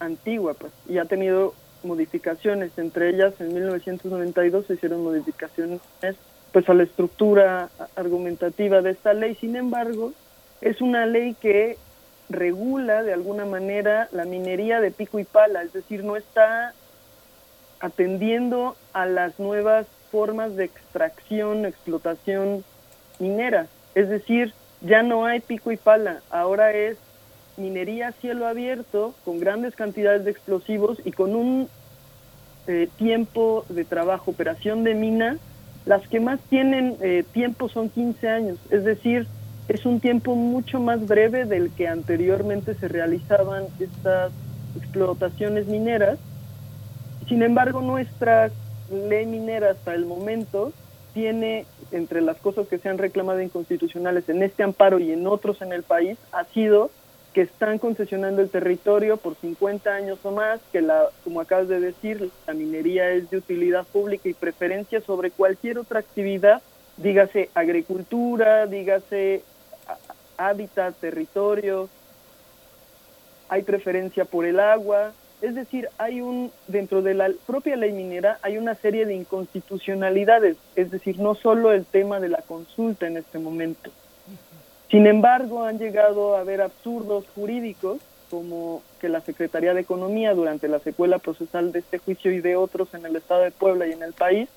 antigua, 0.00 0.54
pues, 0.54 0.72
y 0.88 0.98
ha 0.98 1.04
tenido 1.04 1.54
modificaciones, 1.82 2.72
entre 2.78 3.10
ellas 3.10 3.34
en 3.40 3.52
1992 3.52 4.66
se 4.66 4.74
hicieron 4.74 5.04
modificaciones 5.04 5.80
pues 6.52 6.68
a 6.68 6.74
la 6.74 6.84
estructura 6.84 7.68
argumentativa 7.96 8.80
de 8.80 8.92
esta 8.92 9.12
ley. 9.12 9.34
Sin 9.34 9.56
embargo, 9.56 10.12
es 10.64 10.80
una 10.80 11.04
ley 11.04 11.34
que 11.34 11.76
regula 12.30 13.02
de 13.02 13.12
alguna 13.12 13.44
manera 13.44 14.08
la 14.12 14.24
minería 14.24 14.80
de 14.80 14.90
pico 14.90 15.18
y 15.18 15.24
pala, 15.24 15.62
es 15.62 15.74
decir, 15.74 16.02
no 16.02 16.16
está 16.16 16.72
atendiendo 17.80 18.74
a 18.94 19.04
las 19.04 19.38
nuevas 19.38 19.86
formas 20.10 20.56
de 20.56 20.64
extracción, 20.64 21.66
explotación 21.66 22.64
minera. 23.18 23.66
Es 23.94 24.08
decir, 24.08 24.54
ya 24.80 25.02
no 25.02 25.26
hay 25.26 25.40
pico 25.40 25.70
y 25.70 25.76
pala, 25.76 26.22
ahora 26.30 26.72
es 26.72 26.96
minería 27.58 28.08
a 28.08 28.12
cielo 28.12 28.46
abierto 28.46 29.14
con 29.26 29.38
grandes 29.38 29.76
cantidades 29.76 30.24
de 30.24 30.30
explosivos 30.30 30.98
y 31.04 31.12
con 31.12 31.34
un 31.34 31.68
eh, 32.66 32.88
tiempo 32.96 33.66
de 33.68 33.84
trabajo, 33.84 34.30
operación 34.30 34.82
de 34.82 34.94
mina, 34.94 35.36
las 35.84 36.08
que 36.08 36.20
más 36.20 36.40
tienen 36.48 36.96
eh, 37.02 37.22
tiempo 37.32 37.68
son 37.68 37.90
15 37.90 38.28
años, 38.28 38.58
es 38.70 38.82
decir, 38.84 39.28
es 39.68 39.86
un 39.86 40.00
tiempo 40.00 40.34
mucho 40.34 40.80
más 40.80 41.06
breve 41.06 41.46
del 41.46 41.70
que 41.70 41.88
anteriormente 41.88 42.74
se 42.74 42.88
realizaban 42.88 43.64
estas 43.80 44.32
explotaciones 44.76 45.66
mineras. 45.66 46.18
Sin 47.28 47.42
embargo, 47.42 47.80
nuestra 47.80 48.50
ley 48.90 49.24
minera 49.26 49.70
hasta 49.70 49.94
el 49.94 50.04
momento 50.04 50.72
tiene, 51.14 51.64
entre 51.92 52.20
las 52.20 52.36
cosas 52.38 52.66
que 52.66 52.78
se 52.78 52.88
han 52.88 52.98
reclamado 52.98 53.40
inconstitucionales 53.40 54.28
en 54.28 54.42
este 54.42 54.62
amparo 54.62 54.98
y 54.98 55.12
en 55.12 55.26
otros 55.26 55.62
en 55.62 55.72
el 55.72 55.82
país, 55.82 56.18
ha 56.32 56.44
sido 56.44 56.90
que 57.32 57.42
están 57.42 57.78
concesionando 57.78 58.42
el 58.42 58.50
territorio 58.50 59.16
por 59.16 59.34
50 59.36 59.92
años 59.92 60.18
o 60.22 60.30
más, 60.30 60.60
que 60.72 60.82
la, 60.82 61.08
como 61.24 61.40
acabas 61.40 61.68
de 61.68 61.80
decir, 61.80 62.30
la 62.46 62.54
minería 62.54 63.10
es 63.10 63.30
de 63.30 63.38
utilidad 63.38 63.84
pública 63.86 64.28
y 64.28 64.34
preferencia 64.34 65.00
sobre 65.00 65.30
cualquier 65.30 65.78
otra 65.78 66.00
actividad, 66.00 66.62
dígase 66.96 67.50
agricultura, 67.54 68.66
dígase 68.66 69.42
hábitat, 70.36 70.94
territorio, 70.96 71.88
hay 73.48 73.62
preferencia 73.62 74.24
por 74.24 74.44
el 74.44 74.58
agua, 74.58 75.12
es 75.42 75.54
decir, 75.54 75.88
hay 75.98 76.20
un 76.20 76.50
dentro 76.68 77.02
de 77.02 77.14
la 77.14 77.30
propia 77.46 77.76
ley 77.76 77.92
minera 77.92 78.38
hay 78.42 78.56
una 78.56 78.74
serie 78.76 79.04
de 79.04 79.14
inconstitucionalidades, 79.14 80.56
es 80.74 80.90
decir, 80.90 81.18
no 81.18 81.34
solo 81.34 81.72
el 81.72 81.84
tema 81.84 82.20
de 82.20 82.28
la 82.28 82.42
consulta 82.42 83.06
en 83.06 83.18
este 83.18 83.38
momento. 83.38 83.90
Sin 84.90 85.06
embargo, 85.06 85.64
han 85.64 85.78
llegado 85.78 86.36
a 86.36 86.40
haber 86.40 86.62
absurdos 86.62 87.24
jurídicos 87.34 87.98
como 88.30 88.82
que 89.00 89.08
la 89.08 89.20
Secretaría 89.20 89.74
de 89.74 89.80
Economía 89.80 90.34
durante 90.34 90.66
la 90.68 90.78
secuela 90.78 91.18
procesal 91.18 91.72
de 91.72 91.80
este 91.80 91.98
juicio 91.98 92.32
y 92.32 92.40
de 92.40 92.56
otros 92.56 92.94
en 92.94 93.04
el 93.04 93.16
estado 93.16 93.42
de 93.42 93.50
Puebla 93.50 93.86
y 93.86 93.92
en 93.92 94.02
el 94.02 94.12
país 94.12 94.48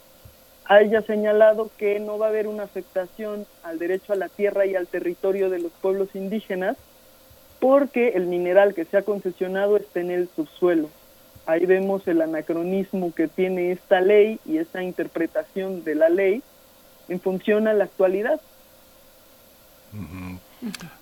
haya 0.67 1.01
señalado 1.01 1.71
que 1.77 1.99
no 1.99 2.17
va 2.17 2.27
a 2.27 2.29
haber 2.29 2.47
una 2.47 2.63
afectación 2.63 3.45
al 3.63 3.79
derecho 3.79 4.13
a 4.13 4.17
la 4.17 4.29
tierra 4.29 4.65
y 4.65 4.75
al 4.75 4.87
territorio 4.87 5.49
de 5.49 5.59
los 5.59 5.71
pueblos 5.71 6.09
indígenas 6.13 6.77
porque 7.59 8.09
el 8.09 8.27
mineral 8.27 8.73
que 8.73 8.85
se 8.85 8.97
ha 8.97 9.01
concesionado 9.01 9.77
está 9.77 9.99
en 9.99 10.11
el 10.11 10.29
subsuelo. 10.35 10.89
Ahí 11.45 11.65
vemos 11.65 12.07
el 12.07 12.21
anacronismo 12.21 13.13
que 13.15 13.27
tiene 13.27 13.71
esta 13.71 14.01
ley 14.01 14.39
y 14.45 14.57
esa 14.57 14.83
interpretación 14.83 15.83
de 15.83 15.95
la 15.95 16.09
ley 16.09 16.43
en 17.07 17.21
función 17.21 17.67
a 17.67 17.73
la 17.73 17.85
actualidad. 17.85 18.41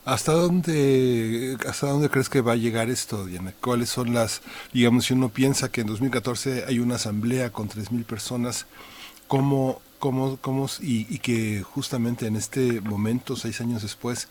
¿Hasta 0.06 0.34
dónde, 0.34 1.58
¿Hasta 1.68 1.88
dónde 1.88 2.10
crees 2.10 2.30
que 2.30 2.42
va 2.42 2.54
a 2.54 2.58
llegar 2.58 2.90
esto, 2.90 3.26
Diana? 3.26 3.54
¿Cuáles 3.60 3.90
son 3.90 4.14
las, 4.14 4.42
digamos, 4.72 5.06
si 5.06 5.14
uno 5.14 5.30
piensa 5.30 5.72
que 5.72 5.82
en 5.82 5.88
2014 5.88 6.66
hay 6.68 6.80
una 6.80 6.96
asamblea 6.96 7.50
con 7.50 7.68
3.000 7.68 8.06
personas, 8.06 8.68
¿cómo, 9.28 9.82
cómo, 10.00 10.38
cómo, 10.42 10.68
y, 10.82 11.14
y, 11.14 11.20
que 11.20 11.64
justamente 11.64 12.28
en 12.28 12.36
este 12.36 12.82
momento, 12.82 13.36
seis 13.36 13.62
años 13.62 13.82
después, 13.82 14.28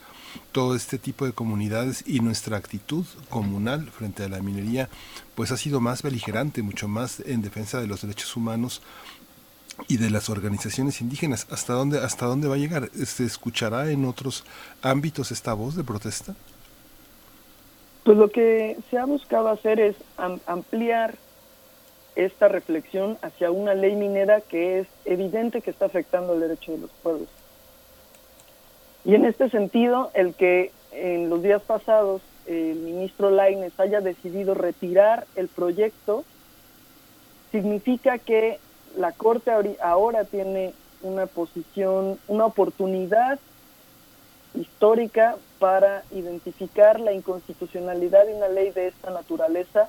todo 0.53 0.75
este 0.75 0.99
tipo 0.99 1.27
de 1.27 1.33
comunidades 1.33 2.05
y 2.07 2.21
nuestra 2.21 2.57
actitud 2.57 3.05
comunal 3.31 3.91
frente 3.91 4.25
a 4.25 4.29
la 4.29 4.41
minería, 4.41 4.89
pues 5.35 5.53
ha 5.53 5.57
sido 5.57 5.81
más 5.81 6.03
beligerante, 6.03 6.63
mucho 6.63 6.89
más 6.89 7.21
en 7.21 7.43
defensa 7.43 7.81
de 7.81 7.87
los 7.87 8.03
derechos 8.03 8.37
humanos, 8.37 8.83
y 9.89 9.97
de 9.97 10.11
las 10.11 10.31
organizaciones 10.31 11.01
indígenas. 11.01 11.47
¿Hasta 11.51 11.73
dónde, 11.73 11.99
hasta 11.99 12.27
dónde 12.27 12.49
va 12.49 12.55
a 12.55 12.59
llegar? 12.59 12.91
¿Se 12.91 13.25
escuchará 13.25 13.91
en 13.91 14.05
otros 14.05 14.45
ámbitos 14.83 15.33
esta 15.33 15.55
voz 15.55 15.77
de 15.77 15.85
protesta? 15.85 16.35
Pues 18.05 18.19
lo 18.19 18.31
que 18.31 18.77
se 18.91 18.99
ha 18.99 19.07
buscado 19.07 19.49
hacer 19.49 19.81
es 19.81 19.97
ampliar 20.47 21.17
esta 22.17 22.49
reflexión 22.49 23.19
hacia 23.23 23.51
una 23.51 23.75
ley 23.75 23.97
minera 23.97 24.41
que 24.41 24.81
es 24.81 24.89
evidente 25.05 25.61
que 25.61 25.71
está 25.71 25.87
afectando 25.87 26.35
el 26.35 26.41
derecho 26.41 26.73
de 26.73 26.79
los 26.79 26.91
pueblos. 27.03 27.29
Y 29.05 29.15
en 29.15 29.25
este 29.25 29.51
sentido, 29.51 30.11
el 30.15 30.35
que 30.35 30.73
en 30.93 31.29
los 31.29 31.43
días 31.43 31.63
pasados 31.63 32.23
el 32.47 32.77
ministro 32.77 33.31
Laines 33.31 33.79
haya 33.79 34.01
decidido 34.01 34.55
retirar 34.55 35.27
el 35.35 35.49
proyecto 35.49 36.25
significa 37.51 38.19
que 38.19 38.59
la 38.97 39.13
Corte 39.13 39.51
ahora 39.83 40.25
tiene 40.25 40.75
una 41.03 41.27
posición, 41.27 42.19
una 42.29 42.47
oportunidad 42.47 43.39
histórica 44.55 45.37
para 45.59 46.05
identificar 46.11 47.01
la 47.01 47.13
inconstitucionalidad 47.13 48.27
de 48.27 48.35
una 48.35 48.49
ley 48.49 48.71
de 48.71 48.89
esta 48.89 49.11
naturaleza 49.11 49.89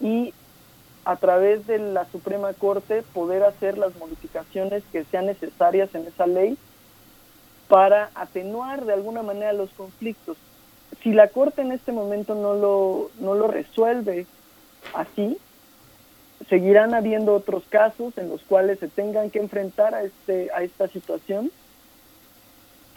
y 0.00 0.32
a 1.08 1.16
través 1.16 1.66
de 1.66 1.78
la 1.78 2.04
Suprema 2.04 2.52
Corte 2.52 3.02
poder 3.14 3.42
hacer 3.42 3.78
las 3.78 3.96
modificaciones 3.96 4.82
que 4.92 5.04
sean 5.04 5.24
necesarias 5.24 5.94
en 5.94 6.06
esa 6.06 6.26
ley 6.26 6.58
para 7.66 8.10
atenuar 8.14 8.84
de 8.84 8.92
alguna 8.92 9.22
manera 9.22 9.54
los 9.54 9.70
conflictos. 9.70 10.36
Si 11.02 11.14
la 11.14 11.28
Corte 11.28 11.62
en 11.62 11.72
este 11.72 11.92
momento 11.92 12.34
no 12.34 12.52
lo, 12.52 13.10
no 13.20 13.34
lo 13.34 13.48
resuelve 13.48 14.26
así, 14.92 15.38
seguirán 16.50 16.92
habiendo 16.92 17.34
otros 17.34 17.64
casos 17.70 18.18
en 18.18 18.28
los 18.28 18.42
cuales 18.42 18.78
se 18.78 18.88
tengan 18.88 19.30
que 19.30 19.38
enfrentar 19.38 19.94
a, 19.94 20.02
este, 20.02 20.50
a 20.54 20.62
esta 20.62 20.88
situación 20.88 21.50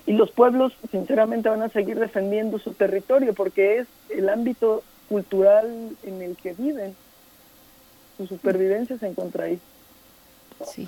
y 0.05 0.11
los 0.11 0.31
pueblos 0.31 0.73
sinceramente 0.91 1.47
van 1.47 1.61
a 1.61 1.69
seguir 1.69 1.97
defendiendo 1.97 2.59
su 2.59 2.73
territorio 2.73 3.33
porque 3.33 3.77
es 3.77 3.87
el 4.09 4.27
ámbito 4.27 4.83
cultural 5.07 5.95
en 6.03 6.21
el 6.21 6.35
que 6.35 6.51
viven. 6.51 6.93
Su 8.21 8.27
supervivencia 8.27 8.99
se 8.99 9.07
encuentra 9.07 9.45
ahí. 9.45 9.59
Sí. 10.63 10.87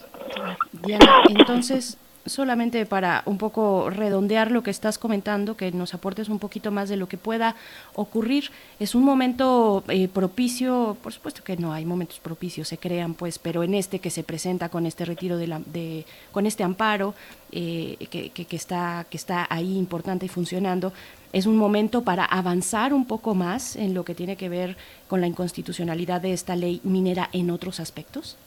Diana, 0.71 1.23
entonces, 1.29 1.97
solamente 2.25 2.85
para 2.85 3.23
un 3.25 3.37
poco 3.37 3.89
redondear 3.89 4.51
lo 4.51 4.63
que 4.63 4.71
estás 4.71 4.97
comentando, 4.97 5.57
que 5.57 5.71
nos 5.71 5.93
aportes 5.93 6.29
un 6.29 6.39
poquito 6.39 6.71
más 6.71 6.89
de 6.89 6.97
lo 6.97 7.07
que 7.07 7.17
pueda 7.17 7.55
ocurrir. 7.95 8.51
Es 8.79 8.95
un 8.95 9.03
momento 9.03 9.83
eh, 9.89 10.07
propicio, 10.07 10.97
por 11.01 11.13
supuesto 11.13 11.43
que 11.43 11.57
no 11.57 11.73
hay 11.73 11.85
momentos 11.85 12.19
propicios, 12.19 12.67
se 12.67 12.77
crean, 12.77 13.13
pues, 13.13 13.39
pero 13.39 13.63
en 13.63 13.73
este 13.73 13.99
que 13.99 14.09
se 14.09 14.23
presenta 14.23 14.69
con 14.69 14.85
este 14.85 15.05
retiro 15.05 15.37
de, 15.37 15.47
la, 15.47 15.59
de 15.59 16.05
con 16.31 16.45
este 16.45 16.63
amparo 16.63 17.13
eh, 17.51 17.97
que, 18.09 18.29
que, 18.29 18.55
está, 18.55 19.05
que 19.09 19.17
está 19.17 19.45
ahí 19.49 19.77
importante 19.77 20.25
y 20.25 20.29
funcionando, 20.29 20.93
es 21.33 21.45
un 21.45 21.57
momento 21.57 22.03
para 22.03 22.25
avanzar 22.25 22.93
un 22.93 23.05
poco 23.05 23.33
más 23.35 23.75
en 23.75 23.93
lo 23.93 24.05
que 24.05 24.15
tiene 24.15 24.37
que 24.37 24.49
ver 24.49 24.77
con 25.07 25.19
la 25.19 25.27
inconstitucionalidad 25.27 26.21
de 26.21 26.33
esta 26.33 26.55
ley 26.55 26.79
minera 26.83 27.29
en 27.33 27.49
otros 27.49 27.79
aspectos. 27.79 28.37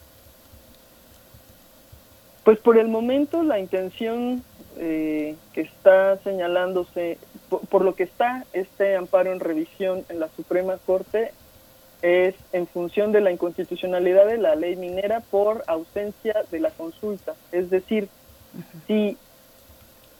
Pues 2.46 2.60
por 2.60 2.78
el 2.78 2.86
momento 2.86 3.42
la 3.42 3.58
intención 3.58 4.44
eh, 4.76 5.34
que 5.52 5.62
está 5.62 6.16
señalándose, 6.18 7.18
por, 7.48 7.84
lo 7.84 7.96
que 7.96 8.04
está 8.04 8.46
este 8.52 8.94
amparo 8.94 9.32
en 9.32 9.40
revisión 9.40 10.04
en 10.08 10.20
la 10.20 10.28
Suprema 10.28 10.78
Corte, 10.86 11.32
es 12.02 12.36
en 12.52 12.68
función 12.68 13.10
de 13.10 13.20
la 13.20 13.32
inconstitucionalidad 13.32 14.28
de 14.28 14.38
la 14.38 14.54
ley 14.54 14.76
minera 14.76 15.22
por 15.28 15.64
ausencia 15.66 16.44
de 16.52 16.60
la 16.60 16.70
consulta. 16.70 17.34
Es 17.50 17.68
decir, 17.68 18.08
si 18.86 19.16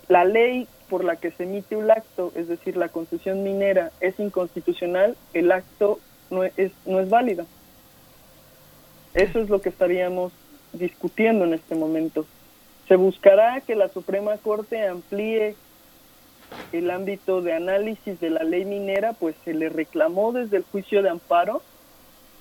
la 0.08 0.24
ley 0.24 0.66
por 0.88 1.04
la 1.04 1.14
que 1.14 1.30
se 1.30 1.44
emite 1.44 1.76
un 1.76 1.88
acto, 1.92 2.32
es 2.34 2.48
decir, 2.48 2.76
la 2.76 2.88
concesión 2.88 3.44
minera, 3.44 3.92
es 4.00 4.18
inconstitucional, 4.18 5.16
el 5.32 5.52
acto 5.52 6.00
no 6.30 6.42
es, 6.42 6.72
no 6.86 6.98
es 6.98 7.08
válido. 7.08 7.46
Eso 9.14 9.38
es 9.38 9.48
lo 9.48 9.60
que 9.60 9.68
estaríamos 9.68 10.32
discutiendo 10.72 11.44
en 11.44 11.54
este 11.54 11.74
momento. 11.74 12.26
Se 12.88 12.96
buscará 12.96 13.60
que 13.60 13.74
la 13.74 13.88
Suprema 13.88 14.36
Corte 14.38 14.86
amplíe 14.86 15.56
el 16.72 16.90
ámbito 16.90 17.42
de 17.42 17.54
análisis 17.54 18.20
de 18.20 18.30
la 18.30 18.44
ley 18.44 18.64
minera, 18.64 19.12
pues 19.12 19.34
se 19.44 19.54
le 19.54 19.68
reclamó 19.68 20.32
desde 20.32 20.58
el 20.58 20.64
juicio 20.64 21.02
de 21.02 21.10
amparo, 21.10 21.62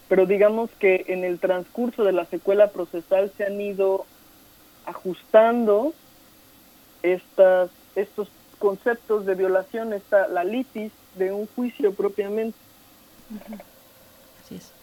pero 0.08 0.26
digamos 0.26 0.70
que 0.80 1.06
en 1.08 1.24
el 1.24 1.40
transcurso 1.40 2.04
de 2.04 2.12
la 2.12 2.26
secuela 2.26 2.70
procesal 2.70 3.32
se 3.36 3.46
han 3.46 3.60
ido 3.60 4.06
ajustando 4.86 5.94
estas, 7.02 7.72
estos 7.96 8.30
conceptos 8.60 9.26
de 9.26 9.36
violación, 9.36 9.94
esta, 9.94 10.28
la 10.28 10.44
litis 10.44 10.92
de 11.16 11.32
un 11.32 11.48
juicio 11.48 11.94
propiamente. 11.94 12.58
Así 14.44 14.56
es. 14.56 14.75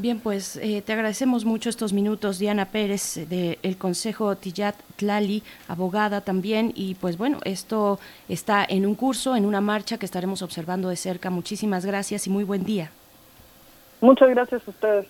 Bien, 0.00 0.18
pues 0.18 0.56
eh, 0.56 0.80
te 0.80 0.94
agradecemos 0.94 1.44
mucho 1.44 1.68
estos 1.68 1.92
minutos, 1.92 2.38
Diana 2.38 2.64
Pérez, 2.64 3.28
del 3.28 3.76
Consejo 3.76 4.34
Tiyat 4.34 4.74
Tlali, 4.96 5.42
abogada 5.68 6.22
también. 6.22 6.72
Y 6.74 6.94
pues 6.94 7.18
bueno, 7.18 7.38
esto 7.44 8.00
está 8.26 8.64
en 8.66 8.86
un 8.86 8.94
curso, 8.94 9.36
en 9.36 9.44
una 9.44 9.60
marcha 9.60 9.98
que 9.98 10.06
estaremos 10.06 10.40
observando 10.40 10.88
de 10.88 10.96
cerca. 10.96 11.28
Muchísimas 11.28 11.84
gracias 11.84 12.26
y 12.26 12.30
muy 12.30 12.44
buen 12.44 12.64
día. 12.64 12.90
Muchas 14.00 14.30
gracias 14.30 14.62
a 14.66 14.70
ustedes. 14.70 15.06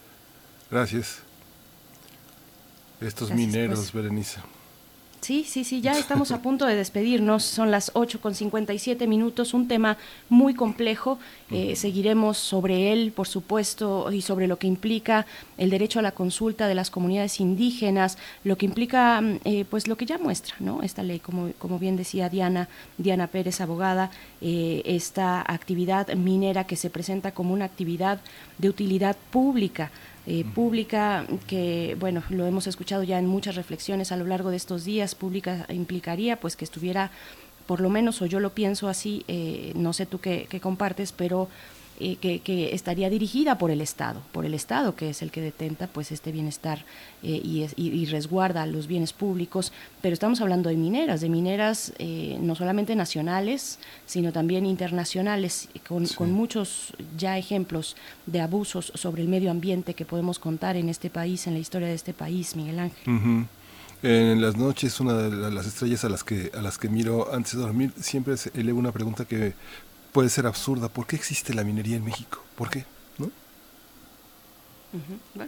Gracias. 0.69 1.23
Estos 3.01 3.31
mineros, 3.31 3.79
pues. 3.79 3.93
Berenice. 3.93 4.41
Sí, 5.21 5.45
sí, 5.47 5.65
sí, 5.65 5.83
ya 5.83 5.93
estamos 5.93 6.33
a 6.33 6.41
punto 6.41 6.65
de 6.65 6.75
despedirnos. 6.75 7.45
Son 7.45 7.71
las 7.71 7.91
8 7.93 8.23
con 8.23 8.35
57 8.35 9.07
minutos, 9.07 9.53
un 9.53 9.69
tema 9.69 9.99
muy 10.31 10.55
complejo. 10.55 11.19
Eh, 11.51 11.77
seguiremos 11.77 12.39
sobre 12.39 12.91
él, 12.91 13.13
por 13.13 13.29
supuesto, 13.29 14.11
y 14.11 14.23
sobre 14.23 14.47
lo 14.47 14.59
que 14.59 14.67
implica 14.67 15.27
el 15.59 15.69
derecho 15.69 15.99
a 15.99 16.03
la 16.03 16.13
consulta 16.13 16.69
de 16.69 16.75
las 16.75 16.91
comunidades 16.91 17.39
indígenas, 17.39 18.17
lo 18.45 18.57
que 18.57 18.65
implica, 18.65 19.21
mm, 19.21 19.41
eh, 19.45 19.67
pues 19.69 19.89
lo 19.89 19.97
que 19.97 20.07
ya 20.07 20.17
muestra, 20.17 20.55
¿no? 20.59 20.83
Esta 20.83 21.03
ley, 21.03 21.19
como, 21.19 21.53
como 21.59 21.79
bien 21.79 21.97
decía 21.97 22.31
Diana, 22.31 22.71
Diana 22.97 23.27
Pérez, 23.27 23.61
abogada, 23.61 24.11
eh, 24.41 24.81
esta 24.87 25.43
actividad 25.43 26.15
minera 26.15 26.65
que 26.65 26.77
se 26.77 26.89
presenta 26.89 27.33
como 27.33 27.53
una 27.53 27.67
actividad 27.67 28.21
de 28.57 28.71
utilidad 28.71 29.17
pública 29.31 29.91
eh, 30.33 30.45
pública, 30.45 31.27
que 31.49 31.97
bueno, 31.99 32.23
lo 32.31 32.47
hemos 32.47 32.69
escuchado 32.69 33.03
ya 33.03 33.19
en 33.19 33.27
muchas 33.27 33.57
reflexiones 33.57 34.13
a 34.13 34.17
lo 34.17 34.27
largo 34.27 34.51
de 34.51 34.57
estos 34.59 34.85
días, 34.85 35.17
pública 35.17 35.67
implicaría 35.71 36.39
pues 36.39 36.55
que 36.55 36.65
estuviera, 36.65 37.11
por 37.67 37.81
lo 37.81 37.91
menos, 37.91 38.23
o 38.23 38.27
yo 38.27 38.39
lo 38.39 38.51
pienso 38.51 38.89
así, 38.89 39.25
eh, 39.27 39.73
no 39.75 39.93
sé 39.93 40.07
tú 40.07 40.21
qué, 40.21 40.47
qué 40.49 40.61
compartes, 40.61 41.11
pero 41.11 41.49
eh, 42.03 42.17
que, 42.17 42.75
estaría 42.75 43.11
dirigida 43.11 43.59
por 43.59 43.71
el 43.71 43.83
Estado, 43.83 44.23
por 44.33 44.47
el 44.47 44.55
Estado 44.55 44.97
que 44.97 45.11
es 45.11 45.21
el 45.21 45.31
que 45.31 45.43
detenta 45.43 45.87
pues 45.87 46.13
este 46.13 46.33
bienestar 46.33 46.85
eh, 47.23 47.41
y, 47.45 47.67
y, 47.77 48.07
resguarda 48.07 48.65
los 48.65 48.87
bienes 48.87 49.13
públicos, 49.13 49.71
pero 50.01 50.15
estamos 50.15 50.41
hablando 50.41 50.71
de 50.71 50.77
mineras, 50.77 51.21
de 51.21 51.29
mineras 51.29 51.93
eh, 51.99 52.39
no 52.41 52.55
solamente 52.55 52.97
nacionales, 52.97 53.79
sino 54.07 54.33
también 54.33 54.65
internacionales, 54.65 55.69
con, 55.87 56.07
con, 56.07 56.33
muchos 56.33 56.95
ya 57.19 57.37
ejemplos 57.37 57.97
de 58.25 58.41
abusos 58.41 58.93
sobre 58.95 59.21
el 59.21 59.29
medio 59.29 59.51
ambiente 59.51 59.93
que 59.93 60.07
podemos 60.07 60.39
contar 60.39 60.77
en 60.77 60.89
este 60.89 61.11
país, 61.11 61.47
en 61.47 61.53
la 61.53 61.61
historia 61.61 61.89
de 61.89 61.95
este 61.95 62.15
país, 62.15 62.57
Miguel 62.57 62.79
Ángel. 62.79 63.47
En 64.03 64.41
las 64.41 64.57
noches, 64.57 64.99
una 65.01 65.13
de 65.13 65.51
las 65.51 65.67
estrellas 65.67 66.05
a 66.05 66.09
las 66.09 66.25
que 66.25 66.51
a 66.55 66.63
las 66.63 66.79
que 66.79 66.89
miro 66.89 67.35
antes 67.35 67.53
de 67.53 67.59
dormir, 67.59 67.93
siempre 68.01 68.35
elevo 68.55 68.79
una 68.79 68.93
pregunta 68.93 69.27
que 69.27 69.53
puede 70.13 70.29
ser 70.29 70.47
absurda. 70.47 70.89
¿Por 70.89 71.07
qué 71.07 71.17
existe 71.17 71.55
la 71.55 71.65
minería 71.65 71.97
en 71.97 72.05
México? 72.05 72.43
¿Por 72.57 72.71
qué? 72.71 72.85
¿No? 73.19 73.31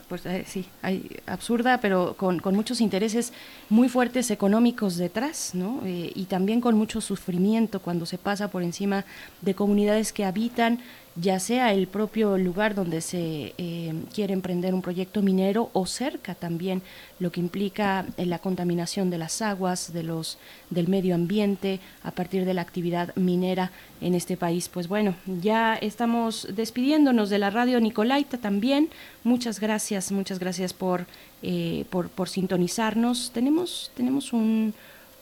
Pues 0.09 0.25
eh, 0.27 0.45
sí, 0.47 0.67
hay 0.83 1.21
absurda, 1.27 1.81
pero 1.81 2.15
con, 2.17 2.39
con, 2.39 2.55
muchos 2.55 2.81
intereses 2.81 3.33
muy 3.69 3.89
fuertes 3.89 4.31
económicos 4.31 4.97
detrás, 4.97 5.51
¿no? 5.55 5.81
Eh, 5.85 6.13
y 6.15 6.27
también 6.27 6.61
con 6.61 6.77
mucho 6.77 7.01
sufrimiento 7.01 7.81
cuando 7.81 8.07
se 8.07 8.19
pasa 8.19 8.49
por 8.49 8.63
encima 8.63 9.05
de 9.41 9.55
comunidades 9.55 10.13
que 10.13 10.25
habitan 10.25 10.81
ya 11.15 11.39
sea 11.39 11.73
el 11.73 11.89
propio 11.89 12.39
lugar 12.39 12.75
donde 12.75 13.01
se 13.01 13.55
eh, 13.59 13.95
quiere 14.15 14.33
emprender 14.33 14.73
un 14.73 14.83
proyecto 14.83 15.21
minero 15.21 15.71
o 15.75 15.87
cerca 15.87 16.35
también, 16.35 16.83
lo 17.19 17.31
que 17.31 17.41
implica 17.41 18.07
eh, 18.17 18.25
la 18.25 18.39
contaminación 18.39 19.11
de 19.11 19.19
las 19.19 19.43
aguas, 19.43 19.93
de 19.93 20.03
los, 20.03 20.39
del 20.71 20.89
medio 20.89 21.15
ambiente 21.15 21.81
a 22.03 22.13
partir 22.13 22.45
de 22.45 22.55
la 22.55 22.63
actividad 22.63 23.15
minera 23.15 23.73
en 24.01 24.15
este 24.15 24.37
país. 24.37 24.69
Pues 24.69 24.89
bueno, 24.89 25.15
ya 25.27 25.75
estamos 25.75 26.49
despidiéndonos 26.55 27.29
de 27.29 27.39
la 27.39 27.51
radio 27.51 27.79
Nicolaita 27.81 28.39
también. 28.39 28.89
Muchas 29.23 29.61
gracias, 29.61 30.13
muchas 30.13 30.39
gracias 30.39 30.73
por, 30.73 31.07
eh, 31.43 31.85
por, 31.91 32.09
por 32.09 32.29
sintonizarnos. 32.29 33.33
Tenemos, 33.33 33.91
tenemos 33.95 34.33
un 34.33 34.75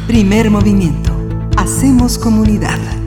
Primer 0.08 0.50
movimiento. 0.50 1.16
Hacemos 1.56 2.18
comunidad. 2.18 3.03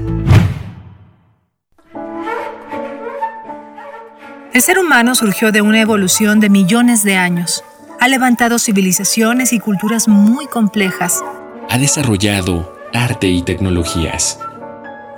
El 4.57 4.63
ser 4.63 4.79
humano 4.79 5.13
surgió 5.13 5.51
de 5.51 5.61
una 5.61 5.81
evolución 5.81 6.39
de 6.39 6.49
millones 6.49 7.03
de 7.03 7.15
años. 7.15 7.63
Ha 7.99 8.07
levantado 8.07 8.57
civilizaciones 8.57 9.53
y 9.53 9.59
culturas 9.59 10.07
muy 10.07 10.47
complejas. 10.47 11.23
Ha 11.69 11.77
desarrollado 11.77 12.75
arte 12.91 13.27
y 13.27 13.43
tecnologías. 13.43 14.39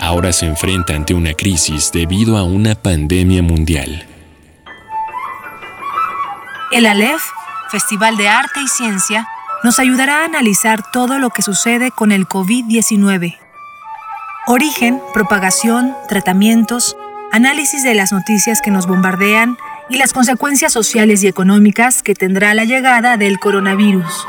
Ahora 0.01 0.33
se 0.33 0.45
enfrenta 0.45 0.93
ante 0.93 1.13
una 1.13 1.35
crisis 1.35 1.89
debido 1.93 2.35
a 2.35 2.43
una 2.43 2.75
pandemia 2.75 3.41
mundial. 3.41 4.05
El 6.73 6.85
Aleph, 6.85 7.23
Festival 7.71 8.17
de 8.17 8.27
Arte 8.27 8.59
y 8.59 8.67
Ciencia, 8.67 9.25
nos 9.63 9.79
ayudará 9.79 10.23
a 10.23 10.25
analizar 10.25 10.91
todo 10.91 11.17
lo 11.17 11.29
que 11.29 11.43
sucede 11.43 11.91
con 11.91 12.11
el 12.11 12.27
COVID-19. 12.27 13.37
Origen, 14.47 15.01
propagación, 15.13 15.95
tratamientos, 16.09 16.97
análisis 17.31 17.83
de 17.83 17.95
las 17.95 18.11
noticias 18.11 18.61
que 18.61 18.71
nos 18.71 18.87
bombardean 18.87 19.57
y 19.89 19.97
las 19.97 20.13
consecuencias 20.13 20.73
sociales 20.73 21.23
y 21.23 21.27
económicas 21.27 22.03
que 22.03 22.13
tendrá 22.13 22.53
la 22.53 22.65
llegada 22.65 23.17
del 23.17 23.39
coronavirus. 23.39 24.27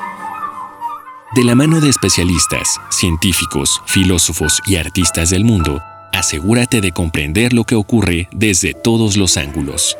De 1.35 1.44
la 1.44 1.55
mano 1.55 1.81
de 1.81 1.89
especialistas, 1.89 2.81
científicos, 2.90 3.82
filósofos 3.86 4.60
y 4.66 4.77
artistas 4.77 5.31
del 5.31 5.44
mundo, 5.44 5.81
asegúrate 6.12 6.81
de 6.81 6.93
comprender 6.93 7.52
lo 7.52 7.64
que 7.64 7.77
ocurre 7.77 8.28
desde 8.32 8.74
todos 8.74 9.16
los 9.16 9.36
ángulos. 9.36 9.97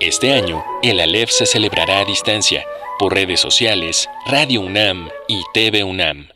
Este 0.00 0.34
año, 0.34 0.64
el 0.82 0.98
Aleph 0.98 1.30
se 1.30 1.46
celebrará 1.46 2.00
a 2.00 2.04
distancia 2.04 2.64
por 2.98 3.14
redes 3.14 3.38
sociales, 3.38 4.08
Radio 4.26 4.62
UNAM 4.62 5.08
y 5.28 5.42
TV 5.54 5.84
UNAM. 5.84 6.26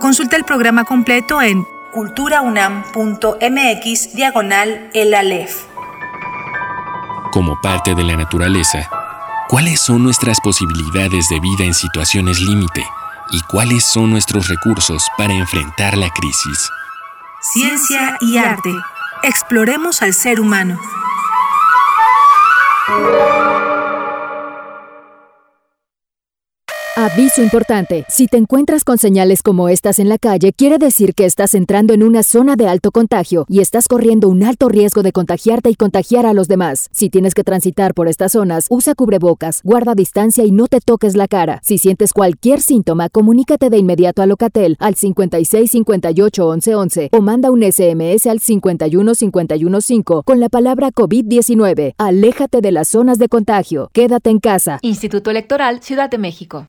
Consulta 0.00 0.36
el 0.36 0.44
programa 0.44 0.84
completo 0.84 1.42
en 1.42 1.64
culturaunam.mx 1.96 4.14
diagonal 4.14 4.90
el 4.92 5.14
Aleph. 5.14 5.64
Como 7.32 7.58
parte 7.62 7.94
de 7.94 8.04
la 8.04 8.16
naturaleza, 8.16 8.86
¿cuáles 9.48 9.80
son 9.80 10.04
nuestras 10.04 10.38
posibilidades 10.42 11.30
de 11.30 11.40
vida 11.40 11.64
en 11.64 11.72
situaciones 11.72 12.38
límite? 12.38 12.84
¿Y 13.30 13.40
cuáles 13.44 13.82
son 13.82 14.10
nuestros 14.10 14.48
recursos 14.48 15.08
para 15.16 15.32
enfrentar 15.32 15.96
la 15.96 16.10
crisis? 16.10 16.68
Ciencia 17.40 18.18
y 18.20 18.36
arte. 18.36 18.74
Exploremos 19.22 20.02
al 20.02 20.12
ser 20.12 20.38
humano. 20.38 20.78
Aviso 26.98 27.42
importante. 27.42 28.06
Si 28.08 28.26
te 28.26 28.38
encuentras 28.38 28.82
con 28.82 28.96
señales 28.96 29.42
como 29.42 29.68
estas 29.68 29.98
en 29.98 30.08
la 30.08 30.16
calle, 30.16 30.54
quiere 30.54 30.78
decir 30.78 31.12
que 31.12 31.26
estás 31.26 31.52
entrando 31.52 31.92
en 31.92 32.02
una 32.02 32.22
zona 32.22 32.56
de 32.56 32.68
alto 32.68 32.90
contagio 32.90 33.44
y 33.50 33.60
estás 33.60 33.86
corriendo 33.86 34.30
un 34.30 34.42
alto 34.42 34.70
riesgo 34.70 35.02
de 35.02 35.12
contagiarte 35.12 35.68
y 35.68 35.74
contagiar 35.74 36.24
a 36.24 36.32
los 36.32 36.48
demás. 36.48 36.88
Si 36.92 37.10
tienes 37.10 37.34
que 37.34 37.44
transitar 37.44 37.92
por 37.92 38.08
estas 38.08 38.32
zonas, 38.32 38.64
usa 38.70 38.94
cubrebocas, 38.94 39.60
guarda 39.62 39.94
distancia 39.94 40.46
y 40.46 40.52
no 40.52 40.68
te 40.68 40.80
toques 40.80 41.16
la 41.16 41.28
cara. 41.28 41.60
Si 41.62 41.76
sientes 41.76 42.14
cualquier 42.14 42.62
síntoma, 42.62 43.10
comunícate 43.10 43.68
de 43.68 43.76
inmediato 43.76 44.22
a 44.22 44.26
Locatel 44.26 44.78
al 44.80 44.94
56 44.94 45.70
58 45.70 46.48
11 46.48 46.74
11 46.74 47.08
o 47.12 47.20
manda 47.20 47.50
un 47.50 47.62
SMS 47.62 48.26
al 48.26 48.40
51 48.40 49.14
51 49.14 49.80
5 49.82 50.22
con 50.22 50.40
la 50.40 50.48
palabra 50.48 50.92
COVID-19. 50.92 51.92
Aléjate 51.98 52.62
de 52.62 52.72
las 52.72 52.88
zonas 52.88 53.18
de 53.18 53.28
contagio. 53.28 53.90
Quédate 53.92 54.30
en 54.30 54.38
casa. 54.38 54.78
Instituto 54.80 55.30
Electoral 55.30 55.82
Ciudad 55.82 56.08
de 56.08 56.16
México. 56.16 56.68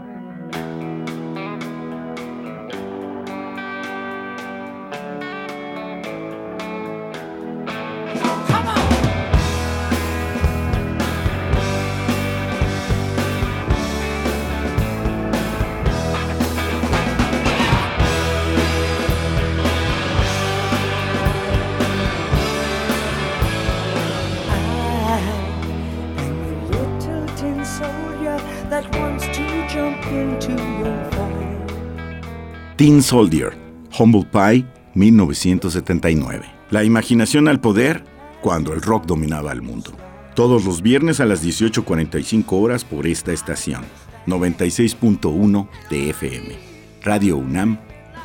Teen 32.81 33.03
Soldier, 33.03 33.55
Humble 33.99 34.25
Pie, 34.31 34.65
1979. 34.95 36.47
La 36.71 36.83
imaginación 36.83 37.47
al 37.47 37.61
poder 37.61 38.03
cuando 38.41 38.73
el 38.73 38.81
rock 38.81 39.05
dominaba 39.05 39.51
el 39.51 39.61
mundo. 39.61 39.91
Todos 40.33 40.65
los 40.65 40.81
viernes 40.81 41.19
a 41.19 41.25
las 41.25 41.45
18.45 41.45 42.43
horas 42.53 42.83
por 42.83 43.05
esta 43.05 43.33
estación. 43.33 43.83
96.1 44.25 45.67
de 45.91 46.09
FM. 46.09 46.55
Radio 47.03 47.37
UNAM, 47.37 47.77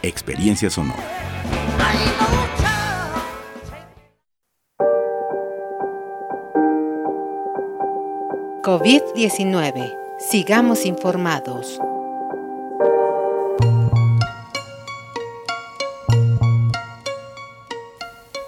Experiencia 0.03 0.71
Sonora. 0.71 1.05
COVID-19. 8.63 9.95
Sigamos 10.19 10.87
informados. 10.87 11.79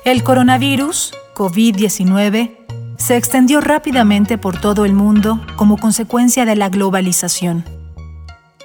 El 0.08 0.24
coronavirus, 0.24 1.12
COVID-19, 1.34 2.56
se 2.96 3.18
extendió 3.18 3.60
rápidamente 3.60 4.38
por 4.38 4.58
todo 4.58 4.86
el 4.86 4.94
mundo 4.94 5.38
como 5.56 5.76
consecuencia 5.76 6.46
de 6.46 6.56
la 6.56 6.70
globalización. 6.70 7.62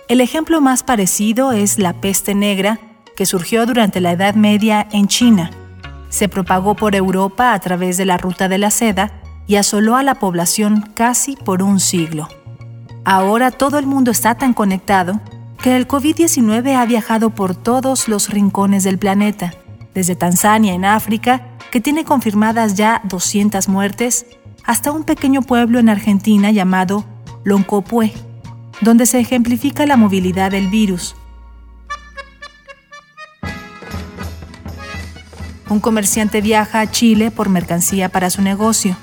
El 0.07 0.22
ejemplo 0.22 0.61
más 0.61 0.84
parecido 0.84 1.52
es 1.52 1.80
la 1.80 1.99
peste 1.99 2.34
negra, 2.34 2.80
que 3.18 3.26
surgió 3.26 3.65
durante 3.65 3.99
la 3.99 4.14
Edad 4.14 4.36
Media 4.36 4.88
en 4.94 5.10
China. 5.10 5.52
Se 6.07 6.30
propagó 6.30 6.76
por 6.76 6.95
Europa 6.95 7.52
a 7.52 7.60
través 7.60 7.98
de 7.98 8.06
la 8.06 8.18
ruta 8.18 8.48
de 8.48 8.60
la 8.60 8.72
seda 8.72 9.11
y 9.45 9.57
asoló 9.57 9.98
a 9.98 10.03
la 10.03 10.15
población 10.15 10.94
casi 10.95 11.36
por 11.36 11.61
un 11.61 11.82
siglo. 11.82 12.30
Ahora 13.03 13.52
todo 13.52 13.80
el 13.80 13.86
mundo 13.86 14.11
está 14.11 14.36
tan 14.36 14.53
conectado 14.53 15.20
que 15.61 15.76
el 15.76 15.90
COVID-19 15.90 16.78
ha 16.78 16.86
viajado 16.86 17.32
por 17.32 17.53
todos 17.53 18.07
los 18.07 18.30
rincones 18.30 18.86
del 18.86 18.98
planeta 18.98 19.53
desde 19.94 20.15
Tanzania 20.15 20.74
en 20.74 20.86
África, 20.86 21.48
que 21.72 21.82
tiene 21.82 22.06
confirmadas 22.06 22.76
ya 22.76 23.02
200 23.06 23.68
muertes, 23.68 24.26
hasta 24.64 24.91
un 24.91 25.03
pequeño 25.03 25.41
pueblo 25.41 25.80
en 25.80 25.90
Argentina 25.90 26.52
llamado 26.52 27.06
Loncopué, 27.44 28.14
donde 28.82 29.06
se 29.06 29.20
ejemplifica 29.20 29.86
la 29.86 29.98
movilidad 29.98 30.52
del 30.52 30.70
virus. 30.70 31.15
Un 35.70 35.80
comerciante 35.80 36.41
viaja 36.41 36.82
a 36.82 36.91
Chile 36.91 37.32
por 37.32 37.49
mercancía 37.49 38.10
para 38.10 38.30
su 38.30 38.41
negocio, 38.41 38.95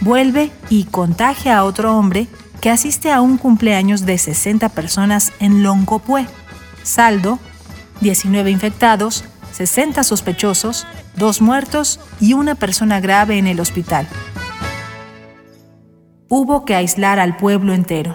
vuelve 0.00 0.50
y 0.68 0.84
contagia 0.84 1.58
a 1.58 1.64
otro 1.64 1.96
hombre 1.96 2.26
que 2.60 2.70
asiste 2.70 3.12
a 3.12 3.20
un 3.20 3.38
cumpleaños 3.38 4.04
de 4.04 4.18
60 4.18 4.68
personas 4.70 5.32
en 5.40 5.62
Loncopué. 5.62 6.26
Saldo, 6.82 7.38
19 8.00 8.50
infectados, 8.50 9.24
60 9.52 10.02
sospechosos, 10.04 10.86
dos 11.16 11.40
muertos 11.40 12.00
y 12.20 12.34
una 12.34 12.54
persona 12.54 13.00
grave 13.00 13.38
en 13.38 13.46
el 13.46 13.60
hospital. 13.60 14.06
Hubo 16.28 16.64
que 16.64 16.74
aislar 16.74 17.18
al 17.18 17.36
pueblo 17.36 17.72
entero. 17.72 18.14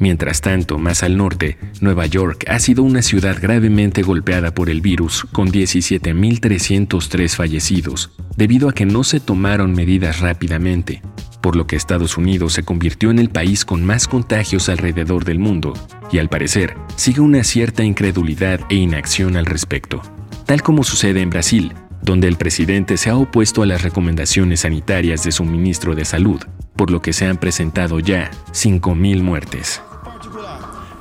Mientras 0.00 0.40
tanto, 0.40 0.78
más 0.78 1.02
al 1.02 1.16
norte, 1.16 1.58
Nueva 1.80 2.06
York 2.06 2.44
ha 2.48 2.60
sido 2.60 2.84
una 2.84 3.02
ciudad 3.02 3.36
gravemente 3.40 4.02
golpeada 4.02 4.54
por 4.54 4.70
el 4.70 4.80
virus, 4.80 5.26
con 5.32 5.50
17.303 5.50 7.34
fallecidos, 7.34 8.12
debido 8.36 8.68
a 8.68 8.72
que 8.72 8.86
no 8.86 9.02
se 9.02 9.18
tomaron 9.18 9.72
medidas 9.72 10.20
rápidamente. 10.20 11.02
por 11.40 11.54
lo 11.54 11.68
que 11.68 11.76
Estados 11.76 12.18
Unidos 12.18 12.52
se 12.54 12.64
convirtió 12.64 13.12
en 13.12 13.20
el 13.20 13.30
país 13.30 13.64
con 13.64 13.84
más 13.84 14.08
contagios 14.08 14.68
alrededor 14.68 15.24
del 15.24 15.38
mundo, 15.38 15.72
y 16.10 16.18
al 16.18 16.28
parecer 16.28 16.74
sigue 16.96 17.20
una 17.20 17.44
cierta 17.44 17.84
incredulidad 17.84 18.60
e 18.68 18.74
inacción 18.74 19.36
al 19.36 19.46
respecto, 19.46 20.02
tal 20.46 20.62
como 20.62 20.82
sucede 20.82 21.20
en 21.20 21.30
Brasil, 21.30 21.72
donde 22.02 22.26
el 22.26 22.36
presidente 22.36 22.96
se 22.96 23.10
ha 23.10 23.16
opuesto 23.16 23.62
a 23.62 23.66
las 23.66 23.82
recomendaciones 23.82 24.60
sanitarias 24.60 25.22
de 25.22 25.32
su 25.32 25.44
ministro 25.44 25.94
de 25.94 26.04
Salud, 26.04 26.42
por 26.78 26.90
lo 26.90 27.02
que 27.02 27.12
se 27.12 27.26
han 27.26 27.36
presentado 27.36 27.98
ya 27.98 28.30
5.000 28.52 29.20
muertes. 29.20 29.82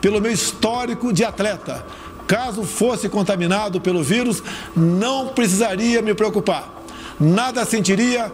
Pelo 0.01 0.19
meu 0.19 0.31
histórico 0.31 1.13
de 1.13 1.23
atleta, 1.23 1.85
caso 2.27 2.63
fosse 2.63 3.07
contaminado 3.07 3.79
pelo 3.79 4.03
vírus, 4.03 4.43
não 4.75 5.29
precisaria 5.29 6.01
me 6.01 6.15
preocupar. 6.15 6.83
Nada 7.19 7.63
sentiria 7.63 8.31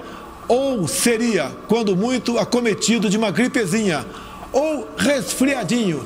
ou 0.48 0.88
seria, 0.88 1.52
quando 1.68 1.96
muito, 1.96 2.40
acometido 2.40 3.10
de 3.10 3.18
uma 3.18 3.30
gripezinha 3.30 4.06
ou 4.52 4.88
resfriadinho. 4.98 6.02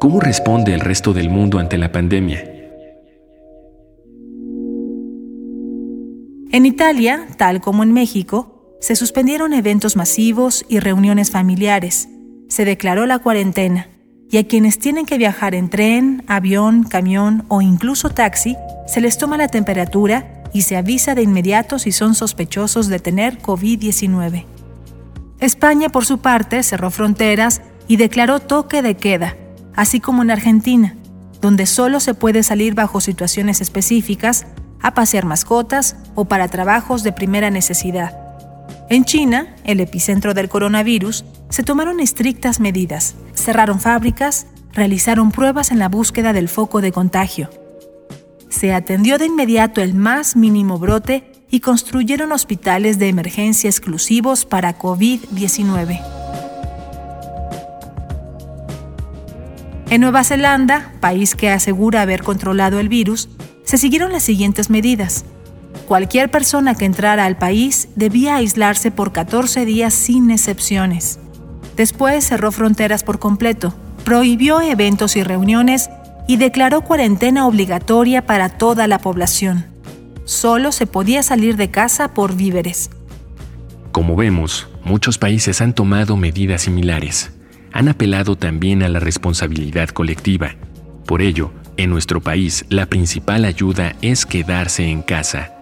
¿Cómo 0.00 0.20
responde 0.20 0.74
el 0.74 0.80
resto 0.80 1.12
del 1.12 1.30
mundo 1.30 1.58
ante 1.58 1.78
la 1.78 1.90
pandemia? 1.90 2.53
En 6.54 6.66
Italia, 6.66 7.26
tal 7.36 7.60
como 7.60 7.82
en 7.82 7.92
México, 7.92 8.76
se 8.80 8.94
suspendieron 8.94 9.54
eventos 9.54 9.96
masivos 9.96 10.64
y 10.68 10.78
reuniones 10.78 11.32
familiares. 11.32 12.08
Se 12.48 12.64
declaró 12.64 13.06
la 13.06 13.18
cuarentena 13.18 13.88
y 14.30 14.36
a 14.36 14.46
quienes 14.46 14.78
tienen 14.78 15.04
que 15.04 15.18
viajar 15.18 15.56
en 15.56 15.68
tren, 15.68 16.22
avión, 16.28 16.84
camión 16.84 17.44
o 17.48 17.60
incluso 17.60 18.10
taxi, 18.10 18.56
se 18.86 19.00
les 19.00 19.18
toma 19.18 19.36
la 19.36 19.48
temperatura 19.48 20.44
y 20.52 20.62
se 20.62 20.76
avisa 20.76 21.16
de 21.16 21.22
inmediato 21.22 21.80
si 21.80 21.90
son 21.90 22.14
sospechosos 22.14 22.86
de 22.86 23.00
tener 23.00 23.42
COVID-19. 23.42 24.44
España, 25.40 25.88
por 25.88 26.06
su 26.06 26.18
parte, 26.18 26.62
cerró 26.62 26.92
fronteras 26.92 27.62
y 27.88 27.96
declaró 27.96 28.38
toque 28.38 28.80
de 28.80 28.96
queda, 28.96 29.36
así 29.74 29.98
como 29.98 30.22
en 30.22 30.30
Argentina, 30.30 30.94
donde 31.40 31.66
solo 31.66 31.98
se 31.98 32.14
puede 32.14 32.44
salir 32.44 32.74
bajo 32.74 33.00
situaciones 33.00 33.60
específicas, 33.60 34.46
a 34.80 34.94
pasear 34.94 35.24
mascotas 35.24 35.96
o 36.14 36.26
para 36.26 36.48
trabajos 36.48 37.02
de 37.02 37.12
primera 37.12 37.50
necesidad. 37.50 38.18
En 38.90 39.04
China, 39.04 39.54
el 39.64 39.80
epicentro 39.80 40.34
del 40.34 40.48
coronavirus, 40.48 41.24
se 41.48 41.62
tomaron 41.62 42.00
estrictas 42.00 42.60
medidas, 42.60 43.14
cerraron 43.34 43.80
fábricas, 43.80 44.46
realizaron 44.72 45.30
pruebas 45.30 45.70
en 45.70 45.78
la 45.78 45.88
búsqueda 45.88 46.32
del 46.32 46.48
foco 46.48 46.80
de 46.80 46.92
contagio. 46.92 47.48
Se 48.48 48.72
atendió 48.72 49.18
de 49.18 49.26
inmediato 49.26 49.80
el 49.80 49.94
más 49.94 50.36
mínimo 50.36 50.78
brote 50.78 51.32
y 51.50 51.60
construyeron 51.60 52.32
hospitales 52.32 52.98
de 52.98 53.08
emergencia 53.08 53.70
exclusivos 53.70 54.44
para 54.44 54.78
COVID-19. 54.78 56.00
En 59.90 60.00
Nueva 60.00 60.24
Zelanda, 60.24 60.92
país 61.00 61.36
que 61.36 61.50
asegura 61.50 62.02
haber 62.02 62.22
controlado 62.22 62.80
el 62.80 62.88
virus, 62.88 63.28
se 63.64 63.78
siguieron 63.78 64.12
las 64.12 64.22
siguientes 64.22 64.70
medidas. 64.70 65.24
Cualquier 65.88 66.30
persona 66.30 66.74
que 66.74 66.84
entrara 66.84 67.24
al 67.24 67.36
país 67.36 67.88
debía 67.96 68.36
aislarse 68.36 68.90
por 68.90 69.12
14 69.12 69.64
días 69.64 69.92
sin 69.92 70.30
excepciones. 70.30 71.18
Después 71.76 72.24
cerró 72.24 72.52
fronteras 72.52 73.02
por 73.02 73.18
completo, 73.18 73.74
prohibió 74.04 74.60
eventos 74.60 75.16
y 75.16 75.22
reuniones 75.22 75.90
y 76.28 76.36
declaró 76.36 76.82
cuarentena 76.82 77.46
obligatoria 77.46 78.24
para 78.24 78.48
toda 78.48 78.86
la 78.86 78.98
población. 78.98 79.66
Solo 80.24 80.72
se 80.72 80.86
podía 80.86 81.22
salir 81.22 81.56
de 81.56 81.70
casa 81.70 82.14
por 82.14 82.34
víveres. 82.34 82.90
Como 83.92 84.16
vemos, 84.16 84.68
muchos 84.84 85.18
países 85.18 85.60
han 85.60 85.74
tomado 85.74 86.16
medidas 86.16 86.62
similares. 86.62 87.30
Han 87.72 87.88
apelado 87.88 88.36
también 88.36 88.82
a 88.82 88.88
la 88.88 89.00
responsabilidad 89.00 89.88
colectiva. 89.88 90.54
Por 91.04 91.20
ello, 91.20 91.50
en 91.76 91.90
nuestro 91.90 92.20
país 92.20 92.64
la 92.68 92.86
principal 92.86 93.44
ayuda 93.44 93.94
es 94.02 94.26
quedarse 94.26 94.84
en 94.84 95.02
casa. 95.02 95.52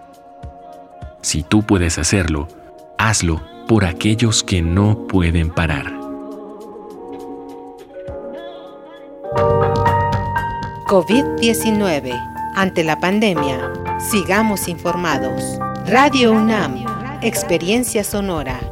Si 1.23 1.43
tú 1.43 1.63
puedes 1.63 1.99
hacerlo, 1.99 2.49
hazlo 2.99 3.43
por 3.69 3.85
aquellos 3.85 4.43
que 4.43 4.63
no 4.63 5.07
pueden 5.07 5.51
parar. 5.51 5.93
COVID-19. 10.87 12.13
Ante 12.55 12.85
la 12.85 13.01
pandemia, 13.01 13.73
sigamos 13.99 14.69
informados. 14.69 15.59
Radio 15.87 16.33
UNAM, 16.33 16.85
Experiencia 17.23 18.05
Sonora. 18.05 18.72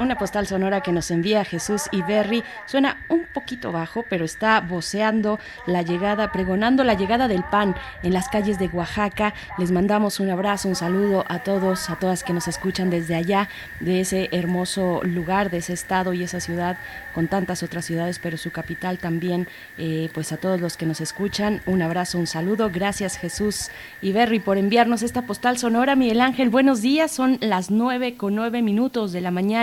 Una 0.00 0.18
postal 0.18 0.48
sonora 0.48 0.80
que 0.80 0.90
nos 0.90 1.10
envía 1.12 1.44
Jesús 1.44 1.84
y 1.92 2.02
Berry, 2.02 2.42
suena 2.66 2.98
un 3.08 3.24
poquito 3.32 3.70
bajo, 3.70 4.04
pero 4.08 4.24
está 4.24 4.60
voceando 4.60 5.38
la 5.66 5.82
llegada, 5.82 6.32
pregonando 6.32 6.82
la 6.82 6.94
llegada 6.94 7.28
del 7.28 7.44
pan 7.44 7.76
en 8.02 8.12
las 8.12 8.28
calles 8.28 8.58
de 8.58 8.66
Oaxaca. 8.66 9.32
Les 9.58 9.70
mandamos 9.70 10.18
un 10.18 10.28
abrazo, 10.30 10.68
un 10.68 10.74
saludo 10.74 11.24
a 11.28 11.38
todos, 11.44 11.88
a 11.88 11.96
todas 11.96 12.24
que 12.24 12.32
nos 12.32 12.48
escuchan 12.48 12.90
desde 12.90 13.14
allá, 13.14 13.48
de 13.78 14.00
ese 14.00 14.28
hermoso 14.32 15.02
lugar, 15.04 15.50
de 15.50 15.58
ese 15.58 15.72
estado 15.72 16.14
y 16.14 16.24
esa 16.24 16.40
ciudad, 16.40 16.76
con 17.14 17.28
tantas 17.28 17.62
otras 17.62 17.84
ciudades, 17.84 18.18
pero 18.18 18.36
su 18.36 18.50
capital 18.50 18.98
también. 18.98 19.46
Eh, 19.78 20.10
pues 20.12 20.32
a 20.32 20.36
todos 20.36 20.60
los 20.60 20.76
que 20.76 20.86
nos 20.86 21.00
escuchan, 21.00 21.62
un 21.66 21.80
abrazo, 21.80 22.18
un 22.18 22.26
saludo. 22.26 22.70
Gracias 22.72 23.16
Jesús 23.16 23.70
y 24.02 24.12
Berry 24.12 24.40
por 24.40 24.58
enviarnos 24.58 25.02
esta 25.02 25.22
postal 25.22 25.58
sonora. 25.58 25.94
Miguel 25.94 26.20
Ángel, 26.20 26.50
buenos 26.50 26.82
días, 26.82 27.12
son 27.12 27.38
las 27.40 27.70
nueve 27.70 28.16
con 28.16 28.34
nueve 28.34 28.62
minutos 28.62 29.12
de 29.12 29.20
la 29.20 29.30
mañana 29.30 29.59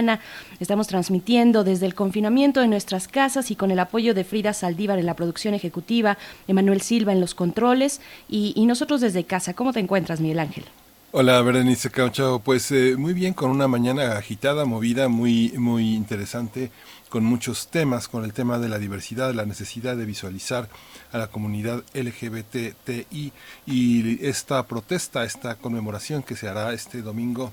Estamos 0.59 0.87
transmitiendo 0.87 1.63
desde 1.63 1.87
el 1.87 1.95
confinamiento 1.95 2.61
de 2.61 2.67
nuestras 2.67 3.07
casas 3.07 3.49
y 3.49 3.55
con 3.55 3.71
el 3.71 3.79
apoyo 3.79 4.13
de 4.13 4.23
Frida 4.23 4.53
Saldívar 4.53 4.99
en 4.99 5.07
la 5.07 5.15
producción 5.15 5.55
ejecutiva, 5.55 6.19
Emanuel 6.47 6.81
Silva 6.81 7.13
en 7.13 7.19
los 7.19 7.33
controles 7.33 7.99
y, 8.29 8.63
nosotros 8.67 9.01
desde 9.01 9.23
casa. 9.23 9.53
¿Cómo 9.53 9.73
te 9.73 9.79
encuentras, 9.79 10.19
Miguel 10.19 10.39
Ángel? 10.39 10.65
Hola, 11.13 11.41
Berenice 11.41 11.89
Caucho. 11.89 12.41
Pues 12.43 12.69
eh, 12.71 12.95
muy 12.97 13.13
bien, 13.13 13.33
con 13.33 13.49
una 13.49 13.67
mañana 13.67 14.17
agitada, 14.17 14.65
movida, 14.65 15.07
muy, 15.07 15.53
muy 15.57 15.95
interesante, 15.95 16.69
con 17.09 17.23
muchos 17.23 17.69
temas, 17.69 18.07
con 18.07 18.23
el 18.23 18.33
tema 18.33 18.59
de 18.59 18.69
la 18.69 18.77
diversidad, 18.77 19.33
la 19.33 19.45
necesidad 19.45 19.95
de 19.95 20.05
visualizar 20.05 20.69
a 21.11 21.17
la 21.17 21.27
comunidad 21.27 21.83
LGBTI 21.95 23.31
y 23.65 24.25
esta 24.27 24.61
protesta, 24.67 25.23
esta 25.23 25.55
conmemoración 25.55 26.21
que 26.21 26.35
se 26.35 26.49
hará 26.49 26.73
este 26.73 27.01
domingo 27.01 27.51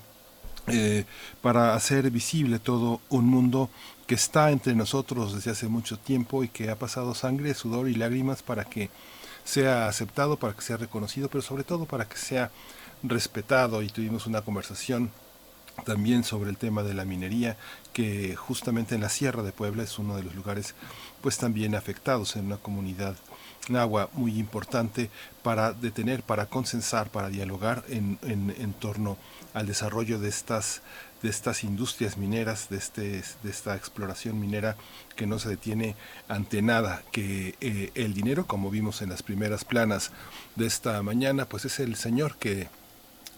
eh, 0.67 1.05
para 1.41 1.75
hacer 1.75 2.09
visible 2.09 2.59
todo 2.59 2.99
un 3.09 3.25
mundo 3.25 3.69
que 4.07 4.15
está 4.15 4.51
entre 4.51 4.75
nosotros 4.75 5.35
desde 5.35 5.51
hace 5.51 5.67
mucho 5.67 5.97
tiempo 5.97 6.43
y 6.43 6.47
que 6.47 6.69
ha 6.69 6.75
pasado 6.75 7.13
sangre, 7.13 7.53
sudor 7.53 7.87
y 7.87 7.95
lágrimas 7.95 8.43
para 8.43 8.65
que 8.65 8.89
sea 9.43 9.87
aceptado, 9.87 10.37
para 10.37 10.53
que 10.53 10.61
sea 10.61 10.77
reconocido, 10.77 11.29
pero 11.29 11.41
sobre 11.41 11.63
todo 11.63 11.85
para 11.85 12.05
que 12.07 12.17
sea 12.17 12.51
respetado. 13.03 13.81
Y 13.83 13.89
tuvimos 13.89 14.25
una 14.25 14.41
conversación 14.41 15.11
también 15.83 16.23
sobre 16.23 16.49
el 16.49 16.57
tema 16.57 16.83
de 16.83 16.93
la 16.93 17.05
minería, 17.05 17.57
que 17.93 18.35
justamente 18.35 18.95
en 18.95 19.01
la 19.01 19.09
Sierra 19.09 19.43
de 19.43 19.51
Puebla 19.51 19.83
es 19.83 19.99
uno 19.99 20.15
de 20.15 20.23
los 20.23 20.35
lugares 20.35 20.73
pues 21.21 21.37
también 21.37 21.75
afectados 21.75 22.35
en 22.35 22.45
una 22.45 22.57
comunidad 22.57 23.15
agua 23.73 24.09
muy 24.13 24.37
importante 24.37 25.09
para 25.43 25.73
detener, 25.73 26.21
para 26.23 26.45
consensar, 26.45 27.09
para 27.09 27.29
dialogar 27.29 27.83
en, 27.89 28.19
en, 28.23 28.73
torno 28.73 29.17
al 29.53 29.65
desarrollo 29.65 30.19
de 30.19 30.29
estas 30.29 30.81
de 31.23 31.29
estas 31.29 31.63
industrias 31.63 32.17
mineras, 32.17 32.69
de, 32.69 32.77
este, 32.77 33.23
de 33.41 33.49
esta 33.49 33.75
exploración 33.75 34.39
minera 34.39 34.75
que 35.15 35.25
no 35.25 35.39
se 35.39 35.49
detiene 35.49 35.95
ante 36.27 36.61
nada, 36.61 37.01
que 37.11 37.55
eh, 37.61 37.89
el 37.95 38.13
dinero, 38.13 38.45
como 38.45 38.69
vimos 38.69 39.01
en 39.01 39.09
las 39.09 39.23
primeras 39.23 39.65
planas 39.65 40.11
de 40.55 40.67
esta 40.67 41.01
mañana, 41.01 41.49
pues 41.49 41.65
es 41.65 41.79
el 41.79 41.95
Señor 41.95 42.35
que 42.37 42.67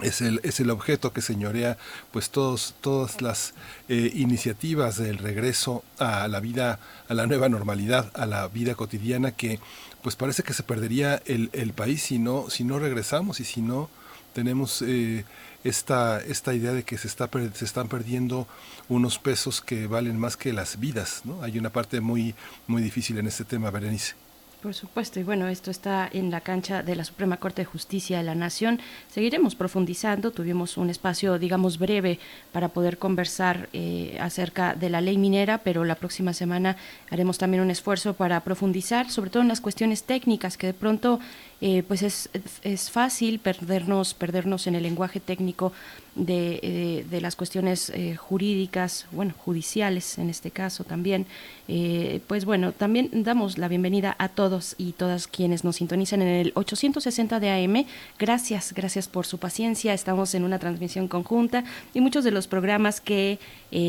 es 0.01 0.21
el, 0.21 0.39
es 0.43 0.59
el 0.59 0.69
objeto 0.69 1.11
que 1.11 1.21
señorea 1.21 1.77
pues 2.11 2.29
todos, 2.29 2.75
todas 2.81 3.21
las 3.21 3.53
eh, 3.89 4.11
iniciativas 4.13 4.97
del 4.97 5.17
regreso 5.17 5.83
a 5.97 6.27
la 6.27 6.39
vida, 6.39 6.79
a 7.09 7.13
la 7.13 7.25
nueva 7.25 7.49
normalidad, 7.49 8.11
a 8.15 8.25
la 8.25 8.47
vida 8.47 8.75
cotidiana 8.75 9.31
que 9.31 9.59
pues 10.07 10.15
parece 10.15 10.41
que 10.41 10.53
se 10.53 10.63
perdería 10.63 11.21
el, 11.25 11.49
el 11.51 11.73
país 11.73 12.01
si 12.01 12.17
no, 12.17 12.49
si 12.49 12.63
no 12.63 12.79
regresamos 12.79 13.41
y 13.41 13.43
si 13.43 13.59
no 13.59 13.89
tenemos 14.31 14.81
eh, 14.81 15.25
esta, 15.65 16.21
esta 16.21 16.53
idea 16.53 16.71
de 16.71 16.83
que 16.83 16.97
se, 16.97 17.09
está, 17.09 17.29
se 17.53 17.65
están 17.65 17.89
perdiendo 17.89 18.47
unos 18.87 19.19
pesos 19.19 19.59
que 19.59 19.85
valen 19.85 20.17
más 20.17 20.37
que 20.37 20.53
las 20.53 20.79
vidas. 20.79 21.23
¿no? 21.25 21.43
Hay 21.43 21.59
una 21.59 21.71
parte 21.71 21.99
muy, 21.99 22.35
muy 22.67 22.81
difícil 22.81 23.17
en 23.17 23.27
este 23.27 23.43
tema, 23.43 23.69
Berenice. 23.69 24.15
Por 24.61 24.73
supuesto, 24.73 25.19
y 25.19 25.23
bueno, 25.23 25.47
esto 25.47 25.69
está 25.69 26.09
en 26.11 26.31
la 26.31 26.41
cancha 26.41 26.81
de 26.81 26.95
la 26.95 27.03
Suprema 27.03 27.37
Corte 27.37 27.61
de 27.61 27.67
Justicia 27.67 28.17
de 28.17 28.23
la 28.23 28.33
Nación. 28.33 28.79
Seguiremos 29.07 29.53
profundizando. 29.53 30.31
Tuvimos 30.31 30.77
un 30.77 30.89
espacio, 30.89 31.37
digamos, 31.37 31.77
breve 31.77 32.17
para 32.51 32.69
poder 32.69 32.97
conversar 32.97 33.69
eh, 33.71 34.17
acerca 34.19 34.73
de 34.73 34.89
la 34.89 34.99
ley 34.99 35.19
minera, 35.19 35.59
pero 35.59 35.85
la 35.85 35.93
próxima 35.93 36.33
semana 36.33 36.75
haremos 37.11 37.37
también 37.37 37.61
un 37.61 37.69
esfuerzo 37.69 38.15
para 38.15 38.39
profundizar, 38.39 39.11
sobre 39.11 39.29
todo 39.29 39.43
en 39.43 39.47
las 39.47 39.61
cuestiones 39.61 40.03
técnicas 40.05 40.57
que 40.57 40.67
de 40.67 40.73
pronto 40.73 41.19
eh, 41.61 41.83
pues 41.87 42.01
es, 42.01 42.29
es, 42.63 42.89
fácil 42.89 43.37
perdernos, 43.39 44.15
perdernos 44.15 44.65
en 44.65 44.73
el 44.73 44.83
lenguaje 44.83 45.19
técnico 45.19 45.71
de, 46.17 46.59
eh, 46.61 47.05
de 47.09 47.21
las 47.21 47.35
cuestiones 47.35 47.89
eh, 47.89 48.15
jurídicas, 48.15 49.05
bueno, 49.11 49.33
judiciales 49.37 50.17
en 50.17 50.29
este 50.29 50.51
caso 50.51 50.83
también. 50.83 51.25
pues 52.27 52.45
bueno, 52.45 52.71
también 52.71 53.09
damos 53.11 53.57
la 53.57 53.67
bienvenida 53.67 54.15
a 54.19 54.29
todos 54.29 54.75
y 54.77 54.93
todas 54.93 55.27
quienes 55.27 55.65
nos 55.65 55.75
sintonizan 55.75 56.21
en 56.21 56.29
el 56.29 56.51
860 56.55 57.41
de 57.41 57.49
AM. 57.51 57.85
Gracias, 58.17 58.73
gracias 58.73 59.09
por 59.09 59.25
su 59.25 59.37
paciencia. 59.37 59.93
Estamos 59.93 60.33
en 60.33 60.45
una 60.45 60.59
transmisión 60.59 61.09
conjunta 61.09 61.65
y 61.93 61.99
muchos 61.99 62.23
de 62.23 62.31
los 62.31 62.47
programas 62.47 63.01
que 63.01 63.39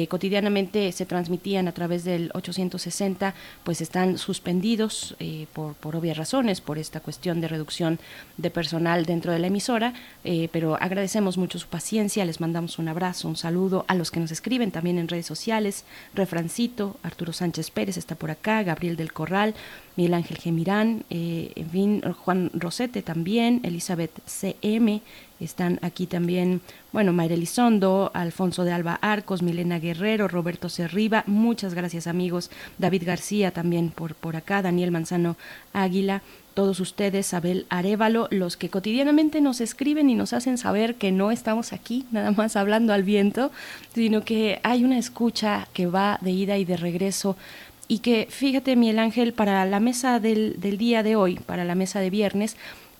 cotidianamente 0.08 0.90
se 0.90 1.06
transmitían 1.06 1.68
a 1.68 1.72
través 1.72 2.02
del 2.02 2.32
860 2.34 3.32
pues 3.62 3.80
están 3.80 4.18
suspendidos 4.18 5.14
por, 5.52 5.74
por 5.74 5.94
obvias 5.94 6.16
razones, 6.16 6.60
por 6.60 6.78
esta 6.78 6.98
cuestión 6.98 7.40
de 7.40 7.46
reducción 7.46 8.00
de 8.36 8.50
personal 8.50 9.04
dentro 9.06 9.32
de 9.32 9.38
la 9.38 9.46
emisora, 9.46 9.94
eh, 10.24 10.48
pero 10.52 10.76
agradecemos 10.80 11.38
mucho 11.38 11.58
su 11.58 11.68
paciencia, 11.68 12.17
les 12.24 12.40
mandamos 12.40 12.78
un 12.78 12.88
abrazo, 12.88 13.28
un 13.28 13.36
saludo. 13.36 13.84
A 13.88 13.94
los 13.94 14.10
que 14.10 14.20
nos 14.20 14.30
escriben 14.30 14.70
también 14.70 14.98
en 14.98 15.08
redes 15.08 15.26
sociales, 15.26 15.84
Refrancito, 16.14 16.96
Arturo 17.02 17.32
Sánchez 17.32 17.70
Pérez 17.70 17.96
está 17.96 18.14
por 18.14 18.30
acá, 18.30 18.62
Gabriel 18.62 18.96
del 18.96 19.12
Corral, 19.12 19.54
Miguel 19.96 20.14
Ángel 20.14 20.38
Gemirán, 20.38 21.04
eh, 21.10 21.52
en 21.56 21.70
fin, 21.70 22.02
Juan 22.24 22.50
Rosete 22.54 23.02
también, 23.02 23.60
Elizabeth 23.64 24.12
CM, 24.26 25.02
están 25.40 25.78
aquí 25.82 26.06
también, 26.06 26.60
bueno, 26.92 27.12
Mayra 27.12 27.34
Elizondo, 27.34 28.10
Alfonso 28.14 28.64
de 28.64 28.72
Alba 28.72 28.98
Arcos, 29.02 29.42
Milena 29.42 29.78
Guerrero, 29.78 30.28
Roberto 30.28 30.68
Cerriba, 30.68 31.24
muchas 31.26 31.74
gracias 31.74 32.06
amigos, 32.06 32.50
David 32.78 33.04
García 33.06 33.50
también 33.50 33.90
por, 33.90 34.14
por 34.14 34.36
acá, 34.36 34.62
Daniel 34.62 34.90
Manzano 34.90 35.36
Águila, 35.72 36.22
todos 36.58 36.80
ustedes, 36.80 37.34
Abel 37.34 37.66
Arevalo, 37.68 38.26
los 38.32 38.56
que 38.56 38.68
cotidianamente 38.68 39.40
nos 39.40 39.60
escriben 39.60 40.10
y 40.10 40.16
nos 40.16 40.32
hacen 40.32 40.58
saber 40.58 40.96
que 40.96 41.12
no 41.12 41.30
estamos 41.30 41.72
aquí, 41.72 42.04
nada 42.10 42.32
más 42.32 42.56
hablando 42.56 42.92
al 42.92 43.04
viento, 43.04 43.52
sino 43.94 44.24
que 44.24 44.58
hay 44.64 44.82
una 44.82 44.98
escucha 44.98 45.68
que 45.72 45.86
va 45.86 46.18
de 46.20 46.32
ida 46.32 46.58
y 46.58 46.64
de 46.64 46.76
regreso. 46.76 47.36
Y 47.86 48.00
que, 48.00 48.26
fíjate, 48.28 48.74
Miguel 48.74 48.98
Ángel, 48.98 49.34
para 49.34 49.64
la 49.66 49.78
mesa 49.78 50.18
del, 50.18 50.56
del 50.58 50.78
día 50.78 51.04
de 51.04 51.14
hoy, 51.14 51.38
para 51.46 51.64
la 51.64 51.76
mesa 51.76 52.00
de 52.00 52.10
viernes, 52.10 52.56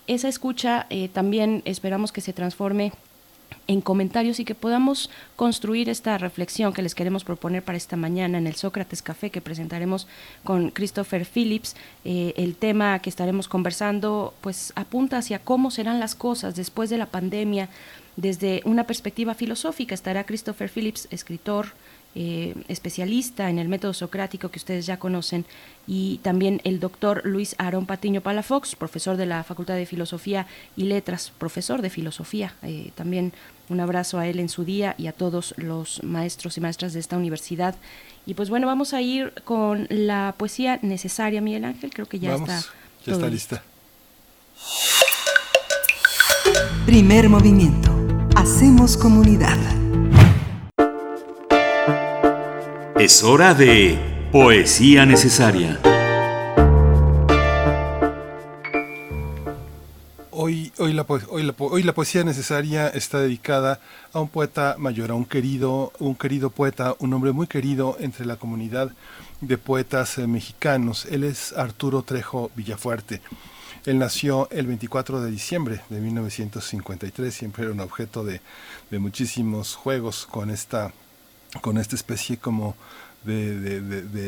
esa 0.07 0.29
escucha 0.29 0.87
eh, 0.89 1.09
también 1.09 1.63
esperamos 1.65 2.13
que 2.13 2.21
se 2.21 2.33
transforme 2.33 2.93
en 3.67 3.83
comentarios 3.83 4.41
y 4.41 4.45
que 4.45 4.55
podamos 4.55 5.11
construir 5.37 5.89
esta 5.89 6.17
reflexión 6.17 6.73
que 6.73 6.83
les 6.83 6.95
queremos 6.95 7.23
proponer 7.23 7.63
para 7.63 7.77
esta 7.77 7.97
mañana 7.97 8.39
en 8.39 8.47
el 8.47 8.55
Sócrates 8.55 9.03
Café 9.03 9.31
que 9.31 9.43
presentaremos 9.43 10.07
con 10.43 10.71
Christopher 10.71 11.27
Phillips. 11.27 11.77
Eh, 12.05 12.33
el 12.37 12.57
tema 12.57 12.99
que 13.01 13.11
estaremos 13.11 13.47
conversando 13.47 14.33
pues 14.41 14.73
apunta 14.75 15.19
hacia 15.19 15.39
cómo 15.39 15.71
serán 15.71 16.01
las 16.01 16.15
cosas 16.15 16.57
después 16.57 16.89
de 16.89 16.99
la 16.99 17.07
pandemia 17.07 17.69
desde 18.17 18.63
una 18.65 18.85
perspectiva 18.85 19.35
filosófica. 19.35 19.95
Estará 19.95 20.25
Christopher 20.25 20.71
Phillips, 20.71 21.07
escritor, 21.11 21.69
eh, 22.15 22.55
especialista 22.69 23.51
en 23.51 23.59
el 23.59 23.69
método 23.69 23.93
socrático 23.93 24.51
que 24.51 24.59
ustedes 24.59 24.87
ya 24.87 24.99
conocen, 24.99 25.45
y 25.87 26.19
también 26.19 26.61
el 26.65 26.81
doctor 26.81 27.23
Luis 27.25 27.55
Aarón 27.59 27.87
Patiño 27.87 28.21
Palafox, 28.21 28.77
profesor 28.77 29.17
de 29.17 29.27
la 29.27 29.43
Facultad 29.45 29.75
de 29.75 29.87
Filosofía 29.87 30.47
y 30.77 30.85
Letras, 30.85 31.33
profesor 31.39 31.81
de 31.81 31.91
Filosofía. 31.91 32.55
Eh, 32.63 32.91
también 32.95 33.33
un 33.69 33.81
abrazo 33.81 34.19
a 34.19 34.27
él 34.27 34.41
en 34.41 34.49
su 34.49 34.65
día 34.65 34.95
y 34.99 35.07
a 35.07 35.13
todos 35.13 35.55
los 35.57 36.03
maestros 36.03 36.57
y 36.57 36.61
maestras 36.61 36.93
de 36.93 37.01
esta 37.01 37.17
universidad. 37.17 37.75
Y 38.27 38.35
pues 38.35 38.51
bueno, 38.51 38.67
vamos 38.67 38.95
a 38.95 39.01
ir 39.01 39.33
con 39.45 39.87
la 39.91 40.35
poesía 40.37 40.79
necesaria, 40.83 41.41
Miguel 41.41 41.65
Ángel, 41.65 41.91
creo 41.91 42.07
que 42.07 42.19
ya 42.19 42.35
está. 42.35 42.63
Ya 43.07 43.13
está 43.15 43.29
lista. 43.29 43.63
Primer 46.85 47.29
movimiento. 47.29 47.91
Hacemos 48.35 48.97
comunidad. 48.97 49.59
Es 52.99 53.23
hora 53.23 53.55
de 53.55 53.97
Poesía 54.33 55.07
Necesaria. 55.07 55.79
Hoy, 60.33 60.73
hoy, 60.79 60.95
la, 60.95 61.93
poesía 61.93 62.25
necesaria 62.25 62.89
está 62.89 63.21
dedicada 63.21 63.79
a 64.13 64.19
un 64.19 64.29
poeta 64.29 64.75
mayor, 64.79 65.13
a 65.13 65.15
un 65.15 65.27
querido, 65.27 65.93
un 66.01 66.17
querido 66.17 66.51
poeta, 66.51 66.97
un 66.99 67.15
hombre 67.15 67.31
muy 67.31 67.47
querido 67.47 67.97
entre 68.01 68.27
la 68.27 68.35
comunidad 68.35 68.91
de 69.41 69.59
poetas 69.59 70.19
eh, 70.19 70.27
mexicanos. 70.27 71.07
Él 71.07 71.23
es 71.23 71.53
Arturo 71.53 72.03
Trejo 72.03 72.51
Villafuerte. 72.57 73.21
Él 73.87 74.01
nació 74.01 74.49
el 74.51 74.67
24 74.67 75.21
de 75.21 75.31
diciembre 75.31 75.83
de 75.89 76.01
1953, 76.01 77.33
siempre 77.33 77.63
era 77.63 77.73
un 77.73 77.81
objeto 77.81 78.25
de, 78.25 78.41
de 78.91 78.99
muchísimos 78.99 79.77
juegos 79.77 80.27
con 80.27 80.51
esta 80.51 80.93
con 81.61 81.79
esta 81.79 81.97
especie 81.97 82.37
como 82.37 82.77
de, 83.25 83.81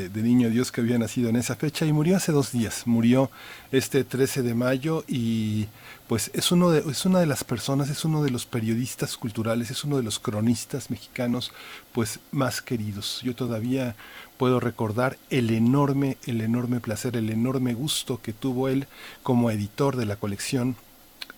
de, 0.08 0.22
niño 0.22 0.50
Dios 0.50 0.72
que 0.72 0.80
había 0.80 0.98
nacido 0.98 1.28
en 1.30 1.36
esa 1.36 1.56
fecha 1.56 1.86
y 1.86 1.92
murió 1.92 2.16
hace 2.16 2.32
dos 2.32 2.52
días. 2.52 2.86
Murió 2.86 3.30
este 3.72 4.04
13 4.04 4.42
de 4.42 4.54
mayo 4.54 5.04
y 5.06 5.68
pues 6.08 6.30
es, 6.34 6.50
uno 6.52 6.70
de, 6.70 6.80
es 6.90 7.06
una 7.06 7.20
de 7.20 7.26
las 7.26 7.44
personas, 7.44 7.88
es 7.88 8.04
uno 8.04 8.22
de 8.22 8.30
los 8.30 8.46
periodistas 8.46 9.16
culturales, 9.16 9.70
es 9.70 9.84
uno 9.84 9.96
de 9.96 10.02
los 10.02 10.18
cronistas 10.18 10.90
mexicanos 10.90 11.52
pues 11.92 12.18
más 12.32 12.60
queridos. 12.62 13.20
Yo 13.22 13.34
todavía 13.34 13.94
puedo 14.36 14.60
recordar 14.60 15.18
el 15.30 15.50
enorme, 15.50 16.18
el 16.26 16.40
enorme 16.40 16.80
placer, 16.80 17.16
el 17.16 17.30
enorme 17.30 17.74
gusto 17.74 18.20
que 18.20 18.32
tuvo 18.32 18.68
él 18.68 18.86
como 19.22 19.50
editor 19.50 19.96
de 19.96 20.06
la 20.06 20.16
colección 20.16 20.76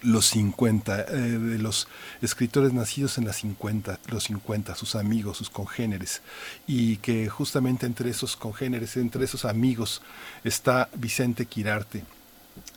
los 0.02 0.26
50, 0.26 1.00
eh, 1.00 1.04
de 1.04 1.58
los 1.58 1.88
escritores 2.20 2.72
nacidos 2.72 3.18
en 3.18 3.24
las 3.24 3.36
50, 3.36 3.98
los 4.08 4.24
50, 4.24 4.74
sus 4.74 4.94
amigos, 4.94 5.38
sus 5.38 5.50
congéneres, 5.50 6.22
y 6.66 6.96
que 6.98 7.28
justamente 7.28 7.86
entre 7.86 8.10
esos 8.10 8.36
congéneres, 8.36 8.96
entre 8.96 9.24
esos 9.24 9.44
amigos, 9.44 10.02
está 10.44 10.88
Vicente 10.94 11.46
Quirarte, 11.46 12.04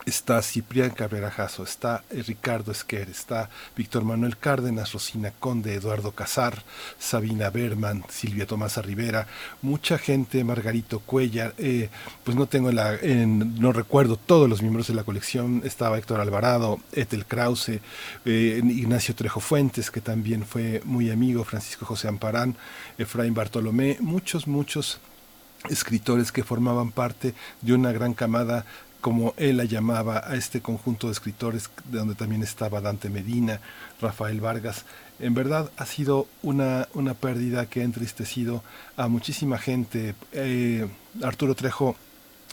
está 0.06 0.42
Ciprián 0.42 0.92
Cabrera 0.92 1.32
Jasso, 1.32 1.64
está 1.64 2.04
eh, 2.12 2.24
Ricardo 2.26 2.72
Esquer, 2.72 3.10
está 3.10 3.50
Víctor 3.76 4.04
Manuel 4.04 4.38
Cárdenas, 4.38 4.94
Rosina 4.94 5.32
Conde, 5.32 5.74
Eduardo 5.74 6.12
Casar, 6.12 6.64
Sabina 7.00 7.50
Berman, 7.50 8.04
Silvia 8.10 8.46
Tomasa 8.46 8.82
Rivera, 8.82 9.28
mucha 9.62 9.98
gente, 9.98 10.44
Margarito 10.44 11.00
Cuellar, 11.00 11.54
eh, 11.58 11.90
pues 12.24 12.38
no 12.38 12.46
tengo 12.46 12.72
la, 12.72 12.98
no 13.04 13.72
recuerdo 13.72 14.18
todos 14.18 14.48
los 14.48 14.62
miembros 14.62 14.88
de 14.88 14.94
la 14.94 15.04
colección, 15.04 15.62
estaba 15.66 15.98
Héctor 15.98 16.20
Alvarado, 16.20 16.80
Ethel 16.92 17.26
Krause, 17.26 17.80
eh, 18.26 18.62
Ignacio 18.64 19.16
Trejo 19.16 19.40
Fuentes, 19.40 19.90
que 19.90 20.02
también 20.02 20.46
fue 20.46 20.82
muy 20.86 21.10
amigo, 21.10 21.44
Francisco 21.44 21.86
José 21.86 22.08
Amparán, 22.08 22.56
Efraín 22.98 23.34
Bartolomé, 23.34 23.98
muchos, 24.00 24.48
muchos 24.48 25.00
escritores 25.70 26.32
que 26.32 26.44
formaban 26.44 26.92
parte 26.92 27.34
de 27.62 27.74
una 27.74 27.92
gran 27.92 28.14
camada 28.14 28.66
como 29.06 29.36
él 29.38 29.58
la 29.58 29.66
llamaba 29.66 30.24
a 30.26 30.36
este 30.36 30.62
conjunto 30.62 31.06
de 31.06 31.14
escritores, 31.14 31.70
de 31.92 32.00
donde 32.00 32.16
también 32.16 32.42
estaba 32.42 32.82
Dante 32.82 33.08
Medina, 33.12 33.62
Rafael 34.02 34.42
Vargas. 34.42 34.84
En 35.20 35.36
verdad 35.36 35.70
ha 35.78 35.86
sido 35.86 36.26
una, 36.42 36.88
una 36.96 37.14
pérdida 37.14 37.68
que 37.68 37.82
ha 37.82 37.84
entristecido 37.84 38.64
a 38.98 39.08
muchísima 39.08 39.60
gente. 39.60 40.16
Eh, 40.32 40.88
Arturo 41.22 41.54
Trejo 41.54 41.96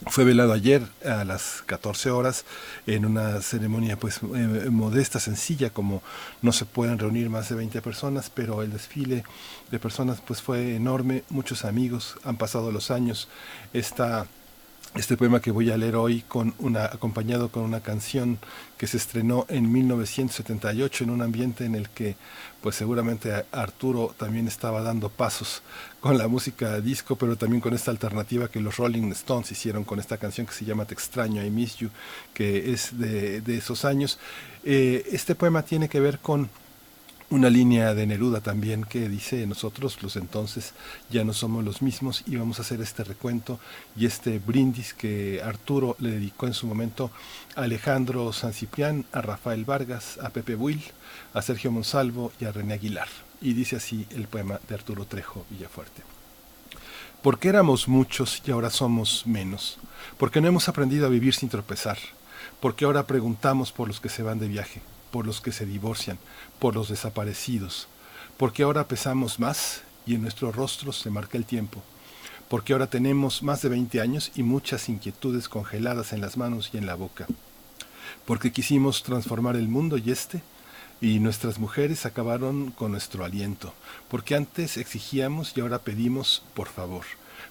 fue 0.09 0.25
velado 0.25 0.53
ayer 0.53 0.83
a 1.07 1.25
las 1.25 1.63
14 1.65 2.11
horas 2.11 2.45
en 2.87 3.07
una 3.07 3.41
ceremonia 3.41 3.97
pues 3.97 4.21
eh, 4.23 4.69
modesta, 4.71 5.21
sencilla, 5.21 5.71
como 5.71 6.03
no 6.43 6.53
se 6.53 6.67
pueden 6.67 6.99
reunir 6.99 7.31
más 7.31 7.49
de 7.49 7.55
20 7.55 7.81
personas, 7.81 8.29
pero 8.29 8.63
el 8.63 8.73
desfile 8.73 9.25
de 9.71 9.79
personas 9.79 10.21
pues 10.21 10.43
fue 10.43 10.77
enorme, 10.77 11.25
muchos 11.31 11.65
amigos, 11.65 12.17
han 12.25 12.37
pasado 12.37 12.71
los 12.73 12.91
años, 12.91 13.29
esta 13.73 14.27
este 14.95 15.17
poema 15.17 15.41
que 15.41 15.51
voy 15.51 15.71
a 15.71 15.77
leer 15.79 15.97
hoy 15.97 16.23
con 16.29 16.55
acompañado 16.77 17.49
con 17.49 17.63
una 17.63 17.81
canción 17.81 18.39
que 18.77 18.87
se 18.87 18.99
estrenó 18.99 19.47
en 19.49 19.73
1978 19.73 21.05
en 21.05 21.11
un 21.11 21.23
ambiente 21.23 21.65
en 21.65 21.75
el 21.75 21.89
que 21.89 22.17
pues 22.61 22.77
seguramente 22.77 23.33
Arturo 23.53 24.15
también 24.19 24.47
estaba 24.49 24.83
dando 24.83 25.09
pasos 25.09 25.63
con 26.01 26.19
la 26.19 26.29
música 26.29 26.81
disco, 26.81 27.17
pero 27.17 27.37
también 27.37 27.61
con 27.61 27.73
esta 27.75 27.91
alternativa 27.91 28.49
que 28.49 28.61
los 28.61 28.77
Rolling 28.77 29.11
Stones 29.13 29.51
hicieron 29.51 29.85
con 29.85 29.99
esta 29.99 30.19
canción 30.19 30.47
que 30.47 30.53
se 30.53 30.65
llama 30.65 30.85
Te 30.85 30.95
extraño, 30.95 31.45
I 31.45 31.51
Miss 31.51 31.77
You, 31.77 31.89
que 32.35 32.73
es 32.73 32.99
de, 32.99 33.41
de 33.41 33.57
esos 33.57 33.85
años. 33.85 34.19
Eh, 34.65 35.07
este 35.11 35.35
poema 35.35 35.63
tiene 35.63 35.89
que 35.89 36.01
ver 36.01 36.19
con 36.19 36.51
una 37.33 37.49
línea 37.49 37.95
de 37.95 38.07
Neruda 38.07 38.43
también 38.43 38.85
que 38.85 39.09
dice 39.09 39.47
nosotros 39.47 40.03
los 40.03 40.17
entonces 40.17 40.75
ya 41.09 41.25
no 41.25 41.33
somos 41.33 41.65
los 41.65 41.81
mismos 41.81 42.23
y 42.27 42.37
vamos 42.37 42.59
a 42.59 42.63
hacer 42.63 42.83
este 42.83 43.05
recuento 43.05 43.59
y 43.97 44.05
este 44.05 44.39
brindis 44.39 44.93
que 44.93 45.41
Arturo 45.43 45.97
le 45.99 46.11
dedicó 46.11 46.47
en 46.47 46.53
su 46.53 46.67
momento 46.67 47.11
a 47.57 47.63
Alejandro 47.63 48.35
San 48.35 48.53
Ciprián, 48.53 49.07
a 49.13 49.23
Rafael 49.23 49.65
Vargas, 49.65 50.19
a 50.23 50.29
Pepe 50.29 50.57
Buil, 50.57 50.83
a 51.33 51.41
Sergio 51.41 51.73
Monsalvo 51.73 52.33
y 52.39 52.45
a 52.45 52.53
René 52.53 52.75
Aguilar. 52.75 53.09
Y 53.41 53.55
dice 53.55 53.77
así 53.77 54.07
el 54.11 54.29
poema 54.29 54.61
de 54.69 54.75
Arturo 54.75 55.07
Trejo 55.07 55.47
Villafuerte. 55.49 56.03
¿Por 57.23 57.39
qué 57.39 57.49
éramos 57.49 57.89
muchos 57.89 58.43
y 58.47 58.51
ahora 58.51 58.69
somos 58.69 59.27
menos? 59.27 59.79
Porque 60.19 60.43
no 60.43 60.49
hemos 60.49 60.69
aprendido 60.69 61.07
a 61.07 61.11
vivir 61.11 61.35
sin 61.35 61.49
tropezar? 61.49 61.97
Porque 62.61 62.85
ahora 62.85 63.07
preguntamos 63.07 63.73
por 63.73 63.89
los 63.89 64.01
que 64.01 64.11
se 64.11 64.23
van 64.23 64.39
de 64.39 64.49
viaje? 64.49 64.83
Por 65.13 65.27
los 65.27 65.41
que 65.41 65.53
se 65.53 65.67
divorcian, 65.67 66.19
por 66.59 66.75
los 66.75 66.89
desaparecidos, 66.89 67.87
porque 68.37 68.65
ahora 68.65 68.89
pesamos 68.89 69.39
más 69.39 69.83
y 70.05 70.17
en 70.17 70.23
nuestros 70.23 70.57
rostros 70.57 70.99
se 70.99 71.11
marca 71.11 71.39
el 71.39 71.45
tiempo, 71.45 71.81
porque 72.49 72.73
ahora 72.73 72.89
tenemos 72.89 73.43
más 73.43 73.63
de 73.63 73.69
20 73.69 74.01
años 74.01 74.33
y 74.35 74.43
muchas 74.43 74.89
inquietudes 74.89 75.49
congeladas 75.49 76.13
en 76.13 76.21
las 76.21 76.37
manos 76.37 76.71
y 76.73 76.79
en 76.79 76.87
la 76.87 76.97
boca, 76.97 77.27
porque 78.27 78.51
quisimos 78.51 79.05
transformar 79.05 79.55
el 79.55 79.69
mundo 79.69 79.99
y 79.99 80.11
este, 80.11 80.43
y 81.01 81.19
nuestras 81.19 81.59
mujeres 81.59 82.07
acabaron 82.07 82.71
con 82.71 82.93
nuestro 82.93 83.25
aliento, 83.25 83.75
porque 84.09 84.35
antes 84.35 84.77
exigíamos 84.77 85.53
y 85.57 85.61
ahora 85.61 85.81
pedimos 85.81 86.43
por 86.55 86.69
favor, 86.69 87.05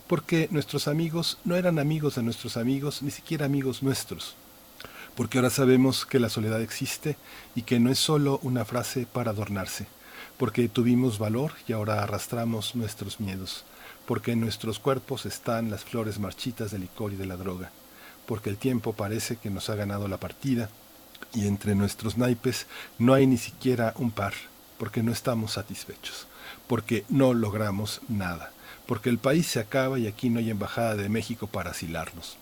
porque 0.08 0.48
nuestros 0.52 0.88
amigos 0.88 1.38
no 1.46 1.56
eran 1.56 1.78
amigos 1.78 2.16
de 2.16 2.24
nuestros 2.24 2.58
amigos, 2.58 3.02
ni 3.02 3.12
siquiera 3.12 3.46
amigos 3.46 3.84
nuestros, 3.84 4.36
porque 5.16 5.38
ahora 5.38 5.50
sabemos 5.50 6.06
que 6.06 6.20
la 6.20 6.30
soledad 6.30 6.62
existe 6.62 7.18
y 7.56 7.64
que 7.64 7.80
no 7.80 7.92
es 7.92 8.00
solo 8.00 8.40
una 8.44 8.66
frase 8.66 9.06
para 9.06 9.32
adornarse, 9.32 9.88
porque 10.38 10.70
tuvimos 10.70 11.20
valor 11.20 11.54
y 11.68 11.74
ahora 11.74 12.02
arrastramos 12.02 12.76
nuestros 12.76 13.20
miedos, 13.20 13.66
porque 14.06 14.32
en 14.32 14.40
nuestros 14.40 14.80
cuerpos 14.80 15.26
están 15.26 15.70
las 15.70 15.84
flores 15.84 16.20
marchitas 16.20 16.72
del 16.72 16.82
licor 16.82 17.14
y 17.14 17.18
de 17.18 17.26
la 17.26 17.38
droga, 17.38 17.72
porque 18.26 18.50
el 18.50 18.58
tiempo 18.58 18.94
parece 18.94 19.36
que 19.36 19.50
nos 19.50 19.70
ha 19.70 19.76
ganado 19.76 20.08
la 20.08 20.18
partida 20.18 20.70
y 21.34 21.48
entre 21.48 21.76
nuestros 21.76 22.18
naipes 22.18 22.66
no 22.98 23.14
hay 23.14 23.28
ni 23.28 23.38
siquiera 23.38 23.94
un 23.98 24.12
par, 24.12 24.34
porque 24.78 25.04
no 25.04 25.12
estamos 25.12 25.54
satisfechos, 25.54 26.28
porque 26.68 27.04
no 27.10 27.34
logramos 27.34 28.02
nada, 28.08 28.52
porque 28.88 29.10
el 29.10 29.18
país 29.18 29.48
se 29.48 29.60
acaba 29.60 30.00
y 30.00 30.08
aquí 30.08 30.30
no 30.30 30.40
hay 30.40 30.50
embajada 30.50 30.96
de 30.96 31.10
México 31.10 31.48
para 31.48 31.72
asilarnos 31.72 32.38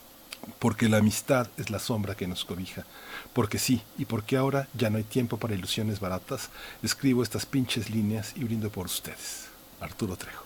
porque 0.59 0.89
la 0.89 0.97
amistad 0.97 1.47
es 1.57 1.69
la 1.69 1.79
sombra 1.79 2.15
que 2.15 2.27
nos 2.27 2.45
cobija, 2.45 2.85
porque 3.33 3.59
sí, 3.59 3.81
y 3.97 4.05
porque 4.05 4.37
ahora 4.37 4.67
ya 4.73 4.89
no 4.89 4.97
hay 4.97 5.03
tiempo 5.03 5.37
para 5.37 5.55
ilusiones 5.55 5.99
baratas, 5.99 6.49
escribo 6.83 7.23
estas 7.23 7.45
pinches 7.45 7.89
líneas 7.89 8.33
y 8.35 8.43
brindo 8.43 8.69
por 8.69 8.85
ustedes. 8.85 9.47
Arturo 9.79 10.15
Trejo. 10.17 10.43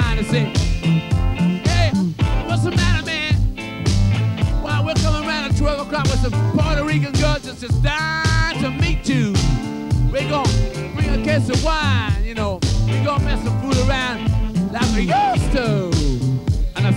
mind 0.00 0.18
and 0.18 0.28
say, 0.28 0.44
hey, 1.64 1.90
what's 2.46 2.64
the 2.64 2.70
matter, 2.70 3.04
man? 3.06 3.34
Well, 4.62 4.84
we're 4.84 4.94
coming 4.94 5.26
around 5.26 5.50
at 5.50 5.56
12 5.56 5.86
o'clock 5.86 6.04
with 6.04 6.20
some 6.20 6.32
Puerto 6.52 6.84
Rican 6.84 7.12
girls 7.12 7.44
just 7.44 7.82
dying 7.82 8.60
to 8.62 8.70
meet 8.70 9.08
you. 9.08 9.32
We're 10.12 10.28
going 10.28 10.44
to 10.44 10.90
bring 10.94 11.20
a 11.20 11.24
case 11.24 11.48
of 11.48 11.64
wine, 11.64 12.24
you 12.24 12.34
know. 12.34 12.60
We're 12.86 13.04
going 13.04 13.20
to 13.20 13.24
mess 13.24 13.42
some 13.42 13.58
food 13.62 13.78
around 13.88 14.72
like 14.72 14.90
we 14.94 15.02
used 15.02 15.52
to. 15.52 15.90
And 16.76 16.86
I'm 16.86 16.94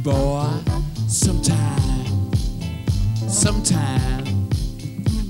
boy. 0.00 0.50
Sometime, 1.08 2.30
sometime, 3.26 4.48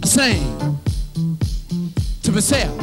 I 0.02 0.06
sing 0.06 0.80
to 2.22 2.32
myself. 2.32 2.81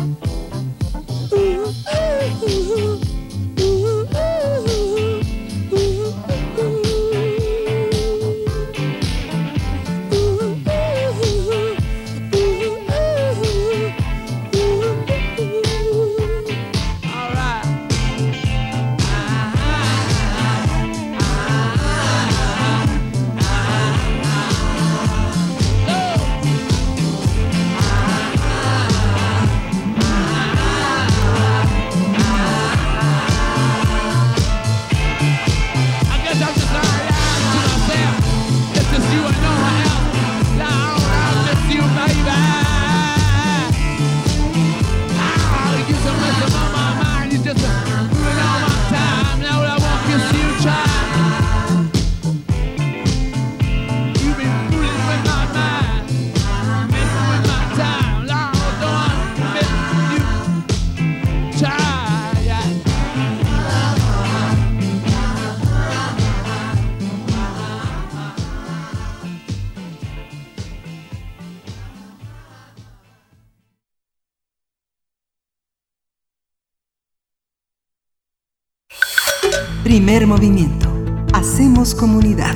Primer 80.20 80.38
movimiento. 80.38 80.92
Hacemos 81.32 81.96
comunidad. 81.96 82.54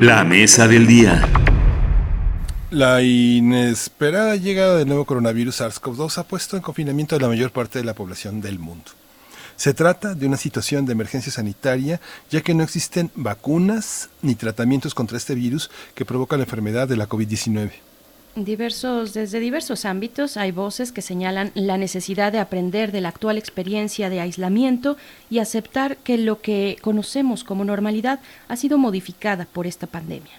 La 0.00 0.22
mesa 0.22 0.68
del 0.68 0.86
día. 0.86 1.26
La 2.70 3.00
inesperada 3.00 4.36
llegada 4.36 4.76
del 4.76 4.86
nuevo 4.86 5.06
coronavirus 5.06 5.62
SARS-CoV-2 5.62 6.18
ha 6.18 6.24
puesto 6.24 6.58
en 6.58 6.62
confinamiento 6.62 7.16
a 7.16 7.20
la 7.20 7.28
mayor 7.28 7.52
parte 7.52 7.78
de 7.78 7.86
la 7.86 7.94
población 7.94 8.42
del 8.42 8.58
mundo. 8.58 8.90
Se 9.56 9.72
trata 9.72 10.14
de 10.14 10.26
una 10.26 10.36
situación 10.36 10.84
de 10.84 10.92
emergencia 10.92 11.32
sanitaria 11.32 11.98
ya 12.28 12.42
que 12.42 12.52
no 12.52 12.64
existen 12.64 13.10
vacunas 13.14 14.10
ni 14.20 14.34
tratamientos 14.34 14.94
contra 14.94 15.16
este 15.16 15.34
virus 15.34 15.70
que 15.94 16.04
provoca 16.04 16.36
la 16.36 16.42
enfermedad 16.42 16.86
de 16.86 16.98
la 16.98 17.08
COVID-19. 17.08 17.70
Diversos, 18.36 19.14
desde 19.14 19.38
diversos 19.38 19.84
ámbitos 19.84 20.36
hay 20.36 20.50
voces 20.50 20.90
que 20.90 21.02
señalan 21.02 21.52
la 21.54 21.78
necesidad 21.78 22.32
de 22.32 22.40
aprender 22.40 22.90
de 22.90 23.00
la 23.00 23.10
actual 23.10 23.38
experiencia 23.38 24.10
de 24.10 24.20
aislamiento 24.20 24.96
y 25.30 25.38
aceptar 25.38 25.98
que 25.98 26.18
lo 26.18 26.40
que 26.40 26.76
conocemos 26.80 27.44
como 27.44 27.64
normalidad 27.64 28.18
ha 28.48 28.56
sido 28.56 28.76
modificada 28.76 29.46
por 29.46 29.68
esta 29.68 29.86
pandemia. 29.86 30.32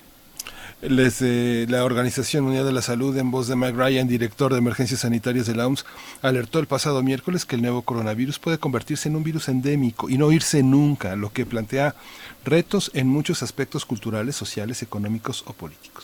Les, 0.82 1.22
eh, 1.22 1.66
la 1.70 1.86
Organización 1.86 2.44
Mundial 2.44 2.66
de 2.66 2.74
la 2.74 2.82
Salud, 2.82 3.18
en 3.18 3.32
voz 3.32 3.48
de 3.48 3.56
Mike 3.56 3.78
Ryan, 3.78 4.10
director 4.10 4.52
de 4.52 4.60
emergencias 4.60 5.00
sanitarias 5.00 5.46
de 5.48 5.56
la 5.56 5.66
OMS, 5.66 5.86
alertó 6.22 6.60
el 6.60 6.68
pasado 6.68 7.02
miércoles 7.02 7.46
que 7.46 7.56
el 7.56 7.62
nuevo 7.62 7.84
coronavirus 7.84 8.40
puede 8.40 8.58
convertirse 8.58 9.08
en 9.08 9.16
un 9.16 9.24
virus 9.24 9.48
endémico 9.48 10.10
y 10.10 10.18
no 10.18 10.34
irse 10.34 10.64
nunca, 10.64 11.16
lo 11.16 11.32
que 11.32 11.46
plantea 11.46 11.96
retos 12.44 12.92
en 12.94 13.08
muchos 13.08 13.42
aspectos 13.42 13.86
culturales, 13.86 14.36
sociales, 14.36 14.84
económicos 14.84 15.46
o 15.48 15.54
políticos. 15.54 15.95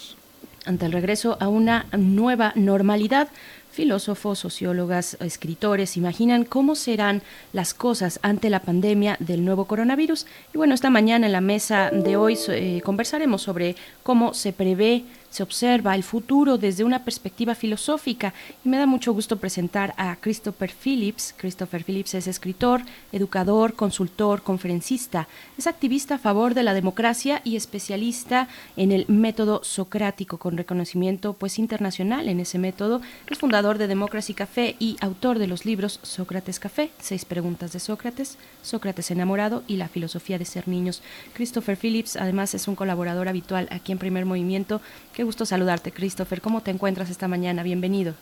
Ante 0.65 0.85
el 0.85 0.91
regreso 0.91 1.37
a 1.39 1.47
una 1.47 1.87
nueva 1.97 2.53
normalidad, 2.55 3.29
filósofos, 3.71 4.39
sociólogas, 4.39 5.17
escritores 5.19 5.97
imaginan 5.97 6.43
cómo 6.43 6.75
serán 6.75 7.23
las 7.53 7.73
cosas 7.73 8.19
ante 8.21 8.49
la 8.49 8.59
pandemia 8.59 9.15
del 9.19 9.43
nuevo 9.43 9.65
coronavirus. 9.65 10.27
Y 10.53 10.57
bueno, 10.57 10.75
esta 10.75 10.89
mañana 10.89 11.25
en 11.25 11.31
la 11.31 11.41
mesa 11.41 11.89
de 11.89 12.15
hoy 12.15 12.37
eh, 12.49 12.81
conversaremos 12.83 13.41
sobre 13.41 13.75
cómo 14.03 14.33
se 14.33 14.53
prevé 14.53 15.05
se 15.31 15.41
observa 15.41 15.95
el 15.95 16.03
futuro 16.03 16.57
desde 16.57 16.83
una 16.83 17.03
perspectiva 17.03 17.55
filosófica 17.55 18.33
y 18.63 18.69
me 18.69 18.77
da 18.77 18.85
mucho 18.85 19.13
gusto 19.13 19.37
presentar 19.37 19.95
a 19.97 20.17
Christopher 20.17 20.71
Phillips. 20.71 21.33
Christopher 21.37 21.83
Phillips 21.83 22.13
es 22.13 22.27
escritor, 22.27 22.81
educador, 23.11 23.73
consultor, 23.73 24.43
conferencista, 24.43 25.27
es 25.57 25.67
activista 25.67 26.15
a 26.15 26.19
favor 26.19 26.53
de 26.53 26.63
la 26.63 26.73
democracia 26.73 27.41
y 27.45 27.55
especialista 27.55 28.49
en 28.75 28.91
el 28.91 29.05
método 29.07 29.63
socrático 29.63 30.37
con 30.37 30.57
reconocimiento 30.57 31.33
pues 31.33 31.57
internacional 31.59 32.27
en 32.27 32.41
ese 32.41 32.59
método. 32.59 33.01
Es 33.29 33.39
fundador 33.39 33.77
de 33.77 33.87
Democracy 33.87 34.33
Café 34.33 34.75
y 34.79 34.97
autor 34.99 35.39
de 35.39 35.47
los 35.47 35.65
libros 35.65 35.99
Sócrates 36.03 36.59
Café, 36.59 36.91
Seis 36.99 37.23
preguntas 37.23 37.71
de 37.71 37.79
Sócrates, 37.79 38.37
Sócrates 38.61 39.09
enamorado 39.11 39.63
y 39.65 39.77
la 39.77 39.87
filosofía 39.87 40.37
de 40.37 40.45
ser 40.45 40.67
niños. 40.67 41.01
Christopher 41.33 41.77
Phillips 41.77 42.17
además 42.17 42.53
es 42.53 42.67
un 42.67 42.75
colaborador 42.75 43.29
habitual 43.29 43.69
aquí 43.71 43.93
en 43.93 43.97
Primer 43.97 44.25
Movimiento 44.25 44.81
Qué 45.21 45.25
gusto 45.25 45.45
saludarte, 45.45 45.91
Christopher. 45.91 46.41
¿Cómo 46.41 46.61
te 46.61 46.71
encuentras 46.71 47.11
esta 47.11 47.27
mañana? 47.27 47.61
Bienvenido. 47.61 48.15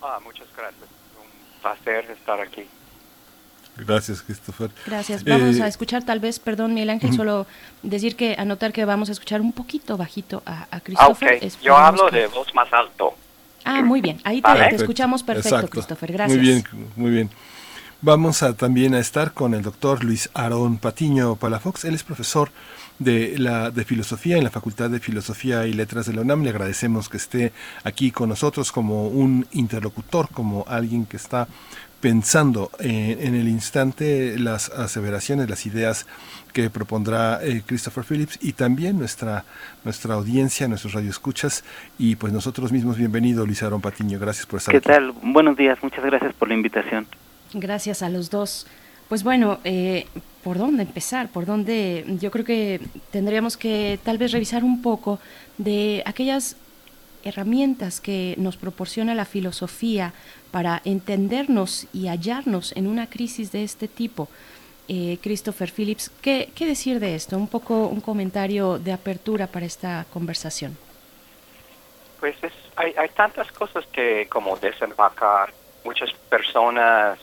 Ah, 0.00 0.18
muchas 0.24 0.46
gracias. 0.56 0.80
Un 1.20 1.60
placer 1.60 2.10
estar 2.10 2.40
aquí. 2.40 2.62
Gracias, 3.76 4.22
Christopher. 4.22 4.70
Gracias. 4.86 5.22
Vamos 5.24 5.56
Eh, 5.56 5.62
a 5.62 5.66
escuchar, 5.66 6.04
tal 6.06 6.18
vez, 6.20 6.38
perdón, 6.38 6.72
Miguel 6.72 6.88
Ángel, 6.88 7.12
solo 7.14 7.46
decir 7.82 8.16
que, 8.16 8.34
anotar 8.38 8.72
que 8.72 8.86
vamos 8.86 9.10
a 9.10 9.12
escuchar 9.12 9.42
un 9.42 9.52
poquito 9.52 9.98
bajito 9.98 10.42
a, 10.46 10.62
a 10.62 10.68
Ah, 10.70 10.80
Christopher. 10.80 11.34
ok. 11.34 11.40
Yo 11.42 11.46
Esperemos 11.48 11.80
hablo 11.82 12.06
que- 12.08 12.16
de 12.16 12.26
voz 12.28 12.54
más 12.54 12.72
alto. 12.72 13.14
Ah, 13.66 13.82
muy 13.82 14.00
bien. 14.00 14.18
Ahí 14.24 14.40
te, 14.40 14.54
te 14.70 14.76
escuchamos 14.76 15.22
perfecto, 15.22 15.48
Exacto. 15.50 15.68
Christopher. 15.70 16.12
Gracias. 16.14 16.38
Muy 16.38 16.46
bien, 16.46 16.64
muy 16.96 17.10
bien. 17.10 17.30
Vamos 18.00 18.42
a 18.42 18.54
también 18.56 18.94
a 18.94 19.00
estar 19.00 19.32
con 19.32 19.52
el 19.52 19.60
doctor 19.60 20.02
Luis 20.02 20.30
Aarón 20.32 20.78
Patiño 20.78 21.36
Palafox. 21.36 21.84
Él 21.84 21.94
es 21.94 22.04
profesor 22.04 22.50
de 22.98 23.38
la 23.38 23.70
de 23.70 23.84
filosofía 23.84 24.38
en 24.38 24.44
la 24.44 24.50
Facultad 24.50 24.90
de 24.90 25.00
Filosofía 25.00 25.66
y 25.66 25.72
Letras 25.72 26.06
de 26.06 26.14
la 26.14 26.22
UNAM. 26.22 26.42
Le 26.42 26.50
agradecemos 26.50 27.08
que 27.08 27.16
esté 27.16 27.52
aquí 27.84 28.10
con 28.10 28.28
nosotros 28.28 28.72
como 28.72 29.08
un 29.08 29.46
interlocutor, 29.52 30.28
como 30.32 30.64
alguien 30.68 31.06
que 31.06 31.16
está 31.16 31.46
pensando 32.00 32.70
eh, 32.78 33.18
en 33.20 33.34
el 33.34 33.48
instante 33.48 34.38
las 34.38 34.68
aseveraciones, 34.68 35.48
las 35.48 35.66
ideas 35.66 36.06
que 36.52 36.70
propondrá 36.70 37.40
eh, 37.42 37.62
Christopher 37.66 38.04
Phillips 38.04 38.38
y 38.42 38.52
también 38.52 38.98
nuestra 38.98 39.44
nuestra 39.84 40.14
audiencia, 40.14 40.68
nuestros 40.68 40.92
radioescuchas 40.94 41.64
y 41.98 42.16
pues 42.16 42.32
nosotros 42.32 42.72
mismos. 42.72 42.96
Bienvenido, 42.96 43.44
Luis 43.46 43.62
Aarón 43.62 43.80
Patiño. 43.80 44.18
Gracias 44.18 44.46
por 44.46 44.58
estar 44.58 44.72
¿Qué 44.72 44.78
aquí. 44.78 44.86
tal? 44.86 45.12
Buenos 45.22 45.56
días, 45.56 45.78
muchas 45.82 46.04
gracias 46.04 46.32
por 46.34 46.48
la 46.48 46.54
invitación. 46.54 47.06
Gracias 47.52 48.02
a 48.02 48.08
los 48.08 48.30
dos. 48.30 48.66
Pues 49.08 49.22
bueno, 49.22 49.58
eh, 49.64 50.06
¿por 50.46 50.58
dónde 50.58 50.84
empezar? 50.84 51.26
¿Por 51.28 51.44
dónde? 51.44 52.04
Yo 52.20 52.30
creo 52.30 52.44
que 52.44 52.80
tendríamos 53.10 53.56
que 53.56 53.98
tal 54.04 54.16
vez 54.16 54.30
revisar 54.30 54.62
un 54.62 54.80
poco 54.80 55.18
de 55.58 56.04
aquellas 56.06 56.54
herramientas 57.24 58.00
que 58.00 58.36
nos 58.38 58.56
proporciona 58.56 59.12
la 59.16 59.24
filosofía 59.24 60.12
para 60.52 60.80
entendernos 60.84 61.88
y 61.92 62.06
hallarnos 62.06 62.70
en 62.76 62.86
una 62.86 63.08
crisis 63.08 63.50
de 63.50 63.64
este 63.64 63.88
tipo. 63.88 64.28
Eh, 64.86 65.18
Christopher 65.20 65.68
Phillips, 65.76 66.12
¿qué, 66.22 66.52
¿qué 66.54 66.64
decir 66.64 67.00
de 67.00 67.16
esto? 67.16 67.36
Un 67.36 67.48
poco 67.48 67.88
un 67.88 68.00
comentario 68.00 68.78
de 68.78 68.92
apertura 68.92 69.48
para 69.48 69.66
esta 69.66 70.06
conversación. 70.12 70.78
Pues 72.20 72.36
es- 72.44 72.52
hay, 72.76 72.94
hay 72.96 73.08
tantas 73.08 73.50
cosas 73.50 73.84
que 73.92 74.28
como 74.30 74.56
desempacar. 74.58 75.52
Muchas 75.84 76.12
personas, 76.30 77.18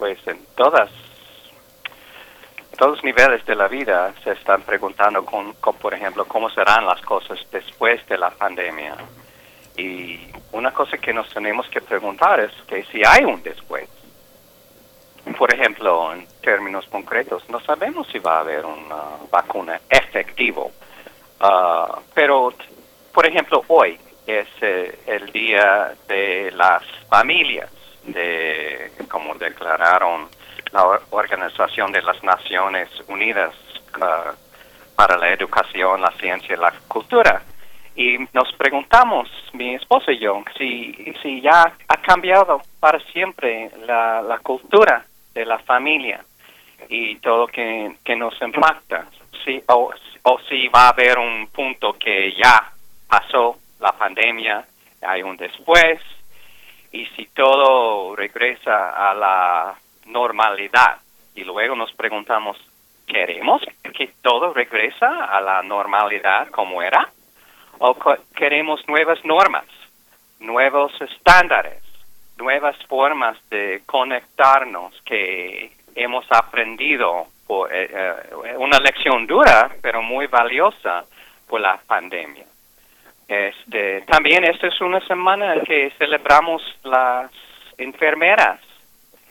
pues 0.00 0.18
en 0.26 0.38
todas, 0.56 0.90
todos 2.74 2.96
los 2.96 3.04
niveles 3.04 3.44
de 3.46 3.54
la 3.54 3.68
vida 3.68 4.12
se 4.22 4.32
están 4.32 4.62
preguntando, 4.62 5.24
con, 5.24 5.54
por 5.54 5.94
ejemplo, 5.94 6.24
cómo 6.24 6.50
serán 6.50 6.86
las 6.86 7.00
cosas 7.02 7.38
después 7.50 8.06
de 8.06 8.18
la 8.18 8.30
pandemia. 8.30 8.96
Y 9.76 10.20
una 10.52 10.72
cosa 10.72 10.98
que 10.98 11.12
nos 11.12 11.28
tenemos 11.32 11.68
que 11.68 11.80
preguntar 11.80 12.40
es 12.40 12.52
que 12.66 12.84
si 12.84 13.02
hay 13.04 13.24
un 13.24 13.42
después. 13.42 13.88
Por 15.38 15.52
ejemplo, 15.52 16.12
en 16.12 16.26
términos 16.42 16.86
concretos, 16.86 17.48
no 17.48 17.58
sabemos 17.60 18.06
si 18.08 18.18
va 18.18 18.36
a 18.36 18.40
haber 18.40 18.64
una 18.64 19.02
vacuna 19.30 19.80
efectivo. 19.88 20.70
Ah, 21.40 21.98
pero, 22.12 22.52
por 23.12 23.26
ejemplo, 23.26 23.62
hoy 23.68 23.98
es 24.26 24.48
eh, 24.60 24.98
el 25.06 25.32
día 25.32 25.94
de 26.06 26.50
las 26.52 26.82
familias, 27.08 27.70
de 28.04 28.92
como 29.08 29.34
declararon 29.34 30.28
la 30.74 30.84
Or- 30.84 31.02
Organización 31.10 31.92
de 31.92 32.02
las 32.02 32.22
Naciones 32.22 32.88
Unidas 33.08 33.54
ah, 34.00 34.32
para 34.96 35.16
la 35.16 35.28
Educación, 35.32 36.00
la 36.02 36.10
Ciencia 36.20 36.54
y 36.54 36.58
la 36.58 36.72
Cultura. 36.88 37.42
Y 37.96 38.18
nos 38.32 38.52
preguntamos, 38.54 39.30
mi 39.52 39.76
esposa 39.76 40.10
y 40.10 40.18
yo, 40.18 40.42
si, 40.58 41.14
si 41.22 41.40
ya 41.40 41.72
ha 41.88 41.96
cambiado 42.02 42.60
para 42.80 42.98
siempre 43.12 43.70
la, 43.86 44.20
la 44.20 44.38
cultura 44.38 45.06
de 45.32 45.44
la 45.46 45.58
familia 45.60 46.24
y 46.88 47.16
todo 47.16 47.46
que, 47.46 47.94
que 48.04 48.16
nos 48.16 48.34
impacta. 48.42 49.06
Si, 49.44 49.62
o, 49.68 49.92
o 50.22 50.38
si 50.48 50.66
va 50.68 50.86
a 50.86 50.88
haber 50.88 51.18
un 51.18 51.46
punto 51.48 51.92
que 51.92 52.34
ya 52.34 52.68
pasó 53.08 53.56
la 53.78 53.92
pandemia, 53.92 54.64
hay 55.06 55.22
un 55.22 55.36
después, 55.36 56.00
y 56.90 57.06
si 57.14 57.26
todo 57.26 58.16
regresa 58.16 59.10
a 59.10 59.14
la 59.14 59.74
normalidad. 60.06 60.98
Y 61.34 61.44
luego 61.44 61.74
nos 61.74 61.92
preguntamos, 61.92 62.56
¿queremos 63.06 63.62
que 63.96 64.10
todo 64.22 64.52
regresa 64.52 65.24
a 65.24 65.40
la 65.40 65.62
normalidad 65.62 66.48
como 66.48 66.82
era? 66.82 67.08
¿O 67.78 67.96
queremos 68.36 68.86
nuevas 68.88 69.24
normas, 69.24 69.66
nuevos 70.38 70.92
estándares, 71.00 71.82
nuevas 72.38 72.76
formas 72.86 73.36
de 73.50 73.82
conectarnos 73.84 74.94
que 75.04 75.72
hemos 75.94 76.24
aprendido 76.30 77.26
por 77.46 77.72
eh, 77.72 77.90
eh, 77.92 78.56
una 78.56 78.78
lección 78.78 79.26
dura, 79.26 79.70
pero 79.82 80.02
muy 80.02 80.26
valiosa 80.28 81.04
por 81.48 81.60
la 81.60 81.78
pandemia? 81.86 82.44
Este, 83.26 84.02
también 84.02 84.44
esta 84.44 84.68
es 84.68 84.80
una 84.80 85.00
semana 85.06 85.60
que 85.62 85.90
celebramos 85.98 86.62
las 86.84 87.30
enfermeras 87.78 88.60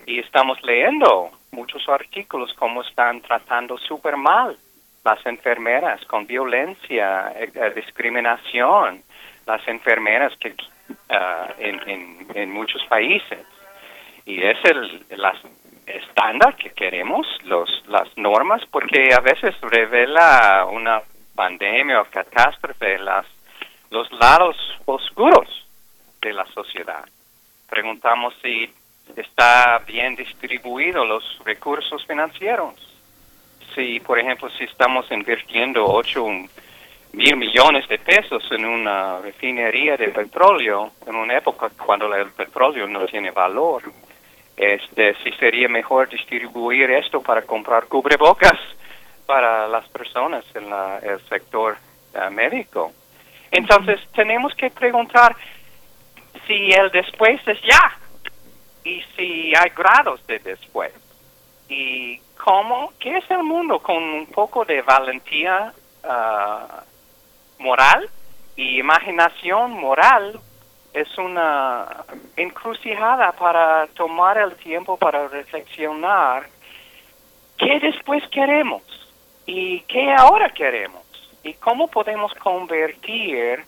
y 0.05 0.19
estamos 0.19 0.61
leyendo 0.63 1.31
muchos 1.51 1.87
artículos 1.87 2.53
cómo 2.53 2.81
están 2.81 3.21
tratando 3.21 3.77
súper 3.77 4.17
mal 4.17 4.57
las 5.03 5.25
enfermeras 5.25 6.03
con 6.05 6.25
violencia, 6.25 7.33
eh, 7.35 7.51
eh, 7.53 7.73
discriminación, 7.75 9.03
las 9.45 9.67
enfermeras 9.67 10.33
que 10.37 10.55
en, 11.59 11.89
en, 11.89 12.27
en 12.33 12.51
muchos 12.51 12.83
países. 12.85 13.45
Y 14.25 14.41
es 14.41 14.57
el 14.63 15.05
las 15.17 15.37
estándar 15.85 16.55
que 16.55 16.71
queremos, 16.71 17.27
los, 17.43 17.83
las 17.87 18.07
normas, 18.17 18.61
porque 18.71 19.13
a 19.13 19.19
veces 19.19 19.59
revela 19.61 20.65
una 20.65 21.01
pandemia 21.35 22.01
o 22.01 22.05
catástrofe 22.05 22.97
las, 22.99 23.25
los 23.89 24.11
lados 24.13 24.55
oscuros 24.85 25.65
de 26.21 26.33
la 26.33 26.45
sociedad. 26.47 27.03
Preguntamos 27.69 28.33
si 28.41 28.73
está 29.15 29.79
bien 29.85 30.15
distribuido 30.15 31.05
los 31.05 31.23
recursos 31.45 32.05
financieros. 32.05 32.75
Si, 33.75 33.99
por 33.99 34.19
ejemplo, 34.19 34.49
si 34.51 34.63
estamos 34.65 35.09
invirtiendo 35.11 35.85
8 35.85 36.25
mil 37.13 37.37
millones 37.37 37.87
de 37.87 37.99
pesos 37.99 38.43
en 38.51 38.65
una 38.65 39.19
refinería 39.19 39.97
de 39.97 40.09
petróleo 40.09 40.93
en 41.05 41.15
una 41.15 41.37
época 41.37 41.69
cuando 41.69 42.13
el 42.13 42.31
petróleo 42.31 42.87
no 42.87 43.05
tiene 43.05 43.31
valor, 43.31 43.83
este, 44.57 45.15
si 45.23 45.31
sería 45.33 45.67
mejor 45.67 46.09
distribuir 46.09 46.89
esto 46.91 47.21
para 47.21 47.43
comprar 47.43 47.85
cubrebocas 47.85 48.59
para 49.25 49.67
las 49.67 49.87
personas 49.89 50.43
en 50.55 50.69
la, 50.69 50.99
el 50.99 51.19
sector 51.27 51.77
eh, 52.13 52.29
médico. 52.29 52.91
Entonces 53.51 53.99
tenemos 54.15 54.53
que 54.55 54.69
preguntar 54.71 55.35
si 56.47 56.71
el 56.71 56.89
después 56.91 57.39
es 57.47 57.61
ya 57.61 57.97
y 58.83 59.01
si 59.15 59.53
hay 59.55 59.69
grados 59.75 60.25
de 60.27 60.39
después. 60.39 60.93
Y 61.69 62.19
cómo, 62.43 62.93
qué 62.99 63.17
es 63.17 63.31
el 63.31 63.43
mundo 63.43 63.79
con 63.79 64.03
un 64.03 64.25
poco 64.27 64.65
de 64.65 64.81
valentía 64.81 65.73
ah, 66.03 66.83
moral 67.59 68.09
y 68.55 68.79
imaginación 68.79 69.71
moral 69.71 70.39
es 70.93 71.17
una 71.17 72.05
encrucijada 72.35 73.31
para 73.31 73.87
tomar 73.87 74.37
el 74.37 74.55
tiempo 74.57 74.97
para 74.97 75.27
reflexionar 75.27 76.47
qué 77.57 77.79
después 77.79 78.23
queremos 78.29 78.83
y 79.45 79.81
qué 79.81 80.13
ahora 80.13 80.49
queremos 80.49 81.03
y 81.43 81.53
cómo 81.55 81.87
podemos 81.87 82.33
convertir 82.35 83.65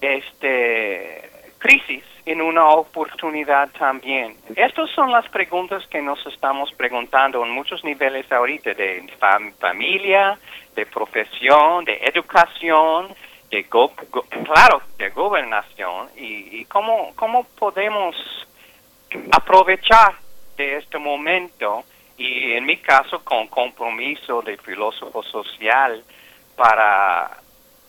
este 0.00 1.30
crisis 1.60 2.02
en 2.26 2.40
una 2.40 2.68
oportunidad 2.70 3.68
también. 3.78 4.36
Estas 4.56 4.90
son 4.90 5.12
las 5.12 5.28
preguntas 5.28 5.86
que 5.86 6.02
nos 6.02 6.24
estamos 6.26 6.72
preguntando 6.72 7.44
en 7.44 7.50
muchos 7.50 7.84
niveles 7.84 8.30
ahorita, 8.32 8.74
de 8.74 9.06
familia, 9.58 10.38
de 10.74 10.86
profesión, 10.86 11.84
de 11.84 11.98
educación, 12.02 13.14
de 13.50 13.64
claro, 13.64 14.82
de 14.96 15.10
gobernación, 15.10 16.08
y, 16.16 16.60
y 16.60 16.64
cómo, 16.64 17.12
cómo 17.14 17.44
podemos 17.58 18.16
aprovechar 19.32 20.14
de 20.56 20.76
este 20.76 20.98
momento, 20.98 21.84
y 22.16 22.52
en 22.52 22.64
mi 22.64 22.76
caso 22.78 23.22
con 23.24 23.48
compromiso 23.48 24.40
de 24.42 24.56
filósofo 24.56 25.22
social, 25.22 26.02
para 26.56 27.38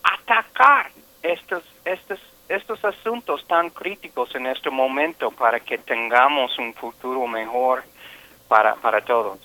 atacar 0.03 0.90
estos, 1.22 1.64
estos 1.85 2.19
estos 2.55 2.83
asuntos 2.85 3.45
tan 3.47 3.69
críticos 3.69 4.33
en 4.35 4.47
este 4.47 4.69
momento 4.69 5.31
para 5.31 5.59
que 5.59 5.77
tengamos 5.77 6.57
un 6.59 6.73
futuro 6.73 7.27
mejor 7.27 7.83
para, 8.47 8.75
para 8.75 9.01
todos. 9.01 9.39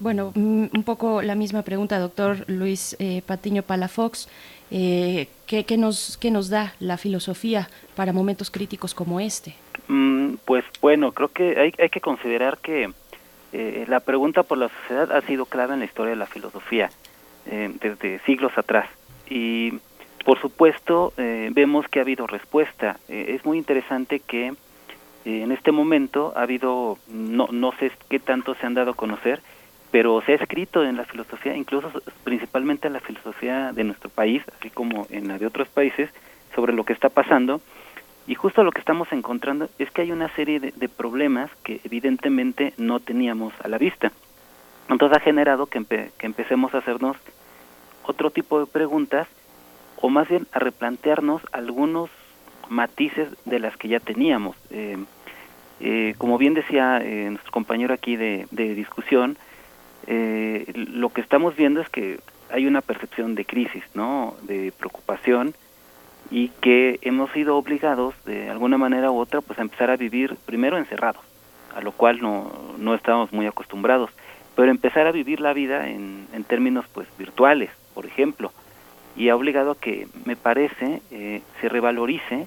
Bueno, 0.00 0.32
mm, 0.34 0.66
un 0.74 0.82
poco 0.84 1.22
la 1.22 1.36
misma 1.36 1.62
pregunta, 1.62 1.98
doctor 2.00 2.44
Luis 2.48 2.96
eh, 2.98 3.22
Patiño 3.24 3.62
Palafox. 3.62 4.28
Eh, 4.70 5.28
¿qué, 5.46 5.76
nos, 5.76 6.16
¿Qué 6.16 6.32
nos 6.32 6.48
da 6.48 6.74
la 6.80 6.96
filosofía 6.96 7.68
para 7.94 8.12
momentos 8.12 8.50
críticos 8.50 8.94
como 8.94 9.20
este? 9.20 9.54
Mm, 9.86 10.34
pues 10.44 10.64
bueno, 10.80 11.12
creo 11.12 11.28
que 11.28 11.60
hay, 11.60 11.72
hay 11.78 11.88
que 11.90 12.00
considerar 12.00 12.58
que 12.58 12.90
eh, 13.52 13.84
la 13.86 14.00
pregunta 14.00 14.42
por 14.42 14.58
la 14.58 14.68
sociedad 14.68 15.12
ha 15.12 15.20
sido 15.20 15.46
clave 15.46 15.74
en 15.74 15.78
la 15.78 15.84
historia 15.84 16.10
de 16.10 16.16
la 16.16 16.26
filosofía 16.26 16.90
eh, 17.46 17.70
desde 17.80 18.18
siglos 18.20 18.50
atrás. 18.58 18.88
Y 19.30 19.74
por 20.24 20.40
supuesto, 20.40 21.12
eh, 21.18 21.50
vemos 21.52 21.86
que 21.88 21.98
ha 21.98 22.02
habido 22.02 22.26
respuesta. 22.26 22.98
Eh, 23.08 23.34
es 23.36 23.44
muy 23.44 23.58
interesante 23.58 24.20
que 24.20 24.48
eh, 24.48 24.54
en 25.24 25.52
este 25.52 25.70
momento 25.70 26.32
ha 26.34 26.42
habido, 26.42 26.98
no, 27.08 27.48
no 27.52 27.72
sé 27.72 27.92
qué 28.08 28.18
tanto 28.18 28.54
se 28.54 28.66
han 28.66 28.74
dado 28.74 28.92
a 28.92 28.96
conocer, 28.96 29.42
pero 29.90 30.22
se 30.22 30.32
ha 30.32 30.36
escrito 30.36 30.82
en 30.82 30.96
la 30.96 31.04
filosofía, 31.04 31.54
incluso 31.54 31.92
principalmente 32.24 32.86
en 32.86 32.94
la 32.94 33.00
filosofía 33.00 33.72
de 33.72 33.84
nuestro 33.84 34.08
país, 34.08 34.42
así 34.58 34.70
como 34.70 35.06
en 35.10 35.28
la 35.28 35.38
de 35.38 35.46
otros 35.46 35.68
países, 35.68 36.10
sobre 36.54 36.72
lo 36.72 36.84
que 36.84 36.94
está 36.94 37.10
pasando. 37.10 37.60
Y 38.26 38.34
justo 38.34 38.64
lo 38.64 38.72
que 38.72 38.80
estamos 38.80 39.12
encontrando 39.12 39.68
es 39.78 39.90
que 39.90 40.02
hay 40.02 40.10
una 40.10 40.30
serie 40.34 40.58
de, 40.58 40.72
de 40.72 40.88
problemas 40.88 41.50
que 41.62 41.80
evidentemente 41.84 42.72
no 42.78 42.98
teníamos 42.98 43.52
a 43.62 43.68
la 43.68 43.76
vista. 43.76 44.10
Entonces 44.88 45.18
ha 45.18 45.20
generado 45.20 45.66
que, 45.66 45.84
que 45.84 46.26
empecemos 46.26 46.74
a 46.74 46.78
hacernos 46.78 47.18
otro 48.04 48.30
tipo 48.30 48.60
de 48.60 48.66
preguntas 48.66 49.28
o 50.04 50.10
más 50.10 50.28
bien 50.28 50.46
a 50.52 50.58
replantearnos 50.58 51.40
algunos 51.50 52.10
matices 52.68 53.26
de 53.46 53.58
las 53.58 53.74
que 53.78 53.88
ya 53.88 54.00
teníamos. 54.00 54.54
Eh, 54.68 54.98
eh, 55.80 56.14
como 56.18 56.36
bien 56.36 56.52
decía 56.52 57.00
eh, 57.02 57.28
nuestro 57.30 57.50
compañero 57.50 57.94
aquí 57.94 58.14
de, 58.16 58.46
discusión, 58.52 59.38
lo 60.06 61.08
que 61.08 61.22
estamos 61.22 61.56
viendo 61.56 61.80
es 61.80 61.88
que 61.88 62.20
hay 62.50 62.66
una 62.66 62.82
percepción 62.82 63.34
de 63.34 63.46
crisis, 63.46 63.82
¿no? 63.94 64.36
de 64.42 64.74
preocupación 64.78 65.54
y 66.30 66.48
que 66.60 66.98
hemos 67.00 67.32
sido 67.32 67.56
obligados 67.56 68.14
de 68.26 68.50
alguna 68.50 68.76
manera 68.76 69.10
u 69.10 69.18
otra 69.18 69.40
pues 69.40 69.58
a 69.58 69.62
empezar 69.62 69.88
a 69.88 69.96
vivir 69.96 70.36
primero 70.44 70.76
encerrados, 70.76 71.24
a 71.74 71.80
lo 71.80 71.92
cual 71.92 72.20
no, 72.20 72.52
no 72.76 72.94
estábamos 72.94 73.32
muy 73.32 73.46
acostumbrados, 73.46 74.10
pero 74.54 74.70
empezar 74.70 75.06
a 75.06 75.12
vivir 75.12 75.40
la 75.40 75.54
vida 75.54 75.88
en, 75.88 76.26
en 76.34 76.44
términos 76.44 76.84
pues 76.92 77.08
virtuales, 77.16 77.70
por 77.94 78.04
ejemplo, 78.04 78.52
y 79.16 79.28
ha 79.28 79.36
obligado 79.36 79.72
a 79.72 79.78
que, 79.78 80.08
me 80.24 80.36
parece, 80.36 81.02
eh, 81.10 81.42
se 81.60 81.68
revalorice 81.68 82.46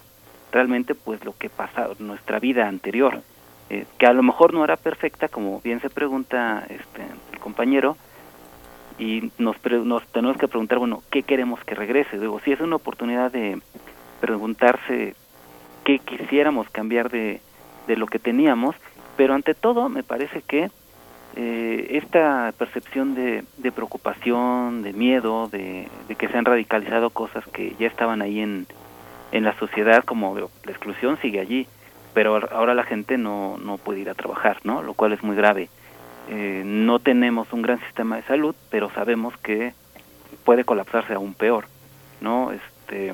realmente 0.52 0.96
pues 0.96 1.24
lo 1.26 1.38
que 1.38 1.50
pasa 1.50 1.90
nuestra 2.00 2.40
vida 2.40 2.68
anterior, 2.68 3.22
eh, 3.70 3.86
que 3.98 4.06
a 4.06 4.14
lo 4.14 4.24
mejor 4.24 4.54
no 4.54 4.64
era 4.64 4.78
perfecta, 4.78 5.28
como 5.28 5.62
bien 5.62 5.82
se 5.82 5.90
pregunta 5.90 6.66
este 6.70 7.04
el 7.34 7.40
compañero, 7.40 7.98
y 9.00 9.32
nos, 9.38 9.58
nos 9.86 10.08
tenemos 10.08 10.38
que 10.38 10.48
preguntar, 10.48 10.80
bueno, 10.80 11.04
¿qué 11.12 11.24
queremos 11.24 11.64
que 11.64 11.76
regrese? 11.76 12.20
Digo, 12.20 12.40
si 12.40 12.52
es 12.52 12.60
una 12.62 12.78
oportunidad 12.78 13.32
de 13.32 13.62
preguntarse 14.20 15.16
qué 15.84 16.00
quisiéramos 16.00 16.70
cambiar 16.70 17.10
de, 17.10 17.40
de 17.88 17.96
lo 17.96 18.08
que 18.08 18.20
teníamos, 18.20 18.76
pero 19.16 19.34
ante 19.34 19.54
todo 19.54 19.90
me 19.90 20.04
parece 20.04 20.42
que 20.42 20.70
eh, 21.40 22.00
esta 22.02 22.52
percepción 22.58 23.14
de, 23.14 23.44
preocupación, 23.72 24.82
de 24.82 24.92
miedo, 24.92 25.48
de, 25.50 25.88
que 26.18 26.28
se 26.30 26.36
han 26.36 26.46
radicalizado 26.46 27.12
cosas 27.12 27.46
que 27.54 27.76
ya 27.78 27.86
estaban 27.86 28.24
ahí 28.24 28.40
en, 28.40 28.66
en 29.32 29.44
la 29.44 29.54
sociedad, 29.60 30.04
como 30.04 30.36
la 30.36 30.72
exclusión 30.72 31.20
sigue 31.22 31.40
allí, 31.40 31.68
pero 32.16 32.40
ahora 32.52 32.74
la 32.74 32.82
gente 32.82 33.20
no, 33.20 33.60
no 33.60 33.78
puede 33.78 34.00
ir 34.00 34.10
a 34.10 34.16
trabajar, 34.16 34.58
¿no? 34.64 34.82
Lo 34.82 34.96
cual 34.96 35.14
es 35.14 35.22
muy 35.22 35.36
grave. 35.36 35.70
Eh, 36.28 36.64
no 36.66 36.98
tenemos 36.98 37.54
un 37.54 37.62
gran 37.62 37.80
sistema 37.82 38.16
de 38.16 38.24
salud, 38.24 38.56
pero 38.72 38.90
sabemos 38.90 39.38
que 39.38 39.74
puede 40.44 40.64
colapsarse 40.64 41.14
aún 41.14 41.36
peor, 41.36 41.66
¿no? 42.20 42.52
Este, 42.52 43.14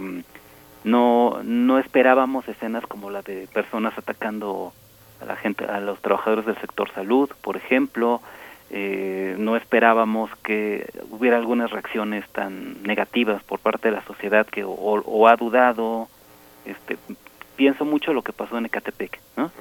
no, 0.85 1.41
no 1.43 1.77
esperábamos 1.77 2.47
escenas 2.47 2.85
como 2.87 3.11
la 3.11 3.21
de 3.21 3.49
personas 3.53 3.97
atacando 3.97 4.71
a 5.23 5.25
la 5.25 5.35
gente, 5.35 5.65
a 5.65 5.79
los 5.79 5.99
trabajadores 6.01 6.45
del 6.45 6.57
sector 6.57 6.91
salud, 6.93 7.29
por 7.41 7.57
ejemplo. 7.57 8.21
Eh, 8.69 9.35
no 9.37 9.55
esperábamos 9.55 10.31
que 10.43 10.89
hubiera 11.11 11.37
algunas 11.37 11.71
reacciones 11.71 12.27
tan 12.29 12.81
negativas 12.83 13.43
por 13.43 13.59
parte 13.59 13.89
de 13.89 13.95
la 13.95 14.03
sociedad 14.03 14.45
que 14.45 14.63
o, 14.65 15.27
ha 15.27 15.35
dudado. 15.35 16.07
Este, 16.65 16.97
pienso 17.55 17.85
mucho 17.85 18.13
lo 18.13 18.23
que 18.23 18.33
pasó 18.33 18.57
en 18.57 18.65
Ecatepec, 18.65 19.19
¿no? 19.37 19.51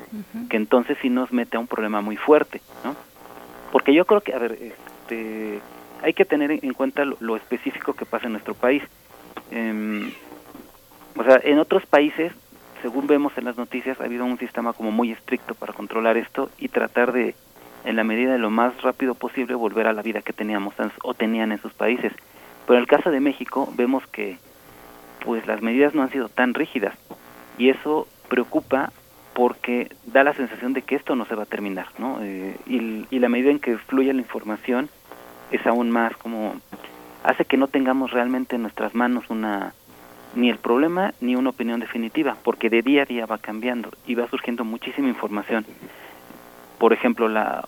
Que 0.49 0.57
entonces 0.57 0.97
sí 1.02 1.10
nos 1.10 1.32
mete 1.32 1.57
a 1.57 1.60
un 1.60 1.66
problema 1.66 2.00
muy 2.00 2.16
fuerte, 2.16 2.60
¿no? 2.84 2.97
Porque 3.70 3.92
yo 3.92 4.05
creo 4.07 4.20
que, 4.20 4.34
a 4.34 4.39
ver, 4.39 4.52
este, 4.52 5.60
hay 6.02 6.15
que 6.15 6.24
tener 6.24 6.50
en 6.50 6.73
cuenta 6.73 7.05
lo, 7.05 7.36
específico 7.36 7.92
que 7.94 8.07
pasa 8.07 8.26
en 8.26 8.32
nuestro 8.32 8.55
país. 8.55 8.82
Em, 9.50 10.12
o 11.16 11.24
sea, 11.24 11.41
en 11.44 11.58
otros 11.58 11.84
países 11.86 12.32
según 12.83 13.07
vemos 13.07 13.33
en 13.39 13.44
las 13.44 13.57
noticias, 13.57 14.01
ha 14.01 14.05
habido 14.05 14.25
un 14.25 14.39
sistema 14.39 14.73
como 14.73 14.91
muy 14.91 15.12
estricto 15.12 15.55
para 15.55 15.73
controlar 15.73 16.17
esto 16.17 16.51
y 16.59 16.69
tratar 16.69 17.12
de, 17.12 17.35
en 17.85 17.97
la 17.97 18.05
medida 18.05 18.33
de 18.33 18.39
lo 18.39 18.51
más 18.51 18.81
rápido 18.83 19.15
posible, 19.15 19.55
volver 19.55 19.86
a 19.86 19.93
la 19.93 20.02
vida 20.02 20.20
que 20.20 20.33
teníamos 20.33 20.75
o 21.02 21.15
tenían 21.15 21.52
en 21.52 21.62
sus 21.62 21.73
países. 21.73 22.12
Pero 22.67 22.77
en 22.77 22.83
el 22.83 22.89
caso 22.89 23.11
de 23.11 23.20
México 23.20 23.73
vemos 23.77 24.07
que 24.09 24.36
pues 25.25 25.47
las 25.47 25.62
medidas 25.62 25.94
no 25.94 26.02
han 26.02 26.11
sido 26.11 26.28
tan 26.28 26.52
rígidas 26.52 26.94
y 27.57 27.69
eso 27.69 28.09
preocupa 28.28 28.93
porque 29.35 29.91
da 30.05 30.25
la 30.25 30.35
sensación 30.35 30.73
de 30.73 30.83
que 30.83 30.97
esto 30.97 31.15
no 31.15 31.25
se 31.27 31.36
va 31.36 31.44
a 31.44 31.47
terminar, 31.47 31.86
¿no? 31.99 32.19
Eh, 32.20 32.57
y, 32.67 33.07
y 33.09 33.19
la 33.20 33.28
medida 33.28 33.51
en 33.51 33.61
que 33.61 33.78
fluye 33.78 34.12
la 34.12 34.20
información 34.20 34.91
es 35.52 35.65
aún 35.67 35.91
más 35.91 36.17
como 36.17 36.57
hace 37.23 37.44
que 37.44 37.57
no 37.57 37.69
tengamos 37.69 38.11
realmente 38.11 38.57
en 38.57 38.62
nuestras 38.62 38.94
manos 38.94 39.31
una 39.31 39.75
ni 40.35 40.51
el 40.51 40.59
problema 40.59 41.12
ni 41.20 41.36
una 41.36 41.51
opinión 41.51 41.81
definitiva, 41.81 42.36
porque 42.43 42.70
de 42.70 42.83
día 42.83 43.02
a 43.02 43.07
día 43.07 43.27
va 43.27 43.39
cambiando 43.39 43.91
y 44.07 44.15
va 44.15 44.28
surgiendo 44.28 44.65
muchísima 44.65 45.09
información. 45.09 45.65
Por 46.78 46.93
ejemplo, 46.93 47.28
la 47.28 47.67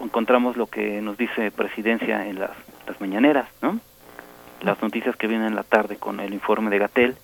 encontramos 0.00 0.56
lo 0.56 0.66
que 0.66 1.00
nos 1.00 1.16
dice 1.16 1.50
Presidencia 1.50 2.26
en 2.26 2.38
las, 2.38 2.52
las 2.86 3.00
mañaneras, 3.00 3.48
¿no? 3.60 3.78
Las 4.62 4.80
noticias 4.80 5.16
que 5.16 5.26
vienen 5.26 5.48
en 5.48 5.54
la 5.56 5.64
tarde 5.64 5.96
con 5.96 6.20
el 6.20 6.32
informe 6.32 6.70
de 6.70 6.78
Gatel, 6.78 7.16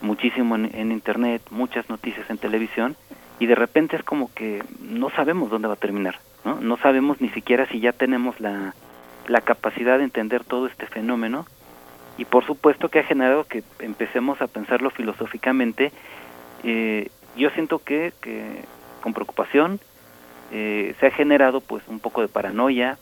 muchísimo 0.00 0.56
en, 0.56 0.92
Internet, 0.92 1.42
muchas 1.50 1.88
noticias 1.88 2.28
en 2.30 2.38
televisión, 2.38 2.96
y 3.38 3.46
de 3.46 3.54
repente 3.54 3.96
es 3.96 4.02
como 4.02 4.32
que 4.32 4.62
no 4.80 5.10
sabemos 5.10 5.50
dónde 5.50 5.68
va 5.68 5.74
a 5.74 5.78
terminar, 5.78 6.20
¿no? 6.44 6.60
No 6.60 6.76
sabemos 6.78 7.20
ni 7.20 7.28
siquiera 7.30 7.66
si 7.66 7.80
ya 7.80 7.92
tenemos 7.92 8.40
la, 8.40 8.74
la 9.26 9.40
capacidad 9.40 9.98
de 9.98 10.04
entender 10.04 10.44
todo 10.44 10.66
este 10.66 10.86
fenómeno 10.86 11.46
y 12.18 12.24
por 12.24 12.44
supuesto 12.44 12.88
que 12.88 13.00
ha 13.00 13.04
generado 13.04 13.44
que 13.44 13.62
empecemos 13.80 14.40
a 14.40 14.46
pensarlo 14.46 14.90
filosóficamente. 14.90 15.92
Eh, 16.62 17.10
yo 17.36 17.50
siento 17.50 17.78
que, 17.80 18.12
que 18.20 18.64
con 19.02 19.12
preocupación 19.12 19.80
eh, 20.52 20.94
se 21.00 21.06
ha 21.06 21.10
generado 21.10 21.60
pues 21.60 21.82
un 21.88 22.00
poco 22.00 22.20
de 22.20 22.28
paranoia, 22.28 22.98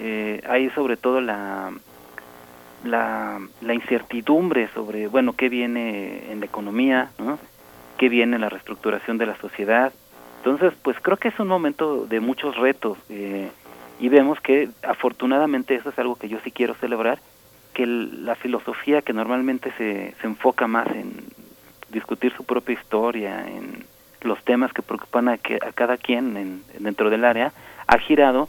eh, 0.00 0.42
hay 0.48 0.70
sobre 0.70 0.96
todo 0.96 1.20
la, 1.20 1.72
la, 2.84 3.40
la 3.60 3.74
incertidumbre 3.74 4.68
sobre, 4.74 5.06
bueno, 5.06 5.34
qué 5.34 5.48
viene 5.48 6.32
en 6.32 6.40
la 6.40 6.46
economía, 6.46 7.10
¿no? 7.18 7.38
qué 7.96 8.08
viene 8.08 8.36
en 8.36 8.42
la 8.42 8.48
reestructuración 8.48 9.18
de 9.18 9.26
la 9.26 9.36
sociedad. 9.36 9.92
Entonces, 10.38 10.72
pues 10.82 10.96
creo 11.00 11.16
que 11.16 11.28
es 11.28 11.38
un 11.38 11.48
momento 11.48 12.06
de 12.06 12.20
muchos 12.20 12.56
retos 12.56 12.98
eh, 13.08 13.48
y 14.00 14.08
vemos 14.08 14.40
que 14.40 14.68
afortunadamente 14.82 15.74
eso 15.74 15.90
es 15.90 15.98
algo 15.98 16.16
que 16.16 16.28
yo 16.28 16.38
sí 16.44 16.50
quiero 16.50 16.74
celebrar, 16.74 17.18
que 17.74 17.86
la 17.86 18.34
filosofía 18.36 19.02
que 19.02 19.12
normalmente 19.12 19.70
se, 19.76 20.14
se 20.20 20.26
enfoca 20.26 20.66
más 20.66 20.86
en 20.88 21.12
discutir 21.90 22.32
su 22.34 22.44
propia 22.44 22.74
historia, 22.74 23.46
en 23.46 23.84
los 24.22 24.42
temas 24.44 24.72
que 24.72 24.80
preocupan 24.82 25.28
a, 25.28 25.36
que- 25.38 25.56
a 25.60 25.72
cada 25.72 25.96
quien 25.98 26.36
en- 26.36 26.62
dentro 26.78 27.10
del 27.10 27.24
área, 27.24 27.52
ha 27.86 27.98
girado 27.98 28.48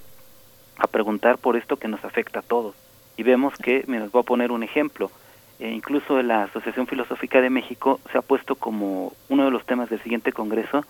a 0.77 0.87
preguntar 0.87 1.37
por 1.37 1.55
esto 1.57 1.77
que 1.77 1.87
nos 1.87 2.03
afecta 2.05 2.39
a 2.39 2.43
todos. 2.43 2.75
Y 3.17 3.23
vemos 3.23 3.55
que, 3.57 3.83
me 3.87 3.99
les 3.99 4.11
voy 4.11 4.21
a 4.21 4.25
poner 4.25 4.51
un 4.51 4.63
ejemplo, 4.63 5.11
eh, 5.59 5.69
incluso 5.71 6.21
la 6.21 6.43
Asociación 6.43 6.85
Filosófica 6.87 7.39
de 7.41 7.49
México 7.49 7.99
se 8.11 8.17
ha 8.17 8.21
puesto 8.21 8.55
como 8.55 9.13
uno 9.29 9.45
de 9.45 9.51
los 9.51 9.65
temas 9.65 9.89
del 9.89 10.01
siguiente 10.01 10.31
Congreso 10.33 10.85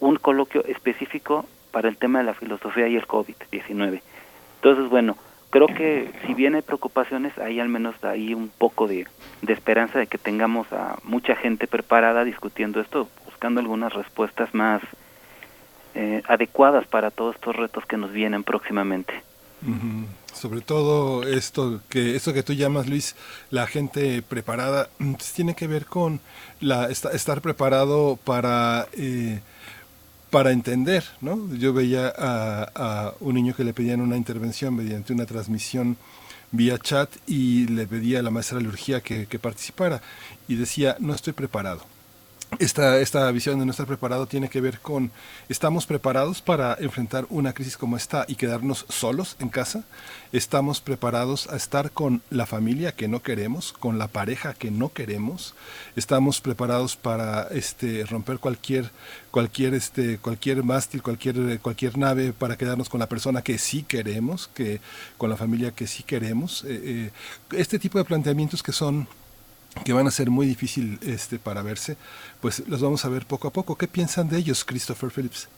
un 0.00 0.16
coloquio 0.16 0.64
específico 0.66 1.46
para 1.72 1.88
el 1.88 1.96
tema 1.96 2.18
de 2.18 2.24
la 2.26 2.34
filosofía 2.34 2.88
y 2.88 2.96
el 2.96 3.06
COVID-19. 3.06 4.00
Entonces, 4.56 4.88
bueno, 4.90 5.16
creo 5.56 5.68
que 5.68 6.10
si 6.26 6.34
bien 6.34 6.54
hay 6.54 6.62
preocupaciones, 6.62 7.36
hay 7.38 7.60
al 7.60 7.68
menos 7.68 7.94
ahí 8.04 8.34
un 8.34 8.48
poco 8.50 8.86
de, 8.86 9.06
de 9.42 9.52
esperanza 9.52 9.98
de 9.98 10.06
que 10.06 10.18
tengamos 10.18 10.70
a 10.72 10.98
mucha 11.02 11.34
gente 11.34 11.66
preparada 11.66 12.24
discutiendo 12.24 12.80
esto, 12.80 13.08
buscando 13.24 13.60
algunas 13.60 13.92
respuestas 13.94 14.52
más 14.54 14.82
eh, 15.94 16.22
adecuadas 16.28 16.86
para 16.86 17.10
todos 17.10 17.36
estos 17.36 17.56
retos 17.56 17.86
que 17.86 17.96
nos 17.96 18.12
vienen 18.12 18.44
próximamente. 18.44 19.14
Sobre 20.34 20.60
todo 20.60 21.22
esto 21.26 21.80
que 21.88 22.14
esto 22.14 22.34
que 22.34 22.42
tú 22.42 22.52
llamas 22.52 22.86
Luis, 22.86 23.16
la 23.50 23.66
gente 23.66 24.20
preparada, 24.22 24.90
mm, 24.98 25.14
pues, 25.14 25.32
tiene 25.32 25.54
que 25.54 25.66
ver 25.66 25.86
con 25.86 26.20
la 26.60 26.90
esta- 26.90 27.12
estar 27.12 27.40
preparado 27.40 28.18
para 28.22 28.86
eh, 28.92 29.40
para 30.36 30.52
entender, 30.52 31.02
¿no? 31.22 31.50
Yo 31.54 31.72
veía 31.72 32.12
a, 32.14 33.14
un 33.20 33.36
niño 33.36 33.56
que 33.56 33.64
le 33.64 33.72
pedían 33.72 34.02
una 34.02 34.18
intervención 34.18 34.76
mediante 34.76 35.14
una 35.14 35.24
transmisión 35.24 35.96
vía 36.52 36.76
chat 36.78 37.08
y 37.26 37.66
le 37.68 37.86
pedía 37.86 38.18
a 38.18 38.22
la 38.22 38.28
maestra 38.28 38.58
de 38.58 38.64
liturgia 38.64 39.00
que, 39.00 39.24
que 39.24 39.38
participara 39.38 40.02
y 40.46 40.56
decía 40.56 40.98
no 41.00 41.14
estoy 41.14 41.32
preparado. 41.32 41.95
Esta, 42.58 43.00
esta 43.00 43.30
visión 43.32 43.58
de 43.58 43.66
no 43.66 43.70
estar 43.70 43.86
preparado 43.86 44.26
tiene 44.26 44.48
que 44.48 44.62
ver 44.62 44.80
con, 44.80 45.10
¿estamos 45.48 45.84
preparados 45.84 46.40
para 46.40 46.74
enfrentar 46.80 47.26
una 47.28 47.52
crisis 47.52 47.76
como 47.76 47.96
esta 47.96 48.24
y 48.28 48.36
quedarnos 48.36 48.86
solos 48.88 49.36
en 49.40 49.50
casa? 49.50 49.84
¿Estamos 50.32 50.80
preparados 50.80 51.48
a 51.48 51.56
estar 51.56 51.90
con 51.90 52.22
la 52.30 52.46
familia 52.46 52.92
que 52.92 53.08
no 53.08 53.20
queremos, 53.20 53.72
con 53.74 53.98
la 53.98 54.08
pareja 54.08 54.54
que 54.54 54.70
no 54.70 54.90
queremos? 54.90 55.54
¿Estamos 55.96 56.40
preparados 56.40 56.96
para 56.96 57.42
este, 57.48 58.04
romper 58.06 58.38
cualquier, 58.38 58.90
cualquier, 59.30 59.74
este, 59.74 60.16
cualquier 60.18 60.62
mástil, 60.62 61.02
cualquier, 61.02 61.60
cualquier 61.60 61.98
nave 61.98 62.32
para 62.32 62.56
quedarnos 62.56 62.88
con 62.88 63.00
la 63.00 63.08
persona 63.08 63.42
que 63.42 63.58
sí 63.58 63.82
queremos, 63.82 64.48
que, 64.54 64.80
con 65.18 65.28
la 65.28 65.36
familia 65.36 65.72
que 65.72 65.86
sí 65.86 66.04
queremos? 66.04 66.64
Eh, 66.64 66.80
eh, 66.84 67.10
este 67.52 67.78
tipo 67.78 67.98
de 67.98 68.04
planteamientos 68.04 68.62
que 68.62 68.72
son 68.72 69.08
que 69.84 69.92
van 69.92 70.06
a 70.06 70.10
ser 70.10 70.30
muy 70.30 70.46
difícil 70.46 70.98
este 71.06 71.38
para 71.38 71.62
verse, 71.62 71.96
pues 72.40 72.66
los 72.68 72.82
vamos 72.82 73.04
a 73.04 73.08
ver 73.08 73.26
poco 73.26 73.48
a 73.48 73.52
poco. 73.52 73.76
¿Qué 73.76 73.86
piensan 73.88 74.28
de 74.28 74.38
ellos, 74.38 74.64
Christopher 74.64 75.10
Phillips? 75.10 75.48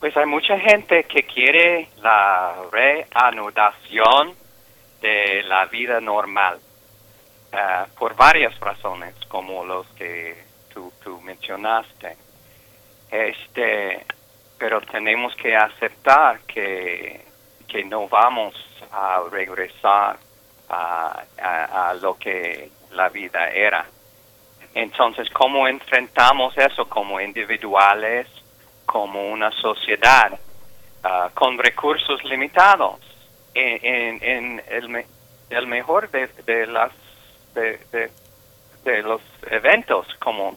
Pues 0.00 0.16
hay 0.16 0.26
mucha 0.26 0.58
gente 0.60 1.04
que 1.04 1.24
quiere 1.24 1.88
la 2.02 2.54
reanudación 2.70 4.34
de 5.00 5.42
la 5.44 5.66
vida 5.66 6.00
normal 6.00 6.58
ah, 7.52 7.86
por 7.98 8.14
varias 8.14 8.58
razones, 8.60 9.14
como 9.28 9.64
los 9.64 9.86
que 9.88 10.36
tú, 10.72 10.92
mencionaste. 11.22 12.16
Este, 13.10 14.04
pero 14.58 14.80
tenemos 14.82 15.34
que 15.34 15.56
aceptar 15.56 16.40
que, 16.42 17.24
que 17.66 17.84
no 17.84 18.08
vamos 18.08 18.54
a 18.92 19.20
regresar 19.30 20.16
a- 20.68 21.24
a 21.90 21.94
lo 21.94 22.14
que 22.18 22.70
la 22.92 23.08
vida 23.08 23.48
era. 23.50 23.84
Entonces, 24.74 25.28
¿cómo 25.30 25.66
enfrentamos 25.66 26.56
eso 26.56 26.88
como 26.88 27.20
individuales, 27.20 28.26
como 28.86 29.28
una 29.30 29.50
sociedad, 29.52 30.38
ah, 31.04 31.30
con 31.34 31.58
recursos 31.58 32.22
limitados? 32.24 32.96
En, 33.54 33.84
en- 33.84 34.22
en 34.22 34.62
el, 34.68 34.88
me- 34.88 35.06
el 35.50 35.66
mejor 35.66 36.10
de, 36.10 36.66
las 36.66 36.92
de- 37.54 38.10
de 38.84 39.02
los 39.02 39.20
eventos, 39.50 40.06
como 40.20 40.56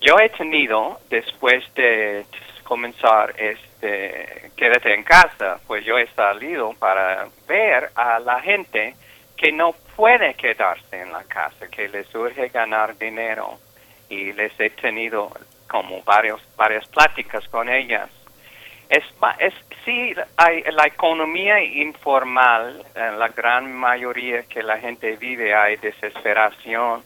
yo 0.00 0.18
he 0.18 0.28
tenido 0.30 0.98
después 1.08 1.62
de 1.74 2.26
comenzar 2.64 3.34
este 3.38 4.50
quédate 4.56 4.94
en 4.94 5.04
casa, 5.04 5.60
pues 5.66 5.84
yo 5.84 5.96
he 5.98 6.06
salido 6.08 6.72
para 6.78 7.28
ver 7.46 7.90
a 7.94 8.18
la 8.18 8.40
gente 8.40 8.96
que 9.36 9.52
no 9.52 9.74
puede 9.96 10.34
quedarse 10.34 11.00
en 11.00 11.12
la 11.12 11.24
casa, 11.24 11.68
que 11.68 11.88
les 11.88 12.12
urge 12.14 12.48
ganar 12.48 12.96
dinero 12.98 13.58
y 14.08 14.32
les 14.32 14.58
he 14.60 14.70
tenido 14.70 15.30
como 15.68 16.02
varios, 16.02 16.40
varias 16.56 16.86
pláticas 16.88 17.46
con 17.48 17.68
ellas. 17.68 18.10
Es, 18.88 19.04
es 19.38 19.54
sí, 19.84 20.14
hay 20.36 20.62
la 20.62 20.86
economía 20.86 21.62
informal, 21.62 22.84
en 22.94 23.18
la 23.18 23.28
gran 23.28 23.72
mayoría 23.72 24.42
que 24.44 24.62
la 24.62 24.78
gente 24.78 25.16
vive 25.16 25.54
hay 25.54 25.76
desesperación 25.76 27.02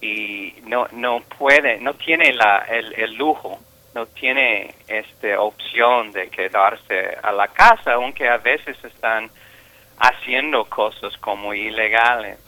y 0.00 0.54
no 0.64 0.88
no 0.92 1.20
puede, 1.38 1.78
no 1.78 1.94
tiene 1.94 2.32
la, 2.32 2.64
el, 2.68 2.94
el 2.94 3.14
lujo, 3.14 3.60
no 3.94 4.06
tiene 4.06 4.74
este 4.88 5.36
opción 5.36 6.12
de 6.12 6.28
quedarse 6.28 7.16
a 7.22 7.30
la 7.30 7.48
casa, 7.48 7.92
aunque 7.92 8.26
a 8.28 8.38
veces 8.38 8.82
están 8.82 9.30
haciendo 10.02 10.64
cosas 10.64 11.16
como 11.18 11.54
ilegales. 11.54 12.38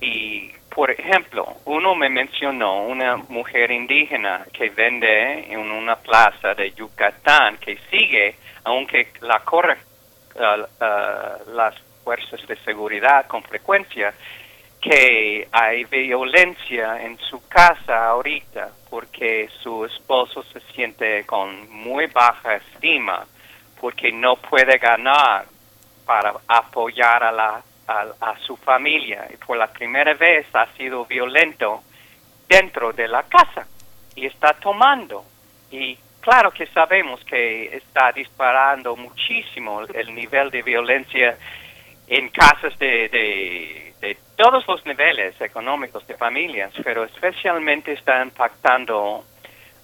Y, 0.00 0.52
por 0.74 0.90
ejemplo, 0.90 1.56
uno 1.64 1.94
me 1.94 2.08
mencionó 2.08 2.82
una 2.82 3.16
mujer 3.16 3.70
indígena 3.70 4.46
que 4.52 4.68
vende 4.68 5.52
en 5.52 5.58
una 5.58 5.96
plaza 5.96 6.54
de 6.54 6.72
Yucatán, 6.72 7.56
que 7.58 7.78
sigue, 7.90 8.36
aunque 8.64 9.08
la 9.22 9.40
corre 9.40 9.78
uh, 10.34 10.60
uh, 10.60 11.54
las 11.54 11.74
fuerzas 12.04 12.46
de 12.46 12.56
seguridad 12.56 13.26
con 13.26 13.42
frecuencia, 13.42 14.12
que 14.80 15.48
hay 15.50 15.84
violencia 15.84 17.02
en 17.02 17.18
su 17.18 17.48
casa 17.48 18.10
ahorita 18.10 18.70
porque 18.88 19.48
su 19.60 19.84
esposo 19.84 20.44
se 20.44 20.60
siente 20.72 21.24
con 21.26 21.68
muy 21.70 22.06
baja 22.06 22.54
estima 22.56 23.26
porque 23.80 24.12
no 24.12 24.36
puede 24.36 24.78
ganar 24.78 25.46
para 26.08 26.32
apoyar 26.48 27.22
a, 27.22 27.30
la, 27.30 27.62
a, 27.86 28.38
su 28.38 28.56
familia. 28.56 29.28
Y 29.30 29.36
por 29.36 29.58
la 29.58 29.66
primera 29.66 30.14
vez 30.14 30.46
ha 30.54 30.64
sido 30.72 31.04
violento 31.04 31.82
dentro 32.48 32.94
de 32.94 33.06
la 33.06 33.24
casa 33.24 33.66
y 34.14 34.24
está 34.24 34.54
tomando. 34.54 35.22
Y 35.70 35.98
claro 36.22 36.50
que 36.50 36.66
sabemos 36.68 37.22
que 37.26 37.76
está 37.76 38.10
disparando 38.12 38.96
muchísimo 38.96 39.82
el 39.82 40.14
nivel 40.14 40.50
de 40.50 40.62
violencia 40.62 41.36
en 42.06 42.30
casas 42.30 42.78
de, 42.78 43.10
de, 43.10 43.94
de 44.00 44.16
todos 44.34 44.66
los 44.66 44.86
niveles 44.86 45.38
económicos 45.42 46.06
de 46.06 46.16
familias, 46.16 46.72
pero 46.82 47.04
especialmente 47.04 47.92
está 47.92 48.22
impactando 48.22 49.26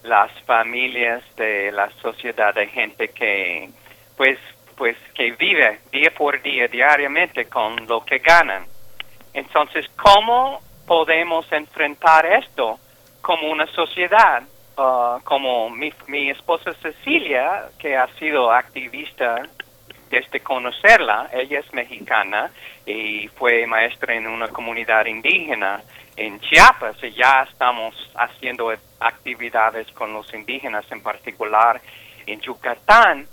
las 0.05 0.33
familias 0.45 1.23
de 1.37 1.71
la 1.71 1.91
sociedad 2.01 2.55
de 2.55 2.67
gente 2.69 3.09
que 3.11 3.69
pues 4.17 4.39
pues 4.77 4.97
que 5.15 5.33
vive 5.33 5.81
día 5.91 6.11
por 6.17 6.41
día 6.43 6.69
diariamente 6.69 7.47
con 7.47 7.87
lo 7.87 8.05
que 8.05 8.19
ganan. 8.19 8.65
Entonces, 9.33 9.87
¿cómo 9.97 10.61
podemos 10.87 11.51
enfrentar 11.53 12.27
esto 12.27 12.79
como 13.21 13.51
una 13.51 13.67
sociedad? 13.69 14.43
Uh, 14.77 15.23
como 15.23 15.71
mi, 15.71 15.93
mi 16.09 16.31
esposa 16.31 16.73
Cecilia, 16.75 17.69
que 17.79 17.97
ha 17.97 18.09
sido 18.19 18.51
activista 18.51 19.43
desde 20.11 20.41
conocerla, 20.41 21.31
ella 21.33 21.61
es 21.61 21.73
mexicana 21.73 22.51
y 22.85 23.29
fue 23.29 23.67
maestra 23.67 24.15
en 24.15 24.27
una 24.27 24.49
comunidad 24.49 25.07
indígena 25.07 25.83
en 26.17 26.41
Chiapas 26.41 26.97
y 27.03 27.11
ya 27.13 27.47
estamos 27.51 27.95
haciendo 28.15 28.73
actividades 29.01 29.91
con 29.93 30.13
los 30.13 30.33
indígenas, 30.35 30.85
en 30.91 31.03
particular 31.03 31.81
en 32.27 32.41
Yucatán. 32.41 33.27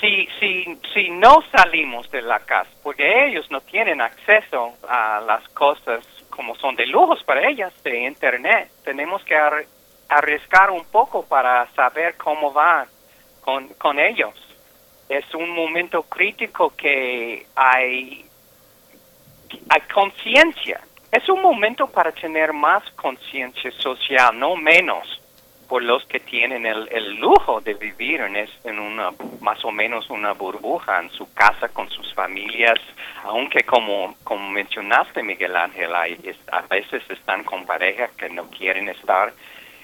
Si, 0.00 0.28
si, 0.40 0.78
si 0.94 1.10
no 1.10 1.42
salimos 1.54 2.10
de 2.10 2.22
la 2.22 2.40
casa, 2.40 2.70
porque 2.82 3.26
ellos 3.26 3.50
no 3.50 3.60
tienen 3.60 4.00
acceso 4.00 4.74
a 4.88 5.20
las 5.20 5.48
cosas 5.50 6.04
como 6.30 6.54
son 6.56 6.74
de 6.76 6.86
lujos 6.86 7.22
para 7.24 7.46
ellas 7.48 7.72
de 7.82 8.04
Internet, 8.06 8.70
tenemos 8.84 9.22
que 9.24 9.36
ar- 9.36 9.64
arriesgar 10.08 10.70
un 10.70 10.84
poco 10.84 11.24
para 11.26 11.66
saber 11.72 12.16
cómo 12.16 12.52
va 12.52 12.86
con, 13.42 13.68
con 13.74 13.98
ellos. 13.98 14.34
Es 15.08 15.32
un 15.34 15.50
momento 15.50 16.02
crítico 16.04 16.74
que 16.76 17.46
hay, 17.54 18.24
hay 19.68 19.80
conciencia. 19.92 20.80
Es 21.10 21.28
un 21.28 21.42
momento 21.42 21.86
para 21.86 22.10
tener 22.12 22.52
más 22.52 22.82
conciencia 22.92 23.70
social, 23.72 24.38
no 24.38 24.56
menos, 24.56 25.20
por 25.72 25.82
los 25.82 26.04
que 26.04 26.20
tienen 26.20 26.66
el, 26.66 26.86
el 26.92 27.14
lujo 27.14 27.62
de 27.62 27.72
vivir 27.72 28.20
en, 28.20 28.36
es- 28.36 28.50
en 28.66 28.78
una, 28.78 29.08
más 29.40 29.64
o 29.64 29.72
menos 29.72 30.10
una 30.10 30.32
burbuja 30.34 31.00
en 31.00 31.08
su 31.08 31.32
casa 31.32 31.70
con 31.70 31.88
sus 31.88 32.12
familias, 32.12 32.78
aunque 33.24 33.62
como, 33.62 34.14
como 34.22 34.50
mencionaste 34.50 35.22
Miguel 35.22 35.56
Ángel, 35.56 35.94
hay, 35.94 36.20
es- 36.24 36.36
a 36.52 36.60
veces 36.68 37.02
están 37.08 37.42
con 37.44 37.64
pareja 37.64 38.08
que 38.18 38.28
no 38.28 38.50
quieren 38.50 38.90
estar 38.90 39.32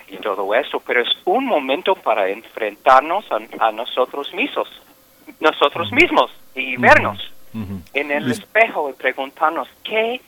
y 0.09 0.19
todo 0.19 0.55
eso, 0.55 0.79
pero 0.81 1.01
es 1.01 1.09
un 1.25 1.47
momento 1.47 1.95
para 1.95 2.29
enfrentarnos 2.29 3.25
a, 3.33 3.39
a 3.69 3.73
nosotros 3.73 4.35
mismos, 4.35 4.69
nosotros 5.41 5.91
mismos 5.93 6.31
y 6.55 6.77
vernos 6.77 7.33
en 7.95 8.11
el 8.11 8.31
espejo 8.31 8.91
y 8.91 8.93
preguntarnos 8.93 9.69
qué 9.83 10.21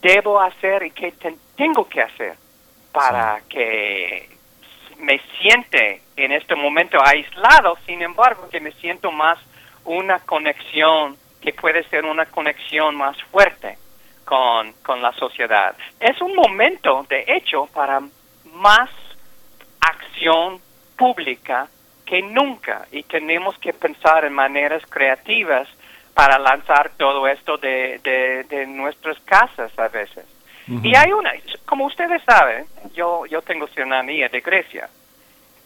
debo 0.00 0.40
hacer 0.40 0.84
y 0.84 0.90
qué 0.90 1.12
ten- 1.12 1.36
tengo 1.54 1.86
que 1.86 2.00
hacer 2.00 2.32
para 2.92 3.42
que 3.50 4.32
me 5.02 5.20
siente 5.40 6.00
en 6.16 6.32
este 6.32 6.54
momento 6.54 6.98
aislado, 7.04 7.76
sin 7.86 8.02
embargo, 8.02 8.48
que 8.48 8.60
me 8.60 8.72
siento 8.72 9.10
más 9.10 9.38
una 9.84 10.20
conexión, 10.20 11.16
que 11.40 11.52
puede 11.52 11.82
ser 11.88 12.04
una 12.04 12.26
conexión 12.26 12.94
más 12.96 13.20
fuerte 13.24 13.76
con, 14.24 14.72
con 14.84 15.02
la 15.02 15.12
sociedad. 15.14 15.74
Es 15.98 16.20
un 16.22 16.34
momento, 16.34 17.04
de 17.08 17.24
hecho, 17.26 17.66
para 17.74 18.00
más 18.54 18.90
acción 19.80 20.60
pública 20.96 21.68
que 22.06 22.22
nunca 22.22 22.86
y 22.92 23.02
tenemos 23.02 23.58
que 23.58 23.72
pensar 23.72 24.24
en 24.24 24.32
maneras 24.32 24.82
creativas 24.88 25.68
para 26.14 26.38
lanzar 26.38 26.92
todo 26.96 27.26
esto 27.26 27.56
de, 27.56 27.98
de, 28.04 28.44
de 28.44 28.66
nuestras 28.66 29.18
casas 29.20 29.76
a 29.78 29.88
veces. 29.88 30.26
Y 30.68 30.94
hay 30.94 31.12
una, 31.12 31.32
como 31.64 31.86
ustedes 31.86 32.22
saben, 32.24 32.66
yo, 32.94 33.26
yo 33.26 33.42
tengo 33.42 33.66
ciudadanía 33.68 34.28
de 34.28 34.40
Grecia 34.40 34.88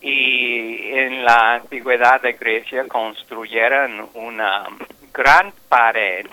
y 0.00 0.92
en 0.92 1.25
la 1.25 1.55
antigüedad 1.55 2.20
de 2.20 2.34
Grecia 2.34 2.86
construyeron 2.89 4.08
una 4.15 4.66
gran 5.12 5.52
pared 5.68 6.26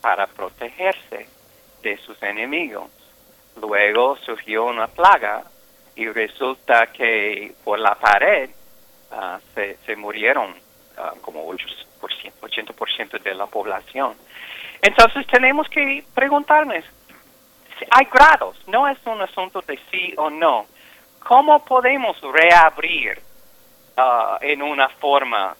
para 0.00 0.26
protegerse 0.26 1.26
de 1.82 1.96
sus 1.98 2.22
enemigos. 2.22 2.90
Luego 3.60 4.16
surgió 4.18 4.64
una 4.64 4.88
plaga 4.88 5.44
y 5.96 6.08
resulta 6.08 6.88
que 6.88 7.54
por 7.64 7.78
la 7.78 7.94
pared 7.94 8.50
ah, 9.12 9.38
se, 9.54 9.78
se 9.86 9.96
murieron 9.96 10.54
ah, 10.98 11.14
como 11.22 11.48
8%, 11.50 11.58
80% 12.40 13.22
de 13.22 13.34
la 13.34 13.46
población. 13.46 14.14
Entonces 14.82 15.26
tenemos 15.28 15.68
que 15.68 16.04
preguntarnos, 16.14 16.84
hay 17.90 18.06
grados, 18.12 18.56
no 18.66 18.86
es 18.88 18.98
un 19.06 19.20
asunto 19.22 19.60
de 19.62 19.78
sí 19.90 20.14
o 20.16 20.30
no. 20.30 20.66
¿Cómo 21.20 21.64
podemos 21.64 22.20
reabrir 22.20 23.20
ah, 23.96 24.38
en 24.40 24.62
una 24.62 24.88
forma 24.88 25.56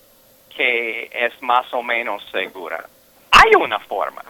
que 0.54 1.10
es 1.12 1.40
más 1.42 1.72
o 1.72 1.82
menos 1.82 2.22
segura? 2.30 2.84
Hay 3.32 3.54
una 3.60 3.78
forma. 3.80 4.22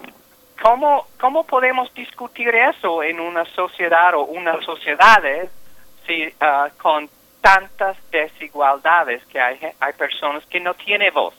¿Cómo, 0.63 1.07
¿Cómo 1.21 1.45
podemos 1.45 1.93
discutir 1.95 2.55
eso 2.55 3.03
en 3.03 3.21
una 3.21 3.45
sociedad 3.47 4.15
o 4.15 4.23
unas 4.23 4.65
sociedades 4.65 5.51
si, 6.07 6.33
ah, 6.41 6.69
con 6.81 7.11
tantas 7.41 7.97
desigualdades 8.11 9.25
que 9.27 9.39
hay, 9.41 9.59
hay 9.79 9.93
personas 9.95 10.47
que 10.47 10.61
no 10.61 10.73
tienen 10.75 11.13
voz 11.13 11.35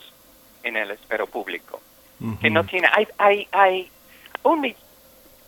en 0.62 0.76
el 0.76 0.90
esfero 0.92 1.26
público? 1.26 1.80
que 2.40 2.48
no 2.48 2.64
tiene, 2.64 2.88
hay, 2.92 3.06
hay, 3.18 3.48
hay 3.52 3.90
un 4.42 4.60
mi- 4.62 4.74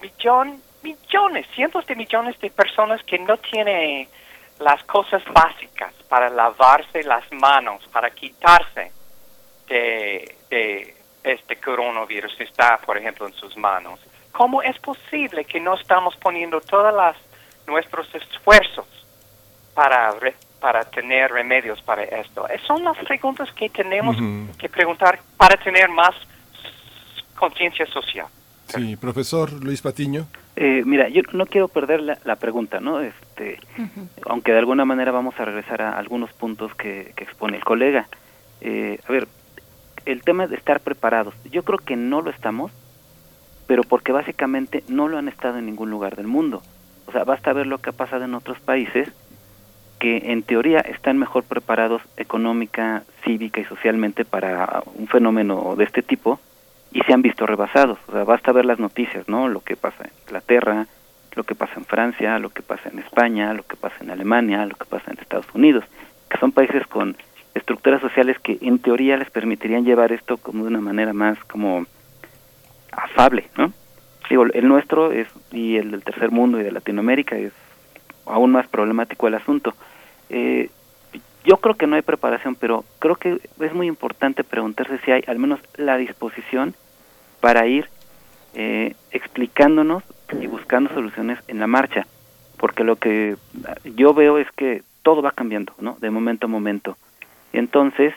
millón, 0.03 0.61
millones, 0.83 1.47
cientos 1.55 1.87
de 1.87 1.95
millones 1.97 2.39
de 2.41 2.51
personas 2.51 3.03
que 3.05 3.19
no 3.19 3.37
tienen 3.39 4.09
las 4.61 4.83
cosas 4.85 5.23
básicas 5.33 5.93
para 6.09 6.29
lavarse 6.29 7.03
las 7.05 7.25
manos, 7.33 7.87
para 7.93 8.11
quitarse 8.11 8.93
de, 9.69 10.37
de 10.51 10.97
este 11.23 11.57
coronavirus 11.57 12.35
que 12.37 12.45
está, 12.45 12.79
por 12.79 12.97
ejemplo, 12.97 13.27
en 13.27 13.35
sus 13.35 13.57
manos. 13.57 14.01
¿Cómo 14.33 14.63
es 14.63 14.79
posible 14.79 15.45
que 15.45 15.61
no 15.61 15.75
estamos 15.75 16.17
poniendo 16.17 16.61
todas 16.61 16.95
las 16.95 17.17
nuestros 17.67 18.07
esfuerzos 18.15 18.87
para 19.75 20.13
re- 20.13 20.37
para 20.61 20.85
tener 20.85 21.31
remedios 21.31 21.81
para 21.83 22.03
esto? 22.05 22.47
Son 22.67 22.83
las 22.83 22.97
preguntas 22.99 23.51
que 23.53 23.69
tenemos 23.69 24.17
que 24.59 24.69
preguntar 24.69 25.21
para 25.37 25.57
tener 25.57 25.89
más 25.89 26.15
conciencia 27.37 27.87
social. 27.87 28.27
Sí, 28.67 28.97
profesor 28.97 29.53
Luis 29.53 29.81
Patiño. 29.83 30.27
Eh, 30.61 30.83
mira, 30.85 31.09
yo 31.09 31.23
no 31.35 31.47
quiero 31.47 31.69
perder 31.69 32.01
la, 32.01 32.19
la 32.25 32.35
pregunta, 32.35 32.81
¿no? 32.81 33.01
Este, 33.01 33.61
aunque 34.27 34.51
de 34.51 34.59
alguna 34.59 34.85
manera 34.85 35.13
vamos 35.13 35.39
a 35.39 35.45
regresar 35.45 35.81
a 35.83 35.97
algunos 35.97 36.33
puntos 36.33 36.75
que, 36.75 37.13
que 37.15 37.23
expone 37.23 37.59
el 37.59 37.65
colega. 37.65 38.09
Eh, 38.61 38.99
a 39.09 39.13
ver, 39.13 39.29
el 40.05 40.23
tema 40.23 40.49
de 40.49 40.57
estar 40.57 40.81
preparados. 40.81 41.33
Yo 41.49 41.63
creo 41.63 41.79
que 41.79 41.95
no 41.95 42.23
lo 42.23 42.31
estamos, 42.31 42.73
pero 43.69 43.85
porque 43.85 44.11
básicamente 44.11 44.83
no 44.89 45.07
lo 45.07 45.17
han 45.17 45.29
estado 45.29 45.59
en 45.59 45.67
ningún 45.67 45.91
lugar 45.91 46.17
del 46.17 46.27
mundo. 46.27 46.61
O 47.07 47.13
sea, 47.13 47.23
basta 47.23 47.53
ver 47.53 47.69
lo 47.69 47.79
que 47.79 47.91
ha 47.91 47.93
pasado 47.93 48.25
en 48.25 48.35
otros 48.35 48.59
países 48.59 49.13
que 50.01 50.33
en 50.33 50.43
teoría 50.43 50.81
están 50.81 51.19
mejor 51.19 51.45
preparados 51.45 52.03
económica, 52.17 53.05
cívica 53.23 53.61
y 53.61 53.65
socialmente 53.65 54.25
para 54.25 54.83
un 54.97 55.07
fenómeno 55.07 55.77
de 55.77 55.85
este 55.85 56.03
tipo 56.03 56.41
y 56.93 57.01
se 57.03 57.13
han 57.13 57.23
visto 57.23 57.47
rebasados. 57.47 57.99
O 58.09 58.13
sea, 58.13 58.25
basta 58.25 58.53
ver 58.53 58.65
las 58.65 58.79
noticias, 58.79 59.29
¿no? 59.29 59.49
Lo 59.49 59.61
que 59.61 59.77
pasa 59.77 60.05
en 60.05 60.11
Inglaterra, 60.27 60.87
lo 61.35 61.45
que 61.45 61.55
pasa 61.55 61.75
en 61.77 61.85
Francia, 61.85 62.39
lo 62.39 62.51
que 62.51 62.63
pasa 62.63 62.89
en 62.89 62.99
España, 62.99 63.53
lo 63.55 63.63
que 63.63 63.77
pasa 63.77 63.97
en 64.01 64.11
Alemania, 64.11 64.67
lo 64.67 64.75
que 64.75 64.85
pasa 64.85 65.11
en 65.11 65.19
Estados 65.19 65.47
Unidos, 65.55 65.85
que 66.29 66.39
son 66.39 66.53
países 66.53 66.87
con 66.87 67.17
estructuras 67.55 68.01
sociales 68.01 68.39
que 68.39 68.59
en 68.61 68.79
teoría 68.79 69.17
les 69.17 69.31
permitirían 69.31 69.85
llevar 69.85 70.13
esto 70.13 70.37
como 70.37 70.65
de 70.65 70.71
una 70.71 70.81
manera 70.81 71.13
más 71.13 71.39
como 71.45 71.87
afable, 72.93 73.49
¿no? 73.57 73.73
Digo, 74.29 74.45
el 74.53 74.69
nuestro 74.69 75.13
es 75.13 75.27
y 75.53 75.77
el 75.77 75.91
del 75.91 76.05
tercer 76.05 76.31
mundo 76.31 76.61
y 76.61 76.63
de 76.63 76.71
Latinoamérica 76.71 77.37
es 77.37 77.53
aún 78.27 78.53
más 78.53 78.69
problemático 78.69 79.27
el 79.27 79.35
asunto. 79.35 79.75
Eh, 80.29 80.71
yo 81.49 81.57
creo 81.57 81.75
que 81.77 81.87
no 81.87 81.97
hay 81.97 82.03
preparación, 82.03 82.55
pero 82.55 82.85
creo 83.01 83.17
que 83.17 83.41
es 83.61 83.73
muy 83.75 83.87
importante 83.89 84.45
preguntarse 84.45 84.99
si 84.99 85.11
hay 85.11 85.25
al 85.27 85.39
menos 85.39 85.59
la 85.77 85.97
disposición 85.97 86.75
para 87.41 87.67
ir 87.67 87.89
eh, 88.55 88.95
explicándonos 89.13 90.03
y 90.41 90.47
buscando 90.47 90.93
soluciones 90.93 91.39
en 91.49 91.59
la 91.59 91.67
marcha, 91.67 92.07
porque 92.59 92.85
lo 92.85 92.97
que 92.97 93.37
yo 93.97 94.13
veo 94.15 94.37
es 94.39 94.51
que 94.53 94.83
todo 95.03 95.23
va 95.23 95.31
cambiando, 95.33 95.73
¿no? 95.81 95.97
De 96.01 96.11
momento 96.11 96.47
a 96.47 96.51
momento. 96.51 96.97
Entonces, 97.55 98.13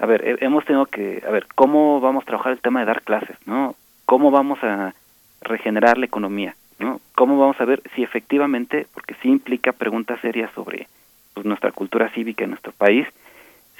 a 0.00 0.06
ver, 0.06 0.22
he- 0.26 0.44
hemos 0.44 0.64
tenido 0.64 0.86
que, 0.86 1.22
a 1.26 1.30
ver, 1.30 1.46
¿cómo 1.56 2.00
vamos 2.00 2.22
a 2.22 2.26
trabajar 2.26 2.52
el 2.52 2.60
tema 2.60 2.80
de 2.80 2.86
dar 2.86 3.02
clases, 3.02 3.36
¿no? 3.46 3.74
¿Cómo 4.04 4.30
vamos 4.30 4.62
a 4.62 4.94
regenerar 5.40 5.98
la 5.98 6.06
economía, 6.06 6.54
¿no? 6.78 7.00
¿Cómo 7.16 7.38
vamos 7.38 7.60
a 7.60 7.64
ver 7.64 7.82
si 7.96 8.02
efectivamente, 8.04 8.86
porque 8.94 9.14
sí 9.20 9.28
implica 9.28 9.72
preguntas 9.72 10.20
serias 10.20 10.50
sobre 10.54 10.86
pues, 11.38 11.46
nuestra 11.46 11.70
cultura 11.70 12.10
cívica 12.10 12.42
en 12.42 12.50
nuestro 12.50 12.72
país, 12.72 13.06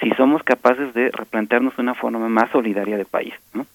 si 0.00 0.10
somos 0.10 0.44
capaces 0.44 0.94
de 0.94 1.10
replantearnos 1.10 1.76
una 1.76 1.94
forma 1.94 2.28
más 2.28 2.48
solidaria 2.52 2.96
de 2.96 3.04
país, 3.04 3.34
¿no? 3.52 3.66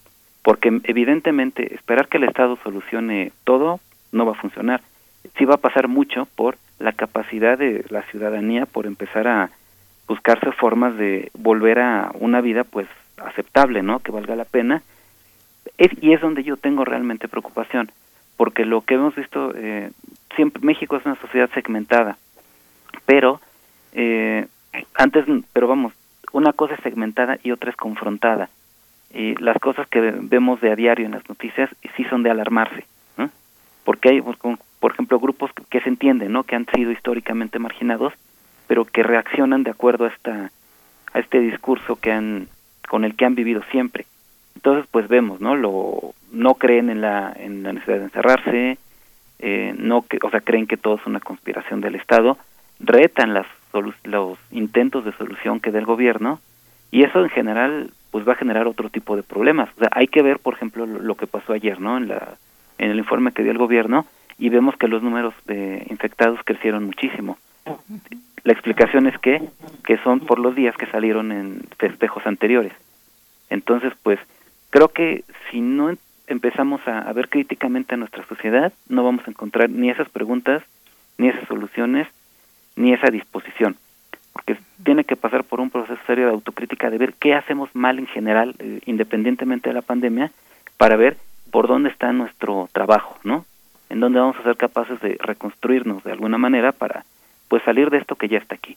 Porque 0.42 0.80
evidentemente 0.86 1.76
esperar 1.76 2.08
que 2.08 2.16
el 2.16 2.24
Estado 2.24 2.58
solucione 2.64 3.34
todo 3.44 3.82
no 4.14 4.26
va 4.26 4.32
a 4.32 4.42
funcionar. 4.42 4.82
Sí 5.38 5.44
va 5.44 5.56
a 5.56 5.58
pasar 5.58 5.90
mucho 5.90 6.30
por 6.38 6.56
la 6.80 6.94
capacidad 6.94 7.58
de 7.58 7.84
la 7.90 8.04
ciudadanía 8.04 8.66
por 8.66 8.86
empezar 8.86 9.28
a 9.28 9.50
buscarse 10.08 10.54
formas 10.54 10.96
de 10.96 11.30
volver 11.34 11.80
a 11.80 12.12
una 12.14 12.40
vida 12.40 12.64
pues 12.64 12.88
aceptable, 13.18 13.84
¿no? 13.84 14.00
Que 14.00 14.14
valga 14.14 14.38
la 14.38 14.46
pena. 14.46 14.82
Es, 15.78 15.92
y 16.02 16.14
es 16.14 16.22
donde 16.22 16.44
yo 16.44 16.56
tengo 16.56 16.86
realmente 16.86 17.28
preocupación, 17.28 17.92
porque 18.38 18.64
lo 18.64 18.80
que 18.80 18.94
hemos 18.94 19.14
visto, 19.14 19.52
eh, 19.58 19.92
siempre 20.38 20.64
México 20.66 20.96
es 20.96 21.06
una 21.06 21.20
sociedad 21.20 21.50
segmentada, 21.54 22.18
pero 23.06 23.42
eh, 23.94 24.48
antes, 24.96 25.26
pero 25.54 25.68
vamos, 25.68 25.94
una 26.32 26.54
cosa 26.54 26.76
es 26.76 26.82
segmentada 26.82 27.38
y 27.44 27.52
otra 27.52 27.70
es 27.70 27.76
confrontada. 27.76 28.50
y 29.14 29.36
las 29.36 29.60
cosas 29.60 29.88
que 29.88 30.02
vemos 30.02 30.60
de 30.62 30.72
a 30.72 30.76
diario 30.76 31.06
en 31.06 31.12
las 31.12 31.28
noticias 31.30 31.70
sí 31.96 32.04
son 32.06 32.24
de 32.24 32.32
alarmarse, 32.32 32.86
¿no? 33.18 33.30
porque 33.84 34.10
hay, 34.10 34.22
por, 34.22 34.38
por 34.80 34.92
ejemplo, 34.92 35.20
grupos 35.20 35.52
que, 35.54 35.64
que 35.70 35.82
se 35.82 35.90
entienden, 35.90 36.32
¿no? 36.32 36.44
que 36.44 36.56
han 36.56 36.66
sido 36.74 36.92
históricamente 36.92 37.60
marginados, 37.60 38.14
pero 38.68 38.86
que 38.86 39.04
reaccionan 39.04 39.64
de 39.64 39.72
acuerdo 39.72 40.06
a 40.06 40.10
esta 40.10 40.52
a 41.14 41.20
este 41.20 41.40
discurso 41.40 41.96
que 41.96 42.12
han 42.12 42.48
con 42.88 43.06
el 43.06 43.16
que 43.16 43.26
han 43.26 43.36
vivido 43.36 43.62
siempre. 43.72 44.06
Entonces, 44.56 44.86
pues 44.92 45.08
vemos, 45.08 45.42
¿no? 45.42 45.56
Lo 45.56 46.14
no 46.32 46.56
creen 46.56 46.90
en 46.90 47.02
la 47.02 47.34
en 47.36 47.64
la 47.64 47.74
necesidad 47.74 48.00
de 48.00 48.04
encerrarse, 48.06 48.78
eh, 49.40 49.74
no 49.78 50.04
que, 50.04 50.20
o 50.22 50.30
sea, 50.30 50.42
creen 50.42 50.68
que 50.68 50.78
todo 50.78 50.96
es 50.96 51.06
una 51.06 51.20
conspiración 51.20 51.82
del 51.82 51.96
Estado, 51.96 52.38
retan 52.80 53.34
las 53.34 53.48
los 54.04 54.38
intentos 54.52 55.06
de 55.06 55.14
solución 55.14 55.60
que 55.60 55.72
da 55.72 55.80
el 55.80 55.86
gobierno 55.86 56.40
y 56.92 57.04
eso 57.04 57.24
en 57.24 57.30
general 57.30 57.92
pues 58.12 58.28
va 58.28 58.34
a 58.34 58.38
generar 58.38 58.68
otro 58.68 58.90
tipo 58.90 59.16
de 59.16 59.24
problemas. 59.24 59.70
O 59.76 59.80
sea, 59.80 59.90
hay 59.92 60.08
que 60.08 60.22
ver, 60.22 60.38
por 60.38 60.54
ejemplo, 60.54 60.86
lo, 60.86 61.16
que 61.16 61.26
pasó 61.26 61.54
ayer, 61.54 61.82
¿no? 61.82 61.98
En 61.98 62.10
la 62.10 62.38
en 62.78 62.92
el 62.92 62.98
informe 62.98 63.32
que 63.32 63.44
dio 63.44 63.52
el 63.52 63.58
gobierno 63.58 64.06
y 64.38 64.50
vemos 64.50 64.76
que 64.78 64.88
los 64.88 65.02
números 65.02 65.34
de 65.46 65.86
infectados 65.90 66.40
crecieron 66.44 66.86
muchísimo. 66.86 67.38
La 68.44 68.54
explicación 68.54 69.08
es 69.08 69.18
que, 69.20 69.42
que 69.86 69.98
son 70.00 70.20
por 70.20 70.40
los 70.40 70.56
días 70.56 70.76
que 70.76 70.88
salieron 70.88 71.32
en 71.32 71.62
festejos 71.78 72.26
anteriores. 72.26 72.74
Entonces, 73.50 73.94
pues, 74.04 74.20
creo 74.70 74.90
que 74.90 75.24
si 75.50 75.62
no 75.62 75.96
empezamos 76.28 76.86
a, 76.88 77.00
a 77.00 77.14
ver 77.14 77.30
críticamente 77.30 77.94
a 77.94 77.98
nuestra 77.98 78.26
sociedad, 78.26 78.74
no 78.90 79.04
vamos 79.04 79.26
a 79.28 79.32
encontrar 79.32 79.70
ni 79.70 79.90
esas 79.90 80.10
preguntas, 80.10 80.64
ni 81.18 81.30
esas 81.30 81.48
soluciones, 81.48 82.08
ni 82.76 82.94
esa 82.94 83.08
disposición. 83.08 83.78
Porque 84.32 84.58
tiene 84.84 85.04
que 85.04 85.16
pasar 85.16 85.44
por 85.44 85.60
un 85.60 85.70
proceso 85.70 86.00
serio 86.06 86.26
de 86.26 86.34
autocrítica 86.34 86.90
de 86.90 86.98
ver 86.98 87.14
qué 87.14 87.36
hacemos 87.36 87.70
mal 87.74 88.00
en 88.00 88.08
general, 88.08 88.56
eh, 88.60 88.82
independientemente 88.86 89.70
de 89.70 89.76
la 89.76 89.82
pandemia, 89.82 90.32
para 90.78 90.96
ver 90.96 91.18
por 91.52 91.68
dónde 91.68 91.90
está 91.90 92.12
nuestro 92.12 92.68
trabajo, 92.74 93.18
¿no? 93.24 93.46
En 93.90 94.00
dónde 94.00 94.20
vamos 94.20 94.38
a 94.38 94.44
ser 94.44 94.58
capaces 94.58 95.00
de 95.02 95.18
reconstruirnos 95.20 96.04
de 96.04 96.12
alguna 96.12 96.38
manera 96.38 96.72
para 96.72 97.06
pues 97.48 97.62
salir 97.64 97.92
de 97.92 98.00
esto 98.00 98.16
que 98.16 98.28
ya 98.28 98.40
está 98.40 98.56
aquí. 98.56 98.76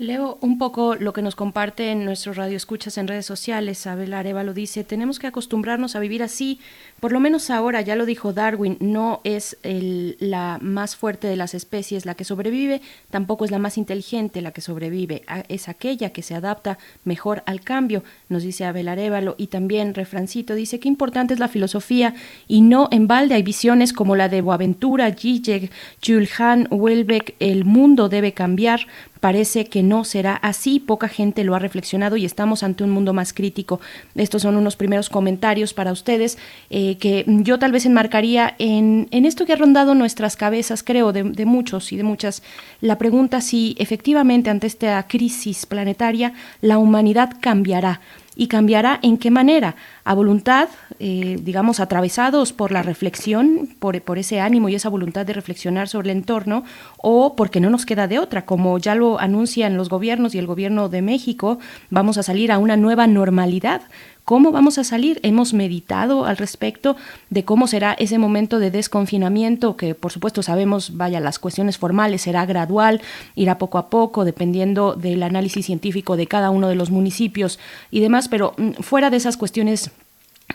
Leo 0.00 0.38
un 0.40 0.56
poco 0.56 0.94
lo 0.94 1.12
que 1.12 1.20
nos 1.20 1.36
comparte 1.36 1.90
en 1.90 2.06
nuestro 2.06 2.32
radio 2.32 2.56
escuchas 2.56 2.96
en 2.96 3.06
redes 3.06 3.26
sociales. 3.26 3.86
Abel 3.86 4.14
Arevalo 4.14 4.54
dice, 4.54 4.82
tenemos 4.82 5.18
que 5.18 5.26
acostumbrarnos 5.26 5.94
a 5.94 6.00
vivir 6.00 6.22
así, 6.22 6.58
por 7.00 7.12
lo 7.12 7.20
menos 7.20 7.50
ahora, 7.50 7.82
ya 7.82 7.96
lo 7.96 8.06
dijo 8.06 8.32
Darwin, 8.32 8.78
no 8.80 9.20
es 9.24 9.58
el, 9.62 10.16
la 10.18 10.58
más 10.62 10.96
fuerte 10.96 11.28
de 11.28 11.36
las 11.36 11.52
especies 11.52 12.06
la 12.06 12.14
que 12.14 12.24
sobrevive, 12.24 12.80
tampoco 13.10 13.44
es 13.44 13.50
la 13.50 13.58
más 13.58 13.76
inteligente 13.76 14.40
la 14.40 14.52
que 14.52 14.62
sobrevive, 14.62 15.22
es 15.48 15.68
aquella 15.68 16.14
que 16.14 16.22
se 16.22 16.34
adapta 16.34 16.78
mejor 17.04 17.42
al 17.44 17.60
cambio, 17.60 18.02
nos 18.30 18.42
dice 18.42 18.64
Abel 18.64 18.88
Arevalo. 18.88 19.34
Y 19.36 19.48
también 19.48 19.92
Refrancito 19.92 20.54
dice 20.54 20.80
que 20.80 20.88
importante 20.88 21.34
es 21.34 21.40
la 21.40 21.48
filosofía 21.48 22.14
y 22.48 22.62
no 22.62 22.88
en 22.90 23.06
balde 23.06 23.34
hay 23.34 23.42
visiones 23.42 23.92
como 23.92 24.16
la 24.16 24.30
de 24.30 24.40
Boaventura, 24.40 25.12
Zizek, 25.12 25.70
Jules 26.02 26.40
Han, 26.40 26.68
Welbeck, 26.70 27.34
el 27.38 27.66
mundo 27.66 28.08
debe 28.08 28.32
cambiar, 28.32 28.86
parece 29.20 29.66
que 29.66 29.82
no 29.82 30.04
será 30.04 30.34
así, 30.34 30.80
poca 30.80 31.08
gente 31.08 31.44
lo 31.44 31.54
ha 31.54 31.58
reflexionado 31.58 32.16
y 32.16 32.24
estamos 32.24 32.62
ante 32.62 32.82
un 32.84 32.90
mundo 32.90 33.12
más 33.12 33.32
crítico. 33.32 33.80
Estos 34.14 34.42
son 34.42 34.56
unos 34.56 34.76
primeros 34.76 35.08
comentarios 35.08 35.74
para 35.74 35.92
ustedes 35.92 36.38
eh, 36.70 36.96
que 36.96 37.24
yo 37.26 37.58
tal 37.58 37.72
vez 37.72 37.86
enmarcaría 37.86 38.54
en, 38.58 39.08
en, 39.10 39.26
esto 39.26 39.46
que 39.46 39.52
ha 39.52 39.56
rondado 39.56 39.94
nuestras 39.94 40.36
cabezas, 40.36 40.82
creo, 40.82 41.12
de, 41.12 41.22
de, 41.22 41.44
muchos 41.44 41.92
y 41.92 41.96
de 41.96 42.02
muchas, 42.02 42.42
la 42.80 42.98
pregunta 42.98 43.40
si 43.40 43.76
efectivamente 43.78 44.50
ante 44.50 44.66
esta 44.66 45.06
crisis 45.06 45.66
planetaria 45.66 46.32
la 46.60 46.78
humanidad 46.78 47.36
cambiará 47.40 48.00
y 48.36 48.48
cambiará 48.48 48.98
en 49.02 49.18
qué 49.18 49.30
manera, 49.30 49.76
a 50.04 50.14
voluntad, 50.14 50.68
eh, 50.98 51.38
digamos, 51.42 51.80
atravesados 51.80 52.52
por 52.52 52.72
la 52.72 52.82
reflexión, 52.82 53.68
por, 53.78 54.00
por, 54.02 54.18
ese 54.18 54.40
ánimo 54.40 54.68
y 54.68 54.74
esa 54.74 54.88
voluntad 54.88 55.26
de 55.26 55.32
reflexionar 55.32 55.88
sobre 55.88 56.10
el 56.10 56.16
entorno, 56.16 56.64
o 56.96 57.36
porque 57.36 57.60
no 57.60 57.70
nos 57.70 57.86
queda 57.86 58.08
de 58.08 58.18
otra, 58.18 58.44
como 58.46 58.78
ya 58.78 58.94
lo 58.94 59.20
anuncian 59.20 59.76
los 59.76 59.88
gobiernos 59.88 60.34
y 60.34 60.38
el 60.38 60.46
gobierno 60.46 60.88
de 60.88 61.02
México, 61.02 61.58
vamos 61.90 62.18
a 62.18 62.22
salir 62.22 62.52
a 62.52 62.58
una 62.58 62.76
nueva 62.76 63.06
normalidad. 63.06 63.82
¿Cómo 64.30 64.52
vamos 64.52 64.78
a 64.78 64.84
salir? 64.84 65.18
Hemos 65.24 65.54
meditado 65.54 66.24
al 66.24 66.36
respecto 66.36 66.94
de 67.30 67.44
cómo 67.44 67.66
será 67.66 67.94
ese 67.94 68.16
momento 68.16 68.60
de 68.60 68.70
desconfinamiento, 68.70 69.76
que 69.76 69.96
por 69.96 70.12
supuesto 70.12 70.40
sabemos, 70.44 70.96
vaya, 70.96 71.18
las 71.18 71.40
cuestiones 71.40 71.78
formales 71.78 72.22
será 72.22 72.46
gradual, 72.46 73.00
irá 73.34 73.58
poco 73.58 73.76
a 73.76 73.90
poco, 73.90 74.24
dependiendo 74.24 74.94
del 74.94 75.24
análisis 75.24 75.66
científico 75.66 76.16
de 76.16 76.28
cada 76.28 76.50
uno 76.50 76.68
de 76.68 76.76
los 76.76 76.92
municipios 76.92 77.58
y 77.90 77.98
demás, 77.98 78.28
pero 78.28 78.54
fuera 78.78 79.10
de 79.10 79.16
esas 79.16 79.36
cuestiones 79.36 79.90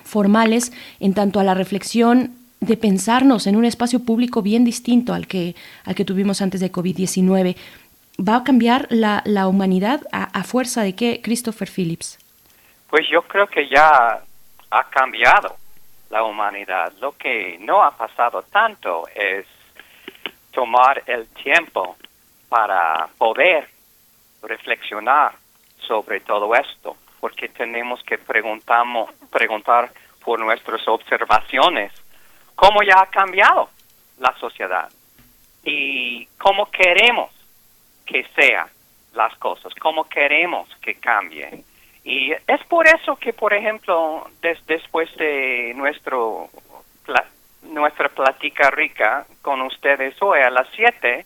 formales, 0.06 0.72
en 1.02 1.14
tanto 1.14 1.42
a 1.42 1.44
la 1.44 1.54
reflexión 1.54 2.32
de 2.62 2.78
pensarnos 2.78 3.46
en 3.46 3.58
un 3.58 3.66
espacio 3.66 4.00
público 4.00 4.42
bien 4.42 4.64
distinto 4.64 5.14
al 5.14 5.28
que, 5.28 5.54
al 5.84 5.96
que 5.96 6.06
tuvimos 6.06 6.42
antes 6.42 6.62
de 6.62 6.72
COVID-19, 6.72 7.58
¿va 8.26 8.38
a 8.38 8.44
cambiar 8.46 8.88
la, 8.90 9.22
la 9.26 9.50
humanidad 9.50 10.04
a, 10.14 10.24
a 10.24 10.44
fuerza 10.46 10.82
de 10.82 10.96
qué, 10.96 11.20
Christopher 11.22 11.70
Phillips? 11.70 12.20
Pues 12.96 13.10
yo 13.10 13.24
creo 13.24 13.46
que 13.48 13.68
ya 13.68 14.22
ha 14.72 14.84
cambiado 14.86 15.58
la 16.10 16.24
humanidad. 16.24 16.94
Lo 17.02 17.12
que 17.12 17.58
no 17.60 17.84
ha 17.84 17.92
pasado 17.92 18.44
tanto 18.44 19.06
es 19.14 19.46
tomar 20.54 21.04
el 21.06 21.28
tiempo 21.28 21.98
para 22.48 23.10
poder 23.18 23.68
reflexionar 24.42 25.34
sobre 25.86 26.22
todo 26.22 26.56
esto, 26.56 26.96
porque 27.20 27.50
tenemos 27.50 28.02
que 28.04 28.18
preguntamos, 28.18 29.12
preguntar 29.30 29.92
por 30.24 30.40
nuestras 30.40 30.88
observaciones 30.88 31.92
cómo 32.56 32.82
ya 32.82 33.02
ha 33.02 33.08
cambiado 33.08 33.72
la 34.20 34.34
sociedad 34.40 34.90
y 35.66 36.26
cómo 36.38 36.72
queremos 36.72 37.30
que 38.06 38.26
sean 38.34 38.70
las 39.16 39.36
cosas, 39.36 39.76
cómo 39.82 40.06
queremos 40.06 40.70
que 40.78 40.96
cambien. 40.96 41.75
Y 42.06 42.32
es 42.32 42.64
por 42.70 42.88
eso 42.88 43.16
que, 43.16 43.34
por 43.34 43.54
ejemplo, 43.54 44.30
des, 44.42 44.64
después 44.68 45.14
de 45.18 45.74
nuestro 45.76 46.50
nuestra 47.64 48.10
plática 48.10 48.70
rica 48.70 49.26
con 49.42 49.62
ustedes 49.62 50.16
hoy 50.22 50.40
a 50.40 50.52
las 50.52 50.68
7, 50.76 51.26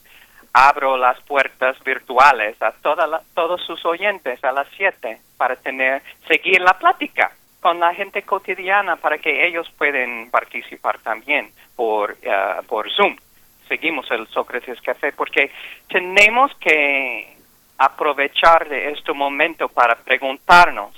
abro 0.53 0.97
las 0.97 1.19
puertas 1.21 1.77
virtuales 1.83 2.59
a 2.61 2.71
toda 2.71 3.05
la, 3.07 3.21
todos 3.33 3.61
sus 3.65 3.85
oyentes 3.85 4.43
a 4.43 4.51
las 4.51 4.67
7 4.77 5.19
para 5.37 5.57
tener 5.57 6.01
seguir 6.27 6.61
la 6.61 6.73
plática 6.79 7.31
con 7.59 7.79
la 7.79 7.93
gente 7.93 8.23
cotidiana 8.23 8.95
para 8.95 9.17
que 9.17 9.47
ellos 9.47 9.69
puedan 9.77 10.29
participar 10.31 10.99
también 10.99 11.51
por 11.75 12.11
uh, 12.11 12.63
por 12.65 12.89
Zoom. 12.91 13.17
Seguimos 13.67 14.09
el 14.11 14.27
Sócrates 14.27 14.81
Café 14.81 15.11
porque 15.11 15.51
tenemos 15.89 16.51
que 16.55 17.35
aprovechar 17.79 18.67
de 18.67 18.91
este 18.91 19.13
momento 19.13 19.69
para 19.69 19.95
preguntarnos 19.95 20.93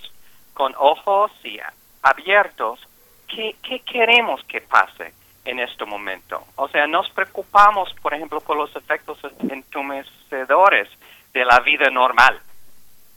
con 0.53 0.74
ojos 0.77 1.32
y 1.43 1.60
abiertos 2.01 2.80
qué, 3.27 3.56
qué 3.61 3.80
queremos 3.80 4.43
que 4.45 4.61
pase 4.61 5.14
en 5.45 5.60
este 5.60 5.85
momento. 5.85 6.43
O 6.56 6.68
sea, 6.69 6.88
nos 6.88 7.08
preocupamos, 7.11 7.93
por 8.01 8.16
ejemplo, 8.16 8.42
por 8.42 8.58
los 8.58 8.76
efectos 8.76 9.19
entumecedores 9.48 10.90
de 11.34 11.45
la 11.45 11.60
vida 11.60 11.90
normal. 11.92 12.40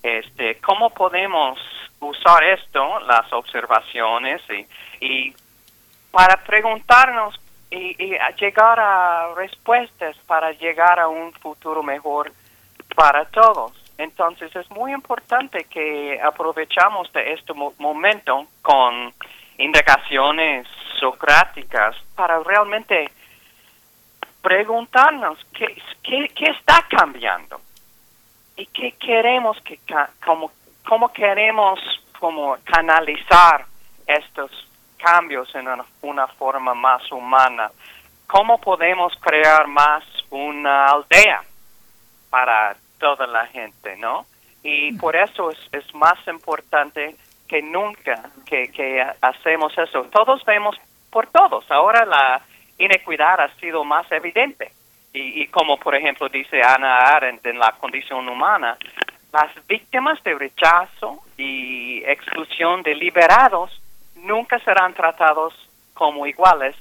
Este, 0.03 0.59
¿Cómo 0.61 0.91
podemos 0.91 1.59
usar 2.01 2.45
esto, 2.45 3.01
las 3.01 3.33
observaciones, 3.33 4.43
y, 4.51 4.67
y 5.07 5.35
para 6.11 6.37
preguntarnos 6.45 7.41
y, 7.71 7.97
y 7.99 8.19
llegar 8.39 8.79
a 8.79 9.33
respuestas 9.35 10.17
para 10.27 10.53
llegar 10.53 11.01
a 11.01 11.09
un 11.09 11.33
futuro 11.33 11.83
mejor 11.83 12.31
para 12.95 13.25
todos. 13.27 13.73
Entonces 13.99 14.55
es 14.57 14.69
muy 14.71 14.93
importante 14.93 15.65
que 15.65 16.21
aprovechamos 16.21 17.13
de 17.13 17.33
este 17.33 17.53
mo 17.53 17.73
momento 17.79 18.47
con 18.63 19.13
indagaciones 19.59 20.67
socráticas 20.99 21.97
para 22.17 22.41
realmente 22.41 23.09
preguntarnos 24.43 25.39
qué, 25.53 25.81
qué, 26.03 26.29
qué 26.35 26.45
está 26.51 26.87
cambiando 26.89 27.61
y 28.57 28.67
qué 28.67 28.93
queremos 28.93 29.61
que 29.63 29.79
como 30.25 30.53
cómo 30.87 31.13
queremos 31.13 31.81
como 32.19 32.57
canalizar 32.65 33.65
estos 34.07 34.51
cambios 34.99 35.53
en 35.55 35.67
una, 35.67 35.85
una 36.03 36.27
forma 36.27 36.75
más 36.75 37.11
humana 37.11 37.71
cómo 38.27 38.59
podemos 38.59 39.13
crear 39.21 39.67
más 39.67 40.05
una 40.31 40.87
aldea 40.87 41.43
para 42.29 42.77
toda 43.05 43.27
la 43.27 43.47
gente, 43.49 43.99
¿no? 43.99 44.25
Y 44.63 44.95
por 44.95 45.15
eso 45.15 45.51
es, 45.51 45.59
es 45.73 45.95
más 45.95 46.17
importante 46.27 47.17
que 47.47 47.61
nunca 47.61 48.31
que, 48.47 48.69
que 48.73 49.05
hacemos 49.21 49.77
eso. 49.77 50.05
Todos 50.05 50.43
vemos 50.47 50.75
por 51.11 51.27
todos. 51.27 51.71
Ahora 51.71 52.07
la 52.07 52.41
inequidad 52.79 53.41
ha 53.41 53.55
sido 53.61 53.85
más 53.85 54.11
evidente. 54.11 54.73
Y, 55.13 55.43
y 55.43 55.49
como 55.49 55.77
por 55.77 55.95
ejemplo 55.95 56.31
dice 56.31 56.63
Ana 56.63 56.97
Arendt 57.15 57.45
en 57.45 57.59
la 57.59 57.73
condición 57.73 58.27
humana, 58.27 58.79
las 59.35 59.51
víctimas 59.67 60.23
de 60.25 60.35
rechazo 60.37 61.19
y 61.37 62.03
exclusión 62.07 62.83
de 62.83 62.95
liberados 62.95 63.71
nunca 64.17 64.59
serán 64.61 64.95
tratados 64.95 65.53
como 65.93 66.27
iguales 66.27 66.75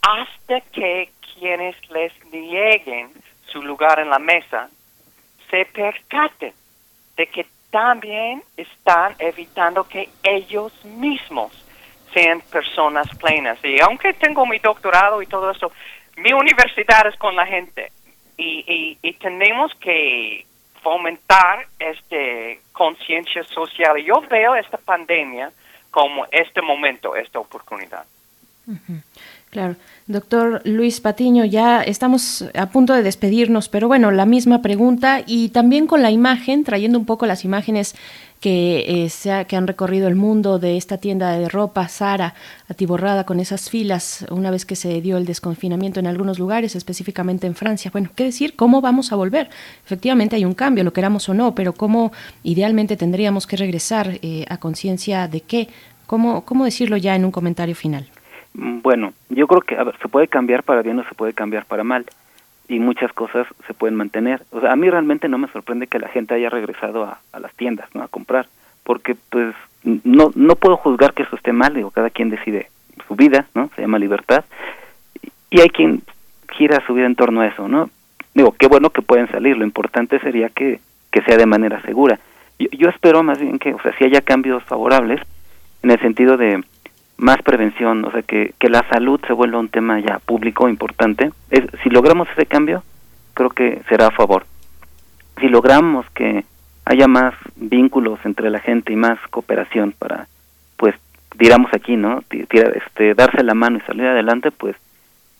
hasta 0.00 0.62
que 0.72 1.10
quienes 1.34 1.76
les 1.90 2.12
nieguen 2.32 3.10
su 3.52 3.60
lugar 3.60 4.00
en 4.00 4.08
la 4.08 4.18
mesa 4.18 4.70
se 5.52 5.66
percaten 5.66 6.54
de 7.14 7.26
que 7.26 7.46
también 7.70 8.42
están 8.56 9.14
evitando 9.18 9.86
que 9.86 10.08
ellos 10.22 10.72
mismos 10.84 11.52
sean 12.14 12.40
personas 12.50 13.06
plenas. 13.18 13.58
Y 13.62 13.78
aunque 13.80 14.14
tengo 14.14 14.46
mi 14.46 14.58
doctorado 14.58 15.20
y 15.20 15.26
todo 15.26 15.50
eso, 15.50 15.70
mi 16.16 16.32
universidad 16.32 17.06
es 17.06 17.16
con 17.16 17.36
la 17.36 17.46
gente 17.46 17.92
y, 18.38 18.98
y, 19.02 19.12
tenemos 19.14 19.72
que 19.74 20.46
fomentar 20.82 21.66
este 21.78 22.60
conciencia 22.72 23.44
social. 23.44 23.98
Y 23.98 24.04
yo 24.04 24.22
veo 24.22 24.54
esta 24.54 24.78
pandemia 24.78 25.52
como 25.90 26.26
este 26.30 26.62
momento, 26.62 27.14
esta 27.14 27.38
oportunidad. 27.38 28.06
Claro. 29.50 29.76
Doctor 30.12 30.60
Luis 30.64 31.00
Patiño, 31.00 31.44
ya 31.44 31.82
estamos 31.82 32.44
a 32.54 32.66
punto 32.66 32.92
de 32.92 33.02
despedirnos, 33.02 33.68
pero 33.68 33.88
bueno, 33.88 34.10
la 34.10 34.26
misma 34.26 34.60
pregunta 34.60 35.22
y 35.26 35.48
también 35.48 35.86
con 35.86 36.02
la 36.02 36.10
imagen, 36.10 36.64
trayendo 36.64 36.98
un 36.98 37.06
poco 37.06 37.26
las 37.26 37.44
imágenes 37.44 37.94
que, 38.38 39.06
eh, 39.06 39.46
que 39.46 39.56
han 39.56 39.66
recorrido 39.66 40.08
el 40.08 40.14
mundo 40.14 40.58
de 40.58 40.76
esta 40.76 40.98
tienda 40.98 41.32
de 41.32 41.48
ropa, 41.48 41.88
Sara, 41.88 42.34
atiborrada 42.68 43.24
con 43.24 43.40
esas 43.40 43.70
filas, 43.70 44.26
una 44.30 44.50
vez 44.50 44.66
que 44.66 44.76
se 44.76 45.00
dio 45.00 45.16
el 45.16 45.24
desconfinamiento 45.24 45.98
en 45.98 46.06
algunos 46.06 46.38
lugares, 46.38 46.76
específicamente 46.76 47.46
en 47.46 47.54
Francia. 47.54 47.90
Bueno, 47.90 48.10
¿qué 48.14 48.24
decir? 48.24 48.54
¿Cómo 48.54 48.80
vamos 48.80 49.12
a 49.12 49.16
volver? 49.16 49.48
Efectivamente 49.84 50.36
hay 50.36 50.44
un 50.44 50.54
cambio, 50.54 50.84
lo 50.84 50.92
queramos 50.92 51.28
o 51.28 51.34
no, 51.34 51.54
pero 51.54 51.72
¿cómo 51.72 52.12
idealmente 52.42 52.96
tendríamos 52.96 53.46
que 53.46 53.56
regresar 53.56 54.18
eh, 54.22 54.44
a 54.48 54.58
conciencia 54.58 55.26
de 55.26 55.40
qué? 55.40 55.68
¿Cómo, 56.06 56.44
¿Cómo 56.44 56.64
decirlo 56.64 56.96
ya 56.98 57.16
en 57.16 57.24
un 57.24 57.30
comentario 57.30 57.74
final? 57.74 58.10
Mm, 58.54 58.80
bueno, 58.82 59.12
yo 59.28 59.46
creo 59.46 59.60
que 59.62 59.76
se 60.00 60.08
puede 60.08 60.28
cambiar 60.28 60.62
para 60.62 60.82
bien 60.82 60.98
o 60.98 61.04
se 61.04 61.14
puede 61.14 61.32
cambiar 61.32 61.64
para 61.64 61.84
mal 61.84 62.06
y 62.68 62.78
muchas 62.78 63.12
cosas 63.12 63.46
se 63.66 63.74
pueden 63.74 63.96
mantener. 63.96 64.42
O 64.50 64.60
sea, 64.60 64.72
a 64.72 64.76
mí 64.76 64.88
realmente 64.88 65.28
no 65.28 65.38
me 65.38 65.48
sorprende 65.48 65.86
que 65.86 65.98
la 65.98 66.08
gente 66.08 66.34
haya 66.34 66.50
regresado 66.50 67.04
a, 67.04 67.20
a 67.32 67.40
las 67.40 67.54
tiendas, 67.54 67.88
¿no? 67.94 68.02
A 68.02 68.08
comprar, 68.08 68.46
porque 68.84 69.16
pues 69.30 69.54
no 70.04 70.30
no 70.34 70.56
puedo 70.56 70.76
juzgar 70.76 71.12
que 71.12 71.24
eso 71.24 71.36
esté 71.36 71.52
mal, 71.52 71.74
digo, 71.74 71.90
cada 71.90 72.10
quien 72.10 72.30
decide 72.30 72.68
su 73.06 73.16
vida, 73.16 73.46
¿no? 73.54 73.70
Se 73.74 73.82
llama 73.82 73.98
libertad 73.98 74.44
y 75.50 75.60
hay 75.60 75.68
quien 75.68 76.02
gira 76.50 76.84
su 76.86 76.94
vida 76.94 77.06
en 77.06 77.14
torno 77.14 77.42
a 77.42 77.46
eso, 77.46 77.68
¿no? 77.68 77.90
Digo, 78.34 78.52
qué 78.52 78.66
bueno 78.66 78.90
que 78.90 79.02
pueden 79.02 79.28
salir, 79.30 79.56
lo 79.56 79.64
importante 79.64 80.18
sería 80.20 80.48
que, 80.48 80.80
que 81.10 81.22
sea 81.22 81.36
de 81.36 81.46
manera 81.46 81.82
segura. 81.82 82.18
Yo, 82.58 82.68
yo 82.72 82.88
espero 82.88 83.22
más 83.22 83.38
bien 83.38 83.58
que, 83.58 83.74
o 83.74 83.82
sea, 83.82 83.94
si 83.98 84.04
haya 84.04 84.22
cambios 84.22 84.62
favorables 84.64 85.20
en 85.82 85.90
el 85.90 86.00
sentido 86.00 86.36
de 86.38 86.62
más 87.22 87.40
prevención, 87.42 88.04
o 88.04 88.10
sea, 88.10 88.22
que, 88.22 88.52
que 88.58 88.68
la 88.68 88.84
salud 88.90 89.20
se 89.26 89.32
vuelva 89.32 89.60
un 89.60 89.68
tema 89.68 90.00
ya 90.00 90.18
público 90.18 90.68
importante. 90.68 91.30
Es, 91.50 91.62
si 91.82 91.88
logramos 91.88 92.28
ese 92.30 92.46
cambio, 92.46 92.82
creo 93.34 93.50
que 93.50 93.80
será 93.88 94.08
a 94.08 94.10
favor. 94.10 94.44
Si 95.40 95.48
logramos 95.48 96.04
que 96.10 96.44
haya 96.84 97.06
más 97.06 97.34
vínculos 97.54 98.18
entre 98.24 98.50
la 98.50 98.58
gente 98.58 98.92
y 98.92 98.96
más 98.96 99.20
cooperación 99.30 99.94
para, 99.96 100.26
pues, 100.76 100.96
digamos 101.38 101.72
aquí, 101.72 101.96
¿no? 101.96 102.22
Tira, 102.22 102.72
este, 102.74 103.14
darse 103.14 103.44
la 103.44 103.54
mano 103.54 103.78
y 103.78 103.82
salir 103.82 104.06
adelante, 104.06 104.50
pues, 104.50 104.74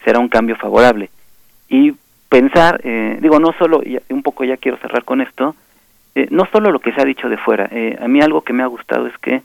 será 0.05 0.21
un 0.21 0.29
cambio 0.29 0.55
favorable. 0.55 1.11
Y 1.69 1.95
pensar, 2.29 2.81
eh, 2.85 3.19
digo, 3.21 3.41
no 3.41 3.53
solo, 3.59 3.83
ya, 3.83 4.01
un 4.11 4.23
poco 4.23 4.45
ya 4.45 4.57
quiero 4.57 4.79
cerrar 4.79 5.03
con 5.03 5.21
esto, 5.21 5.57
eh, 6.15 6.29
no 6.31 6.47
solo 6.53 6.71
lo 6.71 6.79
que 6.79 6.93
se 6.93 7.01
ha 7.01 7.05
dicho 7.05 7.29
de 7.29 7.39
fuera, 7.39 7.69
eh, 7.73 7.99
a 8.01 8.07
mí 8.07 8.21
algo 8.21 8.43
que 8.43 8.53
me 8.53 8.63
ha 8.63 8.67
gustado 8.67 9.09
es 9.09 9.19
que 9.19 9.43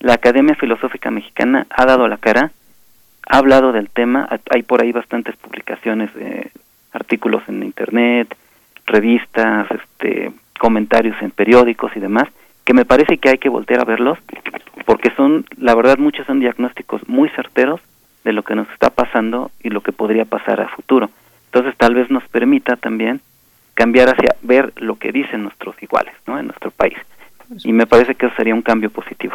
la 0.00 0.14
Academia 0.14 0.54
Filosófica 0.54 1.10
Mexicana 1.10 1.66
ha 1.70 1.84
dado 1.84 2.08
la 2.08 2.16
cara, 2.16 2.50
ha 3.28 3.36
hablado 3.36 3.72
del 3.72 3.90
tema, 3.90 4.28
hay 4.50 4.62
por 4.62 4.82
ahí 4.82 4.92
bastantes 4.92 5.36
publicaciones, 5.36 6.10
eh, 6.16 6.50
artículos 6.92 7.42
en 7.48 7.62
internet, 7.62 8.34
revistas, 8.86 9.70
este, 9.70 10.32
comentarios 10.58 11.16
en 11.20 11.30
periódicos 11.30 11.92
y 11.94 12.00
demás, 12.00 12.28
que 12.64 12.74
me 12.74 12.84
parece 12.84 13.18
que 13.18 13.28
hay 13.28 13.38
que 13.38 13.48
voltear 13.48 13.80
a 13.80 13.84
verlos, 13.84 14.18
porque 14.86 15.10
son, 15.10 15.44
la 15.58 15.74
verdad, 15.74 15.98
muchos 15.98 16.26
son 16.26 16.40
diagnósticos 16.40 17.06
muy 17.08 17.28
certeros 17.30 17.80
de 18.24 18.32
lo 18.32 18.42
que 18.42 18.54
nos 18.54 18.68
está 18.70 18.90
pasando 18.90 19.50
y 19.62 19.68
lo 19.68 19.82
que 19.82 19.92
podría 19.92 20.24
pasar 20.24 20.60
a 20.60 20.68
futuro. 20.68 21.10
Entonces, 21.46 21.76
tal 21.76 21.94
vez 21.94 22.10
nos 22.10 22.26
permita 22.28 22.76
también 22.76 23.20
cambiar 23.74 24.08
hacia 24.08 24.36
ver 24.42 24.72
lo 24.76 24.96
que 24.96 25.12
dicen 25.12 25.42
nuestros 25.42 25.80
iguales, 25.82 26.14
¿no? 26.26 26.38
En 26.38 26.46
nuestro 26.46 26.70
país. 26.70 26.98
Y 27.64 27.72
me 27.72 27.86
parece 27.86 28.14
que 28.14 28.26
eso 28.26 28.36
sería 28.36 28.54
un 28.54 28.62
cambio 28.62 28.90
positivo. 28.90 29.34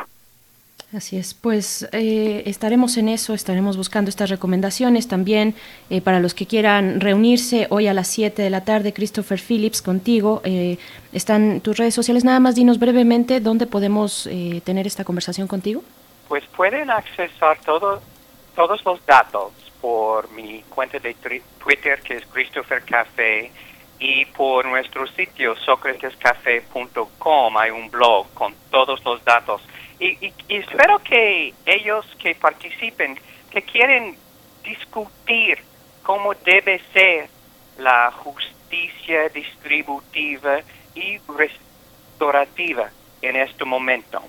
Así 0.96 1.18
es, 1.18 1.34
pues 1.34 1.90
eh, 1.92 2.44
estaremos 2.46 2.96
en 2.96 3.10
eso, 3.10 3.34
estaremos 3.34 3.76
buscando 3.76 4.08
estas 4.08 4.30
recomendaciones 4.30 5.10
también 5.10 5.54
eh, 5.90 6.00
para 6.00 6.22
los 6.22 6.34
que 6.34 6.46
quieran 6.46 7.02
reunirse 7.02 7.68
hoy 7.70 7.88
a 7.88 7.94
las 7.94 8.08
7 8.08 8.42
de 8.42 8.50
la 8.50 8.64
tarde, 8.64 8.94
Christopher 8.94 9.38
Phillips 9.38 9.82
contigo. 9.82 10.42
Eh, 10.46 10.78
están 11.12 11.60
tus 11.60 11.76
redes 11.76 11.94
sociales, 11.94 12.24
nada 12.24 12.40
más 12.40 12.56
dinos 12.56 12.80
brevemente 12.80 13.42
dónde 13.42 13.68
podemos 13.68 14.26
eh, 14.28 14.62
tener 14.64 14.88
esta 14.88 15.04
conversación 15.04 15.50
contigo. 15.50 15.84
Pues 16.30 16.46
pueden 16.56 16.90
accesar 16.90 17.60
todo, 17.66 18.02
todos 18.56 18.86
los 18.86 19.06
datos 19.06 19.52
por 19.82 20.32
mi 20.32 20.64
cuenta 20.70 20.98
de 21.00 21.14
Twitter 21.60 22.00
que 22.04 22.16
es 22.16 22.26
Christopher 22.28 22.82
Café 22.84 23.52
y 24.00 24.24
por 24.28 24.66
nuestro 24.66 25.06
sitio 25.08 25.58
socratescafé.com 25.58 27.58
hay 27.58 27.72
un 27.72 27.92
blog 27.92 28.28
con 28.34 28.56
todos 28.72 29.04
los 29.04 29.22
datos 29.26 29.62
y, 30.00 30.28
y, 30.28 30.34
espero 30.50 31.00
que 31.00 31.54
ellos 31.66 32.06
que 32.20 32.36
participen, 32.36 33.20
que 33.50 33.62
quieren 33.62 34.18
discutir 34.64 35.60
cómo 36.04 36.34
debe 36.34 36.82
ser 36.94 37.30
la 37.78 38.12
justicia 38.12 39.30
distributiva 39.30 40.60
y 40.94 41.18
restaurativa 41.38 42.90
en 43.22 43.36
este 43.36 43.66
momento, 43.66 44.22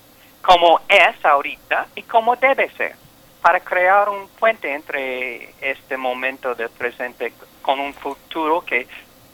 como 0.42 0.80
es 0.88 1.24
ahorita 1.24 1.88
y 1.94 2.02
como 2.02 2.36
debe 2.36 2.70
ser, 2.70 2.94
para 3.42 3.60
crear 3.60 4.08
un 4.08 4.28
puente 4.28 4.72
entre 4.72 5.54
este 5.60 5.96
momento 5.96 6.54
del 6.54 6.70
presente 6.70 7.32
con 7.62 7.78
un 7.78 7.94
futuro 7.94 8.62
que 8.62 8.88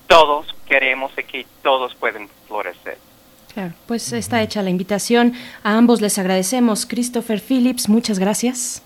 todos 0.07 0.55
queremos 0.67 1.13
y 1.17 1.23
que 1.23 1.47
todos 1.63 1.95
pueden 1.95 2.29
florecer. 2.47 2.99
Claro, 3.55 3.75
pues 3.87 4.13
está 4.13 4.43
hecha 4.43 4.63
la 4.63 4.71
invitación. 4.71 5.35
A 5.63 5.77
ambos 5.77 6.01
les 6.01 6.19
agradecemos. 6.19 6.87
Christopher 6.87 7.41
Phillips, 7.41 7.89
muchas 7.89 8.19
gracias. 8.19 8.83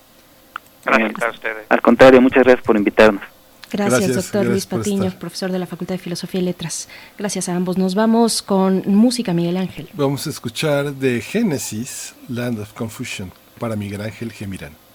Gracias 0.84 1.22
a 1.22 1.30
ustedes. 1.30 1.66
Al 1.68 1.82
contrario, 1.82 2.20
muchas 2.20 2.44
gracias 2.44 2.64
por 2.64 2.76
invitarnos. 2.76 3.22
Gracias, 3.72 4.00
gracias 4.00 4.16
doctor 4.16 4.44
gracias 4.44 4.52
Luis 4.52 4.66
Patiño, 4.66 5.18
profesor 5.18 5.50
de 5.50 5.58
la 5.58 5.66
Facultad 5.66 5.94
de 5.94 5.98
Filosofía 5.98 6.40
y 6.40 6.44
Letras. 6.44 6.88
Gracias 7.18 7.48
a 7.48 7.56
ambos. 7.56 7.76
Nos 7.76 7.94
vamos 7.94 8.42
con 8.42 8.82
música, 8.86 9.32
Miguel 9.32 9.56
Ángel. 9.56 9.88
Vamos 9.94 10.26
a 10.26 10.30
escuchar 10.30 10.94
de 10.94 11.20
Génesis, 11.20 12.14
Land 12.28 12.60
of 12.60 12.72
Confusion, 12.74 13.32
para 13.58 13.74
Miguel 13.74 14.02
Ángel 14.02 14.32
Gemirán. 14.32 14.85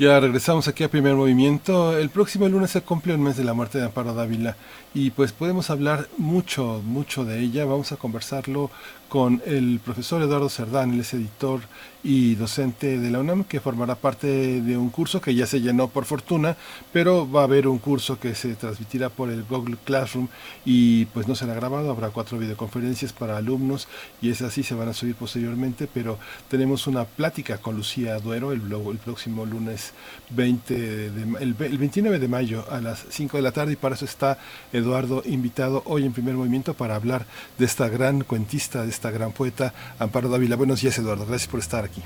Ya 0.00 0.18
regresamos 0.18 0.66
aquí 0.66 0.82
a 0.82 0.88
Primer 0.88 1.14
Movimiento. 1.14 1.98
El 1.98 2.08
próximo 2.08 2.48
lunes 2.48 2.70
se 2.70 2.80
cumple 2.80 3.12
el 3.12 3.18
mes 3.18 3.36
de 3.36 3.44
la 3.44 3.52
muerte 3.52 3.76
de 3.76 3.84
Amparo 3.84 4.14
Dávila 4.14 4.56
y 4.94 5.10
pues 5.10 5.30
podemos 5.30 5.68
hablar 5.68 6.08
mucho, 6.16 6.80
mucho 6.82 7.26
de 7.26 7.38
ella. 7.38 7.66
Vamos 7.66 7.92
a 7.92 7.96
conversarlo 7.96 8.70
con 9.10 9.42
el 9.44 9.80
profesor 9.84 10.22
Eduardo 10.22 10.48
Cerdán, 10.48 10.92
él 10.92 11.00
es 11.00 11.12
editor 11.12 11.62
y 12.02 12.36
docente 12.36 12.98
de 12.98 13.10
la 13.10 13.18
UNAM, 13.18 13.44
que 13.44 13.60
formará 13.60 13.94
parte 13.94 14.62
de 14.62 14.76
un 14.78 14.88
curso 14.88 15.20
que 15.20 15.34
ya 15.34 15.46
se 15.46 15.60
llenó 15.60 15.88
por 15.88 16.04
fortuna, 16.04 16.56
pero 16.92 17.30
va 17.30 17.42
a 17.42 17.44
haber 17.44 17.66
un 17.66 17.78
curso 17.78 18.18
que 18.18 18.34
se 18.34 18.54
transmitirá 18.54 19.10
por 19.10 19.28
el 19.28 19.42
Google 19.42 19.76
Classroom 19.84 20.28
y 20.64 21.06
pues 21.06 21.28
no 21.28 21.34
será 21.34 21.54
grabado, 21.54 21.90
habrá 21.90 22.10
cuatro 22.10 22.38
videoconferencias 22.38 23.12
para 23.12 23.36
alumnos 23.36 23.88
y 24.22 24.30
es 24.30 24.40
así, 24.42 24.62
se 24.62 24.74
van 24.74 24.88
a 24.88 24.94
subir 24.94 25.16
posteriormente, 25.16 25.88
pero 25.92 26.18
tenemos 26.48 26.86
una 26.86 27.04
plática 27.04 27.58
con 27.58 27.76
Lucía 27.76 28.18
Duero 28.20 28.52
el, 28.52 28.62
próximo 29.04 29.44
lunes 29.44 29.92
20 30.30 30.74
de, 31.10 31.22
el, 31.40 31.56
el 31.58 31.78
29 31.78 32.18
de 32.20 32.28
mayo 32.28 32.64
a 32.70 32.80
las 32.80 33.04
5 33.10 33.36
de 33.36 33.42
la 33.42 33.52
tarde 33.52 33.72
y 33.72 33.76
para 33.76 33.96
eso 33.96 34.04
está 34.04 34.38
Eduardo 34.72 35.22
invitado 35.26 35.82
hoy 35.84 36.04
en 36.04 36.12
primer 36.12 36.34
movimiento 36.34 36.74
para 36.74 36.94
hablar 36.94 37.26
de 37.58 37.64
esta 37.64 37.88
gran 37.88 38.22
cuentista, 38.22 38.84
de 38.84 38.90
esta 39.00 39.10
gran 39.10 39.32
poeta 39.32 39.72
Amparo 39.98 40.28
Dávila. 40.28 40.56
Buenos 40.56 40.82
días 40.82 40.98
Eduardo, 40.98 41.24
gracias 41.24 41.50
por 41.50 41.60
estar 41.60 41.84
aquí. 41.84 42.02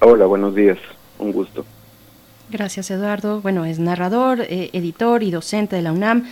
Hola, 0.00 0.26
buenos 0.26 0.56
días, 0.56 0.76
un 1.20 1.30
gusto. 1.30 1.64
Gracias 2.50 2.90
Eduardo. 2.90 3.40
Bueno, 3.40 3.64
es 3.64 3.78
narrador, 3.78 4.40
eh, 4.40 4.70
editor 4.72 5.22
y 5.22 5.30
docente 5.30 5.76
de 5.76 5.82
la 5.82 5.92
UNAM. 5.92 6.24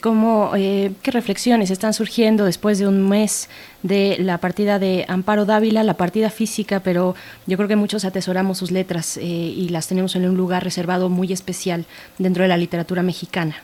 ¿Cómo, 0.00 0.52
eh, 0.56 0.92
¿Qué 1.02 1.10
reflexiones 1.10 1.70
están 1.70 1.92
surgiendo 1.92 2.46
después 2.46 2.78
de 2.78 2.88
un 2.88 3.08
mes 3.08 3.50
de 3.82 4.16
la 4.18 4.38
partida 4.38 4.78
de 4.78 5.04
Amparo 5.06 5.44
Dávila, 5.44 5.82
la 5.82 5.94
partida 5.94 6.30
física, 6.30 6.80
pero 6.80 7.14
yo 7.46 7.58
creo 7.58 7.68
que 7.68 7.76
muchos 7.76 8.06
atesoramos 8.06 8.56
sus 8.56 8.70
letras 8.70 9.18
eh, 9.18 9.22
y 9.22 9.68
las 9.68 9.86
tenemos 9.86 10.16
en 10.16 10.26
un 10.26 10.36
lugar 10.36 10.64
reservado 10.64 11.10
muy 11.10 11.30
especial 11.30 11.84
dentro 12.16 12.42
de 12.42 12.48
la 12.48 12.56
literatura 12.56 13.02
mexicana? 13.02 13.56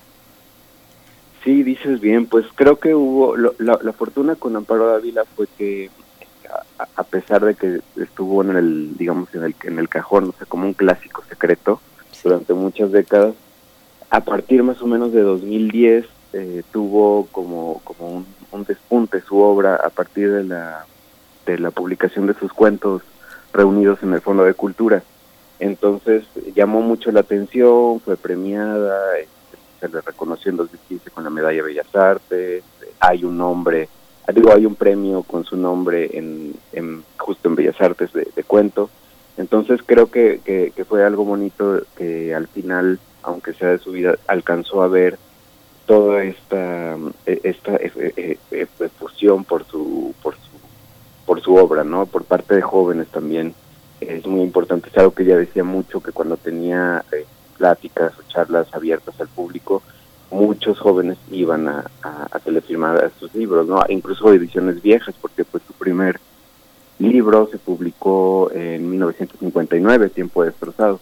Sí, 1.45 1.63
dices 1.63 2.01
bien, 2.01 2.27
pues 2.27 2.47
creo 2.55 2.79
que 2.79 2.95
hubo, 2.95 3.37
lo, 3.37 3.55
la, 3.59 3.79
la, 3.83 3.93
fortuna 3.93 4.35
con 4.35 4.57
Amparo 4.57 4.87
Dávila 4.87 5.25
fue 5.37 5.47
que 5.59 5.91
a, 6.79 6.89
a, 6.97 7.05
pesar 7.05 7.45
de 7.45 7.55
que 7.55 7.81
estuvo 8.01 8.43
en 8.43 8.57
el, 8.57 8.97
digamos, 8.97 9.29
en 9.35 9.45
el, 9.45 9.55
en 9.65 9.79
el 9.79 9.91
cajón, 9.91 10.31
o 10.31 10.33
sea, 10.33 10.47
como 10.47 10.65
un 10.65 10.73
clásico 10.73 11.23
secreto 11.29 11.81
durante 12.23 12.55
muchas 12.55 12.93
décadas, 12.93 13.35
a 14.09 14.21
partir 14.21 14.63
más 14.63 14.81
o 14.81 14.87
menos 14.87 15.13
de 15.13 15.21
2010 15.21 16.07
eh, 16.33 16.63
tuvo 16.73 17.27
como, 17.31 17.83
como 17.85 18.09
un, 18.09 18.27
un, 18.51 18.65
despunte 18.65 19.21
su 19.21 19.39
obra 19.39 19.77
a 19.77 19.91
partir 19.91 20.33
de 20.33 20.45
la, 20.45 20.87
de 21.45 21.59
la 21.59 21.71
publicación 21.71 22.27
de 22.27 22.35
sus 22.35 22.55
cuentos 22.55 23.03
reunidos 23.53 24.03
en 24.03 24.15
el 24.15 24.23
Fondo 24.23 24.45
de 24.45 24.55
Cultura. 24.55 25.03
Entonces 25.61 26.25
llamó 26.55 26.81
mucho 26.81 27.13
la 27.13 27.21
atención, 27.21 28.01
fue 28.01 28.17
premiada, 28.17 28.99
se 29.89 29.97
le 29.97 30.01
reconoció 30.01 30.51
en 30.51 30.57
2015 30.57 31.11
con 31.11 31.25
la 31.25 31.31
Medalla 31.31 31.63
Bellas 31.63 31.95
Artes, 31.95 32.65
hay 33.01 33.25
un 33.25 33.37
nombre, 33.37 33.89
digo, 34.33 34.53
hay 34.53 34.65
un 34.65 34.75
premio 34.75 35.23
con 35.23 35.45
su 35.45 35.57
nombre 35.57 36.11
en, 36.15 36.55
justo 37.19 37.49
en 37.49 37.55
Bellas 37.55 37.81
Artes 37.81 38.11
de, 38.13 38.45
cuento. 38.45 38.89
Entonces 39.37 39.81
creo 39.85 40.11
que, 40.11 40.41
que, 40.45 40.85
fue 40.85 41.05
algo 41.05 41.25
bonito 41.25 41.83
que 41.97 42.35
al 42.35 42.47
final, 42.49 42.99
aunque 43.23 43.53
sea 43.53 43.69
de 43.69 43.79
su 43.79 43.93
vida, 43.93 44.15
alcanzó 44.27 44.83
a 44.83 44.89
ver 44.89 45.19
toda 45.87 46.25
esta 46.25 46.97
esta 47.27 47.77
eh, 47.77 48.39
eh, 48.51 48.67
fusión 48.99 49.45
por 49.45 49.67
su 49.67 50.15
por 50.23 50.35
su 50.37 50.55
por 51.27 51.43
su 51.43 51.57
obra, 51.57 51.85
¿no? 51.85 52.07
Por 52.07 52.25
parte 52.25 52.55
de 52.55 52.63
jóvenes 52.63 53.09
también 53.09 53.55
es 54.01 54.25
muy 54.27 54.43
importante. 54.43 54.89
Es 54.89 54.97
algo 54.97 55.13
que 55.13 55.25
ella 55.25 55.37
decía 55.37 55.65
mucho 55.65 56.01
que 56.01 56.13
cuando 56.13 56.37
tenía 56.37 57.05
eh, 57.13 57.27
pláticas 57.65 58.13
o 58.19 58.23
charlas 58.29 58.67
abiertas 58.75 59.19
al 59.19 59.29
público, 59.29 59.83
muchos 60.31 60.79
jóvenes 60.79 61.17
iban 61.31 61.67
a, 61.67 61.91
a, 62.03 62.29
a 62.31 62.41
que 62.41 62.51
le 62.51 62.61
firmara 62.61 63.11
sus 63.19 63.35
libros, 63.35 63.67
¿no? 63.67 63.83
Incluso 63.89 64.31
ediciones 64.35 64.83
viejas, 64.83 65.15
porque 65.19 65.47
pues 65.47 65.63
su 65.67 65.73
primer 65.73 66.21
libro 66.99 67.49
se 67.51 67.57
publicó 67.57 68.51
en 68.53 68.91
1959, 68.91 70.11
Tiempo 70.11 70.45
Destrozado. 70.45 71.01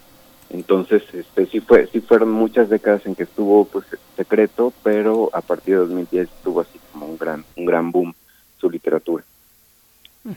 Entonces, 0.50 1.02
este 1.12 1.46
sí 1.46 1.58
fue 1.58 1.88
sí 1.90 2.00
fueron 2.00 2.30
muchas 2.30 2.68
décadas 2.68 3.04
en 3.06 3.16
que 3.16 3.24
estuvo 3.24 3.64
pues 3.64 3.84
secreto, 4.16 4.72
pero 4.84 5.30
a 5.32 5.40
partir 5.40 5.74
de 5.74 5.80
2010 5.80 6.28
tuvo 6.44 6.60
así 6.60 6.78
como 6.92 7.06
un 7.06 7.18
gran 7.18 7.44
un 7.56 7.64
gran 7.64 7.90
boom 7.90 8.14
su 8.60 8.70
literatura. 8.70 9.24
Uh 10.24 10.30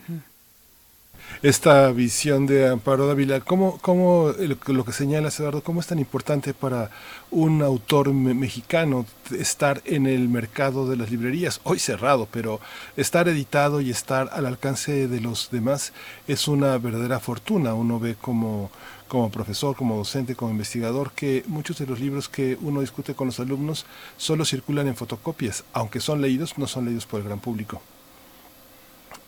esta 1.42 1.92
visión 1.92 2.45
de 2.48 2.68
Amparo 2.70 3.08
Dávila, 3.08 3.40
¿cómo, 3.42 3.78
cómo 3.80 4.32
lo 4.68 4.86
que 4.86 4.92
señala 4.92 5.30
Eduardo, 5.30 5.62
cómo 5.62 5.80
es 5.80 5.88
tan 5.88 6.00
importante 6.00 6.54
para 6.54 6.90
un 7.32 7.62
autor 7.62 8.14
me 8.14 8.34
mexicano 8.34 9.06
estar 9.32 9.82
en 9.86 10.08
el 10.08 10.30
mercado 10.30 10.88
de 10.88 10.98
las 10.98 11.12
librerías, 11.12 11.62
hoy 11.64 11.80
cerrado, 11.80 12.28
pero 12.32 12.60
estar 12.98 13.28
editado 13.28 13.82
y 13.82 13.90
estar 13.90 14.30
al 14.34 14.45
alcance 14.45 15.08
de 15.08 15.22
los 15.22 15.50
demás 15.52 15.94
es 16.28 16.48
una 16.48 16.78
verdadera 16.78 17.20
fortuna. 17.20 17.74
Uno 17.74 18.00
ve 18.00 18.16
como, 18.20 18.72
como 19.08 19.30
profesor, 19.32 19.76
como 19.76 19.98
docente, 19.98 20.36
como 20.36 20.52
investigador, 20.52 21.12
que 21.12 21.44
muchos 21.48 21.78
de 21.78 21.88
los 21.88 22.00
libros 22.00 22.30
que 22.30 22.58
uno 22.62 22.82
discute 22.82 23.14
con 23.14 23.28
los 23.28 23.40
alumnos 23.40 23.86
solo 24.18 24.45
circulan 24.45 24.88
en 24.88 24.95
fotocopias, 24.95 25.64
aunque 25.74 26.00
son 26.00 26.22
leídos, 26.22 26.58
no 26.58 26.68
son 26.68 26.86
leídos 26.86 27.06
por 27.06 27.20
el 27.20 27.28
gran 27.28 27.40
público. 27.40 27.82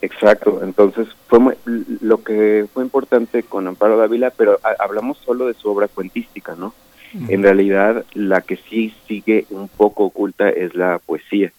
Exacto, 0.02 0.62
entonces 0.64 1.08
fue 1.28 1.40
muy, 1.40 1.56
lo 2.02 2.24
que 2.24 2.68
fue 2.74 2.84
importante 2.84 3.44
con 3.44 3.68
Amparo 3.68 3.98
Dávila, 3.98 4.30
pero 4.30 4.60
a, 4.64 4.84
hablamos 4.84 5.18
solo 5.20 5.48
de 5.48 5.54
su 5.54 5.70
obra 5.70 5.88
cuentística, 5.88 6.56
¿no? 6.56 6.74
Uh 7.14 7.20
-huh. 7.20 7.30
En 7.30 7.44
realidad, 7.44 8.06
la 8.14 8.42
que 8.42 8.58
sí 8.58 8.94
sigue 9.08 9.46
un 9.50 9.68
poco 9.68 10.06
oculta 10.06 10.50
es 10.50 10.76
la 10.76 11.00
poesía, 11.00 11.52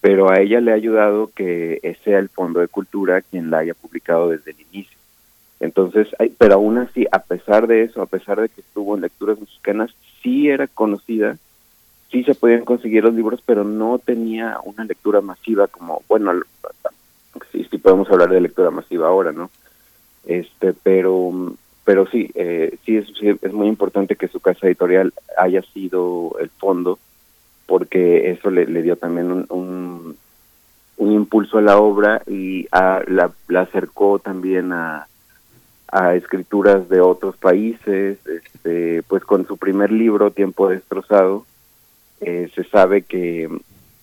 pero 0.00 0.30
a 0.30 0.40
ella 0.40 0.60
le 0.60 0.70
ha 0.70 0.74
ayudado 0.74 1.30
que 1.34 1.96
sea 2.04 2.18
el 2.18 2.28
Fondo 2.28 2.60
de 2.60 2.68
Cultura 2.68 3.22
quien 3.22 3.50
la 3.50 3.58
haya 3.58 3.74
publicado 3.74 4.30
desde 4.30 4.52
el 4.52 4.60
inicio. 4.72 4.96
Entonces, 5.60 6.08
hay, 6.18 6.28
pero 6.36 6.54
aún 6.54 6.78
así, 6.78 7.06
a 7.10 7.20
pesar 7.20 7.66
de 7.66 7.84
eso, 7.84 8.02
a 8.02 8.06
pesar 8.06 8.40
de 8.40 8.48
que 8.48 8.60
estuvo 8.60 8.94
en 8.94 9.02
lecturas 9.02 9.40
mexicanas, 9.40 9.94
sí 10.22 10.48
era 10.48 10.66
conocida, 10.66 11.38
sí 12.10 12.22
se 12.24 12.34
podían 12.34 12.64
conseguir 12.64 13.04
los 13.04 13.14
libros, 13.14 13.40
pero 13.44 13.64
no 13.64 13.98
tenía 13.98 14.58
una 14.64 14.84
lectura 14.84 15.20
masiva 15.20 15.66
como, 15.68 16.02
bueno, 16.08 16.32
sí, 17.54 17.66
sí 17.70 17.78
podemos 17.78 18.10
hablar 18.10 18.30
de 18.30 18.40
lectura 18.40 18.70
masiva 18.70 19.08
ahora, 19.08 19.32
¿no? 19.32 19.50
Este, 20.26 20.72
pero 20.72 21.54
pero 21.84 22.06
sí, 22.06 22.30
eh, 22.34 22.78
sí, 22.84 22.96
es, 22.96 23.08
es 23.42 23.52
muy 23.52 23.68
importante 23.68 24.16
que 24.16 24.28
su 24.28 24.40
casa 24.40 24.66
editorial 24.66 25.12
haya 25.36 25.62
sido 25.62 26.34
el 26.40 26.48
fondo, 26.48 26.98
porque 27.66 28.30
eso 28.30 28.50
le, 28.50 28.66
le 28.66 28.82
dio 28.82 28.96
también 28.96 29.30
un, 29.30 29.46
un, 29.50 30.16
un, 30.96 31.12
impulso 31.12 31.58
a 31.58 31.62
la 31.62 31.78
obra 31.78 32.22
y 32.26 32.66
a, 32.72 33.02
la, 33.06 33.30
la 33.48 33.60
acercó 33.62 34.18
también 34.18 34.72
a, 34.72 35.08
a 35.88 36.14
escrituras 36.14 36.88
de 36.88 37.02
otros 37.02 37.36
países, 37.36 38.18
este, 38.26 39.02
pues 39.02 39.22
con 39.24 39.46
su 39.46 39.58
primer 39.58 39.92
libro, 39.92 40.30
Tiempo 40.30 40.70
Destrozado, 40.70 41.44
eh, 42.22 42.50
se 42.54 42.64
sabe 42.64 43.02
que 43.02 43.50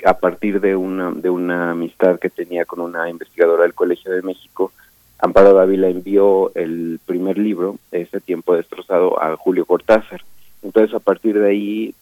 a 0.06 0.14
partir 0.14 0.60
de 0.62 0.76
una, 0.76 1.12
de 1.12 1.30
una 1.30 1.72
amistad 1.72 2.20
que 2.20 2.30
tenía 2.30 2.66
con 2.66 2.80
una 2.80 3.10
investigadora 3.10 3.64
del 3.64 3.74
Colegio 3.74 4.12
de 4.12 4.22
México, 4.22 4.72
Amparo 5.20 5.54
Dávila 5.54 5.88
envió 5.88 6.52
el 6.56 7.00
primer 7.06 7.38
libro, 7.38 7.78
ese 7.92 8.20
tiempo 8.20 8.56
destrozado, 8.56 9.22
a 9.22 9.36
Julio 9.38 9.66
Cortázar. 9.66 10.22
Entonces, 10.64 10.96
a 10.96 11.00
partir 11.00 11.40
de 11.40 11.50
ahí, 11.50 11.96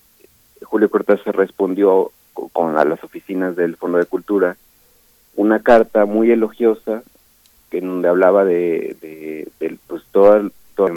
Julio 0.62 0.90
Cortázar 0.90 1.36
respondió 1.36 2.12
con 2.54 2.78
a 2.78 2.86
las 2.86 3.04
oficinas 3.04 3.56
del 3.56 3.76
Fondo 3.76 3.98
de 3.98 4.06
Cultura 4.06 4.56
una 5.36 5.60
carta 5.60 6.06
muy 6.06 6.32
elogiosa 6.32 7.04
en 7.72 7.88
donde 7.88 8.08
hablaba 8.10 8.46
de, 8.46 9.48
pues 9.88 10.04
todo, 10.12 10.50
todo, 10.76 10.90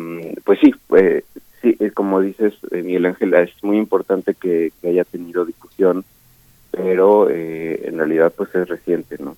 pues 0.45 0.59
sí, 0.61 0.75
eh, 0.97 1.23
sí, 1.61 1.77
como 1.95 2.21
dices 2.21 2.55
Miguel 2.71 3.07
Ángel, 3.07 3.35
es 3.35 3.51
muy 3.63 3.79
importante 3.79 4.35
que, 4.35 4.73
haya 4.85 5.05
tenido 5.05 5.45
difusión 5.45 6.05
pero 6.73 7.31
eh, 7.31 7.83
en 7.85 7.99
realidad 7.99 8.33
pues 8.37 8.53
es 8.55 8.69
reciente, 8.69 9.17
¿no? 9.21 9.37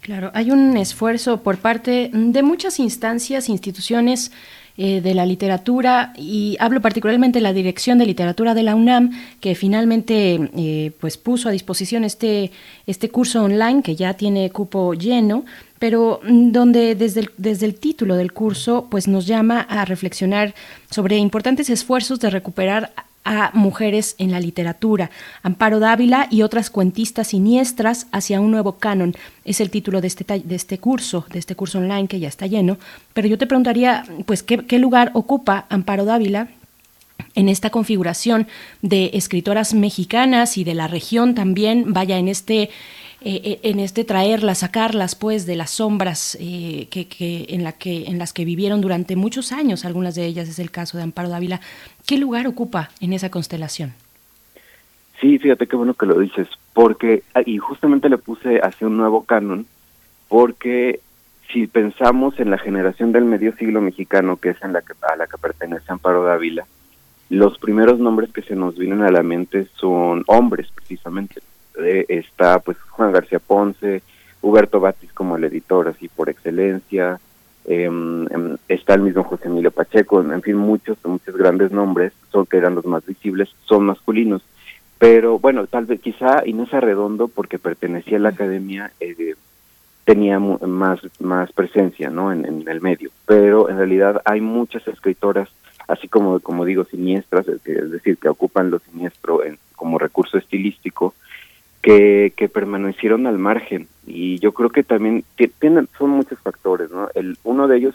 Claro, 0.00 0.30
hay 0.32 0.50
un 0.50 0.76
esfuerzo 0.78 1.42
por 1.42 1.58
parte 1.58 2.10
de 2.12 2.42
muchas 2.42 2.78
instancias, 2.78 3.50
instituciones 3.50 4.32
eh, 4.80 5.00
de 5.00 5.12
la 5.12 5.26
literatura 5.26 6.12
y 6.16 6.56
hablo 6.60 6.80
particularmente 6.80 7.40
de 7.40 7.42
la 7.42 7.52
Dirección 7.52 7.98
de 7.98 8.06
Literatura 8.06 8.54
de 8.54 8.62
la 8.62 8.76
UNAM 8.76 9.10
que 9.40 9.56
finalmente 9.56 10.50
eh, 10.56 10.92
pues 11.00 11.16
puso 11.16 11.48
a 11.48 11.52
disposición 11.52 12.04
este 12.04 12.52
este 12.86 13.08
curso 13.08 13.42
online 13.42 13.82
que 13.82 13.96
ya 13.96 14.14
tiene 14.14 14.50
cupo 14.50 14.94
lleno 14.94 15.44
pero 15.80 16.20
donde 16.24 16.94
desde 16.94 17.22
el, 17.22 17.30
desde 17.36 17.66
el 17.66 17.74
título 17.74 18.14
del 18.14 18.32
curso 18.32 18.86
pues 18.88 19.08
nos 19.08 19.26
llama 19.26 19.62
a 19.62 19.84
reflexionar 19.84 20.54
sobre 20.90 21.16
importantes 21.16 21.70
esfuerzos 21.70 22.20
de 22.20 22.30
recuperar 22.30 22.92
a 23.28 23.50
mujeres 23.52 24.14
en 24.18 24.30
la 24.30 24.40
literatura. 24.40 25.10
Amparo 25.42 25.80
Dávila 25.80 26.28
y 26.30 26.40
otras 26.40 26.70
cuentistas 26.70 27.28
siniestras 27.28 28.06
hacia 28.10 28.40
un 28.40 28.50
nuevo 28.50 28.78
canon. 28.78 29.14
Es 29.44 29.60
el 29.60 29.68
título 29.68 30.00
de 30.00 30.06
este, 30.06 30.24
de 30.24 30.54
este 30.54 30.78
curso, 30.78 31.26
de 31.30 31.38
este 31.38 31.54
curso 31.54 31.78
online 31.78 32.08
que 32.08 32.20
ya 32.20 32.28
está 32.28 32.46
lleno. 32.46 32.78
Pero 33.12 33.28
yo 33.28 33.36
te 33.36 33.46
preguntaría, 33.46 34.04
pues, 34.24 34.42
¿qué, 34.42 34.64
qué 34.64 34.78
lugar 34.78 35.10
ocupa 35.12 35.66
Amparo 35.68 36.06
Dávila 36.06 36.48
en 37.34 37.50
esta 37.50 37.68
configuración 37.68 38.46
de 38.80 39.10
escritoras 39.12 39.74
mexicanas 39.74 40.56
y 40.56 40.64
de 40.64 40.74
la 40.74 40.88
región 40.88 41.34
también, 41.34 41.92
vaya 41.92 42.16
en 42.16 42.28
este 42.28 42.70
eh, 43.20 43.40
eh, 43.42 43.60
en 43.64 43.80
este 43.80 44.04
traerlas, 44.04 44.58
sacarlas 44.58 45.16
pues 45.16 45.44
de 45.44 45.56
las 45.56 45.70
sombras 45.70 46.36
eh, 46.40 46.86
que, 46.88 47.08
que, 47.08 47.46
en, 47.48 47.64
la 47.64 47.72
que, 47.72 48.04
en 48.04 48.18
las 48.18 48.32
que 48.32 48.44
vivieron 48.44 48.80
durante 48.80 49.16
muchos 49.16 49.50
años, 49.50 49.84
algunas 49.84 50.14
de 50.14 50.24
ellas 50.24 50.48
es 50.48 50.60
el 50.60 50.70
caso 50.70 50.96
de 50.96 51.02
Amparo 51.02 51.28
Dávila. 51.28 51.60
¿Qué 52.06 52.16
lugar 52.16 52.46
ocupa 52.46 52.90
en 53.00 53.12
esa 53.12 53.28
constelación? 53.30 53.92
Sí, 55.20 55.38
fíjate 55.38 55.66
qué 55.66 55.74
bueno 55.74 55.94
que 55.94 56.06
lo 56.06 56.20
dices, 56.20 56.46
porque, 56.72 57.24
ah, 57.34 57.42
y 57.44 57.58
justamente 57.58 58.08
le 58.08 58.18
puse 58.18 58.60
hacia 58.60 58.86
un 58.86 58.96
nuevo 58.96 59.24
canon, 59.24 59.66
porque 60.28 61.00
si 61.52 61.66
pensamos 61.66 62.38
en 62.38 62.50
la 62.50 62.58
generación 62.58 63.10
del 63.10 63.24
medio 63.24 63.52
siglo 63.56 63.80
mexicano, 63.80 64.36
que 64.36 64.50
es 64.50 64.62
en 64.62 64.72
la 64.72 64.82
que, 64.82 64.92
a 65.02 65.16
la 65.16 65.26
que 65.26 65.38
pertenece 65.38 65.90
Amparo 65.90 66.22
Dávila, 66.22 66.66
los 67.30 67.58
primeros 67.58 67.98
nombres 67.98 68.32
que 68.32 68.42
se 68.42 68.54
nos 68.54 68.78
vienen 68.78 69.02
a 69.02 69.10
la 69.10 69.24
mente 69.24 69.66
son 69.74 70.22
hombres, 70.28 70.68
precisamente 70.72 71.40
está 72.08 72.58
pues 72.60 72.78
Juan 72.90 73.12
García 73.12 73.38
Ponce, 73.38 74.02
Huberto 74.42 74.80
Batis 74.80 75.12
como 75.12 75.36
el 75.36 75.44
editor 75.44 75.88
así 75.88 76.08
por 76.08 76.28
excelencia, 76.28 77.20
em, 77.64 78.26
está 78.68 78.94
el 78.94 79.02
mismo 79.02 79.24
José 79.24 79.48
Emilio 79.48 79.70
Pacheco, 79.70 80.20
en, 80.20 80.42
fin, 80.42 80.56
muchos, 80.56 80.96
muchos 81.04 81.36
grandes 81.36 81.72
nombres, 81.72 82.12
son 82.30 82.46
que 82.46 82.56
eran 82.56 82.74
los 82.74 82.86
más 82.86 83.04
visibles, 83.04 83.48
son 83.64 83.86
masculinos. 83.86 84.42
Pero 84.98 85.38
bueno, 85.38 85.66
tal 85.66 85.86
vez 85.86 86.00
quizá 86.00 86.42
Inés 86.46 86.74
Arredondo, 86.74 87.28
porque 87.28 87.58
pertenecía 87.58 88.18
a 88.18 88.20
la 88.20 88.30
academia, 88.30 88.92
eh, 89.00 89.34
tenía 90.04 90.38
más, 90.40 91.00
más 91.20 91.52
presencia 91.52 92.10
¿no? 92.10 92.32
En, 92.32 92.44
en, 92.46 92.66
el 92.66 92.80
medio. 92.80 93.10
Pero 93.26 93.68
en 93.68 93.76
realidad 93.76 94.22
hay 94.24 94.40
muchas 94.40 94.88
escritoras, 94.88 95.48
así 95.86 96.08
como, 96.08 96.40
como 96.40 96.64
digo, 96.64 96.84
siniestras, 96.84 97.46
es 97.46 97.90
decir, 97.90 98.16
que 98.16 98.28
ocupan 98.28 98.70
lo 98.70 98.78
siniestro 98.80 99.44
en, 99.44 99.58
como 99.76 99.98
recurso 99.98 100.36
estilístico, 100.36 101.14
que, 101.88 102.34
que 102.36 102.50
permanecieron 102.50 103.26
al 103.26 103.38
margen. 103.38 103.88
Y 104.06 104.38
yo 104.40 104.52
creo 104.52 104.68
que 104.68 104.82
también 104.82 105.24
tienen 105.58 105.88
son 105.96 106.10
muchos 106.10 106.38
factores 106.40 106.90
no 106.90 107.08
el 107.14 107.38
uno 107.44 107.66
de 107.66 107.78
ellos 107.78 107.94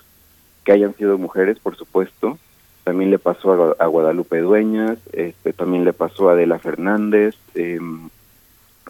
que 0.64 0.72
hayan 0.72 0.96
sido 0.96 1.20
mujeres 1.20 1.60
por 1.60 1.76
supuesto. 1.76 2.40
También 2.84 3.12
le 3.12 3.20
pasó 3.20 3.76
a, 3.78 3.86
Guadalupe 3.86 4.40
Dueñas 4.40 4.98
este 5.12 5.54
también 5.54 5.86
le 5.86 5.94
pasó 5.94 6.30
a 6.30 6.32
Adela 6.32 6.58
Fernández 6.58 7.36
eh, 7.54 7.80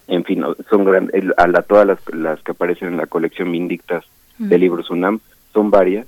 en 0.08 0.24
fin 0.24 0.42
son 0.70 0.84
grandes 0.86 1.22
a 1.36 1.48
la, 1.48 1.60
todas 1.60 1.86
las, 1.86 1.98
las 2.14 2.42
que 2.42 2.52
aparecen 2.52 2.88
en 2.88 2.96
la 2.96 3.06
colección 3.06 3.52
Vindictas 3.52 4.06
de 4.38 4.56
libros 4.56 4.90
UNAM 4.90 5.20
son 5.52 5.70
varias. 5.70 6.06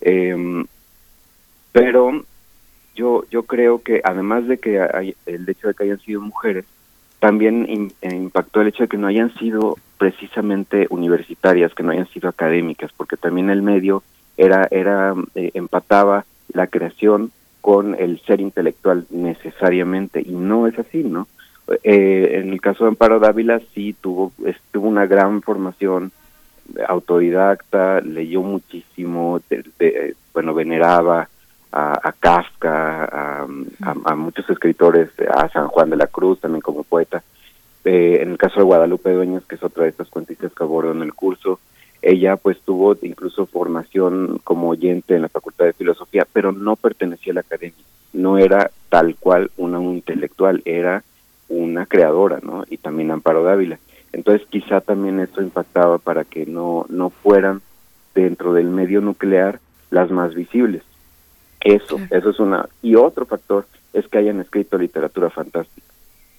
Eh, 0.00 0.64
pero 1.70 2.24
yo 2.94 3.24
yo 3.30 3.42
creo 3.42 3.82
que 3.82 4.00
además 4.02 4.48
de 4.48 4.56
que 4.56 4.80
hay, 4.80 5.14
el 5.26 5.46
hecho 5.46 5.68
de 5.68 5.74
que 5.74 5.84
hayan 5.84 6.00
sido 6.00 6.22
mujeres 6.22 6.64
también 7.22 7.92
eh, 8.00 8.16
impactó 8.16 8.60
el 8.62 8.66
hecho 8.66 8.82
de 8.82 8.88
que 8.88 8.98
no 8.98 9.06
hayan 9.06 9.32
sido 9.34 9.76
precisamente 9.96 10.88
universitarias, 10.90 11.72
que 11.72 11.84
no 11.84 11.92
hayan 11.92 12.08
sido 12.08 12.28
académicas, 12.28 12.90
porque 12.96 13.16
también 13.16 13.48
el 13.48 13.62
medio 13.62 14.02
era 14.36 14.66
era 14.72 15.14
eh, 15.36 15.52
empataba 15.54 16.24
la 16.52 16.66
creación 16.66 17.30
con 17.60 17.94
el 17.94 18.20
ser 18.22 18.40
intelectual 18.40 19.06
necesariamente 19.10 20.20
y 20.20 20.32
no 20.32 20.66
es 20.66 20.76
así, 20.80 21.04
¿no? 21.04 21.28
Eh, 21.84 22.40
en 22.42 22.52
el 22.52 22.60
caso 22.60 22.82
de 22.82 22.88
Amparo 22.88 23.20
Dávila 23.20 23.60
sí 23.72 23.94
tuvo 24.02 24.32
una 24.74 25.06
gran 25.06 25.42
formación 25.42 26.10
autodidacta, 26.88 28.00
leyó 28.00 28.42
muchísimo, 28.42 29.40
bueno 30.34 30.54
veneraba 30.54 31.28
a, 31.72 32.12
Kafka, 32.18 33.46
a, 33.80 34.14
muchos 34.14 34.48
escritores, 34.50 35.10
a 35.34 35.48
San 35.48 35.68
Juan 35.68 35.90
de 35.90 35.96
la 35.96 36.06
Cruz 36.06 36.40
también 36.40 36.60
como 36.60 36.84
poeta. 36.84 37.22
Eh, 37.84 38.18
en 38.20 38.32
el 38.32 38.38
caso 38.38 38.60
de 38.60 38.64
Guadalupe 38.64 39.10
Dueñas, 39.10 39.44
que 39.44 39.56
es 39.56 39.62
otra 39.62 39.84
de 39.84 39.90
estas 39.90 40.08
cuentistas 40.08 40.52
que 40.52 40.62
abordo 40.62 40.92
en 40.92 41.02
el 41.02 41.14
curso, 41.14 41.58
ella 42.02 42.36
pues 42.36 42.60
tuvo 42.60 42.96
incluso 43.02 43.46
formación 43.46 44.40
como 44.44 44.68
oyente 44.68 45.14
en 45.14 45.22
la 45.22 45.28
Facultad 45.28 45.66
de 45.66 45.72
Filosofía, 45.72 46.26
pero 46.32 46.52
no 46.52 46.76
pertenecía 46.76 47.32
a 47.32 47.34
la 47.34 47.40
academia, 47.40 47.84
no 48.12 48.38
era 48.38 48.70
tal 48.88 49.16
cual 49.16 49.50
una 49.56 49.80
intelectual, 49.82 50.62
era 50.64 51.02
una 51.48 51.86
creadora, 51.86 52.40
¿no? 52.42 52.64
Y 52.68 52.78
también 52.78 53.10
Amparo 53.10 53.44
Dávila. 53.44 53.78
Entonces 54.12 54.46
quizá 54.48 54.80
también 54.80 55.20
esto 55.20 55.42
impactaba 55.42 55.98
para 55.98 56.24
que 56.24 56.44
no, 56.44 56.86
no 56.88 57.10
fueran 57.10 57.62
dentro 58.14 58.52
del 58.52 58.68
medio 58.68 59.00
nuclear 59.00 59.60
las 59.90 60.10
más 60.10 60.34
visibles. 60.34 60.82
Eso, 61.64 62.00
eso 62.10 62.30
es 62.30 62.38
una. 62.40 62.68
Y 62.82 62.96
otro 62.96 63.26
factor 63.26 63.66
es 63.92 64.08
que 64.08 64.18
hayan 64.18 64.40
escrito 64.40 64.78
literatura 64.78 65.30
fantástica, 65.30 65.86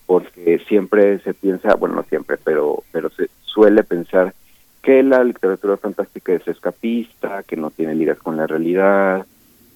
porque 0.05 0.59
siempre 0.67 1.19
se 1.19 1.33
piensa, 1.33 1.75
bueno, 1.75 1.95
no 1.95 2.03
siempre, 2.03 2.37
pero, 2.43 2.83
pero 2.91 3.09
se 3.09 3.29
suele 3.43 3.83
pensar 3.83 4.33
que 4.81 5.01
la 5.01 5.23
literatura 5.23 5.77
fantástica 5.77 6.33
es 6.33 6.47
escapista, 6.47 7.43
que 7.43 7.55
no 7.55 7.71
tiene 7.71 7.95
ligas 7.95 8.19
con 8.19 8.35
la 8.35 8.47
realidad, 8.47 9.25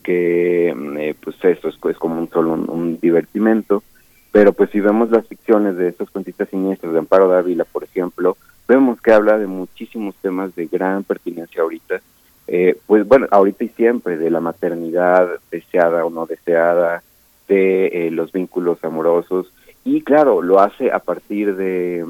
que 0.04 0.74
mm, 0.76 0.98
eh, 0.98 1.16
pues 1.22 1.38
eso 1.44 1.70
es, 1.70 1.76
es, 1.76 1.98
como 1.98 2.20
un 2.20 2.30
solo 2.30 2.54
un, 2.54 3.00
divertimento, 3.00 3.84
pero 4.32 4.52
pues 4.52 4.70
si 4.72 4.82
vemos 4.82 5.10
las 5.10 5.26
ficciones 5.28 5.78
de 5.78 5.88
estos 5.90 6.10
cuentistas 6.10 6.50
siniestros 6.50 6.94
de 6.94 7.00
Amparo 7.00 7.30
Dávila, 7.30 7.64
por 7.64 7.86
ejemplo, 7.86 8.36
vemos 8.68 9.00
que 9.02 9.14
habla 9.14 9.38
de 9.38 9.48
muchísimos 9.48 10.16
temas 10.22 10.54
de 10.56 10.66
gran 10.68 11.04
pertinencia 11.06 11.62
ahorita, 11.62 12.02
eh, 12.48 12.78
pues 12.86 13.08
bueno, 13.08 13.28
ahorita 13.30 13.64
y 13.64 13.70
siempre, 13.70 14.18
de 14.18 14.30
la 14.30 14.40
maternidad 14.40 15.28
deseada 15.52 16.06
o 16.06 16.10
no 16.10 16.26
deseada, 16.26 17.04
de 17.48 17.88
eh, 17.88 18.12
los 18.12 18.32
vínculos 18.32 18.84
amorosos, 18.84 19.52
y 19.84 20.02
claro, 20.02 20.42
lo 20.42 20.60
hace 20.60 20.92
a 20.92 21.00
partir 21.00 21.56
de, 21.56 22.06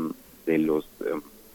de 0.45 0.57
los, 0.57 0.89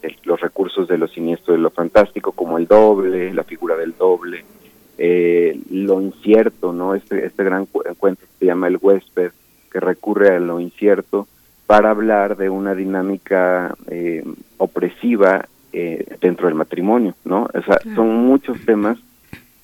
de 0.03 0.17
los 0.25 0.41
recursos 0.41 0.87
de 0.87 0.99
lo 0.99 1.09
siniestro, 1.09 1.55
de 1.55 1.61
lo 1.61 1.71
fantástico, 1.71 2.33
como 2.33 2.59
el 2.59 2.67
doble, 2.67 3.33
la 3.35 3.43
figura 3.43 3.77
del 3.77 3.97
doble, 3.97 4.45
eh, 4.99 5.59
lo 5.71 6.01
incierto, 6.01 6.73
¿no? 6.73 6.95
Este, 6.95 7.27
este 7.27 7.43
gran 7.43 7.67
cuento 7.67 8.23
se 8.39 8.47
llama 8.47 8.69
El 8.69 8.79
huésped, 8.81 9.33
que 9.71 9.81
recurre 9.81 10.37
a 10.37 10.39
lo 10.39 10.61
incierto 10.61 11.27
para 11.67 11.91
hablar 11.91 12.37
de 12.37 12.51
una 12.51 12.75
dinámica 12.75 13.75
eh, 13.89 14.23
opresiva 14.59 15.49
eh, 15.73 16.17
dentro 16.21 16.47
del 16.47 16.55
matrimonio, 16.55 17.15
¿no? 17.25 17.49
O 17.53 17.63
sea, 17.63 17.79
son 17.95 18.15
muchos 18.27 18.61
temas 18.65 18.99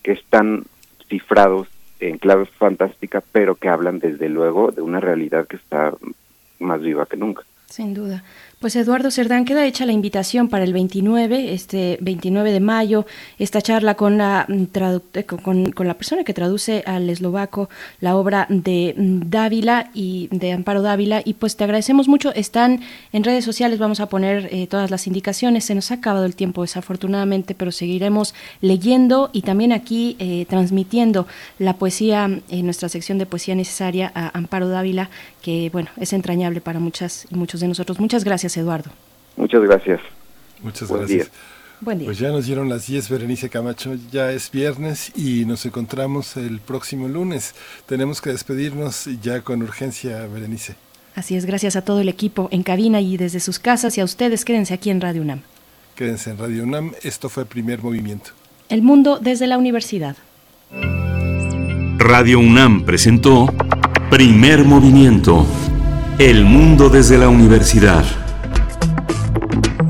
que 0.02 0.12
están 0.12 0.64
cifrados 1.08 1.68
en 2.00 2.18
clave 2.18 2.46
fantástica, 2.46 3.22
pero 3.32 3.56
que 3.56 3.68
hablan 3.68 3.98
desde 3.98 4.28
luego 4.28 4.70
de 4.70 4.82
una 4.82 5.00
realidad 5.00 5.46
que 5.46 5.56
está 5.56 5.92
más 6.58 6.80
viva 6.80 7.06
que 7.06 7.16
nunca. 7.16 7.42
Sin 7.66 7.94
duda. 7.94 8.24
Pues 8.60 8.74
Eduardo 8.74 9.12
Cerdán, 9.12 9.44
queda 9.44 9.64
hecha 9.64 9.86
la 9.86 9.92
invitación 9.92 10.48
para 10.48 10.64
el 10.64 10.72
29, 10.72 11.54
este 11.54 11.96
29 12.00 12.50
de 12.50 12.58
mayo, 12.58 13.06
esta 13.38 13.62
charla 13.62 13.94
con 13.94 14.18
la, 14.18 14.46
mm, 14.48 14.64
eh, 15.14 15.24
con, 15.24 15.86
la 15.86 15.94
persona 15.94 16.24
que 16.24 16.34
traduce 16.34 16.82
al 16.84 17.08
eslovaco 17.08 17.70
la 18.00 18.16
obra 18.16 18.46
de 18.48 18.96
mm, 18.96 19.30
Dávila 19.30 19.90
y 19.94 20.28
de 20.32 20.50
Amparo 20.50 20.82
Dávila. 20.82 21.22
Y 21.24 21.34
pues 21.34 21.56
te 21.56 21.62
agradecemos 21.62 22.08
mucho. 22.08 22.34
Están 22.34 22.80
en 23.12 23.22
redes 23.22 23.44
sociales, 23.44 23.78
vamos 23.78 24.00
a 24.00 24.08
poner 24.08 24.48
eh, 24.50 24.66
todas 24.66 24.90
las 24.90 25.06
indicaciones. 25.06 25.64
Se 25.64 25.76
nos 25.76 25.92
ha 25.92 25.94
acabado 25.94 26.26
el 26.26 26.34
tiempo 26.34 26.62
desafortunadamente, 26.62 27.54
pero 27.54 27.70
seguiremos 27.70 28.34
leyendo 28.60 29.30
y 29.32 29.42
también 29.42 29.70
aquí 29.70 30.16
eh, 30.18 30.46
transmitiendo 30.48 31.28
la 31.60 31.74
poesía 31.74 32.24
en 32.24 32.64
nuestra 32.64 32.88
sección 32.88 33.18
de 33.18 33.26
poesía 33.26 33.54
necesaria 33.54 34.10
a 34.16 34.36
Amparo 34.36 34.68
Dávila, 34.68 35.10
que 35.42 35.70
bueno, 35.72 35.90
es 35.96 36.12
entrañable 36.12 36.60
para 36.60 36.80
muchas 36.80 37.28
y 37.30 37.36
muchos 37.36 37.60
de 37.60 37.68
nosotros. 37.68 38.00
Muchas 38.00 38.24
gracias. 38.24 38.47
Eduardo. 38.56 38.90
Muchas 39.36 39.62
gracias. 39.62 40.00
Muchas 40.62 40.90
gracias. 40.90 41.30
Buen 41.80 41.98
día. 41.98 42.06
Pues 42.06 42.18
ya 42.18 42.30
nos 42.30 42.46
dieron 42.46 42.68
las 42.68 42.86
10, 42.86 43.08
Berenice 43.08 43.48
Camacho. 43.48 43.94
Ya 44.10 44.32
es 44.32 44.50
viernes 44.50 45.12
y 45.14 45.44
nos 45.44 45.64
encontramos 45.64 46.36
el 46.36 46.58
próximo 46.60 47.06
lunes. 47.06 47.54
Tenemos 47.86 48.20
que 48.20 48.30
despedirnos 48.30 49.08
ya 49.22 49.42
con 49.42 49.62
urgencia, 49.62 50.26
Berenice. 50.26 50.74
Así 51.14 51.36
es, 51.36 51.46
gracias 51.46 51.76
a 51.76 51.82
todo 51.82 52.00
el 52.00 52.08
equipo 52.08 52.48
en 52.50 52.62
cabina 52.62 53.00
y 53.00 53.16
desde 53.16 53.40
sus 53.40 53.58
casas 53.58 53.96
y 53.98 54.00
a 54.00 54.04
ustedes. 54.04 54.44
Quédense 54.44 54.74
aquí 54.74 54.90
en 54.90 55.00
Radio 55.00 55.22
UNAM. 55.22 55.42
Quédense 55.94 56.30
en 56.30 56.38
Radio 56.38 56.64
UNAM. 56.64 56.92
Esto 57.02 57.28
fue 57.28 57.44
Primer 57.44 57.82
Movimiento. 57.82 58.30
El 58.68 58.82
mundo 58.82 59.18
desde 59.20 59.46
la 59.46 59.58
universidad. 59.58 60.16
Radio 61.98 62.38
UNAM 62.40 62.84
presentó 62.84 63.52
Primer 64.10 64.64
Movimiento. 64.64 65.46
El 66.18 66.44
mundo 66.44 66.88
desde 66.88 67.18
la 67.18 67.28
universidad. 67.28 68.04
thank 69.50 69.82
you 69.82 69.87